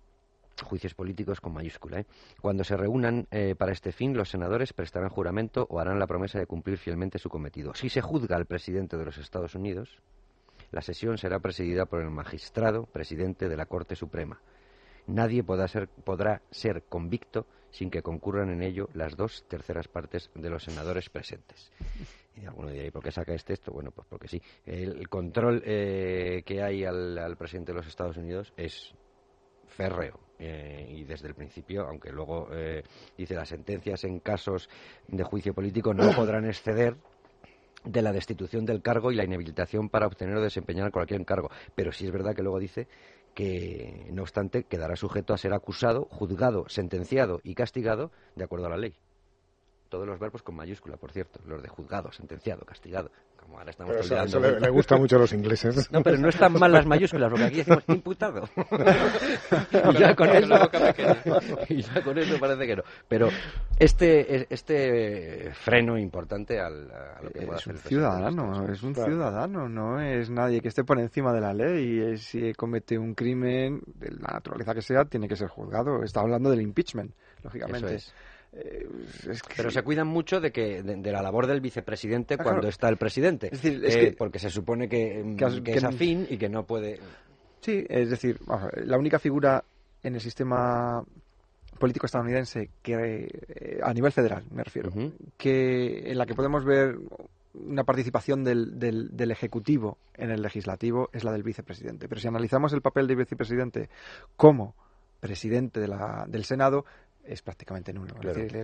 juicios 0.62 0.94
políticos 0.94 1.40
con 1.40 1.52
mayúscula. 1.52 2.00
¿eh? 2.00 2.06
Cuando 2.40 2.64
se 2.64 2.76
reúnan 2.76 3.26
eh, 3.30 3.54
para 3.56 3.72
este 3.72 3.92
fin, 3.92 4.16
los 4.16 4.30
senadores 4.30 4.72
prestarán 4.72 5.10
juramento 5.10 5.66
o 5.70 5.80
harán 5.80 5.98
la 5.98 6.06
promesa 6.06 6.38
de 6.38 6.46
cumplir 6.46 6.78
fielmente 6.78 7.18
su 7.18 7.28
cometido. 7.28 7.74
Si 7.74 7.88
se 7.88 8.00
juzga 8.00 8.36
al 8.36 8.46
presidente 8.46 8.96
de 8.96 9.04
los 9.04 9.18
Estados 9.18 9.54
Unidos, 9.54 10.00
la 10.70 10.80
sesión 10.80 11.18
será 11.18 11.38
presidida 11.38 11.86
por 11.86 12.00
el 12.00 12.10
magistrado 12.10 12.86
presidente 12.86 13.48
de 13.48 13.56
la 13.56 13.66
Corte 13.66 13.94
Suprema. 13.94 14.40
Nadie 15.06 15.42
podrá 15.42 15.68
ser, 15.68 15.88
podrá 15.88 16.42
ser 16.50 16.84
convicto 16.84 17.46
sin 17.70 17.90
que 17.90 18.02
concurran 18.02 18.50
en 18.50 18.62
ello 18.62 18.88
las 18.94 19.16
dos 19.16 19.44
terceras 19.48 19.88
partes 19.88 20.30
de 20.34 20.50
los 20.50 20.62
senadores 20.62 21.08
presentes. 21.08 21.72
Y 22.36 22.46
alguno 22.46 22.70
dirá, 22.70 22.86
¿y 22.86 22.90
por 22.90 23.02
qué 23.02 23.10
saca 23.10 23.34
este 23.34 23.52
esto? 23.52 23.72
Bueno, 23.72 23.90
pues 23.90 24.06
porque 24.08 24.28
sí. 24.28 24.40
El, 24.64 25.08
control 25.08 25.62
eh, 25.66 26.42
que 26.46 26.62
hay 26.62 26.84
al 26.84 27.36
presidente 27.36 27.72
de 27.72 27.78
los 27.78 27.86
Estados 27.86 28.16
Unidos 28.16 28.52
es 28.56 28.94
férreo. 29.66 30.18
Eh, 30.44 30.86
y 30.88 31.04
desde 31.04 31.28
el 31.28 31.34
principio, 31.34 31.86
aunque 31.86 32.10
luego 32.10 32.48
eh, 32.50 32.82
dice 33.16 33.36
las 33.36 33.48
sentencias 33.48 34.02
en 34.02 34.18
casos 34.18 34.68
de 35.06 35.22
juicio 35.22 35.54
político 35.54 35.94
no 35.94 36.10
podrán 36.16 36.46
exceder 36.46 36.96
de 37.84 38.02
la 38.02 38.12
destitución 38.12 38.66
del 38.66 38.82
cargo 38.82 39.12
y 39.12 39.14
la 39.14 39.22
inhabilitación 39.22 39.88
para 39.88 40.08
obtener 40.08 40.36
o 40.36 40.40
desempeñar 40.40 40.90
cualquier 40.90 41.24
cargo. 41.24 41.48
Pero 41.76 41.92
sí 41.92 42.06
es 42.06 42.10
verdad 42.10 42.34
que 42.34 42.42
luego 42.42 42.58
dice 42.58 42.88
que, 43.34 44.08
no 44.10 44.22
obstante, 44.22 44.64
quedará 44.64 44.96
sujeto 44.96 45.32
a 45.32 45.38
ser 45.38 45.52
acusado, 45.52 46.08
juzgado, 46.10 46.68
sentenciado 46.68 47.40
y 47.44 47.54
castigado 47.54 48.10
de 48.34 48.42
acuerdo 48.42 48.66
a 48.66 48.70
la 48.70 48.78
ley. 48.78 48.96
Todos 49.90 50.08
los 50.08 50.18
verbos 50.18 50.42
con 50.42 50.56
mayúscula, 50.56 50.96
por 50.96 51.12
cierto, 51.12 51.38
los 51.46 51.62
de 51.62 51.68
juzgado, 51.68 52.10
sentenciado, 52.10 52.64
castigado 52.64 53.12
pero 53.76 54.00
eso, 54.00 54.40
le, 54.40 54.70
gusta 54.70 54.96
mucho 54.96 55.16
a 55.16 55.20
los 55.20 55.32
ingleses. 55.32 55.90
No, 55.90 56.02
pero 56.02 56.18
no 56.18 56.28
están 56.28 56.52
mal 56.54 56.72
las 56.72 56.86
mayúsculas, 56.86 57.30
porque 57.30 57.44
aquí 57.44 57.56
decimos 57.58 57.84
imputado. 57.88 58.48
y, 59.92 59.98
ya 59.98 60.14
con 60.14 60.28
eso, 60.30 60.54
y 61.68 61.82
ya 61.82 62.02
con 62.02 62.18
eso 62.18 62.38
parece 62.38 62.66
que 62.66 62.76
no. 62.76 62.82
Pero 63.08 63.28
este, 63.78 64.52
este 64.52 65.52
freno 65.52 65.98
importante 65.98 66.60
al, 66.60 66.90
a 66.90 67.22
lo 67.22 67.30
que 67.30 67.42
puede 67.42 67.58
es 67.58 67.66
un 67.66 67.76
ciudadano, 67.78 68.68
es 68.68 68.82
un 68.82 68.94
ciudadano, 68.94 69.68
no 69.68 70.00
es 70.00 70.30
nadie 70.30 70.60
que 70.60 70.68
esté 70.68 70.84
por 70.84 70.98
encima 70.98 71.32
de 71.32 71.40
la 71.40 71.54
ley. 71.54 72.12
Y 72.12 72.18
si 72.18 72.52
comete 72.54 72.98
un 72.98 73.14
crimen, 73.14 73.80
de 73.94 74.10
la 74.10 74.34
naturaleza 74.34 74.74
que 74.74 74.82
sea, 74.82 75.04
tiene 75.04 75.28
que 75.28 75.36
ser 75.36 75.48
juzgado. 75.48 76.02
Está 76.02 76.20
hablando 76.20 76.50
del 76.50 76.62
impeachment, 76.62 77.12
lógicamente. 77.42 77.98
Eh, 78.54 78.86
Pero 79.56 79.70
se 79.70 79.82
cuidan 79.82 80.06
mucho 80.06 80.40
de 80.40 80.52
que 80.52 80.82
de, 80.82 81.12
la 81.12 81.22
labor 81.22 81.46
del 81.46 81.62
vicepresidente 81.62 82.34
ah, 82.38 82.42
cuando 82.42 82.68
está 82.68 82.88
el 82.88 82.98
presidente, 82.98 83.48
es 83.50 83.62
decir, 83.62 83.82
eh, 83.84 84.14
porque 84.16 84.38
se 84.38 84.50
supone 84.50 84.88
que, 84.88 85.22
mm, 85.24 85.62
que, 85.62 85.72
es 85.72 85.84
afín 85.84 86.26
y 86.28 86.36
que 86.36 86.50
no 86.50 86.66
puede. 86.66 87.00
Sí, 87.60 87.84
es 87.88 88.10
decir, 88.10 88.38
la 88.84 88.98
única 88.98 89.18
figura 89.18 89.64
en 90.02 90.16
el 90.16 90.20
sistema 90.20 91.02
político 91.78 92.06
estadounidense 92.06 92.70
que 92.82 93.26
eh, 93.48 93.80
a 93.82 93.94
nivel 93.94 94.12
federal 94.12 94.44
me 94.50 94.62
refiero 94.62 94.92
que 95.38 96.10
en 96.10 96.18
la 96.18 96.26
que 96.26 96.34
podemos 96.34 96.64
ver 96.64 96.98
una 97.54 97.84
participación 97.84 98.44
del, 98.44 98.78
del, 98.78 99.16
del, 99.16 99.30
ejecutivo 99.30 99.98
en 100.14 100.30
el 100.30 100.42
legislativo 100.42 101.10
es 101.12 101.24
la 101.24 101.32
del 101.32 101.42
vicepresidente. 101.42 102.08
Pero 102.08 102.20
si 102.20 102.28
analizamos 102.28 102.72
el 102.72 102.80
papel 102.80 103.06
del 103.06 103.16
vicepresidente 103.16 103.88
como 104.36 104.74
presidente 105.20 105.78
de 105.78 105.88
la, 105.88 106.24
del 106.28 106.44
Senado 106.44 106.84
es 107.24 107.42
prácticamente 107.42 107.92
nulo. 107.92 108.14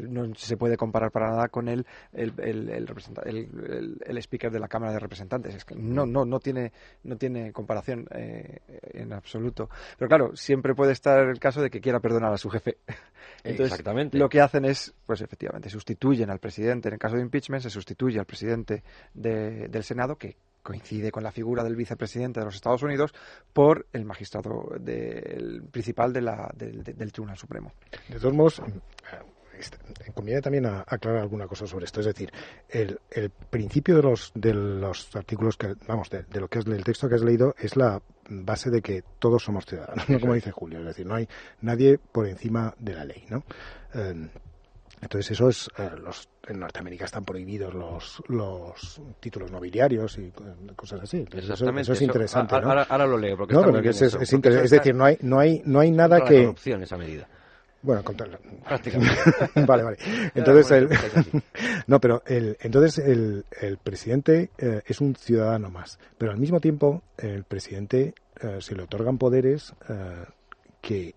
no 0.09 0.35
se 0.35 0.57
puede 0.57 0.77
comparar 0.77 1.11
para 1.11 1.31
nada 1.31 1.49
con 1.49 1.69
el, 1.69 1.87
el, 2.13 2.33
el, 2.39 2.69
el, 2.71 3.99
el, 4.05 4.19
speaker 4.19 4.51
de 4.51 4.59
la 4.59 4.69
Cámara 4.69 4.93
de 4.93 4.99
Representantes. 4.99 5.55
Es 5.55 5.65
que 5.65 5.75
no, 5.75 6.07
no, 6.07 6.25
no, 6.25 6.41
tiene, 6.41 6.73
no 7.05 7.17
tiene 7.17 7.53
comparación 7.53 8.07
eh, 8.11 8.59
en 8.93 9.13
absoluto. 9.13 9.69
Pero 9.97 10.09
claro, 10.09 10.37
siempre 10.37 10.75
puede 10.75 10.93
estar 10.93 11.21
el 11.29 11.39
caso 11.39 11.63
de 11.63 11.71
que 11.71 11.81
quiera 11.81 12.01
perdonar 12.01 12.33
a 12.33 12.39
su 12.39 12.51
jefe. 12.51 12.79
Entonces, 13.45 13.73
Exactamente. 13.73 14.19
lo 14.19 14.29
que 14.29 14.41
hacen 14.41 14.65
es, 14.65 14.95
pues 15.07 15.21
efectivamente, 15.21 15.71
sustituyen 15.71 16.31
al 16.31 16.39
presidente, 16.39 16.89
en 16.89 16.95
el 16.95 16.99
caso 16.99 17.17
de 17.17 17.23
impeachment, 17.23 17.63
se 17.63 17.71
sustituye 17.71 18.19
al 18.19 18.27
presidente 18.27 18.83
del 19.15 19.85
Senado, 19.85 20.17
que 20.17 20.37
coincide 20.63 21.11
con 21.11 21.23
la 21.23 21.33
figura 21.33 21.65
del 21.65 21.77
vicepresidente 21.77 22.41
de 22.41 22.47
los 22.47 22.55
Estados 22.55 22.83
Unidos 22.83 23.15
por 23.53 23.87
el 23.93 24.05
magistrado 24.05 24.71
principal 25.71 26.13
de 26.13 26.21
la, 26.21 26.51
del 26.55 27.13
Tribunal 27.13 27.37
Supremo. 27.37 27.73
De 28.09 28.19
todos 28.19 28.35
modos, 28.35 28.61
eh, 28.61 30.13
conviene 30.15 30.41
también 30.41 30.67
aclarar 30.67 31.23
alguna 31.23 31.47
cosa 31.47 31.67
sobre 31.67 31.85
esto. 31.85 32.01
Es 32.01 32.07
decir, 32.07 32.33
el, 32.69 32.99
principio 33.51 33.97
de 33.97 34.03
los, 34.03 34.33
de 34.35 34.55
los 34.55 35.15
artículos 35.15 35.57
que, 35.57 35.75
vamos, 35.87 36.11
de, 36.11 36.25
lo 36.41 36.49
que 36.49 36.61
es 36.61 36.67
el 36.67 36.85
texto 36.85 37.09
que 37.09 37.17
has 37.17 37.23
leído 37.23 37.55
es 37.59 37.77
la 37.77 38.01
base 38.29 38.71
de 38.71 38.83
que 38.83 39.03
todos 39.19 39.43
somos 39.43 39.65
ciudadanos, 39.67 40.09
no 40.09 40.21
como 40.21 40.35
dice 40.35 40.51
Julio. 40.51 40.81
Es 40.81 40.87
decir, 40.87 41.07
no 41.07 41.15
hay 41.15 41.29
nadie 41.61 41.99
por 41.99 42.27
encima 42.27 42.75
de 42.79 42.95
la 42.95 43.05
ley, 43.05 43.25
¿no? 43.29 43.45
Eh, 43.95 44.29
entonces 45.01 45.31
eso 45.31 45.49
es, 45.49 45.71
eh, 45.79 45.91
los, 46.03 46.29
en 46.49 46.59
Norteamérica 46.59 47.05
están 47.05 47.25
prohibidos 47.25 47.75
los, 47.75 48.23
los 48.29 49.01
títulos 49.21 49.51
nobiliarios 49.51 50.19
y 50.19 50.27
eh, 50.27 50.33
cosas 50.75 51.03
así. 51.03 51.25
Eso, 51.33 51.93
es 51.93 52.03
interesante. 52.03 52.55
ahora, 52.55 53.07
lo 53.07 53.19
leo 53.19 53.37
porque 53.37 53.55
es, 53.89 54.03
es, 54.03 54.71
decir, 54.71 54.95
no 54.95 55.05
hay, 55.05 55.19
no 55.21 55.39
hay, 55.39 55.63
no 55.65 55.81
hay 55.81 55.91
nada 55.91 56.25
que. 56.25 56.43
Corrupción 56.43 56.83
esa 56.83 56.97
medida. 56.97 57.29
Bueno, 57.81 58.03
contra 58.03 58.27
prácticamente. 58.67 59.15
vale, 59.67 59.83
vale. 59.85 59.99
Entonces, 60.35 60.71
el, 60.73 60.89
no, 61.87 62.01
pero 62.01 62.23
el, 62.27 62.57
entonces 62.61 62.99
el, 62.99 63.45
el 63.61 63.79
presidente 63.79 64.51
eh, 64.59 64.83
es 64.85 65.01
un 65.01 65.15
ciudadano 65.15 65.71
más, 65.71 65.99
pero 66.17 66.33
al 66.33 66.39
mismo 66.39 66.61
tiempo 66.61 67.03
el 67.17 67.45
presidente 67.45 68.15
se 68.61 68.77
le 68.77 68.85
otorgan 68.85 69.19
poderes 69.19 69.75
que 70.81 71.13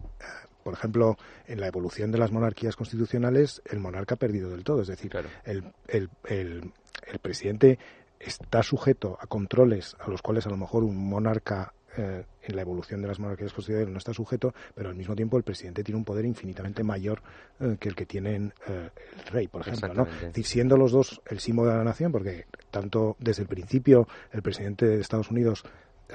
por 0.63 0.73
ejemplo, 0.73 1.17
en 1.47 1.59
la 1.59 1.67
evolución 1.67 2.11
de 2.11 2.17
las 2.17 2.31
monarquías 2.31 2.75
constitucionales, 2.75 3.61
el 3.69 3.79
monarca 3.79 4.15
ha 4.15 4.17
perdido 4.17 4.49
del 4.49 4.63
todo. 4.63 4.81
Es 4.81 4.88
decir, 4.88 5.11
el, 5.45 5.63
el, 5.88 6.09
el, 6.25 7.19
presidente 7.21 7.79
está 8.19 8.63
sujeto 8.63 9.17
a 9.19 9.27
controles 9.27 9.95
a 9.99 10.09
los 10.09 10.21
cuales 10.21 10.45
a 10.45 10.49
lo 10.49 10.57
mejor 10.57 10.83
un 10.83 11.09
monarca 11.09 11.73
eh, 11.97 12.23
en 12.43 12.55
la 12.55 12.61
evolución 12.61 13.01
de 13.01 13.07
las 13.07 13.19
monarquías 13.19 13.53
constitucionales 13.53 13.91
no 13.91 13.97
está 13.97 14.13
sujeto, 14.13 14.53
pero 14.73 14.89
al 14.89 14.95
mismo 14.95 15.15
tiempo 15.15 15.38
el 15.38 15.43
presidente 15.43 15.83
tiene 15.83 15.97
un 15.97 16.05
poder 16.05 16.25
infinitamente 16.25 16.83
mayor 16.83 17.21
eh, 17.59 17.75
que 17.79 17.89
el 17.89 17.95
que 17.95 18.05
tiene 18.05 18.51
eh, 18.67 18.89
el 19.17 19.25
rey, 19.31 19.47
por 19.47 19.61
ejemplo. 19.61 19.93
¿no? 19.93 20.03
Es 20.03 20.21
decir, 20.21 20.45
siendo 20.45 20.77
los 20.77 20.91
dos 20.91 21.21
el 21.27 21.39
símbolo 21.39 21.71
de 21.71 21.77
la 21.77 21.83
nación, 21.83 22.11
porque 22.11 22.45
tanto 22.71 23.17
desde 23.19 23.43
el 23.43 23.47
principio 23.47 24.07
el 24.31 24.41
presidente 24.41 24.85
de 24.85 25.01
Estados 25.01 25.29
Unidos 25.31 25.63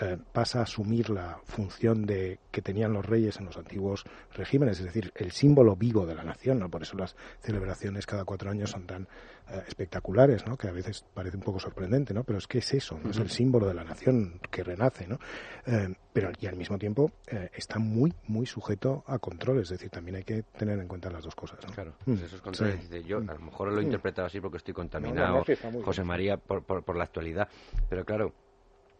eh, 0.00 0.18
pasa 0.32 0.60
a 0.60 0.62
asumir 0.62 1.08
la 1.08 1.38
función 1.44 2.04
de 2.04 2.38
que 2.50 2.60
tenían 2.60 2.92
los 2.92 3.06
reyes 3.06 3.38
en 3.38 3.46
los 3.46 3.56
antiguos 3.56 4.04
regímenes, 4.34 4.78
es 4.78 4.84
decir, 4.84 5.10
el 5.14 5.32
símbolo 5.32 5.74
vivo 5.74 6.04
de 6.04 6.14
la 6.14 6.22
nación, 6.22 6.58
¿no? 6.58 6.68
Por 6.68 6.82
eso 6.82 6.98
las 6.98 7.16
celebraciones 7.40 8.04
cada 8.04 8.26
cuatro 8.26 8.50
años 8.50 8.70
son 8.70 8.86
tan 8.86 9.08
eh, 9.48 9.62
espectaculares, 9.66 10.46
¿no? 10.46 10.58
Que 10.58 10.68
a 10.68 10.72
veces 10.72 11.04
parece 11.14 11.38
un 11.38 11.42
poco 11.42 11.60
sorprendente, 11.60 12.12
¿no? 12.12 12.24
Pero 12.24 12.38
es 12.38 12.46
que 12.46 12.58
es 12.58 12.74
eso, 12.74 12.98
¿no? 13.02 13.10
Es 13.10 13.16
el 13.16 13.30
símbolo 13.30 13.68
de 13.68 13.74
la 13.74 13.84
nación 13.84 14.38
que 14.50 14.62
renace, 14.62 15.06
¿no? 15.06 15.18
Eh, 15.66 15.94
pero 16.12 16.30
y 16.38 16.46
al 16.46 16.56
mismo 16.56 16.78
tiempo 16.78 17.12
está 17.52 17.78
muy, 17.78 18.12
muy 18.26 18.46
sujeto 18.46 19.04
a 19.06 19.18
controles, 19.18 19.64
es 19.64 19.78
decir, 19.78 19.90
también 19.90 20.16
hay 20.16 20.24
que 20.24 20.42
tener 20.42 20.78
en 20.78 20.88
cuenta 20.88 21.10
las 21.10 21.22
dos 21.22 21.34
cosas, 21.34 21.58
Claro, 21.74 21.92
pues 22.06 22.22
esos 22.22 22.40
controles, 22.40 22.88
yo 23.04 23.18
a 23.18 23.20
lo 23.20 23.38
mejor 23.38 23.70
lo 23.70 23.80
he 23.80 23.84
interpretado 23.84 24.26
así 24.26 24.40
porque 24.40 24.56
estoy 24.56 24.72
contaminado, 24.72 25.44
José 25.84 26.04
María, 26.04 26.38
por, 26.38 26.62
por 26.62 26.96
la 26.96 27.04
actualidad, 27.04 27.48
pero 27.90 28.06
claro, 28.06 28.32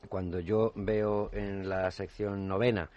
cuando 0.09 0.41
yo 0.41 0.73
veo 0.75 1.31
en 1.33 1.69
la 1.69 1.91
sección 1.91 2.47
novena 2.47 2.91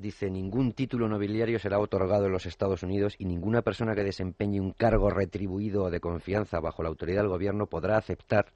dice 0.00 0.30
ningún 0.30 0.72
título 0.72 1.08
nobiliario 1.08 1.58
será 1.58 1.78
otorgado 1.78 2.26
en 2.26 2.32
los 2.32 2.46
Estados 2.46 2.82
Unidos 2.82 3.14
y 3.18 3.26
ninguna 3.26 3.62
persona 3.62 3.94
que 3.94 4.02
desempeñe 4.02 4.60
un 4.60 4.72
cargo 4.72 5.10
retribuido 5.10 5.84
o 5.84 5.90
de 5.90 6.00
confianza 6.00 6.60
bajo 6.60 6.82
la 6.82 6.88
autoridad 6.88 7.22
del 7.22 7.28
gobierno 7.28 7.66
podrá 7.66 7.98
aceptar 7.98 8.46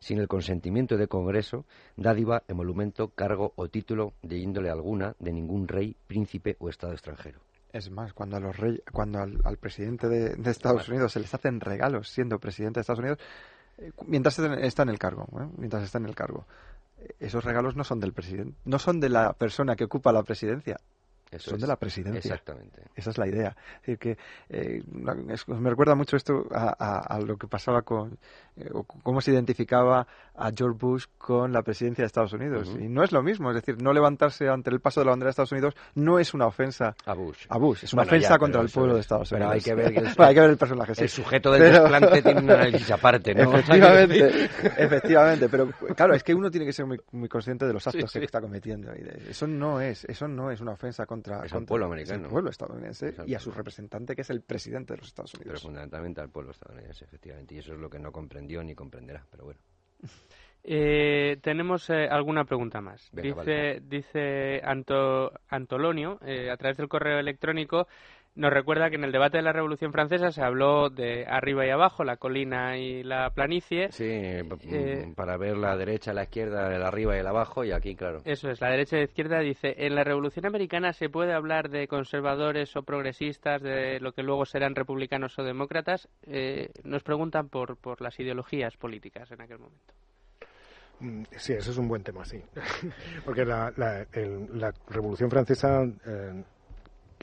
sin 0.00 0.18
el 0.18 0.28
consentimiento 0.28 0.96
de 0.96 1.08
Congreso, 1.08 1.64
dádiva, 1.96 2.44
emolumento, 2.48 3.08
cargo 3.08 3.52
o 3.56 3.68
título 3.68 4.12
de 4.22 4.38
índole 4.38 4.70
alguna 4.70 5.14
de 5.18 5.32
ningún 5.32 5.66
rey, 5.66 5.96
príncipe 6.06 6.56
o 6.60 6.68
Estado 6.68 6.92
extranjero. 6.92 7.40
Es 7.72 7.90
más, 7.90 8.12
cuando, 8.14 8.36
a 8.36 8.40
los 8.40 8.56
rey, 8.56 8.80
cuando 8.92 9.20
al, 9.20 9.56
presidente 9.58 10.08
de, 10.08 10.50
Estados 10.50 10.88
Unidos 10.88 11.12
se 11.12 11.20
les 11.20 11.34
hacen 11.34 11.60
regalos 11.60 12.08
siendo 12.08 12.38
presidente 12.38 12.78
de 12.78 12.82
Estados 12.82 13.00
Unidos, 13.00 13.18
eh, 13.78 13.92
mientras 14.06 14.38
está 14.38 14.82
en 14.84 14.88
el 14.88 14.98
cargo, 14.98 15.26
¿eh? 15.38 15.48
mientras 15.58 15.82
está 15.82 15.98
en 15.98 16.06
el 16.06 16.14
cargo, 16.14 16.46
esos 17.18 17.44
regalos 17.44 17.76
no 17.76 17.84
son 17.84 18.00
del 18.00 18.12
presidente, 18.12 18.58
no 18.64 18.78
son 18.78 19.00
de 19.00 19.08
la 19.08 19.32
persona 19.34 19.76
que 19.76 19.84
ocupa 19.84 20.12
la 20.12 20.22
presidencia, 20.22 20.80
Eso 21.30 21.50
son 21.50 21.56
es. 21.56 21.62
de 21.62 21.66
la 21.68 21.76
presidencia. 21.76 22.18
Exactamente. 22.18 22.82
Esa 22.96 23.10
es 23.10 23.18
la 23.18 23.26
idea. 23.28 23.56
Es 23.76 23.80
decir, 23.82 23.98
que 23.98 24.18
eh, 24.48 24.82
me 24.90 25.70
recuerda 25.70 25.94
mucho 25.94 26.16
esto 26.16 26.46
a, 26.52 26.74
a- 26.78 27.16
a 27.16 27.20
lo 27.20 27.36
que 27.36 27.46
pasaba 27.46 27.82
con 27.82 28.18
eh, 28.56 28.68
o 28.72 28.82
cómo 28.84 29.20
se 29.20 29.30
identificaba 29.32 30.06
a 30.34 30.50
George 30.56 30.78
Bush 30.80 31.04
con 31.18 31.52
la 31.52 31.62
presidencia 31.62 32.02
de 32.02 32.06
Estados 32.06 32.32
Unidos. 32.32 32.68
Y 32.78 32.88
no 32.88 33.02
es 33.02 33.12
lo 33.12 33.22
mismo, 33.22 33.50
es 33.50 33.56
decir, 33.56 33.80
no 33.82 33.92
levantarse 33.92 34.48
ante 34.48 34.70
el 34.70 34.80
paso 34.80 35.00
de 35.00 35.06
la 35.06 35.10
bandera 35.10 35.28
de 35.28 35.30
Estados 35.30 35.52
Unidos 35.52 35.74
no 35.94 36.18
es 36.18 36.32
una 36.34 36.46
ofensa 36.46 36.94
A 37.06 37.14
Bush. 37.14 37.44
a 37.48 37.58
Bush, 37.58 37.84
es 37.84 37.92
una 37.92 38.02
Bueno, 38.02 38.10
ofensa 38.16 38.28
ya, 38.34 38.38
contra 38.38 38.60
pero 38.60 38.66
el 38.66 38.72
pueblo 38.72 38.92
es- 38.92 38.96
de 38.96 39.00
Estados 39.02 39.30
pero 39.30 39.46
Unidos. 39.48 39.54
hay 39.54 39.60
que 39.70 39.74
ver 39.74 39.92
que 39.92 39.98
el- 40.00 40.04
Bueno, 40.14 40.24
hay 40.28 40.34
que 40.34 40.40
ver 40.40 40.50
el 40.50 40.56
personaje, 40.56 40.94
sí. 40.94 41.02
El 41.02 41.08
sujeto 41.08 41.52
del 41.52 41.62
Pero- 41.62 41.82
desplante 41.82 42.22
tiene 42.22 42.40
un 42.40 42.50
análisis 42.50 42.90
aparte, 42.90 43.34
¿no? 43.34 43.52
Efectivamente, 43.58 44.48
efectivamente, 44.78 45.48
pero 45.48 45.68
claro, 45.96 46.14
es 46.14 46.22
que 46.24 46.34
uno 46.34 46.50
tiene 46.50 46.66
que 46.66 46.72
ser 46.72 46.86
muy, 46.86 47.00
muy 47.12 47.28
consciente 47.28 47.66
de 47.66 47.72
los 47.72 47.86
actos 47.86 48.02
Sí, 48.10 48.14
sí. 48.14 48.18
que 48.20 48.24
está 48.26 48.40
cometiendo. 48.40 48.92
eso 48.92 49.46
no 49.46 49.80
es, 49.80 50.04
eso 50.04 50.26
no 50.28 50.50
es 50.50 50.60
una 50.60 50.72
ofensa 50.72 51.04
contra, 51.06 51.17
Es 51.26 51.52
al 51.52 51.58
contra- 51.58 51.66
pueblo 51.66 51.86
es 51.86 51.92
americano. 51.92 52.24
al 52.24 52.30
pueblo 52.30 52.50
estadounidense 52.50 53.08
Es 53.08 53.18
y 53.26 53.34
a 53.34 53.38
su 53.38 53.46
pueblo. 53.50 53.58
representante 53.58 54.14
que 54.14 54.22
es 54.22 54.30
el 54.30 54.42
presidente 54.42 54.92
de 54.94 54.98
los 54.98 55.08
Estados 55.08 55.32
Pero 55.32 55.44
Unidos. 55.44 55.62
fundamentalmente 55.62 56.20
al 56.20 56.30
pueblo 56.30 56.50
estadounidense, 56.52 57.04
efectivamente. 57.04 57.54
Y 57.54 57.58
eso 57.58 57.72
es 57.74 57.78
lo 57.80 57.88
que 57.90 57.98
no 57.98 58.12
comprendió 58.12 58.62
ni 58.62 58.74
comprenderá, 58.74 59.24
pero 59.30 59.44
bueno. 59.44 59.60
Eh, 60.64 61.38
tenemos 61.40 61.88
eh, 61.88 62.08
alguna 62.10 62.44
pregunta 62.44 62.80
más. 62.80 63.08
Venga, 63.12 63.42
dice 63.42 63.80
dice 63.84 64.60
Anto, 64.64 65.32
Antolonio, 65.48 66.18
eh, 66.26 66.50
a 66.50 66.56
través 66.56 66.76
del 66.76 66.88
correo 66.88 67.18
electrónico, 67.18 67.86
nos 68.38 68.52
recuerda 68.52 68.88
que 68.88 68.96
en 68.96 69.04
el 69.04 69.12
debate 69.12 69.36
de 69.38 69.42
la 69.42 69.52
Revolución 69.52 69.92
Francesa 69.92 70.30
se 70.32 70.42
habló 70.42 70.88
de 70.90 71.26
arriba 71.26 71.66
y 71.66 71.70
abajo, 71.70 72.04
la 72.04 72.16
colina 72.16 72.78
y 72.78 73.02
la 73.02 73.30
planicie. 73.30 73.90
Sí, 73.92 74.04
Eh, 74.08 75.12
para 75.16 75.36
ver 75.36 75.56
la 75.56 75.76
derecha, 75.76 76.12
la 76.12 76.22
izquierda, 76.22 76.74
el 76.74 76.82
arriba 76.82 77.16
y 77.16 77.20
el 77.20 77.26
abajo, 77.26 77.64
y 77.64 77.72
aquí, 77.72 77.94
claro. 77.94 78.20
Eso 78.24 78.48
es, 78.50 78.60
la 78.60 78.70
derecha 78.70 78.96
y 78.96 79.00
la 79.00 79.04
izquierda 79.06 79.40
dice, 79.40 79.74
en 79.78 79.94
la 79.94 80.04
Revolución 80.04 80.46
Americana 80.46 80.92
se 80.92 81.08
puede 81.10 81.32
hablar 81.34 81.68
de 81.68 81.88
conservadores 81.88 82.74
o 82.76 82.82
progresistas, 82.82 83.60
de 83.60 84.00
lo 84.00 84.12
que 84.12 84.22
luego 84.22 84.46
serán 84.46 84.74
republicanos 84.74 85.38
o 85.38 85.42
demócratas. 85.42 86.08
Eh, 86.22 86.70
nos 86.84 87.02
preguntan 87.02 87.48
por, 87.48 87.76
por 87.76 88.00
las 88.00 88.18
ideologías 88.20 88.76
políticas 88.76 89.30
en 89.32 89.40
aquel 89.42 89.58
momento. 89.58 89.94
Mm, 91.00 91.22
Sí, 91.36 91.52
eso 91.52 91.70
es 91.70 91.78
un 91.78 91.88
buen 91.88 92.02
tema, 92.02 92.24
sí. 92.24 92.40
Porque 93.24 93.44
la, 93.44 93.72
la, 93.76 94.06
el- 94.12 94.48
la 94.58 94.72
Revolución 94.88 95.30
Francesa, 95.30 95.82
eh, 96.06 96.42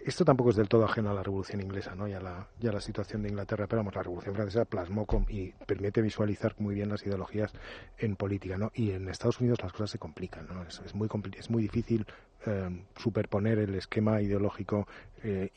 esto 0.03 0.25
tampoco 0.25 0.49
es 0.51 0.55
del 0.55 0.67
todo 0.67 0.85
ajeno 0.85 1.09
a 1.11 1.13
la 1.13 1.23
Revolución 1.23 1.61
Inglesa 1.61 1.95
¿no? 1.95 2.07
y, 2.07 2.13
a 2.13 2.19
la, 2.19 2.47
situación 2.81 3.21
de 3.23 3.29
Inglaterra, 3.29 3.67
pero 3.67 3.79
vamos, 3.79 3.95
la 3.95 4.03
Revolución 4.03 4.35
Francesa 4.35 4.65
plasmó 4.65 5.05
con- 5.05 5.25
y 5.29 5.51
permite 5.65 6.01
visualizar 6.01 6.55
muy 6.59 6.75
bien 6.75 6.89
las 6.89 7.05
ideologías 7.05 7.53
en 7.97 8.15
política. 8.15 8.57
¿no? 8.57 8.71
Y 8.75 8.91
en 8.91 9.07
Estados 9.09 9.39
Unidos 9.39 9.59
las 9.63 9.71
cosas 9.71 9.91
se 9.91 9.99
complican. 9.99 10.47
¿no? 10.47 10.63
Es, 10.63 10.81
es 10.85 10.93
muy, 10.95 11.09
es 11.37 11.49
muy 11.49 11.63
difícil 11.63 12.05
eh, 12.45 12.85
superponer 12.97 13.59
el 13.59 13.75
esquema 13.75 14.21
ideológico 14.21 14.87
eh, 15.23 15.51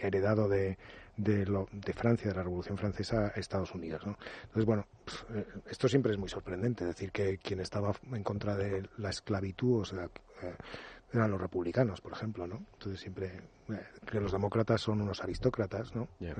heredado 0.00 0.48
de, 0.48 0.78
de, 1.16 1.46
lo- 1.46 1.68
de 1.72 1.92
Francia, 1.92 2.30
de 2.30 2.36
la 2.36 2.42
Revolución 2.42 2.76
Francesa, 2.78 3.32
a 3.34 3.40
Estados 3.40 3.74
Unidos. 3.74 4.06
¿no? 4.06 4.16
Entonces, 4.42 4.64
bueno, 4.66 4.86
pues, 5.04 5.24
eh, 5.34 5.46
esto 5.70 5.88
siempre 5.88 6.12
es 6.12 6.18
muy 6.18 6.28
sorprendente, 6.28 6.84
decir 6.84 7.10
que 7.12 7.38
quien 7.38 7.60
estaba 7.60 7.92
en 8.12 8.22
contra 8.22 8.56
de 8.56 8.88
la 8.98 9.10
esclavitud, 9.10 9.80
o 9.80 9.84
sea, 9.84 10.04
eh, 10.42 10.54
eran 11.12 11.30
los 11.30 11.40
republicanos, 11.40 12.00
por 12.00 12.12
ejemplo, 12.12 12.46
¿no? 12.46 12.64
Entonces 12.74 13.00
siempre 13.00 13.40
eh, 13.68 13.86
que 14.06 14.20
los 14.20 14.32
demócratas 14.32 14.80
son 14.80 15.00
unos 15.00 15.22
aristócratas, 15.22 15.94
¿no? 15.94 16.08
Eh, 16.20 16.34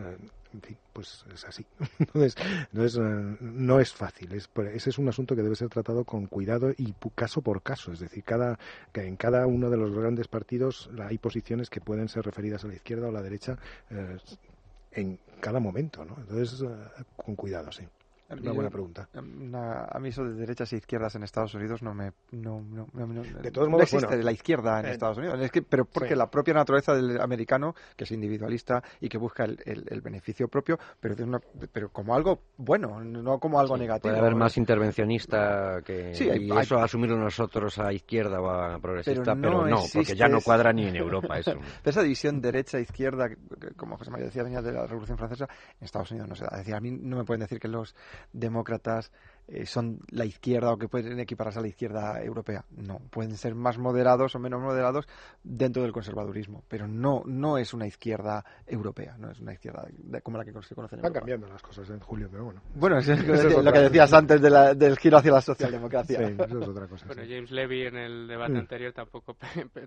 en 0.53 0.63
fin, 0.63 0.77
pues 0.93 1.25
es 1.33 1.45
así. 1.45 1.65
Entonces, 1.99 2.35
entonces 2.73 3.01
eh, 3.01 3.37
no 3.41 3.81
es 3.81 3.93
fácil. 3.93 4.33
Es, 4.33 4.49
ese 4.75 4.91
es 4.91 4.99
un 4.99 5.09
asunto 5.09 5.37
que 5.37 5.43
debe 5.43 5.55
ser 5.55 5.69
tratado 5.69 6.05
con 6.05 6.27
cuidado 6.27 6.73
y 6.77 6.95
caso 7.15 7.43
por 7.43 7.63
caso. 7.63 7.93
Es 7.93 8.01
decir, 8.01 8.25
cada 8.25 8.59
que 8.93 9.05
en 9.05 9.17
cada 9.17 9.47
uno 9.47 9.71
de 9.71 9.77
los 9.77 9.95
grandes 9.95 10.29
partidos 10.29 10.91
hay 11.01 11.19
posiciones 11.19 11.71
que 11.71 11.81
pueden 11.81 12.09
ser 12.09 12.25
referidas 12.25 12.65
a 12.65 12.69
la 12.69 12.75
izquierda 12.75 13.07
o 13.07 13.11
a 13.11 13.13
la 13.13 13.23
derecha 13.23 13.59
eh, 13.91 14.19
en 14.93 15.21
cada 15.41 15.61
momento, 15.61 16.05
¿no? 16.05 16.17
Entonces, 16.19 16.65
con 17.17 17.37
cuidado, 17.37 17.71
sí. 17.71 17.87
Una 18.31 18.53
buena 18.53 18.71
pregunta. 18.71 19.09
Una- 19.15 19.85
a 19.87 19.99
mí 19.99 20.11
eso 20.11 20.25
de 20.25 20.35
derechas 20.35 20.73
e 20.73 20.77
izquierdas 20.77 21.15
en 21.17 21.25
Estados 21.25 21.53
Unidos 21.55 21.83
no 21.83 21.93
me 21.95 22.13
no, 22.33 22.61
no, 22.61 22.87
no- 22.95 23.23
De 23.23 23.51
todos 23.51 23.69
modos, 23.69 23.85
existe 23.85 24.07
bueno, 24.07 24.23
la 24.23 24.33
izquierda 24.33 24.81
en 24.81 24.87
eh, 24.87 24.91
Estados 24.93 25.19
Unidos 25.19 25.41
es 25.41 25.51
que 25.51 25.63
pero 25.63 25.85
porque 25.85 26.11
sí. 26.11 26.15
la 26.15 26.31
propia 26.31 26.55
naturaleza 26.55 26.95
del 26.95 27.21
americano 27.21 27.75
que 27.97 28.05
es 28.05 28.11
individualista 28.13 28.83
y 29.01 29.09
que 29.09 29.19
busca 29.19 29.45
el, 29.45 29.59
el- 29.65 29.85
el 29.89 30.01
beneficio 30.01 30.49
propio 30.49 30.79
pero 31.01 31.15
de 31.17 31.25
una 31.25 31.41
pero 31.73 31.89
como 31.91 32.15
algo 32.15 32.41
bueno 32.57 33.01
no 33.01 33.39
como 33.39 33.59
algo 33.59 33.75
Sí, 33.77 33.81
negativo 33.83 34.13
Puede 34.13 34.19
haber 34.21 34.37
más 34.37 34.57
intervencionista 35.05 35.81
que 35.85 36.15
Sí, 36.15 36.29
hay- 36.31 36.45
y 36.47 36.51
hay- 36.51 36.59
eso 36.61 36.79
asumirlo 36.79 37.17
nosotros 37.17 37.79
a 37.79 37.93
izquierda 37.93 38.41
o 38.41 38.49
a 38.49 38.79
progresista, 38.79 39.23
Pero 39.35 39.41
pero 39.41 39.63
no 39.65 39.67
no, 39.69 39.83
porque 39.93 40.15
ya 40.15 40.29
no 40.29 40.41
cuadra 40.41 40.73
ni 40.73 40.87
en 40.87 40.97
Europa 40.97 41.39
eso. 41.39 41.53
Pero 41.83 41.91
esa 41.91 42.03
división 42.03 42.41
derecha-izquierda, 42.41 43.29
que, 43.29 43.37
como 43.77 43.97
José 43.97 44.11
María 44.11 44.27
decía, 44.27 44.43
venía 44.43 44.61
de 44.63 44.73
la 44.73 44.87
Revolución 44.87 45.17
Francesa, 45.19 45.47
en 45.81 45.85
Estados 45.85 46.11
Unidos 46.11 46.29
no 46.29 46.35
se 46.35 46.45
da. 46.45 46.51
Es 46.53 46.59
decir, 46.59 46.75
a 46.75 46.81
mí 46.81 46.91
no 46.91 47.17
me 47.17 47.25
pueden 47.25 47.41
decir 47.41 47.59
que 47.59 47.69
los 47.69 47.95
demócratas 48.33 49.13
eh, 49.51 49.67
son 49.67 49.99
la 50.11 50.25
izquierda 50.25 50.73
o 50.73 50.79
que 50.79 50.89
pueden 50.89 51.19
equipararse 51.21 51.59
a 51.59 51.63
la 51.63 51.69
izquierda 51.69 52.23
europea. 52.23 52.65
No, 52.71 52.99
pueden 53.11 53.37
ser 53.37 53.55
más 53.55 53.79
moderados 53.79 54.35
o 54.35 54.39
menos 54.39 54.61
moderados 54.61 55.07
dentro 55.43 55.83
del 55.83 55.93
conservadurismo, 55.93 56.63
pero 56.69 56.87
no 56.87 57.23
no 57.27 57.59
es 57.59 57.75
una 57.75 57.87
izquierda 57.87 58.45
europea, 58.67 59.17
no 59.19 59.31
es 59.31 59.41
una 59.41 59.53
izquierda 59.53 59.87
de- 59.91 60.23
como 60.23 60.39
la 60.39 60.45
que 60.45 60.53
se 60.63 60.75
conoce 60.75 60.95
en 60.97 61.01
Europa. 61.01 61.19
cambiando 61.21 61.49
las 61.49 61.63
cosas 61.63 61.89
en 61.91 62.01
Julio, 62.01 62.29
pero 62.31 62.45
bueno. 62.45 62.63
Bueno, 62.75 62.99
es, 62.99 63.09
es 63.09 63.19
Eso 63.29 63.49
es 63.59 63.65
lo 63.65 63.73
que 63.73 63.81
decías 63.81 64.13
antes 64.13 64.41
de 64.41 64.51
la- 64.51 64.75
del 64.75 64.97
giro 64.99 65.19
hacia 65.19 65.33
la 65.33 65.41
socialdemocracia. 65.41 66.19
Sí, 66.29 66.35
eso 66.39 66.61
es 66.61 66.69
otra 66.69 66.87
cosa. 66.87 67.07
Bueno, 67.07 67.23
sí. 67.25 67.31
James 67.35 67.51
Levy 67.51 67.83
en 67.87 67.97
el 67.97 68.29
debate 68.29 68.57
anterior 68.59 68.93
tampoco 68.93 69.37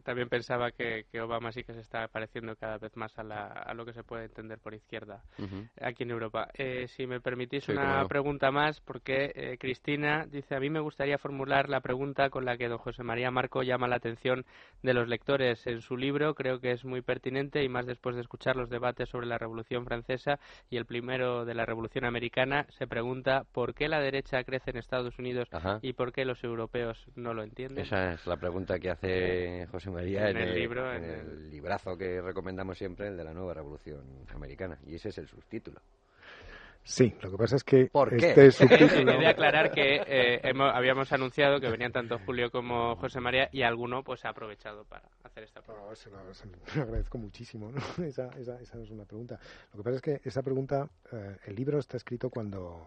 también 0.03 0.29
pensaba 0.29 0.71
que, 0.71 1.05
que 1.11 1.21
Obama 1.21 1.51
sí 1.51 1.63
que 1.63 1.73
se 1.73 1.79
está 1.81 2.07
pareciendo 2.07 2.55
cada 2.55 2.77
vez 2.77 2.95
más 2.97 3.17
a, 3.17 3.23
la- 3.23 3.47
a 3.47 3.73
lo 3.73 3.85
que 3.85 3.93
se 3.93 4.03
puede 4.03 4.25
entender 4.25 4.59
por 4.59 4.73
izquierda 4.73 5.23
aquí 5.81 6.03
en 6.03 6.11
Europa. 6.11 6.49
Eh, 6.53 6.87
si 6.87 7.07
me 7.07 7.21
permitís 7.21 7.63
Sí, 7.65 7.71
una 7.71 8.05
pregunta 8.07 8.51
más, 8.51 8.81
porque 8.81 9.31
eh, 9.35 9.52
Cristina 9.57 10.25
dice, 10.29 10.55
a 10.55 10.59
mí 10.59 10.69
me 10.69 10.79
gustaría 10.79 11.17
formular 11.17 11.69
la 11.69 11.81
pregunta 11.81 12.29
con 12.29 12.45
la 12.45 12.57
que 12.57 12.67
don 12.67 12.77
José 12.77 13.03
María 13.03 13.31
Marco 13.31 13.63
llama 13.63 13.87
la 13.87 13.95
atención 13.97 14.45
de 14.81 14.93
los 14.93 15.07
lectores 15.07 15.65
en 15.67 15.81
su 15.81 15.97
libro. 15.97 16.35
Creo 16.35 16.59
que 16.59 16.71
es 16.71 16.85
muy 16.85 17.01
pertinente 17.01 17.63
y 17.63 17.69
más 17.69 17.85
después 17.85 18.15
de 18.15 18.21
escuchar 18.21 18.55
los 18.55 18.69
debates 18.69 19.09
sobre 19.09 19.27
la 19.27 19.37
Revolución 19.37 19.85
Francesa 19.85 20.39
y 20.69 20.77
el 20.77 20.85
primero 20.85 21.45
de 21.45 21.53
la 21.55 21.65
Revolución 21.65 22.05
Americana, 22.05 22.65
se 22.77 22.87
pregunta 22.87 23.43
por 23.51 23.73
qué 23.73 23.87
la 23.87 23.99
derecha 23.99 24.43
crece 24.43 24.71
en 24.71 24.77
Estados 24.77 25.17
Unidos 25.19 25.47
Ajá. 25.51 25.79
y 25.81 25.93
por 25.93 26.11
qué 26.11 26.25
los 26.25 26.43
europeos 26.43 27.05
no 27.15 27.33
lo 27.33 27.43
entienden. 27.43 27.83
Esa 27.85 28.13
es 28.13 28.25
la 28.27 28.37
pregunta 28.37 28.79
que 28.79 28.89
hace 28.89 29.67
José 29.71 29.89
María 29.91 30.29
En 30.29 30.37
en, 30.37 30.49
el 30.49 30.55
libro, 30.55 30.91
en 30.93 31.03
en 31.03 31.09
el 31.09 31.19
el- 31.19 31.49
librazo 31.49 31.97
que 31.97 32.21
recomendamos 32.21 32.77
siempre, 32.77 33.07
el 33.07 33.17
de 33.17 33.23
la 33.23 33.33
nueva 33.33 33.53
revolución 33.53 34.03
americana. 34.33 34.77
Y 34.85 34.95
ese 34.95 35.09
es 35.09 35.17
el 35.17 35.27
subtítulo. 35.27 35.79
Sí, 36.85 37.15
lo 37.21 37.31
que 37.31 37.37
pasa 37.37 37.55
es 37.55 37.63
que 37.63 37.85
¿Por 37.85 38.09
qué? 38.09 38.29
este 38.29 38.45
He 38.47 38.51
subtítulo... 38.51 39.17
de 39.17 39.27
aclarar 39.27 39.71
que 39.71 40.01
eh, 40.05 40.41
hemos- 40.43 40.73
habíamos 40.73 41.11
anunciado 41.13 41.61
que 41.61 41.69
venían 41.69 41.91
tanto 41.93 42.19
Julio 42.19 42.51
como 42.51 42.95
José 42.97 43.21
María 43.21 43.47
y 43.53 43.61
alguno 43.61 44.03
pues 44.03 44.25
ha 44.25 44.29
aprovechado 44.29 44.83
para 44.85 45.03
hacer 45.23 45.43
esta 45.43 45.61
pregunta. 45.61 45.89
No, 45.89 45.95
se 45.95 46.09
lo, 46.09 46.33
se 46.33 46.45
lo 46.47 46.57
agradezco 46.83 47.17
muchísimo. 47.17 47.71
¿no? 47.71 47.79
Esa, 48.05 48.27
esa, 48.37 48.59
esa 48.59 48.77
no 48.77 48.83
es 48.83 48.89
una 48.89 49.05
pregunta. 49.05 49.39
Lo 49.71 49.77
que 49.77 49.83
pasa 49.83 49.95
es 49.95 50.01
que 50.01 50.21
esa 50.27 50.41
pregunta, 50.41 50.89
eh, 51.11 51.37
el 51.45 51.55
libro 51.55 51.79
está 51.79 51.95
escrito 51.97 52.29
cuando, 52.29 52.85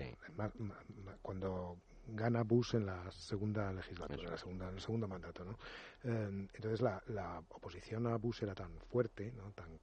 eh, 0.00 0.14
ma- 0.36 0.50
ma- 0.58 0.74
ma- 1.04 1.16
cuando 1.22 1.76
gana 2.08 2.42
Bush 2.42 2.74
en 2.74 2.86
la 2.86 3.08
segunda 3.12 3.70
legislatura, 3.72 4.20
en 4.24 4.30
la 4.30 4.36
segunda, 4.38 4.68
en 4.68 4.74
el 4.74 4.80
segundo 4.80 5.06
mandato. 5.06 5.44
¿no? 5.44 5.52
Eh, 6.04 6.48
entonces 6.54 6.80
la, 6.80 7.00
la 7.08 7.38
oposición 7.50 8.06
a 8.08 8.16
Bush 8.16 8.42
era 8.42 8.54
tan 8.54 8.72
fuerte, 8.90 9.30
¿no? 9.36 9.52
tan, 9.52 9.78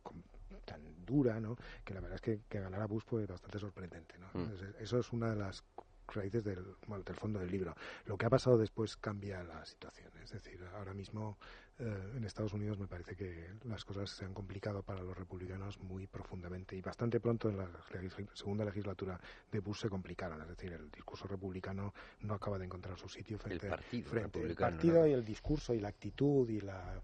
tan 0.65 1.05
dura, 1.05 1.39
¿no? 1.39 1.55
que 1.83 1.93
la 1.93 2.01
verdad 2.01 2.15
es 2.15 2.21
que, 2.21 2.41
que 2.49 2.59
ganar 2.59 2.81
a 2.81 2.87
Bush 2.87 3.03
fue 3.05 3.25
bastante 3.25 3.59
sorprendente. 3.59 4.17
¿no? 4.17 4.27
Mm. 4.33 4.43
Entonces, 4.43 4.75
eso 4.79 4.99
es 4.99 5.11
una 5.13 5.29
de 5.29 5.35
las 5.37 5.63
raíces 6.07 6.43
del, 6.43 6.75
bueno, 6.87 7.03
del 7.03 7.15
fondo 7.15 7.39
del 7.39 7.51
libro. 7.51 7.75
Lo 8.05 8.17
que 8.17 8.25
ha 8.25 8.29
pasado 8.29 8.57
después 8.57 8.97
cambia 8.97 9.43
la 9.43 9.65
situación. 9.65 10.11
Es 10.23 10.31
decir, 10.31 10.59
ahora 10.75 10.93
mismo 10.93 11.37
eh, 11.77 12.13
en 12.15 12.23
Estados 12.23 12.53
Unidos 12.53 12.79
me 12.79 12.87
parece 12.87 13.15
que 13.15 13.49
las 13.65 13.83
cosas 13.83 14.09
se 14.09 14.25
han 14.25 14.33
complicado 14.33 14.81
para 14.83 15.01
los 15.01 15.17
republicanos 15.17 15.79
muy 15.79 16.07
profundamente 16.07 16.75
y 16.75 16.81
bastante 16.81 17.19
pronto 17.19 17.49
en 17.49 17.57
la 17.57 17.69
segunda 18.33 18.65
legislatura 18.65 19.19
de 19.51 19.59
Bush 19.59 19.81
se 19.81 19.89
complicaron. 19.89 20.41
Es 20.41 20.47
decir, 20.47 20.73
el 20.73 20.89
discurso 20.89 21.27
republicano 21.27 21.93
no 22.21 22.35
acaba 22.35 22.57
de 22.57 22.65
encontrar 22.65 22.97
su 22.97 23.09
sitio 23.09 23.37
frente, 23.37 23.67
partido 23.67 24.09
frente 24.09 24.39
al 24.39 24.43
republicano, 24.43 24.71
partido 24.71 24.99
¿no? 25.01 25.07
y 25.07 25.13
el 25.13 25.25
discurso 25.25 25.73
y 25.73 25.79
la 25.79 25.89
actitud 25.89 26.49
y 26.49 26.61
la 26.61 27.01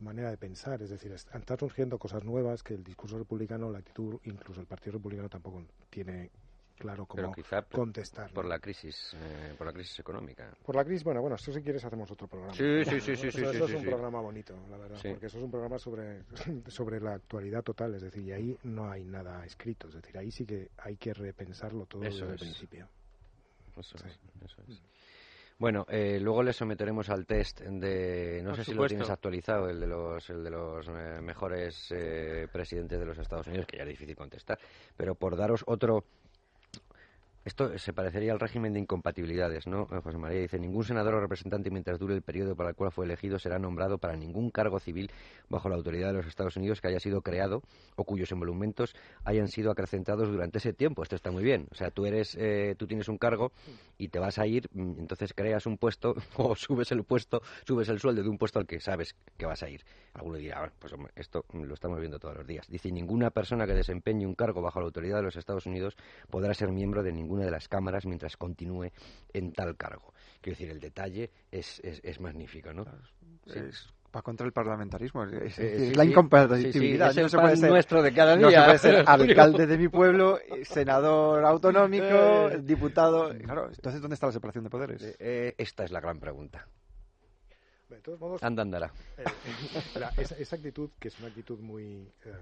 manera 0.00 0.30
de 0.30 0.36
pensar. 0.36 0.80
Es 0.82 0.90
decir, 0.90 1.12
es- 1.12 1.26
están 1.32 1.58
surgiendo 1.58 1.98
cosas 1.98 2.24
nuevas 2.24 2.62
que 2.62 2.74
el 2.74 2.84
discurso 2.84 3.18
republicano, 3.18 3.70
la 3.70 3.78
actitud, 3.78 4.18
incluso 4.24 4.60
el 4.60 4.66
partido 4.66 4.92
republicano 4.94 5.28
tampoco 5.28 5.64
tiene 5.90 6.30
claro 6.76 7.06
cómo 7.06 7.32
contestar. 7.72 8.30
por 8.32 8.44
la 8.44 8.58
crisis, 8.58 9.12
eh, 9.18 9.54
por 9.56 9.66
la 9.66 9.72
crisis 9.72 9.98
económica. 9.98 10.54
Por 10.62 10.76
la 10.76 10.84
crisis, 10.84 11.04
bueno, 11.04 11.22
bueno, 11.22 11.36
esto 11.36 11.50
si 11.52 11.62
quieres 11.62 11.82
hacemos 11.84 12.10
otro 12.10 12.28
programa. 12.28 12.52
Sí, 12.52 12.84
sí, 12.84 13.00
sí, 13.00 13.16
sí, 13.16 13.26
Eso- 13.28 13.38
sí, 13.38 13.42
eso 13.42 13.52
sí, 13.52 13.56
es 13.62 13.70
sí, 13.70 13.76
un 13.76 13.84
programa 13.84 14.20
bonito, 14.20 14.54
la 14.68 14.76
verdad, 14.76 14.98
porque 15.08 15.26
eso 15.26 15.38
es 15.38 15.44
un 15.44 15.50
programa 15.50 15.78
sobre, 15.78 16.22
sobre 16.68 17.00
la 17.00 17.14
actualidad 17.14 17.62
total, 17.62 17.94
es 17.94 18.02
decir, 18.02 18.22
y 18.24 18.32
ahí 18.32 18.58
no 18.64 18.90
hay 18.90 19.04
nada 19.04 19.44
escrito, 19.46 19.88
es 19.88 19.94
decir, 19.94 20.18
ahí 20.18 20.30
sí 20.30 20.44
que 20.44 20.70
hay 20.76 20.96
que 20.98 21.14
repensarlo 21.14 21.86
todo 21.86 22.04
Eso 22.04 22.26
desde 22.26 22.32
el 22.32 22.38
principio. 22.38 22.88
Eso 23.76 23.96
es, 23.96 24.18
eso 24.44 24.62
es. 24.68 24.82
Bueno, 25.58 25.86
eh, 25.88 26.18
luego 26.20 26.42
le 26.42 26.52
someteremos 26.52 27.08
al 27.08 27.24
test 27.24 27.60
de, 27.60 28.40
no 28.42 28.50
Por 28.50 28.56
sé 28.58 28.64
si 28.64 28.74
lo 28.74 28.86
tienes 28.86 29.08
actualizado, 29.08 29.70
el 29.70 29.80
de 29.80 29.86
los, 29.86 30.28
el 30.28 30.44
de 30.44 30.50
los 30.50 30.86
eh, 30.88 31.20
mejores 31.22 31.90
eh, 31.92 32.46
presidentes 32.52 33.00
de 33.00 33.06
los 33.06 33.16
Estados 33.18 33.46
Unidos, 33.46 33.66
que 33.66 33.78
ya 33.78 33.84
es 33.84 33.88
difícil 33.88 34.14
contestar, 34.14 34.58
pero 34.96 35.14
por 35.14 35.36
daros 35.36 35.64
otro... 35.66 36.04
Esto 37.46 37.78
se 37.78 37.92
parecería 37.92 38.32
al 38.32 38.40
régimen 38.40 38.72
de 38.72 38.80
incompatibilidades, 38.80 39.68
¿no? 39.68 39.82
Eh, 39.92 40.00
José 40.02 40.18
María 40.18 40.40
dice, 40.40 40.58
ningún 40.58 40.82
senador 40.82 41.14
o 41.14 41.20
representante 41.20 41.70
mientras 41.70 41.96
dure 42.00 42.12
el 42.16 42.22
periodo 42.22 42.56
para 42.56 42.70
el 42.70 42.74
cual 42.74 42.90
fue 42.90 43.04
elegido 43.04 43.38
será 43.38 43.60
nombrado 43.60 43.98
para 43.98 44.16
ningún 44.16 44.50
cargo 44.50 44.80
civil 44.80 45.12
bajo 45.48 45.68
la 45.68 45.76
autoridad 45.76 46.08
de 46.08 46.14
los 46.14 46.26
Estados 46.26 46.56
Unidos 46.56 46.80
que 46.80 46.88
haya 46.88 46.98
sido 46.98 47.22
creado 47.22 47.62
o 47.94 48.02
cuyos 48.02 48.32
emolumentos 48.32 48.96
hayan 49.22 49.46
sido 49.46 49.70
acrecentados 49.70 50.28
durante 50.28 50.58
ese 50.58 50.72
tiempo. 50.72 51.04
Esto 51.04 51.14
está 51.14 51.30
muy 51.30 51.44
bien. 51.44 51.68
O 51.70 51.76
sea, 51.76 51.92
tú 51.92 52.04
eres, 52.04 52.34
eh, 52.36 52.74
tú 52.76 52.88
tienes 52.88 53.08
un 53.08 53.16
cargo 53.16 53.52
y 53.96 54.08
te 54.08 54.18
vas 54.18 54.40
a 54.40 54.46
ir, 54.48 54.68
mm, 54.72 54.98
entonces 54.98 55.32
creas 55.32 55.66
un 55.66 55.78
puesto 55.78 56.16
o 56.36 56.56
subes 56.56 56.90
el 56.90 57.04
puesto, 57.04 57.42
subes 57.64 57.88
el 57.90 58.00
sueldo 58.00 58.24
de 58.24 58.28
un 58.28 58.38
puesto 58.38 58.58
al 58.58 58.66
que 58.66 58.80
sabes 58.80 59.14
que 59.36 59.46
vas 59.46 59.62
a 59.62 59.68
ir. 59.70 59.84
Alguno 60.14 60.36
dirá, 60.36 60.64
"Ah, 60.64 60.72
pues 60.80 60.92
esto 61.14 61.44
lo 61.52 61.74
estamos 61.74 62.00
viendo 62.00 62.18
todos 62.18 62.36
los 62.38 62.46
días. 62.46 62.66
Dice, 62.68 62.90
ninguna 62.90 63.30
persona 63.30 63.66
que 63.68 63.74
desempeñe 63.74 64.26
un 64.26 64.34
cargo 64.34 64.62
bajo 64.62 64.80
la 64.80 64.86
autoridad 64.86 65.18
de 65.18 65.22
los 65.22 65.36
Estados 65.36 65.66
Unidos 65.66 65.96
podrá 66.28 66.52
ser 66.52 66.72
miembro 66.72 67.04
de 67.04 67.12
ninguna 67.36 67.46
de 67.46 67.50
las 67.52 67.68
cámaras 67.68 68.06
mientras 68.06 68.36
continúe 68.36 68.90
en 69.32 69.52
tal 69.52 69.76
cargo. 69.76 70.12
Quiero 70.40 70.56
decir, 70.58 70.70
el 70.70 70.80
detalle 70.80 71.30
es, 71.50 71.80
es, 71.80 72.00
es 72.02 72.20
magnífico, 72.20 72.72
¿no? 72.72 72.84
Sí. 73.46 73.58
Es 73.58 73.88
va 74.14 74.22
contra 74.22 74.46
el 74.46 74.52
parlamentarismo. 74.52 75.24
Es, 75.24 75.32
es 75.34 75.58
Eh, 75.58 75.62
decir, 75.64 75.88
sí, 75.90 75.94
la 75.94 76.04
incompatibilidad. 76.06 77.08
Sí, 77.10 77.14
sí, 77.14 77.20
es 77.20 77.22
no 77.24 77.28
se 77.28 77.38
puede 77.38 77.56
ser, 77.58 77.70
nuestro 77.70 78.02
de 78.02 78.14
cada 78.14 78.36
no 78.36 78.48
se 78.48 78.56
día. 78.56 78.64
puede 78.64 78.78
ser 78.78 79.04
alcalde 79.06 79.66
de 79.66 79.76
mi 79.78 79.88
pueblo, 79.88 80.38
eh, 80.38 80.64
senador 80.64 81.44
autonómico, 81.44 82.50
Eh. 82.50 82.60
diputado. 82.62 83.28
Claro, 83.40 83.68
entonces, 83.68 84.00
¿dónde 84.00 84.14
está 84.14 84.26
la 84.26 84.32
separación 84.32 84.64
de 84.64 84.70
poderes? 84.70 85.02
Eh, 85.02 85.16
eh, 85.18 85.54
esta 85.58 85.84
es 85.84 85.90
la 85.90 86.00
gran 86.00 86.18
pregunta. 86.18 86.66
De 87.90 88.00
todos 88.00 88.18
modos, 88.18 88.42
Anda, 88.42 88.62
andará. 88.62 88.90
eh, 89.18 89.24
la- 89.98 90.12
esa, 90.16 90.34
esa 90.36 90.56
actitud, 90.56 90.90
que 90.98 91.08
es 91.08 91.18
una 91.18 91.28
actitud 91.28 91.58
muy 91.60 92.08
eh, 92.24 92.32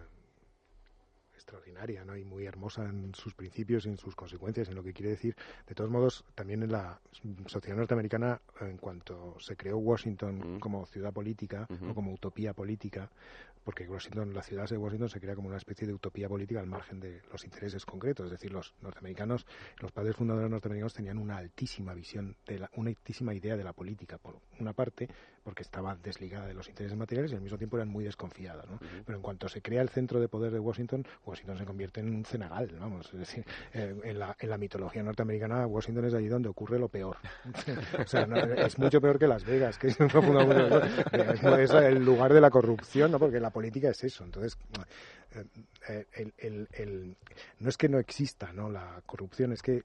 extraordinaria 1.44 2.04
¿no? 2.04 2.16
y 2.16 2.24
muy 2.24 2.46
hermosa 2.46 2.84
en 2.84 3.14
sus 3.14 3.34
principios 3.34 3.84
y 3.86 3.90
en 3.90 3.98
sus 3.98 4.16
consecuencias, 4.16 4.68
en 4.68 4.74
lo 4.74 4.82
que 4.82 4.94
quiere 4.94 5.10
decir, 5.10 5.36
de 5.66 5.74
todos 5.74 5.90
modos, 5.90 6.24
también 6.34 6.62
en 6.62 6.72
la 6.72 7.00
sociedad 7.46 7.76
norteamericana, 7.76 8.40
en 8.60 8.78
cuanto 8.78 9.36
se 9.38 9.56
creó 9.56 9.78
Washington 9.78 10.34
Mm. 10.44 10.58
como 10.58 10.86
ciudad 10.86 11.12
política 11.12 11.66
o 11.88 11.94
como 11.94 12.12
utopía 12.12 12.52
política, 12.54 13.10
porque 13.64 13.88
Washington, 13.88 14.34
la 14.34 14.42
ciudad 14.42 14.68
de 14.68 14.76
Washington 14.76 15.08
se 15.08 15.20
crea 15.20 15.34
como 15.34 15.48
una 15.48 15.56
especie 15.56 15.86
de 15.86 15.94
utopía 15.94 16.28
política 16.28 16.60
al 16.60 16.66
margen 16.66 17.00
de 17.00 17.22
los 17.32 17.44
intereses 17.44 17.84
concretos, 17.86 18.26
es 18.26 18.32
decir, 18.32 18.52
los 18.52 18.74
norteamericanos, 18.82 19.46
los 19.80 19.90
padres 19.90 20.16
fundadores 20.16 20.50
norteamericanos 20.50 20.92
tenían 20.92 21.18
una 21.18 21.38
altísima 21.38 21.94
visión, 21.94 22.36
de 22.46 22.58
la, 22.58 22.70
una 22.76 22.90
altísima 22.90 23.34
idea 23.34 23.56
de 23.56 23.64
la 23.64 23.72
política, 23.72 24.18
por 24.18 24.38
una 24.60 24.74
parte, 24.74 25.08
porque 25.42 25.62
estaba 25.62 25.96
desligada 25.96 26.46
de 26.46 26.54
los 26.54 26.68
intereses 26.68 26.96
materiales 26.96 27.32
y 27.32 27.36
al 27.36 27.40
mismo 27.40 27.56
tiempo 27.56 27.76
eran 27.76 27.88
muy 27.88 28.04
desconfiadas. 28.04 28.68
¿no? 28.68 28.78
Pero 29.04 29.16
en 29.16 29.22
cuanto 29.22 29.48
se 29.48 29.62
crea 29.62 29.80
el 29.80 29.88
centro 29.88 30.20
de 30.20 30.28
poder 30.28 30.52
de 30.52 30.58
Washington, 30.58 31.06
Washington 31.24 31.33
se 31.34 31.64
convierte 31.64 32.00
en 32.00 32.14
un 32.14 32.24
cenagal, 32.24 32.68
vamos, 32.78 33.06
es 33.12 33.18
decir, 33.20 33.44
eh, 33.72 33.94
en, 34.04 34.18
la, 34.18 34.36
en 34.38 34.50
la 34.50 34.58
mitología 34.58 35.02
norteamericana, 35.02 35.66
Washington 35.66 36.06
es 36.06 36.14
allí 36.14 36.28
donde 36.28 36.48
ocurre 36.48 36.78
lo 36.78 36.88
peor. 36.88 37.16
o 37.98 38.06
sea, 38.06 38.22
es 38.56 38.78
mucho 38.78 39.00
peor 39.00 39.18
que 39.18 39.26
Las 39.26 39.44
Vegas, 39.44 39.78
que 39.78 39.88
es, 39.88 39.98
es 40.00 41.70
el 41.70 42.04
lugar 42.04 42.32
de 42.32 42.40
la 42.40 42.50
corrupción, 42.50 43.10
¿no? 43.10 43.18
porque 43.18 43.40
la 43.40 43.50
política 43.50 43.88
es 43.90 44.04
eso. 44.04 44.24
Entonces, 44.24 44.56
eh, 45.88 46.32
eh, 46.38 47.14
no 47.58 47.68
es 47.68 47.76
que 47.76 47.88
no 47.88 47.98
exista 47.98 48.52
la 48.52 49.02
corrupción, 49.04 49.52
es 49.52 49.62
que 49.62 49.82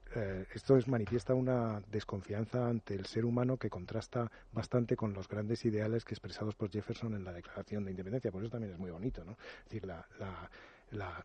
esto 0.54 0.76
es, 0.76 0.86
manifiesta 0.86 1.34
una 1.34 1.82
desconfianza 1.90 2.68
ante 2.68 2.94
el 2.94 3.06
ser 3.06 3.24
humano 3.24 3.56
que 3.56 3.68
contrasta 3.68 4.30
bastante 4.52 4.96
con 4.96 5.12
los 5.12 5.28
grandes 5.28 5.64
ideales 5.64 6.04
que 6.04 6.14
expresados 6.14 6.54
por 6.54 6.70
Jefferson 6.70 7.14
en 7.14 7.24
la 7.24 7.32
Declaración 7.32 7.84
de 7.84 7.90
Independencia. 7.90 8.30
Por 8.30 8.42
eso 8.42 8.50
también 8.50 8.72
es 8.72 8.78
muy 8.78 8.90
bonito, 8.90 9.24
¿no? 9.24 9.32
Es 9.32 9.64
decir, 9.64 9.86
la 9.86 11.24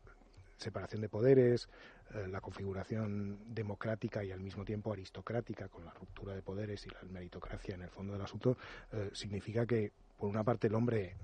separación 0.57 1.01
de 1.01 1.09
poderes, 1.09 1.67
eh, 2.13 2.27
la 2.27 2.41
configuración 2.41 3.53
democrática 3.53 4.23
y 4.23 4.31
al 4.31 4.39
mismo 4.39 4.63
tiempo 4.63 4.93
aristocrática 4.93 5.67
con 5.67 5.85
la 5.85 5.93
ruptura 5.93 6.33
de 6.33 6.41
poderes 6.41 6.85
y 6.85 6.89
la 6.89 7.01
meritocracia 7.09 7.75
en 7.75 7.83
el 7.83 7.89
fondo 7.89 8.13
del 8.13 8.21
asunto, 8.21 8.57
eh, 8.91 9.09
significa 9.13 9.65
que, 9.65 9.91
por 10.17 10.29
una 10.29 10.43
parte, 10.43 10.67
el 10.67 10.75
hombre 10.75 11.15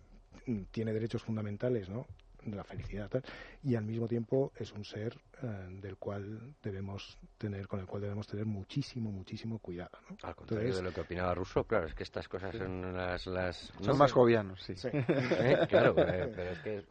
mm, 0.45 0.63
tiene 0.71 0.93
derechos 0.93 1.23
fundamentales, 1.23 1.89
¿no? 1.89 2.07
de 2.43 2.55
la 2.55 2.63
felicidad 2.63 3.09
tal, 3.09 3.23
y 3.63 3.75
al 3.75 3.85
mismo 3.85 4.07
tiempo 4.07 4.51
es 4.55 4.71
un 4.71 4.83
ser 4.83 5.15
eh, 5.41 5.67
del 5.81 5.97
cual 5.97 6.55
debemos 6.61 7.17
tener 7.37 7.67
con 7.67 7.79
el 7.79 7.85
cual 7.85 8.01
debemos 8.01 8.27
tener 8.27 8.45
muchísimo 8.45 9.11
muchísimo 9.11 9.59
cuidado 9.59 9.91
¿no? 10.09 10.17
Al 10.23 10.35
contrario 10.35 10.67
Entonces, 10.67 10.75
de 10.77 10.83
lo 10.83 10.93
que 10.93 11.01
opinaba 11.01 11.35
Rousseau, 11.35 11.65
claro, 11.65 11.87
es 11.87 11.93
que 11.93 12.03
estas 12.03 12.27
cosas 12.27 12.55
son 12.55 12.95
las... 12.95 13.27
las 13.27 13.71
Son 13.81 13.97
más 13.97 14.11
jovianos, 14.11 14.61
sí. 14.63 14.75
Sí. 14.75 14.89
¿Eh? 14.93 15.67
Claro, 15.69 15.93
eh, 15.97 16.31
pero 16.35 16.51
es 16.51 16.59
que 16.59 16.85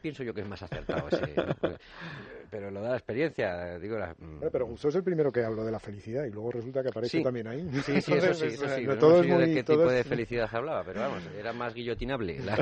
pienso 0.00 0.22
yo 0.22 0.32
que 0.34 0.40
es 0.42 0.48
más 0.48 0.62
acertado 0.62 1.08
ese, 1.08 1.24
eh, 1.24 1.76
Pero 2.50 2.70
lo 2.70 2.82
da 2.82 2.90
la 2.90 2.96
experiencia, 2.96 3.78
digo... 3.78 3.96
La, 3.98 4.14
mm, 4.18 4.42
Eh, 4.44 4.48
pero 4.52 4.66
Rousseau 4.66 4.90
es 4.90 4.96
el 4.96 5.02
primero 5.04 5.32
que 5.32 5.42
habló 5.42 5.64
de 5.64 5.72
la 5.72 5.78
felicidad 5.78 6.24
y 6.26 6.30
luego 6.30 6.50
resulta 6.52 6.82
que 6.82 6.88
aparece 6.90 7.18
Sí. 7.18 7.22
también 7.24 7.46
ahí. 7.46 7.66
Sí, 7.82 8.00
sí, 8.00 8.12
eso 8.14 8.34
sí, 8.34 8.46
eso 8.46 8.64
o 8.64 8.68
sea, 8.68 8.76
sí. 8.76 8.84
no 8.84 8.92
no 8.94 8.98
todo 9.00 9.22
sé 9.22 9.32
es 9.32 9.38
de 9.48 9.54
qué 9.54 9.64
todo 9.64 9.76
tipo 9.78 9.90
es- 9.90 9.96
de 9.96 10.04
felicidad 10.10 10.48
hablaba, 10.52 10.84
pero 10.84 11.00
vamos, 11.00 11.26
era 11.34 11.52
más 11.54 11.72
guillotinable. 11.74 12.38
la- 12.40 12.56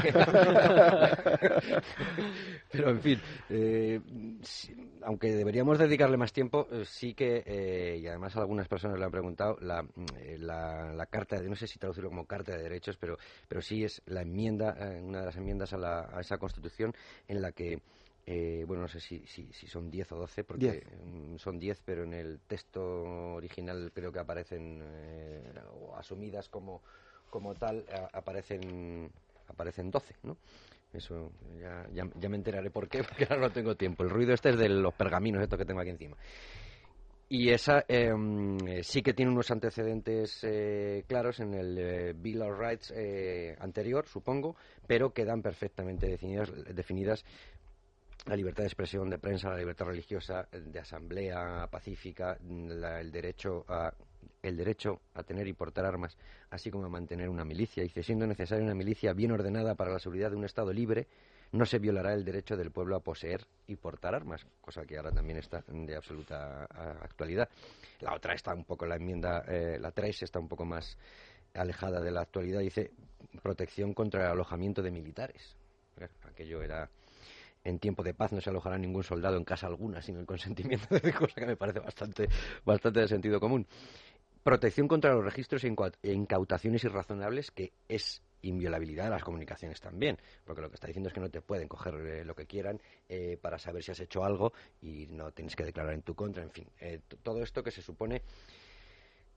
pero 2.71 2.91
en 2.91 3.01
fin, 3.01 3.21
eh, 3.49 4.01
aunque 5.03 5.33
deberíamos 5.33 5.79
dedicarle 5.79 6.17
más 6.17 6.33
tiempo, 6.33 6.69
eh, 6.71 6.85
sí 6.85 7.15
que, 7.15 7.43
eh, 7.47 7.99
y 8.01 8.07
además 8.07 8.37
algunas 8.37 8.69
personas 8.69 8.99
le 8.99 9.05
han 9.05 9.11
preguntado, 9.11 9.57
la, 9.61 9.85
eh, 10.21 10.37
la, 10.39 10.93
la 10.93 11.07
carta, 11.07 11.41
de, 11.41 11.49
no 11.49 11.57
sé 11.57 11.67
si 11.67 11.79
traducirlo 11.79 12.11
como 12.11 12.27
carta 12.27 12.57
de 12.57 12.63
derechos, 12.63 12.97
pero, 12.97 13.19
pero 13.49 13.61
sí 13.61 13.85
es 13.85 14.03
la 14.07 14.23
enmienda, 14.23 14.77
eh, 14.79 15.01
una 15.03 15.21
de 15.21 15.27
las 15.27 15.37
enmiendas 15.37 15.73
a, 15.73 15.79
la, 15.79 16.09
a 16.13 16.21
esa 16.21 16.39
constitución 16.39 16.93
en 17.28 17.43
la 17.43 17.53
que 17.53 17.81
eh, 18.27 18.65
bueno, 18.66 18.82
no 18.82 18.89
sé 18.89 19.01
si, 19.01 19.27
si, 19.27 19.53
si 19.53 19.66
son 19.66 19.91
10 19.91 20.12
o 20.12 20.16
12, 20.16 20.45
porque 20.45 20.70
Diez. 20.70 20.85
mm, 21.05 21.37
son 21.37 21.59
10, 21.59 21.81
pero 21.85 22.05
en 22.05 22.15
el 22.15 22.39
texto 22.47 22.82
original 23.35 23.91
creo 23.93 24.12
que 24.12 24.20
aparecen, 24.20 24.81
eh, 24.85 25.53
o 25.73 25.97
asumidas 25.97 26.49
como, 26.49 26.82
como 27.31 27.55
tal, 27.55 27.85
a- 27.93 28.16
aparecen, 28.19 29.11
aparecen 29.49 29.91
12, 29.91 30.15
¿no? 30.23 30.37
Eso 30.93 31.32
ya, 31.59 31.89
ya, 31.93 32.05
ya 32.15 32.28
me 32.28 32.37
enteraré 32.37 32.70
por 32.70 32.89
qué, 32.89 33.03
porque 33.09 33.24
ahora 33.24 33.49
no 33.49 33.53
tengo 33.53 33.74
tiempo. 33.74 34.03
El 34.05 34.11
ruido 34.11 34.35
este 34.35 34.51
es 34.51 34.59
de 34.59 34.69
los 34.69 34.95
pergaminos 34.95 35.43
estos 35.43 35.59
que 35.59 35.65
tengo 35.65 35.81
aquí 35.81 35.91
encima. 35.91 36.16
Y 37.32 37.51
esa 37.51 37.85
eh, 37.87 38.12
mm, 38.12 38.82
sí 38.82 39.03
que 39.03 39.15
tiene 39.15 39.31
unos 39.31 39.53
antecedentes 39.53 40.41
eh, 40.43 41.05
claros 41.07 41.39
en 41.39 41.55
el 41.55 41.78
eh, 41.78 42.12
Bill 42.16 42.43
of 42.43 42.59
Rights 42.59 42.93
eh, 42.97 43.57
anterior, 43.61 44.05
supongo, 44.09 44.57
pero 44.91 45.12
quedan 45.12 45.41
perfectamente 45.41 46.09
definidas, 46.09 46.51
definidas 46.75 47.25
la 48.27 48.35
libertad 48.35 48.65
de 48.65 48.67
expresión, 48.67 49.09
de 49.09 49.21
prensa, 49.21 49.49
la 49.51 49.59
libertad 49.59 49.87
religiosa, 49.87 50.49
de 50.51 50.81
asamblea 50.81 51.69
pacífica, 51.71 52.37
la- 52.43 53.01
el 53.01 53.12
derecho 53.12 53.65
a 53.69 53.95
el 54.43 54.57
derecho 54.57 55.01
a 55.15 55.23
tener 55.23 55.47
y 55.47 55.53
portar 55.53 55.85
armas, 55.85 56.17
así 56.51 56.71
como 56.71 56.87
a 56.87 56.89
mantener 56.89 57.29
una 57.29 57.45
milicia. 57.45 57.83
Dice, 57.83 58.03
siendo 58.03 58.27
necesaria 58.27 58.65
una 58.65 58.75
milicia 58.75 59.12
bien 59.12 59.31
ordenada 59.33 59.75
para 59.77 59.93
la 59.93 59.99
seguridad 59.99 60.31
de 60.31 60.37
un 60.37 60.45
Estado 60.45 60.73
libre, 60.73 61.07
no 61.53 61.67
se 61.67 61.79
violará 61.79 62.12
el 62.15 62.25
derecho 62.25 62.57
del 62.57 62.71
pueblo 62.71 62.97
a 62.97 63.01
poseer 63.01 63.47
y 63.67 63.77
portar 63.77 64.15
armas, 64.15 64.45
cosa 64.61 64.85
que 64.87 64.97
ahora 64.97 65.12
también 65.12 65.39
está 65.39 65.62
de 65.69 65.95
absoluta 65.95 66.65
actualidad. 66.65 67.49
La 68.01 68.15
otra 68.15 68.35
está 68.35 68.55
un 68.55 68.65
poco, 68.65 68.87
la 68.87 68.97
enmienda, 68.97 69.45
eh, 69.47 69.79
la 69.81 69.91
3 69.93 70.23
está 70.23 70.39
un 70.41 70.49
poco 70.49 70.65
más 70.65 70.97
alejada 71.55 72.01
de 72.01 72.10
la 72.10 72.22
actualidad, 72.22 72.60
dice 72.60 72.93
protección 73.43 73.94
contra 73.94 74.24
el 74.27 74.31
alojamiento 74.32 74.82
de 74.82 74.90
militares. 74.90 75.56
Aquello 76.24 76.62
era 76.62 76.90
en 77.64 77.78
tiempo 77.78 78.02
de 78.02 78.14
paz 78.14 78.32
no 78.32 78.40
se 78.40 78.51
alojará 78.51 78.78
ningún 78.78 79.02
soldado 79.05 79.36
en 79.36 79.44
casa 79.44 79.66
alguna 79.66 80.01
sin 80.01 80.16
el 80.16 80.27
consentimiento 80.27 80.94
de 80.98 81.12
cosa 81.12 81.35
que 81.35 81.47
me 81.47 81.56
parece 81.56 81.81
bastante, 81.81 82.28
bastante 82.64 83.01
de 83.01 83.09
sentido 83.09 83.39
común. 83.39 83.66
Protección 84.43 84.89
contra 84.89 85.12
los 85.12 85.22
registros 85.22 85.62
e 85.64 85.68
incau- 85.70 85.94
incautaciones 86.02 86.82
irrazonables, 86.85 87.51
que 87.51 87.72
es 87.89 88.22
inviolabilidad 88.40 89.05
de 89.05 89.10
las 89.10 89.22
comunicaciones 89.22 89.78
también, 89.82 90.16
porque 90.47 90.62
lo 90.62 90.70
que 90.70 90.77
está 90.77 90.86
diciendo 90.86 91.09
es 91.09 91.14
que 91.14 91.20
no 91.20 91.28
te 91.28 91.43
pueden 91.43 91.68
coger 91.68 91.94
eh, 91.97 92.24
lo 92.24 92.35
que 92.35 92.47
quieran 92.47 92.81
eh, 93.06 93.36
para 93.36 93.59
saber 93.59 93.82
si 93.82 93.90
has 93.93 94.01
hecho 94.01 94.24
algo 94.24 94.55
y 94.81 95.06
no 95.09 95.31
tienes 95.32 95.55
que 95.55 95.64
declarar 95.64 95.93
en 95.93 96.01
tu 96.01 96.14
contra, 96.14 96.43
en 96.43 96.51
fin, 96.51 96.66
eh, 96.81 97.01
todo 97.22 97.43
esto 97.43 97.62
que 97.62 97.70
se 97.70 97.82
supone 97.82 98.22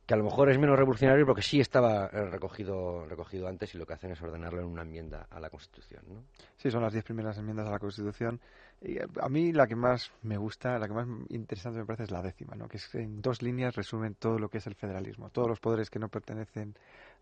que 0.05 0.13
a 0.13 0.17
lo 0.17 0.23
mejor 0.23 0.49
es 0.49 0.57
menos 0.57 0.77
revolucionario 0.77 1.25
porque 1.25 1.41
sí 1.41 1.59
estaba 1.59 2.07
eh, 2.07 2.25
recogido 2.25 3.05
recogido 3.05 3.47
antes 3.47 3.73
y 3.73 3.77
lo 3.77 3.85
que 3.85 3.93
hacen 3.93 4.11
es 4.11 4.21
ordenarlo 4.21 4.61
en 4.61 4.67
una 4.67 4.81
enmienda 4.81 5.27
a 5.29 5.39
la 5.39 5.49
Constitución, 5.49 6.03
¿no? 6.07 6.23
Sí, 6.57 6.69
son 6.69 6.81
las 6.81 6.93
diez 6.93 7.05
primeras 7.05 7.37
enmiendas 7.37 7.67
a 7.67 7.71
la 7.71 7.79
Constitución. 7.79 8.39
Eh, 8.85 9.05
a 9.21 9.29
mí 9.29 9.53
la 9.53 9.65
que 9.67 9.75
más 9.75 10.11
me 10.23 10.37
gusta, 10.37 10.77
la 10.77 10.87
que 10.87 10.93
más 10.93 11.07
interesante 11.29 11.79
me 11.79 11.85
parece 11.85 12.03
es 12.03 12.11
la 12.11 12.21
décima, 12.21 12.55
¿no? 12.55 12.67
que 12.67 12.77
es 12.77 12.93
en 12.95 13.21
dos 13.21 13.41
líneas 13.41 13.75
resumen 13.75 14.15
todo 14.15 14.37
lo 14.39 14.49
que 14.49 14.57
es 14.57 14.67
el 14.67 14.75
federalismo. 14.75 15.29
Todos 15.29 15.47
los 15.47 15.59
poderes 15.59 15.89
que 15.89 15.99
no 15.99 16.09
pertenecen 16.09 16.75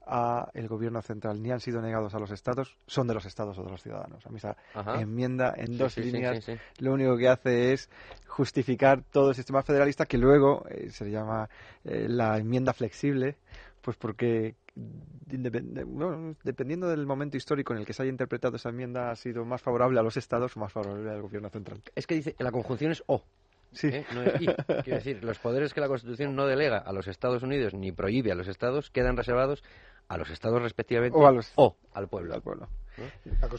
a 0.08 0.50
el 0.56 0.68
gobierno 0.68 1.02
central 1.04 1.42
ni 1.44 1.52
han 1.52 1.60
sido 1.60 1.80
negados 1.82 2.16
a 2.16 2.20
los 2.20 2.32
estados 2.32 2.78
son 2.88 3.06
de 3.08 3.14
los 3.14 3.26
estados 3.26 3.60
o 3.60 3.64
de 3.64 3.70
los 3.70 3.84
ciudadanos. 3.84 4.26
A 4.26 4.30
mí 4.30 4.38
esa 4.38 4.58
Ajá. 4.74 5.00
enmienda 5.02 5.54
en 5.56 5.68
Sí, 5.68 5.78
dos 5.78 5.96
sí, 5.96 6.02
líneas 6.02 6.44
sí. 6.44 6.54
lo 6.80 6.94
único 6.94 7.16
que 7.18 7.30
hace 7.30 7.74
es 7.74 7.90
justificar 8.28 9.04
todo 9.12 9.30
el 9.30 9.36
sistema 9.36 9.62
federalista 9.62 10.08
que 10.08 10.18
luego 10.18 10.66
eh, 10.70 10.90
se 10.90 11.12
llama 11.12 11.48
eh, 11.84 12.08
la 12.10 12.38
enmienda 12.38 12.74
flexible 12.74 13.38
Pues 13.82 13.98
porque 13.98 14.56
dependiendo 14.73 16.89
del 16.89 17.06
momento 17.06 17.38
histórico 17.38 17.73
en 17.73 17.80
el 17.80 17.85
que 17.85 17.93
se 17.93 18.03
haya 18.03 18.11
interpretado 18.11 18.56
esa 18.56 18.69
enmienda, 18.69 19.11
ha 19.11 19.15
sido 19.15 19.45
más 19.45 19.61
favorable 19.61 19.99
a 19.99 20.03
los 20.03 20.18
estados 20.18 20.56
o 20.57 20.60
más 20.60 20.72
favorable 20.72 21.10
al 21.10 21.22
gobierno 21.22 21.49
central. 21.49 21.81
Es 21.95 22.07
que 22.07 22.15
dice, 22.15 22.35
la 22.39 22.52
conjunción 22.52 22.91
es 22.91 23.03
O. 23.07 23.23
Sí. 23.72 23.88
¿eh? 23.88 24.06
No 24.14 24.23
es 24.23 24.41
I. 24.41 24.48
Quiero 24.84 24.98
decir, 24.98 25.23
los 25.23 25.39
poderes 25.39 25.73
que 25.73 25.80
la 25.80 25.88
Constitución 25.88 26.35
no 26.35 26.45
delega 26.45 26.77
a 26.77 26.91
los 26.91 27.07
Estados 27.07 27.43
Unidos 27.43 27.73
ni 27.73 27.91
prohíbe 27.91 28.31
a 28.31 28.35
los 28.35 28.49
estados 28.49 28.89
quedan 28.89 29.15
reservados 29.15 29.64
a 30.10 30.18
los 30.18 30.30
estados 30.30 30.61
respectivamente 30.61 31.18
o, 31.18 31.26
a 31.26 31.31
los... 31.31 31.53
o 31.56 31.77
al 31.93 32.10
pueblo. 32.10 32.34
Al 32.34 32.41
pueblo. 32.41 32.68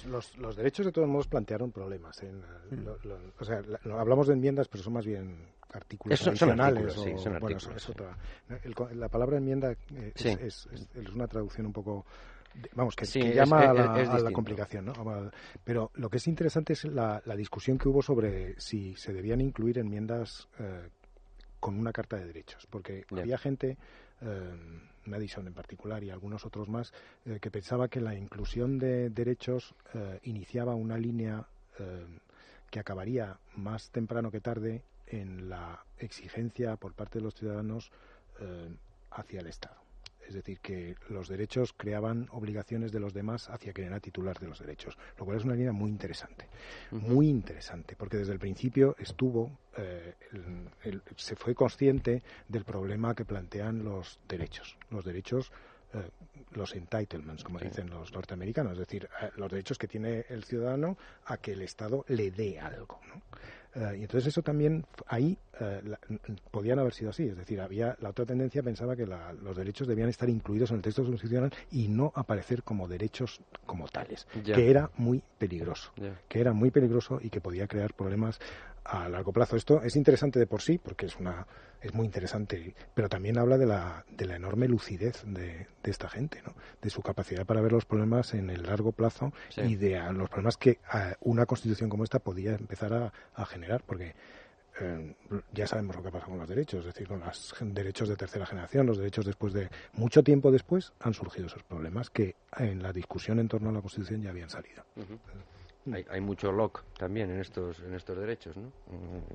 Los, 0.06 0.36
los, 0.36 0.56
derechos 0.56 0.84
de 0.84 0.92
todos 0.92 1.08
modos 1.08 1.26
plantearon 1.26 1.72
problemas. 1.72 2.22
En, 2.22 2.40
mm. 2.40 2.88
o 3.38 3.44
sea, 3.44 3.62
hablamos 3.98 4.26
de 4.26 4.34
enmiendas, 4.34 4.68
pero 4.68 4.84
son 4.84 4.92
más 4.92 5.06
bien 5.06 5.48
artículos 5.72 6.26
adicionales. 6.26 6.92
Son 6.94 7.36
o, 7.36 7.40
bueno, 7.40 7.56
es 7.56 7.88
otra. 7.88 8.16
la 8.94 9.08
palabra 9.08 9.38
enmienda 9.38 9.72
eh, 9.72 10.12
es, 10.14 10.68
es, 10.72 11.08
una 11.14 11.26
traducción 11.26 11.66
un 11.66 11.72
poco 11.72 12.04
vamos, 12.74 12.94
que, 12.94 13.06
llama 13.34 13.70
a 13.70 13.72
la, 13.72 14.32
complicación, 14.32 14.86
¿no? 14.86 14.92
Pero 15.64 15.90
lo 15.94 16.10
que 16.10 16.18
es 16.18 16.26
interesante 16.26 16.74
es 16.74 16.84
la, 16.84 17.20
discusión 17.36 17.78
que 17.78 17.88
hubo 17.88 18.02
sobre 18.02 18.60
si 18.60 18.94
se 18.96 19.12
debían 19.12 19.40
incluir 19.40 19.78
enmiendas 19.78 20.48
eh, 20.58 20.88
con 21.62 21.78
una 21.78 21.92
carta 21.92 22.16
de 22.16 22.26
derechos, 22.26 22.66
porque 22.68 23.04
había 23.16 23.38
gente, 23.38 23.78
eh, 24.20 24.80
Madison 25.04 25.46
en 25.46 25.54
particular 25.54 26.02
y 26.02 26.10
algunos 26.10 26.44
otros 26.44 26.68
más, 26.68 26.92
eh, 27.24 27.38
que 27.40 27.52
pensaba 27.52 27.86
que 27.86 28.00
la 28.00 28.16
inclusión 28.16 28.80
de 28.80 29.10
derechos 29.10 29.72
eh, 29.94 30.18
iniciaba 30.24 30.74
una 30.74 30.98
línea 30.98 31.46
que 32.70 32.78
acabaría 32.78 33.38
más 33.56 33.90
temprano 33.90 34.30
que 34.30 34.40
tarde 34.40 34.84
en 35.12 35.48
la 35.48 35.84
exigencia 35.98 36.76
por 36.76 36.94
parte 36.94 37.18
de 37.18 37.24
los 37.24 37.34
ciudadanos 37.34 37.92
hacia 39.10 39.40
el 39.40 39.46
Estado. 39.46 39.82
Es 40.26 40.34
decir, 40.34 40.60
que 40.60 40.96
los 41.08 41.28
derechos 41.28 41.74
creaban 41.76 42.28
obligaciones 42.32 42.92
de 42.92 43.00
los 43.00 43.12
demás 43.12 43.50
hacia 43.50 43.72
quien 43.72 43.88
era 43.88 44.00
titular 44.00 44.38
de 44.38 44.48
los 44.48 44.60
derechos, 44.60 44.96
lo 45.18 45.24
cual 45.24 45.36
es 45.36 45.44
una 45.44 45.54
línea 45.54 45.72
muy 45.72 45.90
interesante, 45.90 46.48
muy 46.90 47.28
interesante, 47.28 47.96
porque 47.96 48.18
desde 48.18 48.32
el 48.32 48.38
principio 48.38 48.94
estuvo, 48.98 49.58
eh, 49.76 50.14
se 51.16 51.36
fue 51.36 51.54
consciente 51.54 52.22
del 52.48 52.64
problema 52.64 53.14
que 53.14 53.24
plantean 53.24 53.84
los 53.84 54.20
derechos. 54.28 54.78
Los 54.90 55.04
derechos 55.04 55.52
eh, 55.94 56.08
los 56.52 56.74
entitlements, 56.74 57.44
como 57.44 57.58
dicen 57.58 57.90
los 57.90 58.12
norteamericanos, 58.12 58.72
es 58.72 58.78
decir, 58.78 59.08
eh, 59.20 59.30
los 59.36 59.50
derechos 59.50 59.76
que 59.76 59.88
tiene 59.88 60.24
el 60.28 60.44
ciudadano 60.44 60.96
a 61.26 61.36
que 61.36 61.52
el 61.52 61.62
Estado 61.62 62.04
le 62.08 62.30
dé 62.30 62.58
algo. 62.60 63.00
¿no? 63.08 63.22
Eh, 63.74 63.96
y 63.98 64.02
entonces 64.02 64.28
eso 64.28 64.42
también 64.42 64.84
ahí 65.06 65.38
eh, 65.58 65.80
podían 66.50 66.78
haber 66.78 66.92
sido 66.92 67.10
así, 67.10 67.24
es 67.24 67.36
decir, 67.36 67.60
había 67.60 67.96
la 68.00 68.10
otra 68.10 68.26
tendencia 68.26 68.62
pensaba 68.62 68.94
que 68.94 69.06
los 69.06 69.56
derechos 69.56 69.88
debían 69.88 70.10
estar 70.10 70.28
incluidos 70.28 70.70
en 70.70 70.76
el 70.76 70.82
texto 70.82 71.02
constitucional 71.02 71.52
y 71.70 71.88
no 71.88 72.12
aparecer 72.14 72.62
como 72.62 72.86
derechos 72.86 73.40
como 73.64 73.88
tales, 73.88 74.26
que 74.44 74.70
era 74.70 74.90
muy 74.96 75.22
peligroso, 75.38 75.92
que 76.28 76.40
era 76.40 76.52
muy 76.52 76.70
peligroso 76.70 77.18
y 77.22 77.30
que 77.30 77.40
podía 77.40 77.66
crear 77.66 77.94
problemas 77.94 78.38
a 78.84 79.08
largo 79.08 79.32
plazo. 79.32 79.56
Esto 79.56 79.82
es 79.82 79.96
interesante 79.96 80.38
de 80.38 80.46
por 80.46 80.62
sí 80.62 80.78
porque 80.78 81.06
es 81.06 81.16
una 81.16 81.46
es 81.82 81.92
muy 81.94 82.06
interesante, 82.06 82.74
pero 82.94 83.08
también 83.08 83.38
habla 83.38 83.58
de 83.58 83.66
la, 83.66 84.04
de 84.08 84.26
la 84.26 84.36
enorme 84.36 84.68
lucidez 84.68 85.24
de, 85.26 85.66
de 85.82 85.90
esta 85.90 86.08
gente, 86.08 86.40
¿no? 86.46 86.54
de 86.80 86.90
su 86.90 87.02
capacidad 87.02 87.44
para 87.44 87.60
ver 87.60 87.72
los 87.72 87.84
problemas 87.84 88.34
en 88.34 88.50
el 88.50 88.62
largo 88.62 88.92
plazo 88.92 89.32
y 89.56 89.74
de 89.74 90.00
los 90.12 90.28
problemas 90.28 90.56
que 90.56 90.78
una 91.20 91.44
constitución 91.44 91.90
como 91.90 92.04
esta 92.04 92.20
podía 92.20 92.54
empezar 92.54 92.92
a, 92.92 93.12
a 93.34 93.44
generar, 93.46 93.82
porque 93.84 94.14
eh, 94.80 95.14
ya 95.52 95.66
sabemos 95.66 95.96
lo 95.96 96.02
que 96.02 96.10
pasa 96.10 96.26
con 96.26 96.38
los 96.38 96.48
derechos, 96.48 96.80
es 96.80 96.86
decir, 96.86 97.06
con 97.06 97.20
los 97.20 97.54
derechos 97.60 98.08
de 98.08 98.16
tercera 98.16 98.46
generación, 98.46 98.86
los 98.86 98.98
derechos 98.98 99.26
después 99.26 99.52
de 99.52 99.68
mucho 99.92 100.22
tiempo 100.22 100.50
después 100.50 100.92
han 101.00 101.14
surgido 101.14 101.46
esos 101.46 101.62
problemas 101.64 102.10
que 102.10 102.36
en 102.56 102.82
la 102.82 102.92
discusión 102.92 103.38
en 103.38 103.48
torno 103.48 103.70
a 103.70 103.72
la 103.72 103.80
Constitución 103.80 104.22
ya 104.22 104.30
habían 104.30 104.50
salido. 104.50 104.84
Hay, 105.90 106.04
hay, 106.10 106.20
mucho 106.20 106.52
lock 106.52 106.84
también 106.96 107.30
en 107.30 107.40
estos 107.40 107.80
en 107.80 107.94
estos 107.94 108.16
derechos, 108.16 108.56
¿no? 108.56 108.70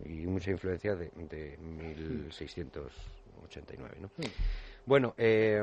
Y 0.05 0.25
mucha 0.27 0.51
influencia 0.51 0.95
de, 0.95 1.11
de 1.15 1.57
1689, 1.57 3.97
¿no? 3.99 4.09
Bueno, 4.85 5.13
eh, 5.17 5.61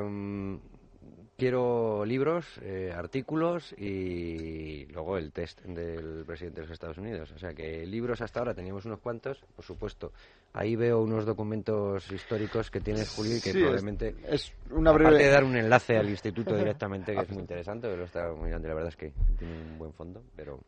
quiero 1.36 2.04
libros, 2.04 2.46
eh, 2.62 2.92
artículos 2.94 3.74
y 3.76 4.86
luego 4.86 5.18
el 5.18 5.32
test 5.32 5.60
del 5.62 6.24
presidente 6.24 6.60
de 6.60 6.66
los 6.66 6.72
Estados 6.72 6.98
Unidos. 6.98 7.32
O 7.32 7.38
sea 7.38 7.52
que 7.52 7.86
libros 7.86 8.20
hasta 8.20 8.40
ahora 8.40 8.54
teníamos 8.54 8.84
unos 8.84 9.00
cuantos, 9.00 9.44
por 9.56 9.64
supuesto. 9.64 10.12
Ahí 10.52 10.76
veo 10.76 11.02
unos 11.02 11.26
documentos 11.26 12.10
históricos 12.12 12.70
que 12.70 12.80
tienes, 12.80 13.10
Julio, 13.10 13.36
y 13.36 13.40
que 13.40 13.52
probablemente... 13.52 14.14
Es, 14.28 14.52
una 14.70 14.92
breve... 14.92 15.08
Aparte 15.08 15.24
de 15.24 15.30
dar 15.30 15.44
un 15.44 15.56
enlace 15.56 15.96
al 15.96 16.08
instituto 16.08 16.56
directamente, 16.56 17.14
que 17.14 17.22
es 17.22 17.30
muy 17.30 17.40
interesante, 17.40 17.88
pero 17.88 18.04
está 18.04 18.32
muy 18.32 18.50
grande, 18.50 18.68
la 18.68 18.74
verdad 18.74 18.90
es 18.90 18.96
que 18.96 19.12
tiene 19.36 19.54
un 19.54 19.78
buen 19.78 19.92
fondo, 19.92 20.22
pero... 20.36 20.60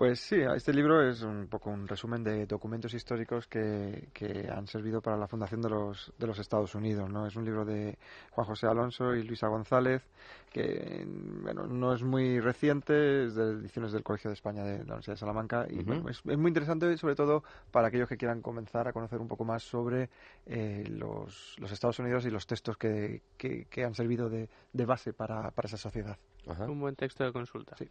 Pues 0.00 0.18
sí, 0.18 0.36
este 0.56 0.72
libro 0.72 1.06
es 1.06 1.20
un 1.20 1.46
poco 1.46 1.68
un 1.68 1.86
resumen 1.86 2.24
de 2.24 2.46
documentos 2.46 2.94
históricos 2.94 3.46
que, 3.46 4.08
que, 4.14 4.48
han 4.50 4.66
servido 4.66 5.02
para 5.02 5.18
la 5.18 5.28
fundación 5.28 5.60
de 5.60 5.68
los, 5.68 6.10
de 6.16 6.26
los 6.26 6.38
Estados 6.38 6.74
Unidos. 6.74 7.10
¿no? 7.10 7.26
Es 7.26 7.36
un 7.36 7.44
libro 7.44 7.66
de 7.66 7.98
Juan 8.30 8.46
José 8.46 8.66
Alonso 8.66 9.14
y 9.14 9.24
Luisa 9.24 9.48
González, 9.48 10.02
que 10.50 11.04
bueno, 11.42 11.66
no 11.66 11.92
es 11.92 12.02
muy 12.02 12.40
reciente, 12.40 13.26
es 13.26 13.34
de 13.34 13.42
ediciones 13.60 13.92
del 13.92 14.02
Colegio 14.02 14.30
de 14.30 14.36
España 14.36 14.64
de 14.64 14.78
la 14.78 14.94
Universidad 14.94 15.16
de 15.16 15.18
Salamanca. 15.18 15.66
Y 15.68 15.80
es, 15.80 16.24
muy 16.24 16.48
interesante, 16.48 16.96
sobre 16.96 17.14
todo 17.14 17.44
para 17.70 17.88
aquellos 17.88 18.08
que 18.08 18.16
quieran 18.16 18.40
comenzar 18.40 18.88
a 18.88 18.94
conocer 18.94 19.20
un 19.20 19.28
poco 19.28 19.44
más 19.44 19.64
sobre 19.64 20.08
eh, 20.46 20.82
los, 20.88 21.56
los, 21.58 21.70
Estados 21.72 21.98
Unidos 21.98 22.24
y 22.24 22.30
los 22.30 22.46
textos 22.46 22.78
que, 22.78 23.20
que, 23.36 23.84
han 23.84 23.94
servido 23.94 24.30
de, 24.30 24.48
de 24.72 24.86
base 24.86 25.12
para, 25.12 25.50
para 25.50 25.66
esa 25.66 25.76
sociedad. 25.76 26.16
Un 26.46 26.80
buen 26.80 26.96
texto 26.96 27.22
de 27.22 27.32
consulta. 27.34 27.76
Sí. 27.76 27.86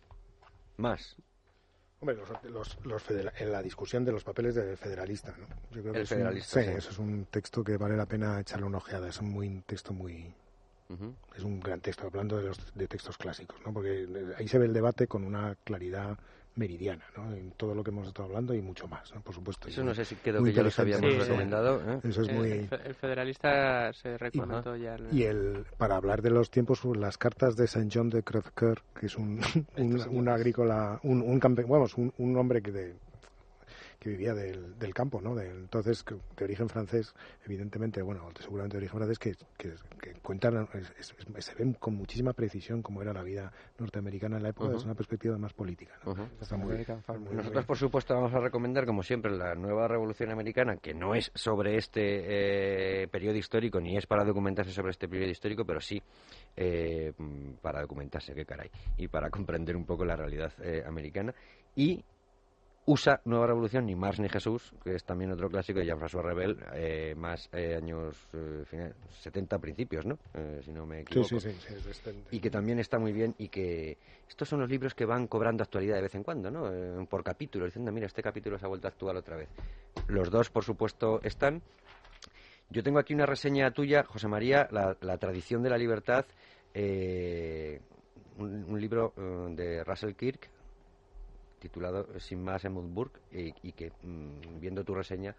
Más. 0.78 1.16
Hombre, 2.02 2.18
los, 2.44 2.78
los, 2.86 3.06
en 3.12 3.52
la 3.52 3.62
discusión 3.62 4.06
de 4.06 4.14
los 4.14 4.24
papeles 4.24 4.56
del 4.56 4.78
federalista, 4.78 5.36
¿no? 5.38 5.48
Yo 5.76 5.82
creo 5.82 5.94
el 5.94 6.02
que 6.02 6.06
federalista. 6.06 6.64
sí, 6.64 6.70
eso 6.70 6.92
es 6.92 6.98
un 6.98 7.26
texto 7.26 7.62
que 7.62 7.76
vale 7.76 7.98
la 7.98 8.06
pena 8.06 8.40
echarle 8.40 8.66
una 8.66 8.78
ojeada. 8.78 9.10
Es 9.10 9.20
un, 9.20 9.30
muy, 9.30 9.62
texto 9.66 9.94
muy. 9.94 10.34
Es 11.36 11.44
un 11.44 11.60
gran 11.60 11.82
texto, 11.82 12.08
hablando 12.08 12.38
de, 12.38 12.46
los, 12.46 12.74
de 12.74 12.88
textos 12.88 13.18
clásicos, 13.18 13.60
¿no? 13.66 13.74
Porque 13.74 14.08
ahí 14.38 14.48
se 14.48 14.58
ve 14.58 14.66
el 14.66 14.74
debate 14.74 15.08
con 15.08 15.24
una 15.24 15.56
claridad 15.64 16.18
meridiana, 16.60 17.06
¿no? 17.16 17.34
En 17.34 17.52
todo 17.52 17.74
lo 17.74 17.84
que 17.84 17.90
hemos 17.90 18.08
estado 18.08 18.28
hablando 18.28 18.54
y 18.54 18.62
mucho 18.62 18.88
más, 18.88 19.14
¿no? 19.16 19.22
Por 19.22 19.34
supuesto. 19.34 19.70
Eso 19.70 19.84
no 19.84 19.96
sé 19.96 20.06
si 20.06 20.16
quedó 20.16 20.44
que 20.44 20.54
ya 20.54 20.62
los 20.62 20.78
habíamos 20.78 21.16
recomendado. 21.18 21.82
¿eh? 21.90 22.00
Eso 22.04 22.22
es 22.22 22.32
muy... 22.32 22.68
El, 22.70 22.96
federalista 22.96 23.92
se 23.94 24.18
recomendó 24.18 24.76
ya. 24.76 24.98
Y 25.12 25.24
el, 25.24 25.66
para 25.78 25.96
hablar 25.96 26.22
de 26.22 26.30
los 26.30 26.52
tiempos, 26.52 26.84
las 26.98 27.18
cartas 27.18 27.56
de 27.56 27.66
Saint 27.68 27.92
John 27.94 28.10
de 28.10 28.24
Crèvecoeur, 28.24 28.82
que 29.00 29.06
es 29.06 29.16
un, 29.16 29.40
un, 29.78 30.30
agrícola, 30.30 31.00
un, 31.04 31.22
un, 31.22 31.40
vamos, 31.40 31.96
un, 31.96 32.14
un 32.18 32.38
hombre 32.38 32.62
que 32.62 32.72
de 32.72 32.96
que 34.00 34.10
vivía 34.10 34.34
del, 34.34 34.80
del 34.80 34.94
campo, 34.94 35.20
¿no? 35.22 35.36
De, 35.36 35.50
entonces, 35.50 36.06
de 36.38 36.46
origen 36.46 36.70
francés, 36.70 37.14
evidentemente, 37.46 38.02
bueno, 38.02 38.30
seguramente 38.40 38.78
de 38.78 38.84
origen 38.84 38.98
francés, 38.98 39.20
que, 39.20 39.36
que, 39.58 40.14
cuentan, 40.22 40.68
se 41.40 41.56
ven 41.56 41.74
con 41.74 41.96
muchísima 41.96 42.34
precisión 42.34 42.82
cómo 42.82 43.02
era 43.02 43.12
la 43.12 43.24
vida 43.24 43.52
norteamericana 43.78 44.38
en 44.38 44.44
la 44.44 44.50
época, 44.50 44.70
desde 44.70 44.86
una 44.86 44.96
perspectiva 44.96 45.38
más 45.38 45.54
política. 45.54 45.94
¿no? 46.06 46.16
Nosotros, 47.32 47.66
por 47.66 47.78
supuesto, 47.78 48.16
vamos 48.16 48.34
a 48.34 48.40
recomendar, 48.40 48.86
como 48.86 49.04
siempre, 49.04 49.32
la 49.32 49.54
nueva 49.56 49.88
Revolución 49.88 50.32
Americana, 50.32 50.78
que 50.78 50.94
no 50.94 51.14
es 51.14 51.32
sobre 51.36 51.76
este 51.76 53.04
eh, 53.04 53.08
periodo 53.10 53.36
histórico, 53.36 53.82
ni 53.82 53.98
es 53.98 54.08
para 54.08 54.24
documentarse 54.24 54.72
sobre 54.72 54.92
este 54.92 55.10
periodo 55.10 55.32
histórico, 55.32 55.66
pero 55.66 55.82
sí 55.82 56.02
eh, 56.56 57.12
para 57.62 57.82
documentarse, 57.82 58.34
qué 58.34 58.46
caray, 58.46 58.70
y 58.98 59.10
para 59.10 59.30
comprender 59.30 59.76
un 59.76 59.86
poco 59.86 60.06
la 60.06 60.16
realidad 60.16 60.54
eh, 60.64 60.84
americana. 60.86 61.34
Y 61.76 62.04
USA, 62.90 63.22
Nueva 63.26 63.46
Revolución, 63.46 63.86
ni 63.86 63.96
Mars 63.96 64.20
ni 64.20 64.28
Jesús, 64.30 64.74
que 64.84 64.96
es 64.96 65.04
también 65.04 65.32
otro 65.32 65.48
clásico 65.48 65.78
de 65.78 65.86
Jean-François 65.86 66.24
Rebel, 66.24 66.58
eh, 66.74 67.14
más 67.16 67.48
eh, 67.54 67.76
años 67.76 68.18
eh, 68.34 68.94
70 69.22 69.60
principios, 69.60 70.08
¿no? 70.08 70.18
Eh, 70.34 70.62
si 70.66 70.72
no 70.72 70.88
me 70.88 71.02
equivoco. 71.02 71.40
Sí, 71.40 71.52
sí, 71.52 71.72
sí, 71.94 72.24
y 72.32 72.40
que 72.40 72.50
también 72.50 72.80
está 72.80 72.98
muy 72.98 73.12
bien 73.12 73.36
y 73.38 73.50
que 73.50 74.00
estos 74.28 74.50
son 74.50 74.62
los 74.62 74.70
libros 74.72 74.96
que 74.96 75.06
van 75.06 75.28
cobrando 75.28 75.62
actualidad 75.62 75.98
de 75.98 76.02
vez 76.02 76.16
en 76.16 76.24
cuando, 76.24 76.50
¿no? 76.50 77.06
Por 77.06 77.24
capítulo, 77.24 77.66
diciendo, 77.66 77.92
mira, 77.92 78.08
este 78.08 78.24
capítulo 78.24 78.58
se 78.58 78.66
ha 78.66 78.70
vuelto 78.70 78.88
actual 78.88 79.18
otra 79.18 79.36
vez. 79.38 79.50
Los 80.08 80.32
dos, 80.32 80.50
por 80.50 80.64
supuesto, 80.64 81.22
están. 81.22 81.62
Yo 82.72 82.82
tengo 82.82 82.98
aquí 82.98 83.14
una 83.14 83.28
reseña 83.28 83.70
tuya, 83.70 84.04
José 84.04 84.28
María, 84.28 84.68
La, 84.72 85.18
tradición 85.20 85.62
de 85.62 85.70
la 85.70 85.78
libertad, 85.78 86.26
un, 86.76 88.66
un, 88.68 88.82
libro 88.82 89.14
de 89.52 89.84
Russell 89.84 90.16
Kirk, 90.16 90.50
titulado 91.60 92.20
Sin 92.20 92.44
más 92.44 92.66
en 92.66 92.74
y, 93.32 93.54
y 93.62 93.72
que, 93.74 93.92
mm, 94.04 94.60
viendo 94.60 94.84
tu 94.84 94.96
reseña, 94.96 95.36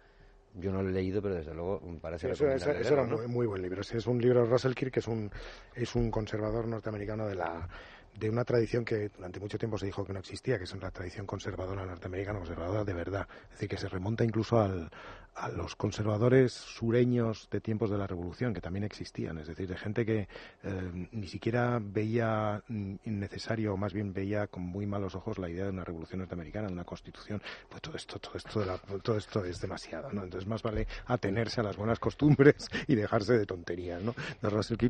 yo 0.55 0.71
no 0.71 0.81
lo 0.81 0.89
he 0.89 0.91
leído, 0.91 1.21
pero 1.21 1.35
desde 1.35 1.53
luego 1.53 1.81
parece 2.01 2.27
sí, 2.35 2.45
eso, 2.45 2.69
era 2.71 3.03
un 3.03 3.31
muy, 3.31 3.47
buen 3.47 3.61
libro. 3.61 3.81
es 3.81 4.07
un 4.07 4.21
libro 4.21 4.41
de 4.43 4.49
Russell 4.49 4.73
Kirk, 4.73 4.91
que 4.91 4.99
es 4.99 5.07
un, 5.07 5.31
es 5.75 5.95
un 5.95 6.11
conservador 6.11 6.67
norteamericano 6.67 7.27
de 7.27 7.35
la, 7.35 7.69
de 8.17 8.29
una 8.29 8.43
tradición 8.43 8.85
que 8.85 9.09
durante 9.09 9.39
mucho 9.39 9.57
tiempo 9.57 9.77
se 9.77 9.85
dijo 9.85 10.05
que 10.05 10.13
no 10.13 10.19
existía, 10.19 10.57
que 10.57 10.65
es 10.65 10.73
una 10.73 10.91
tradición 10.91 11.25
conservadora 11.25 11.85
norteamericana, 11.85 12.39
conservadora 12.39 12.83
de 12.83 12.93
verdad. 12.93 13.27
Es 13.45 13.51
decir, 13.51 13.69
que 13.69 13.77
se 13.77 13.89
remonta 13.89 14.23
incluso 14.23 14.59
al, 14.59 14.91
a 15.35 15.49
los 15.49 15.75
conservadores 15.75 16.51
sureños 16.51 17.47
de 17.49 17.61
tiempos 17.61 17.89
de 17.89 17.97
la 17.97 18.05
Revolución, 18.05 18.53
que 18.53 18.61
también 18.61 18.83
existían, 18.83 19.37
es 19.37 19.47
decir, 19.47 19.67
de 19.67 19.77
gente 19.77 20.05
que 20.05 20.27
eh, 20.63 21.07
ni 21.11 21.27
siquiera 21.27 21.79
veía 21.81 22.61
innecesario, 23.05 23.73
o 23.73 23.77
más 23.77 23.93
bien 23.93 24.13
veía 24.13 24.47
con 24.47 24.63
muy 24.63 24.85
malos 24.85 25.15
ojos 25.15 25.39
la 25.39 25.49
idea 25.49 25.65
de 25.65 25.69
una 25.69 25.85
revolución 25.85 26.19
norteamericana, 26.19 26.67
de 26.67 26.73
una 26.73 26.83
constitución, 26.83 27.41
pues 27.69 27.81
todo 27.81 27.95
esto, 27.95 28.19
todo 28.19 28.35
esto, 28.35 28.79
todo 29.01 29.17
esto 29.17 29.45
es 29.45 29.61
demasiado, 29.61 30.11
¿no? 30.11 30.23
Entonces 30.23 30.47
más 30.47 30.61
vale 30.61 30.87
atenerse 31.05 31.61
a 31.61 31.63
las 31.63 31.77
buenas 31.77 31.99
costumbres 31.99 32.67
y 32.87 32.95
dejarse 32.95 33.37
de 33.37 33.45
tonterías, 33.45 34.01
¿no? 34.03 34.13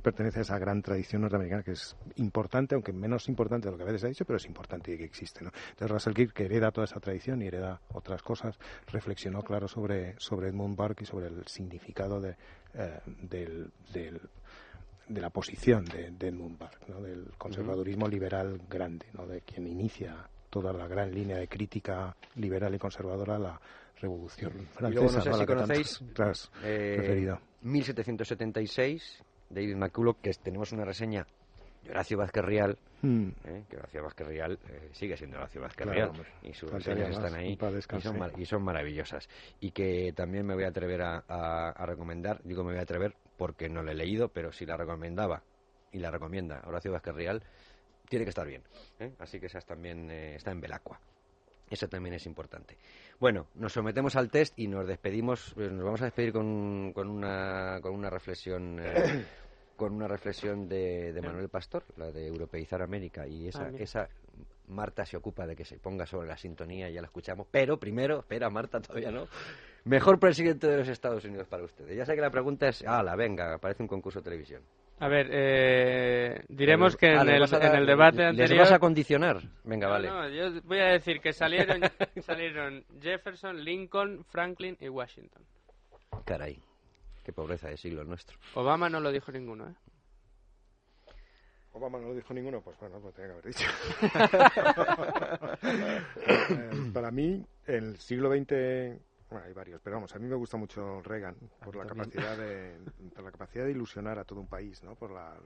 Pertenece 0.02 0.39
a 0.39 0.41
esa 0.41 0.57
gran 0.57 0.81
tradición 0.81 1.22
norteamericana 1.22 1.64
que 1.64 1.73
es 1.73 1.95
importante, 2.15 2.76
aunque 2.76 2.91
menos 2.91 3.10
importante 3.27 3.67
de 3.67 3.71
lo 3.71 3.77
que 3.77 3.83
a 3.83 3.88
veces 3.88 4.03
ha 4.03 4.07
dicho, 4.07 4.25
pero 4.25 4.38
es 4.38 4.45
importante 4.45 4.93
y 4.93 4.97
que 4.97 5.03
existe, 5.03 5.43
¿no? 5.43 5.51
Entonces 5.71 5.91
Russell 5.91 6.13
Kirk, 6.13 6.33
que 6.33 6.45
hereda 6.45 6.71
toda 6.71 6.85
esa 6.85 6.99
tradición 6.99 7.41
y 7.41 7.47
hereda 7.47 7.81
otras 7.93 8.21
cosas, 8.21 8.57
reflexionó, 8.88 9.41
claro, 9.41 9.67
sobre 9.67 10.15
sobre 10.19 10.49
Edmund 10.49 10.75
Burke 10.75 11.03
y 11.03 11.05
sobre 11.05 11.27
el 11.27 11.45
significado 11.47 12.19
de, 12.19 12.35
eh, 12.73 12.99
del, 13.05 13.71
de 15.07 15.21
la 15.21 15.29
posición 15.29 15.85
de, 15.85 16.07
Edmund 16.07 16.57
Burke, 16.57 16.85
¿no? 16.88 17.01
del 17.01 17.31
conservadurismo 17.38 18.07
liberal 18.07 18.61
grande, 18.69 19.07
¿no? 19.13 19.25
de 19.25 19.41
quien 19.41 19.67
inicia 19.67 20.29
toda 20.49 20.73
la 20.73 20.88
gran 20.88 21.13
línea 21.13 21.38
de 21.38 21.47
crítica 21.47 22.15
liberal 22.35 22.73
y 22.75 22.79
conservadora 22.79 23.35
a 23.35 23.39
la 23.39 23.61
Revolución 23.99 24.51
Francesa. 24.73 25.03
no 25.03 25.21
sé 25.21 25.33
si 25.39 25.45
conocéis, 25.45 26.01
1776, 27.61 29.19
eh, 29.19 29.23
David 29.49 29.75
McCulloch, 29.75 30.17
que 30.21 30.31
tenemos 30.33 30.71
una 30.71 30.85
reseña 30.85 31.27
Horacio 31.89 32.17
Vázquez 32.17 32.43
Real, 32.43 32.77
Hmm. 33.01 33.29
¿eh? 33.45 33.63
que 33.67 33.77
Horacio 33.77 34.03
Vázquez 34.03 34.27
Real 34.27 34.59
eh, 34.69 34.89
sigue 34.91 35.17
siendo 35.17 35.37
Horacio 35.37 35.59
Vázquez 35.59 35.87
Real 35.87 36.11
y 36.43 36.53
sus 36.53 36.69
reseñas 36.69 37.09
están 37.09 37.33
ahí 37.33 37.57
y 38.37 38.45
son, 38.45 38.63
maravillosas 38.63 39.27
y 39.59 39.71
que 39.71 40.13
también 40.15 40.45
me 40.45 40.53
voy 40.53 40.65
a 40.65 40.67
atrever 40.67 41.01
a, 41.01 41.85
recomendar 41.87 42.41
digo 42.43 42.63
me 42.63 42.73
voy 42.73 42.79
a 42.79 42.83
atrever 42.83 43.15
porque 43.37 43.69
no 43.69 43.81
la 43.81 43.93
he 43.93 43.95
leído 43.95 44.29
pero 44.29 44.51
si 44.51 44.67
la 44.67 44.77
recomendaba 44.77 45.41
y 45.91 45.97
la 45.97 46.11
recomienda 46.11 46.61
Horacio 46.67 46.91
Vázquez 46.91 47.15
Real 47.15 47.43
tiene 48.07 48.23
que 48.23 48.29
estar 48.29 48.45
bien 48.45 48.61
¿eh? 48.99 49.11
así 49.17 49.39
que 49.39 49.47
esa 49.47 49.61
también 49.61 50.11
está 50.11 50.51
en 50.51 50.61
Belacqua 50.61 50.99
eso 51.71 51.87
también 51.87 52.15
es 52.15 52.25
importante. 52.25 52.77
Bueno, 53.17 53.47
nos 53.55 53.71
sometemos 53.71 54.17
al 54.17 54.29
test 54.29 54.59
y 54.59 54.67
nos 54.67 54.85
despedimos. 54.85 55.55
Nos 55.55 55.85
vamos 55.85 56.01
a 56.01 56.05
despedir 56.05 56.33
con, 56.33 56.91
con, 56.91 57.07
una, 57.07 57.79
con 57.81 57.95
una 57.95 58.09
reflexión 58.09 58.77
con 59.81 59.93
una 59.93 60.07
reflexión 60.07 60.69
de, 60.69 61.19
Manuel 61.23 61.49
Pastor, 61.49 61.83
la 61.97 62.11
de 62.11 62.27
europeizar 62.27 62.83
América, 62.83 63.25
y 63.25 63.47
esa, 63.47 63.63
ah, 63.63 63.71
esa 63.79 64.09
Marta 64.67 65.07
se 65.07 65.17
ocupa 65.17 65.47
de 65.47 65.55
que 65.55 65.65
se 65.65 65.79
ponga 65.79 66.05
sobre 66.05 66.27
la 66.27 66.37
sintonía, 66.37 66.87
ya 66.91 67.01
la 67.01 67.07
escuchamos, 67.07 67.47
pero 67.49 67.79
primero, 67.79 68.19
espera 68.19 68.51
Marta, 68.51 68.79
todavía 68.79 69.09
no, 69.09 69.25
mejor 69.85 70.19
presidente 70.19 70.67
de 70.67 70.77
los 70.77 70.87
Estados 70.87 71.25
Unidos 71.25 71.47
para 71.47 71.63
ustedes. 71.63 71.97
Ya 71.97 72.05
sé 72.05 72.13
que 72.13 72.21
la 72.21 72.29
pregunta 72.29 72.67
es, 72.67 72.83
ah, 72.85 73.01
la 73.01 73.15
venga, 73.15 73.57
parece 73.57 73.81
un 73.81 73.87
concurso 73.87 74.19
de 74.19 74.25
televisión. 74.25 74.61
A 74.99 75.07
ver, 75.07 75.29
eh, 75.31 76.43
diremos 76.47 76.95
que 76.95 77.07
en, 77.07 77.27
el, 77.27 77.41
en 77.51 77.75
el 77.75 77.85
debate 77.87 78.23
anterior... 78.23 78.49
¿Les 78.49 78.59
vas 78.59 78.71
a 78.71 78.77
condicionar? 78.77 79.41
Venga, 79.63 79.87
vale. 79.87 80.09
No, 80.09 80.29
yo 80.29 80.61
voy 80.61 80.77
a 80.77 80.89
decir 80.89 81.19
que 81.21 81.33
salieron, 81.33 81.81
salieron 82.21 82.85
Jefferson, 83.01 83.63
Lincoln, 83.63 84.23
Franklin 84.25 84.77
y 84.79 84.89
Washington. 84.89 85.41
Caray. 86.23 86.61
Qué 87.31 87.35
pobreza 87.35 87.69
de 87.69 87.77
siglo 87.77 88.03
nuestro. 88.03 88.37
Obama 88.55 88.89
no 88.89 88.99
lo 88.99 89.09
dijo 89.09 89.31
ninguno, 89.31 89.69
¿eh? 89.69 89.75
Obama 91.71 91.97
no 91.97 92.09
lo 92.09 92.15
dijo 92.15 92.33
ninguno, 92.33 92.61
pues 92.61 92.77
bueno, 92.77 92.99
pues 92.99 93.15
tenía 93.15 93.29
que 93.29 93.39
haber 93.39 93.45
dicho. 93.45 93.65
Eh, 96.49 96.91
para 96.93 97.11
mí, 97.11 97.45
el 97.67 97.97
siglo 97.97 98.29
XX 98.29 98.99
bueno, 99.31 99.47
hay 99.47 99.53
varios, 99.53 99.79
pero 99.81 99.95
vamos, 99.95 100.13
a 100.13 100.19
mí 100.19 100.27
me 100.27 100.35
gusta 100.35 100.57
mucho 100.57 101.01
Reagan 101.01 101.35
por 101.63 101.75
la 101.75 101.85
capacidad 101.85 102.37
de 102.37 102.77
por 103.15 103.23
la 103.23 103.31
capacidad 103.31 103.65
de 103.65 103.71
ilusionar 103.71 104.19
a 104.19 104.25
todo 104.25 104.41
un 104.41 104.47
país, 104.47 104.83
¿no? 104.83 104.95
Por 104.95 105.11
la, 105.11 105.39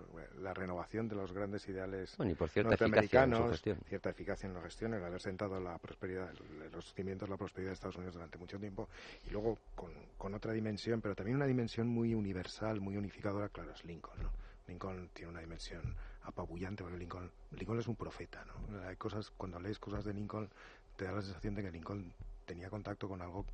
renovación 0.53 1.07
de 1.07 1.15
los 1.15 1.33
grandes 1.33 1.67
ideales 1.67 2.15
bueno, 2.17 2.31
y 2.31 2.35
por 2.35 2.49
cierta 2.49 2.71
norteamericanos, 2.71 3.61
cierta 3.61 4.09
eficacia 4.09 4.47
en 4.47 4.53
la 4.55 4.61
gestión, 4.61 4.93
el 4.93 5.03
haber 5.03 5.21
sentado 5.21 5.59
la 5.59 5.77
prosperidad, 5.77 6.33
los 6.71 6.93
cimientos 6.93 7.27
de 7.27 7.33
la 7.33 7.37
prosperidad 7.37 7.69
de 7.69 7.73
Estados 7.73 7.97
Unidos 7.97 8.15
durante 8.15 8.37
mucho 8.37 8.57
tiempo 8.57 8.89
y 9.27 9.29
luego 9.29 9.59
con, 9.75 9.91
con 10.17 10.33
otra 10.33 10.53
dimensión, 10.53 11.01
pero 11.01 11.13
también 11.13 11.35
una 11.35 11.45
dimensión 11.45 11.87
muy 11.87 12.15
universal, 12.15 12.81
muy 12.81 12.97
unificadora, 12.97 13.49
claro, 13.49 13.71
es 13.71 13.85
Lincoln, 13.85 14.23
¿no? 14.23 14.31
Lincoln 14.67 15.09
tiene 15.13 15.31
una 15.31 15.41
dimensión 15.41 15.95
apabullante 16.23 16.83
porque 16.83 16.97
Lincoln, 16.97 17.31
Lincoln 17.51 17.79
es 17.79 17.87
un 17.87 17.95
profeta, 17.95 18.43
¿no? 18.45 18.81
Hay 18.87 18.95
cosas 18.95 19.31
cuando 19.37 19.59
lees 19.59 19.77
cosas 19.77 20.03
de 20.03 20.13
Lincoln 20.13 20.49
te 20.95 21.05
da 21.05 21.11
la 21.11 21.21
sensación 21.21 21.53
de 21.53 21.63
que 21.63 21.71
Lincoln 21.71 22.13
tenía 22.45 22.69
contacto 22.69 23.07
con 23.07 23.21
algo 23.21 23.45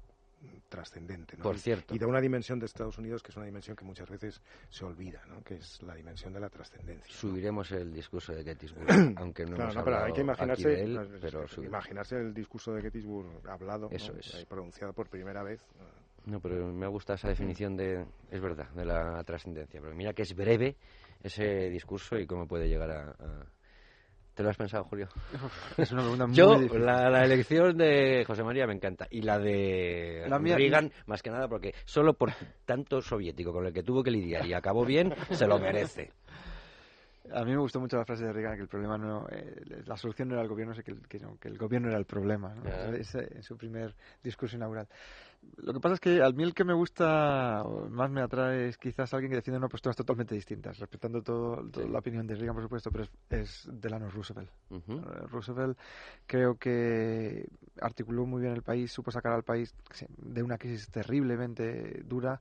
trascendente. 0.69 1.37
Por 1.37 1.57
cierto. 1.57 1.93
Y 1.93 1.99
da 1.99 2.07
una 2.07 2.21
dimensión 2.21 2.59
de 2.59 2.65
Estados 2.65 2.97
Unidos 2.97 3.21
que 3.21 3.31
es 3.31 3.37
una 3.37 3.45
dimensión 3.45 3.75
que 3.75 3.83
muchas 3.83 4.09
veces 4.09 4.41
se 4.69 4.85
olvida, 4.85 5.21
¿no? 5.27 5.43
que 5.43 5.55
es 5.55 5.81
la 5.83 5.95
dimensión 5.95 6.33
de 6.33 6.39
la 6.39 6.49
trascendencia. 6.49 7.13
Subiremos 7.13 7.71
el 7.71 7.93
discurso 7.93 8.33
de 8.33 8.43
Gettysburg, 8.43 8.87
aunque 9.17 9.45
no 9.45 9.55
claro, 9.55 9.71
hemos 9.71 9.83
pero 9.83 10.03
hay 10.03 10.13
que 10.13 10.21
imaginarse, 10.21 10.85
pero 11.19 11.45
imaginarse 11.57 12.15
el 12.17 12.33
discurso 12.33 12.73
de 12.73 12.81
Gettysburg 12.81 13.47
hablado, 13.47 13.89
Eso 13.91 14.13
es. 14.17 14.45
Pronunciado 14.45 14.93
por 14.93 15.09
primera 15.09 15.43
vez. 15.43 15.61
No, 16.25 16.39
pero 16.39 16.71
me 16.71 16.87
gusta 16.87 17.15
esa 17.15 17.29
definición 17.29 17.75
de, 17.75 18.05
es 18.29 18.39
verdad, 18.39 18.69
de 18.71 18.85
la 18.85 19.23
trascendencia. 19.23 19.81
Pero 19.81 19.95
mira 19.95 20.13
que 20.13 20.21
es 20.21 20.35
breve 20.35 20.75
ese 21.23 21.69
discurso 21.69 22.17
y 22.17 22.27
cómo 22.27 22.47
puede 22.47 22.67
llegar 22.67 22.91
a 22.91 23.15
¿Te 24.33 24.43
lo 24.43 24.49
has 24.49 24.57
pensado, 24.57 24.85
Julio? 24.85 25.09
Es 25.77 25.91
una 25.91 26.01
pregunta 26.01 26.27
muy 26.27 26.35
Yo, 26.35 26.57
La, 26.77 27.23
elección 27.23 27.77
de 27.77 28.23
José 28.25 28.43
María 28.43 28.65
me 28.65 28.73
encanta. 28.73 29.07
Y 29.09 29.21
la 29.21 29.37
de 29.37 30.25
Reagan, 30.29 30.91
más 31.05 31.21
que 31.21 31.29
nada, 31.29 31.47
porque 31.47 31.73
solo 31.85 32.13
por 32.13 32.31
tanto 32.65 33.01
soviético 33.01 33.51
con 33.51 33.65
el 33.65 33.73
que 33.73 33.83
tuvo 33.83 34.03
que 34.03 34.11
lidiar 34.11 34.45
y 34.45 34.53
acabó 34.53 34.85
bien, 34.85 35.13
se 35.31 35.47
lo 35.47 35.59
merece. 35.59 36.11
A 37.33 37.43
mí 37.43 37.51
me 37.51 37.57
gustó 37.57 37.79
mucho 37.79 37.97
la 37.97 38.05
frase 38.05 38.25
de 38.25 38.33
Reagan 38.33 38.55
que 38.55 38.63
el 38.63 38.67
problema 38.67 38.97
no, 38.97 39.27
eh, 39.29 39.83
la 39.85 39.97
solución 39.97 40.29
no 40.29 40.35
era 40.35 40.43
el 40.43 40.49
gobierno, 40.49 40.73
sino 40.73 40.83
que 40.83 40.91
el, 40.91 41.37
que, 41.39 41.47
el 41.47 41.57
gobierno 41.57 41.87
era 41.89 41.97
el 41.97 42.05
problema. 42.05 42.53
en 42.63 43.43
su 43.43 43.57
primer 43.57 43.95
discurso 44.23 44.55
inaugural. 44.55 44.87
Lo 45.57 45.73
que 45.73 45.79
pasa 45.79 45.95
es 45.95 45.99
que 45.99 46.21
al 46.21 46.35
mí 46.35 46.43
el 46.43 46.53
que 46.53 46.63
me 46.63 46.73
gusta, 46.73 47.63
más 47.89 48.11
me 48.11 48.21
atrae, 48.21 48.67
es 48.67 48.77
quizás 48.77 49.13
alguien 49.13 49.31
que 49.31 49.37
defiende 49.37 49.57
unas 49.57 49.71
posturas 49.71 49.95
totalmente 49.95 50.35
distintas, 50.35 50.77
respetando 50.77 51.21
todo, 51.21 51.63
la 51.87 51.99
opinión 51.99 52.27
de 52.27 52.35
Reagan, 52.35 52.55
por 52.55 52.63
supuesto, 52.63 52.91
pero 52.91 53.05
es, 53.05 53.11
es 53.29 53.69
Delano 53.71 54.09
Roosevelt. 54.09 54.49
Uh 54.69 55.27
Roosevelt 55.27 55.77
creo 56.27 56.55
que 56.55 57.47
articuló 57.81 58.25
muy 58.25 58.41
bien 58.41 58.53
el 58.53 58.61
país, 58.61 58.91
supo 58.91 59.11
sacar 59.11 59.33
al 59.33 59.43
país 59.43 59.73
de 60.17 60.43
una 60.43 60.57
crisis 60.57 60.89
terriblemente 60.89 62.03
dura. 62.05 62.39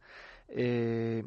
Eh, 0.49 1.25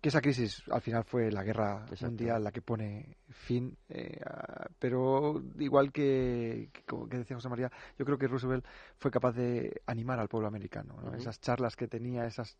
que 0.00 0.08
esa 0.08 0.20
crisis 0.20 0.62
al 0.70 0.80
final 0.80 1.04
fue 1.04 1.30
la 1.30 1.42
guerra 1.42 1.86
mundial 2.00 2.44
la 2.44 2.52
que 2.52 2.62
pone 2.62 3.16
fin, 3.30 3.76
eh, 3.88 4.20
pero 4.78 5.42
igual 5.58 5.92
que, 5.92 6.70
como 6.86 7.08
que 7.08 7.18
decía 7.18 7.36
José 7.36 7.48
María, 7.48 7.70
yo 7.98 8.04
creo 8.04 8.18
que 8.18 8.26
Roosevelt 8.26 8.64
fue 8.98 9.10
capaz 9.10 9.32
de 9.32 9.82
animar 9.86 10.18
al 10.18 10.28
pueblo 10.28 10.48
americano. 10.48 10.94
Esas 11.16 11.40
charlas 11.40 11.76
que 11.76 11.88
tenía, 11.88 12.26
esas 12.26 12.58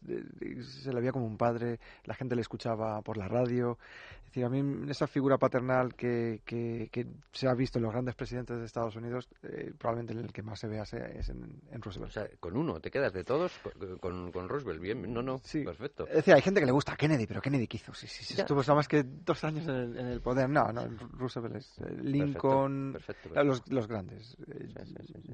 se 0.61 0.93
le 0.93 1.01
veía 1.01 1.13
como 1.13 1.27
un 1.27 1.37
padre, 1.37 1.81
la 2.05 2.15
gente 2.15 2.35
le 2.35 2.43
escuchaba 2.43 3.01
por 3.03 3.17
la 3.17 3.29
radio. 3.29 3.79
Es 4.19 4.35
decir, 4.35 4.45
a 4.45 4.51
mí 4.51 4.91
esa 4.91 5.07
figura 5.07 5.39
paternal 5.39 5.95
que, 5.95 6.43
que, 6.45 7.07
se 7.33 7.49
ha 7.49 7.55
visto 7.55 7.79
en 7.79 7.85
los 7.85 7.93
grandes 7.93 8.15
presidentes 8.15 8.59
de 8.59 8.67
Estados 8.67 8.95
Unidos, 8.97 9.29
eh, 9.43 9.73
probablemente 9.79 10.13
el 10.13 10.33
que 10.33 10.43
más 10.43 10.61
se 10.61 10.69
vea 10.69 10.83
es 10.83 11.29
en, 11.31 11.63
Roosevelt. 11.81 12.11
O 12.11 12.13
sea, 12.13 12.29
con 12.39 12.57
uno, 12.57 12.79
¿te 12.81 12.91
quedas 12.91 13.13
de 13.13 13.25
todos? 13.25 13.59
Con, 14.01 14.31
con, 14.33 14.49
Roosevelt, 14.49 14.81
bien, 14.81 15.13
no, 15.13 15.23
no, 15.23 15.39
sí. 15.39 15.65
perfecto. 15.65 16.07
Es 16.09 16.17
decir, 16.17 16.35
hay 16.35 16.43
gente 16.43 16.61
que 16.61 16.67
le 16.67 16.73
gusta 16.73 16.93
a 16.93 16.97
Kennedy, 16.97 17.27
pero 17.29 17.43
Kennedy 17.43 17.67
quiso, 17.67 17.93
sí, 17.93 18.07
sí, 18.07 18.41
estuvo 18.41 18.63
nada 18.63 18.77
más 18.77 18.89
que 18.89 19.03
dos 19.05 19.45
años 19.45 19.69
en 19.69 19.99
el, 19.99 20.23
poder. 20.23 20.49
No, 20.49 20.73
no, 20.73 20.89
Roosevelt 21.13 21.57
es 21.57 21.79
eh, 21.81 21.95
Lincoln, 22.03 22.99
Los, 23.45 23.71
los, 23.71 23.87
grandes, 23.87 24.35
eh, 24.47 24.67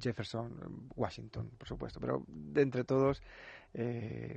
Jefferson, 0.01 0.89
Washington, 0.97 1.53
por 1.57 1.69
supuesto, 1.69 2.01
pero 2.01 2.25
de 2.27 2.63
entre 2.63 2.83
todos, 2.83 3.23
eh, 3.73 4.37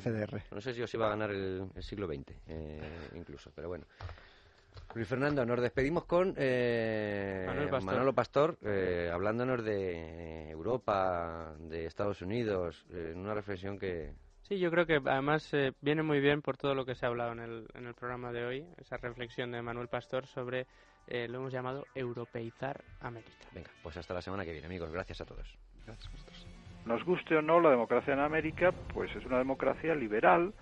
FDR. 0.00 0.42
No 0.50 0.60
sé 0.60 0.74
si 0.74 0.82
os 0.82 0.92
iba 0.92 1.06
a 1.06 1.10
ganar 1.10 1.30
el, 1.30 1.70
siglo 1.78 2.08
XX, 2.08 2.34
incluso, 3.14 3.52
pero 3.54 3.68
bueno. 3.68 3.86
Luis 4.94 5.06
Fernando, 5.06 5.46
nos 5.46 5.60
despedimos 5.60 6.04
con 6.04 6.34
Manolo 6.34 8.12
Pastor, 8.12 8.58
hablándonos 9.12 9.62
de 9.62 10.50
Europa, 10.50 11.54
de 11.60 11.86
Estados 11.86 12.22
Unidos, 12.22 12.84
en 12.90 13.18
una 13.18 13.34
reflexión 13.34 13.78
que, 13.78 14.14
Sí, 14.48 14.58
yo 14.58 14.70
creo 14.70 14.86
que 14.86 14.94
además 15.04 15.52
eh, 15.52 15.72
viene 15.82 16.02
muy 16.02 16.20
bien 16.20 16.40
por 16.40 16.56
todo 16.56 16.74
lo 16.74 16.86
que 16.86 16.94
se 16.94 17.04
ha 17.04 17.10
hablado 17.10 17.32
en 17.32 17.40
el, 17.40 17.66
en 17.74 17.86
el 17.86 17.92
programa 17.92 18.32
de 18.32 18.46
hoy, 18.46 18.64
esa 18.78 18.96
reflexión 18.96 19.52
de 19.52 19.60
Manuel 19.60 19.88
Pastor 19.88 20.26
sobre, 20.26 20.66
eh, 21.06 21.28
lo 21.28 21.40
hemos 21.40 21.52
llamado, 21.52 21.84
europeizar 21.94 22.82
América. 23.00 23.30
Venga, 23.52 23.68
pues 23.82 23.98
hasta 23.98 24.14
la 24.14 24.22
semana 24.22 24.46
que 24.46 24.52
viene, 24.52 24.66
amigos. 24.66 24.90
Gracias 24.90 25.20
a 25.20 25.26
todos. 25.26 25.46
Gracias, 25.84 26.10
Nos 26.86 27.04
guste 27.04 27.36
o 27.36 27.42
no, 27.42 27.60
la 27.60 27.70
democracia 27.70 28.14
en 28.14 28.20
América, 28.20 28.72
pues 28.94 29.14
es 29.14 29.26
una 29.26 29.36
democracia 29.36 29.94
liberal 29.94 30.54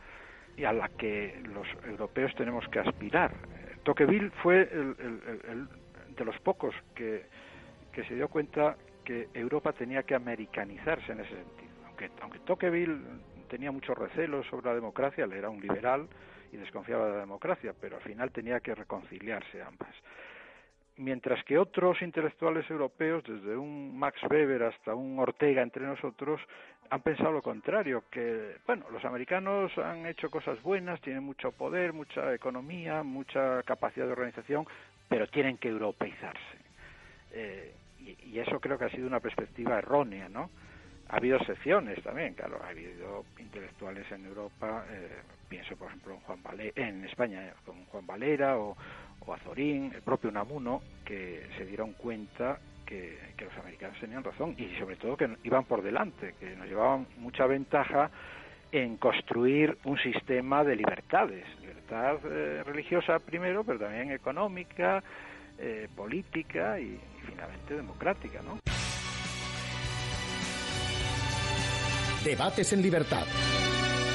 y 0.57 0.65
a 0.65 0.73
la 0.73 0.89
que 0.89 1.41
los 1.45 1.69
europeos 1.85 2.35
tenemos 2.35 2.67
que 2.69 2.81
aspirar. 2.81 3.35
Tocqueville 3.85 4.31
fue 4.43 4.63
el, 4.63 5.69
de 6.17 6.25
los 6.25 6.37
pocos 6.41 6.75
que, 6.97 7.27
que 7.93 8.03
se 8.07 8.17
dio 8.17 8.27
cuenta 8.27 8.77
que 9.05 9.29
Europa 9.33 9.73
tenía 9.73 10.03
que 10.03 10.17
americanizarse 10.17 11.13
en 11.13 11.21
ese 11.21 11.37
sentido. 11.37 11.71
Aunque, 11.87 12.11
aunque 12.21 12.39
Tocqueville 12.41 13.01
tenía 13.47 13.73
muchos 13.73 13.97
recelos 13.97 14.47
sobre 14.47 14.67
la 14.67 14.75
democracia, 14.75 15.25
él 15.25 15.33
era 15.33 15.49
un 15.49 15.61
liberal 15.61 16.09
y 16.53 16.57
desconfiaba 16.57 17.07
de 17.07 17.13
la 17.13 17.21
democracia, 17.21 17.75
pero 17.81 17.97
al 17.97 18.03
final 18.03 18.31
tenía 18.31 18.61
que 18.61 18.75
reconciliarse 18.75 19.63
ambas 19.63 19.95
mientras 20.97 21.43
que 21.45 21.59
otros 21.59 22.01
intelectuales 22.03 22.69
europeos, 22.71 23.23
desde 23.25 23.57
un 23.57 23.99
Max 23.99 24.19
Weber 24.29 24.63
hasta 24.65 24.95
un 24.95 25.19
Ortega 25.19 25.63
entre 25.63 25.85
nosotros, 25.85 26.41
han 26.89 27.03
pensado 27.03 27.33
lo 27.33 27.43
contrario, 27.43 28.05
que, 28.11 28.57
bueno, 28.67 28.87
los 28.91 29.05
americanos 29.05 29.77
han 29.79 30.07
hecho 30.07 30.31
cosas 30.31 30.63
buenas, 30.63 31.01
tienen 31.01 31.23
mucho 31.23 31.53
poder, 31.53 31.93
mucha 31.93 32.33
economía, 32.35 33.03
mucha 33.03 33.63
capacidad 33.65 34.07
de 34.07 34.13
organización, 34.13 34.67
pero 35.09 35.27
tienen 35.29 35.59
que 35.59 35.69
europeizarse. 35.69 36.59
Eh, 37.33 37.75
y, 37.99 38.39
eso 38.39 38.61
creo 38.61 38.79
que 38.79 38.85
ha 38.85 38.91
sido 38.91 39.07
una 39.07 39.21
perspectiva 39.21 39.79
errónea, 39.79 40.29
¿no? 40.29 40.51
Ha 41.09 41.17
habido 41.17 41.37
excepciones 41.37 42.03
también, 42.03 42.35
claro, 42.35 42.61
ha 42.65 42.69
habido 42.69 43.25
intelectuales 43.39 44.11
en 44.11 44.27
Europa, 44.27 44.85
eh, 44.91 45.09
pienso 45.49 45.77
por 45.77 45.89
ejemplo 45.89 46.15
en, 46.15 46.21
Juan 46.21 46.41
en 46.75 47.05
España, 47.05 47.53
con 47.65 47.85
Juan 47.87 48.07
Valera 48.07 48.59
o, 48.59 48.77
o 49.25 49.35
Azorín, 49.35 49.93
el 49.95 50.03
propio 50.03 50.33
Namuno, 50.33 50.83
que 51.05 51.47
se 51.57 51.65
dieron 51.65 51.93
cuenta 51.93 52.59
que, 52.87 53.19
los 53.39 53.57
americanos 53.59 53.99
tenían 54.01 54.25
razón 54.25 54.55
y 54.57 54.75
sobre 54.79 54.97
todo 54.97 55.17
que 55.17 55.29
iban 55.45 55.65
por 55.65 55.83
delante, 55.83 56.35
que 56.41 56.57
nos 56.57 56.67
llevaban 56.67 57.07
mucha 57.19 57.47
ventaja 57.47 58.11
en 58.73 58.97
construir 58.97 59.77
un 59.85 59.99
sistema 59.99 60.65
de 60.65 60.77
libertades, 60.77 61.45
libertad 61.61 62.17
eh, 62.25 62.63
religiosa 62.65 63.19
primero, 63.19 63.63
pero 63.65 63.79
también 63.79 64.11
económica, 64.11 65.03
eh, 65.59 65.89
política 65.95 66.81
y 66.81 66.99
finalmente 67.27 67.75
democrática, 67.75 68.41
¿no? 68.43 68.66
Debates 72.27 72.73
en 72.73 72.83
libertad. 72.83 73.25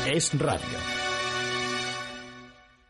Es 0.05 0.38
radio. 0.38 1.01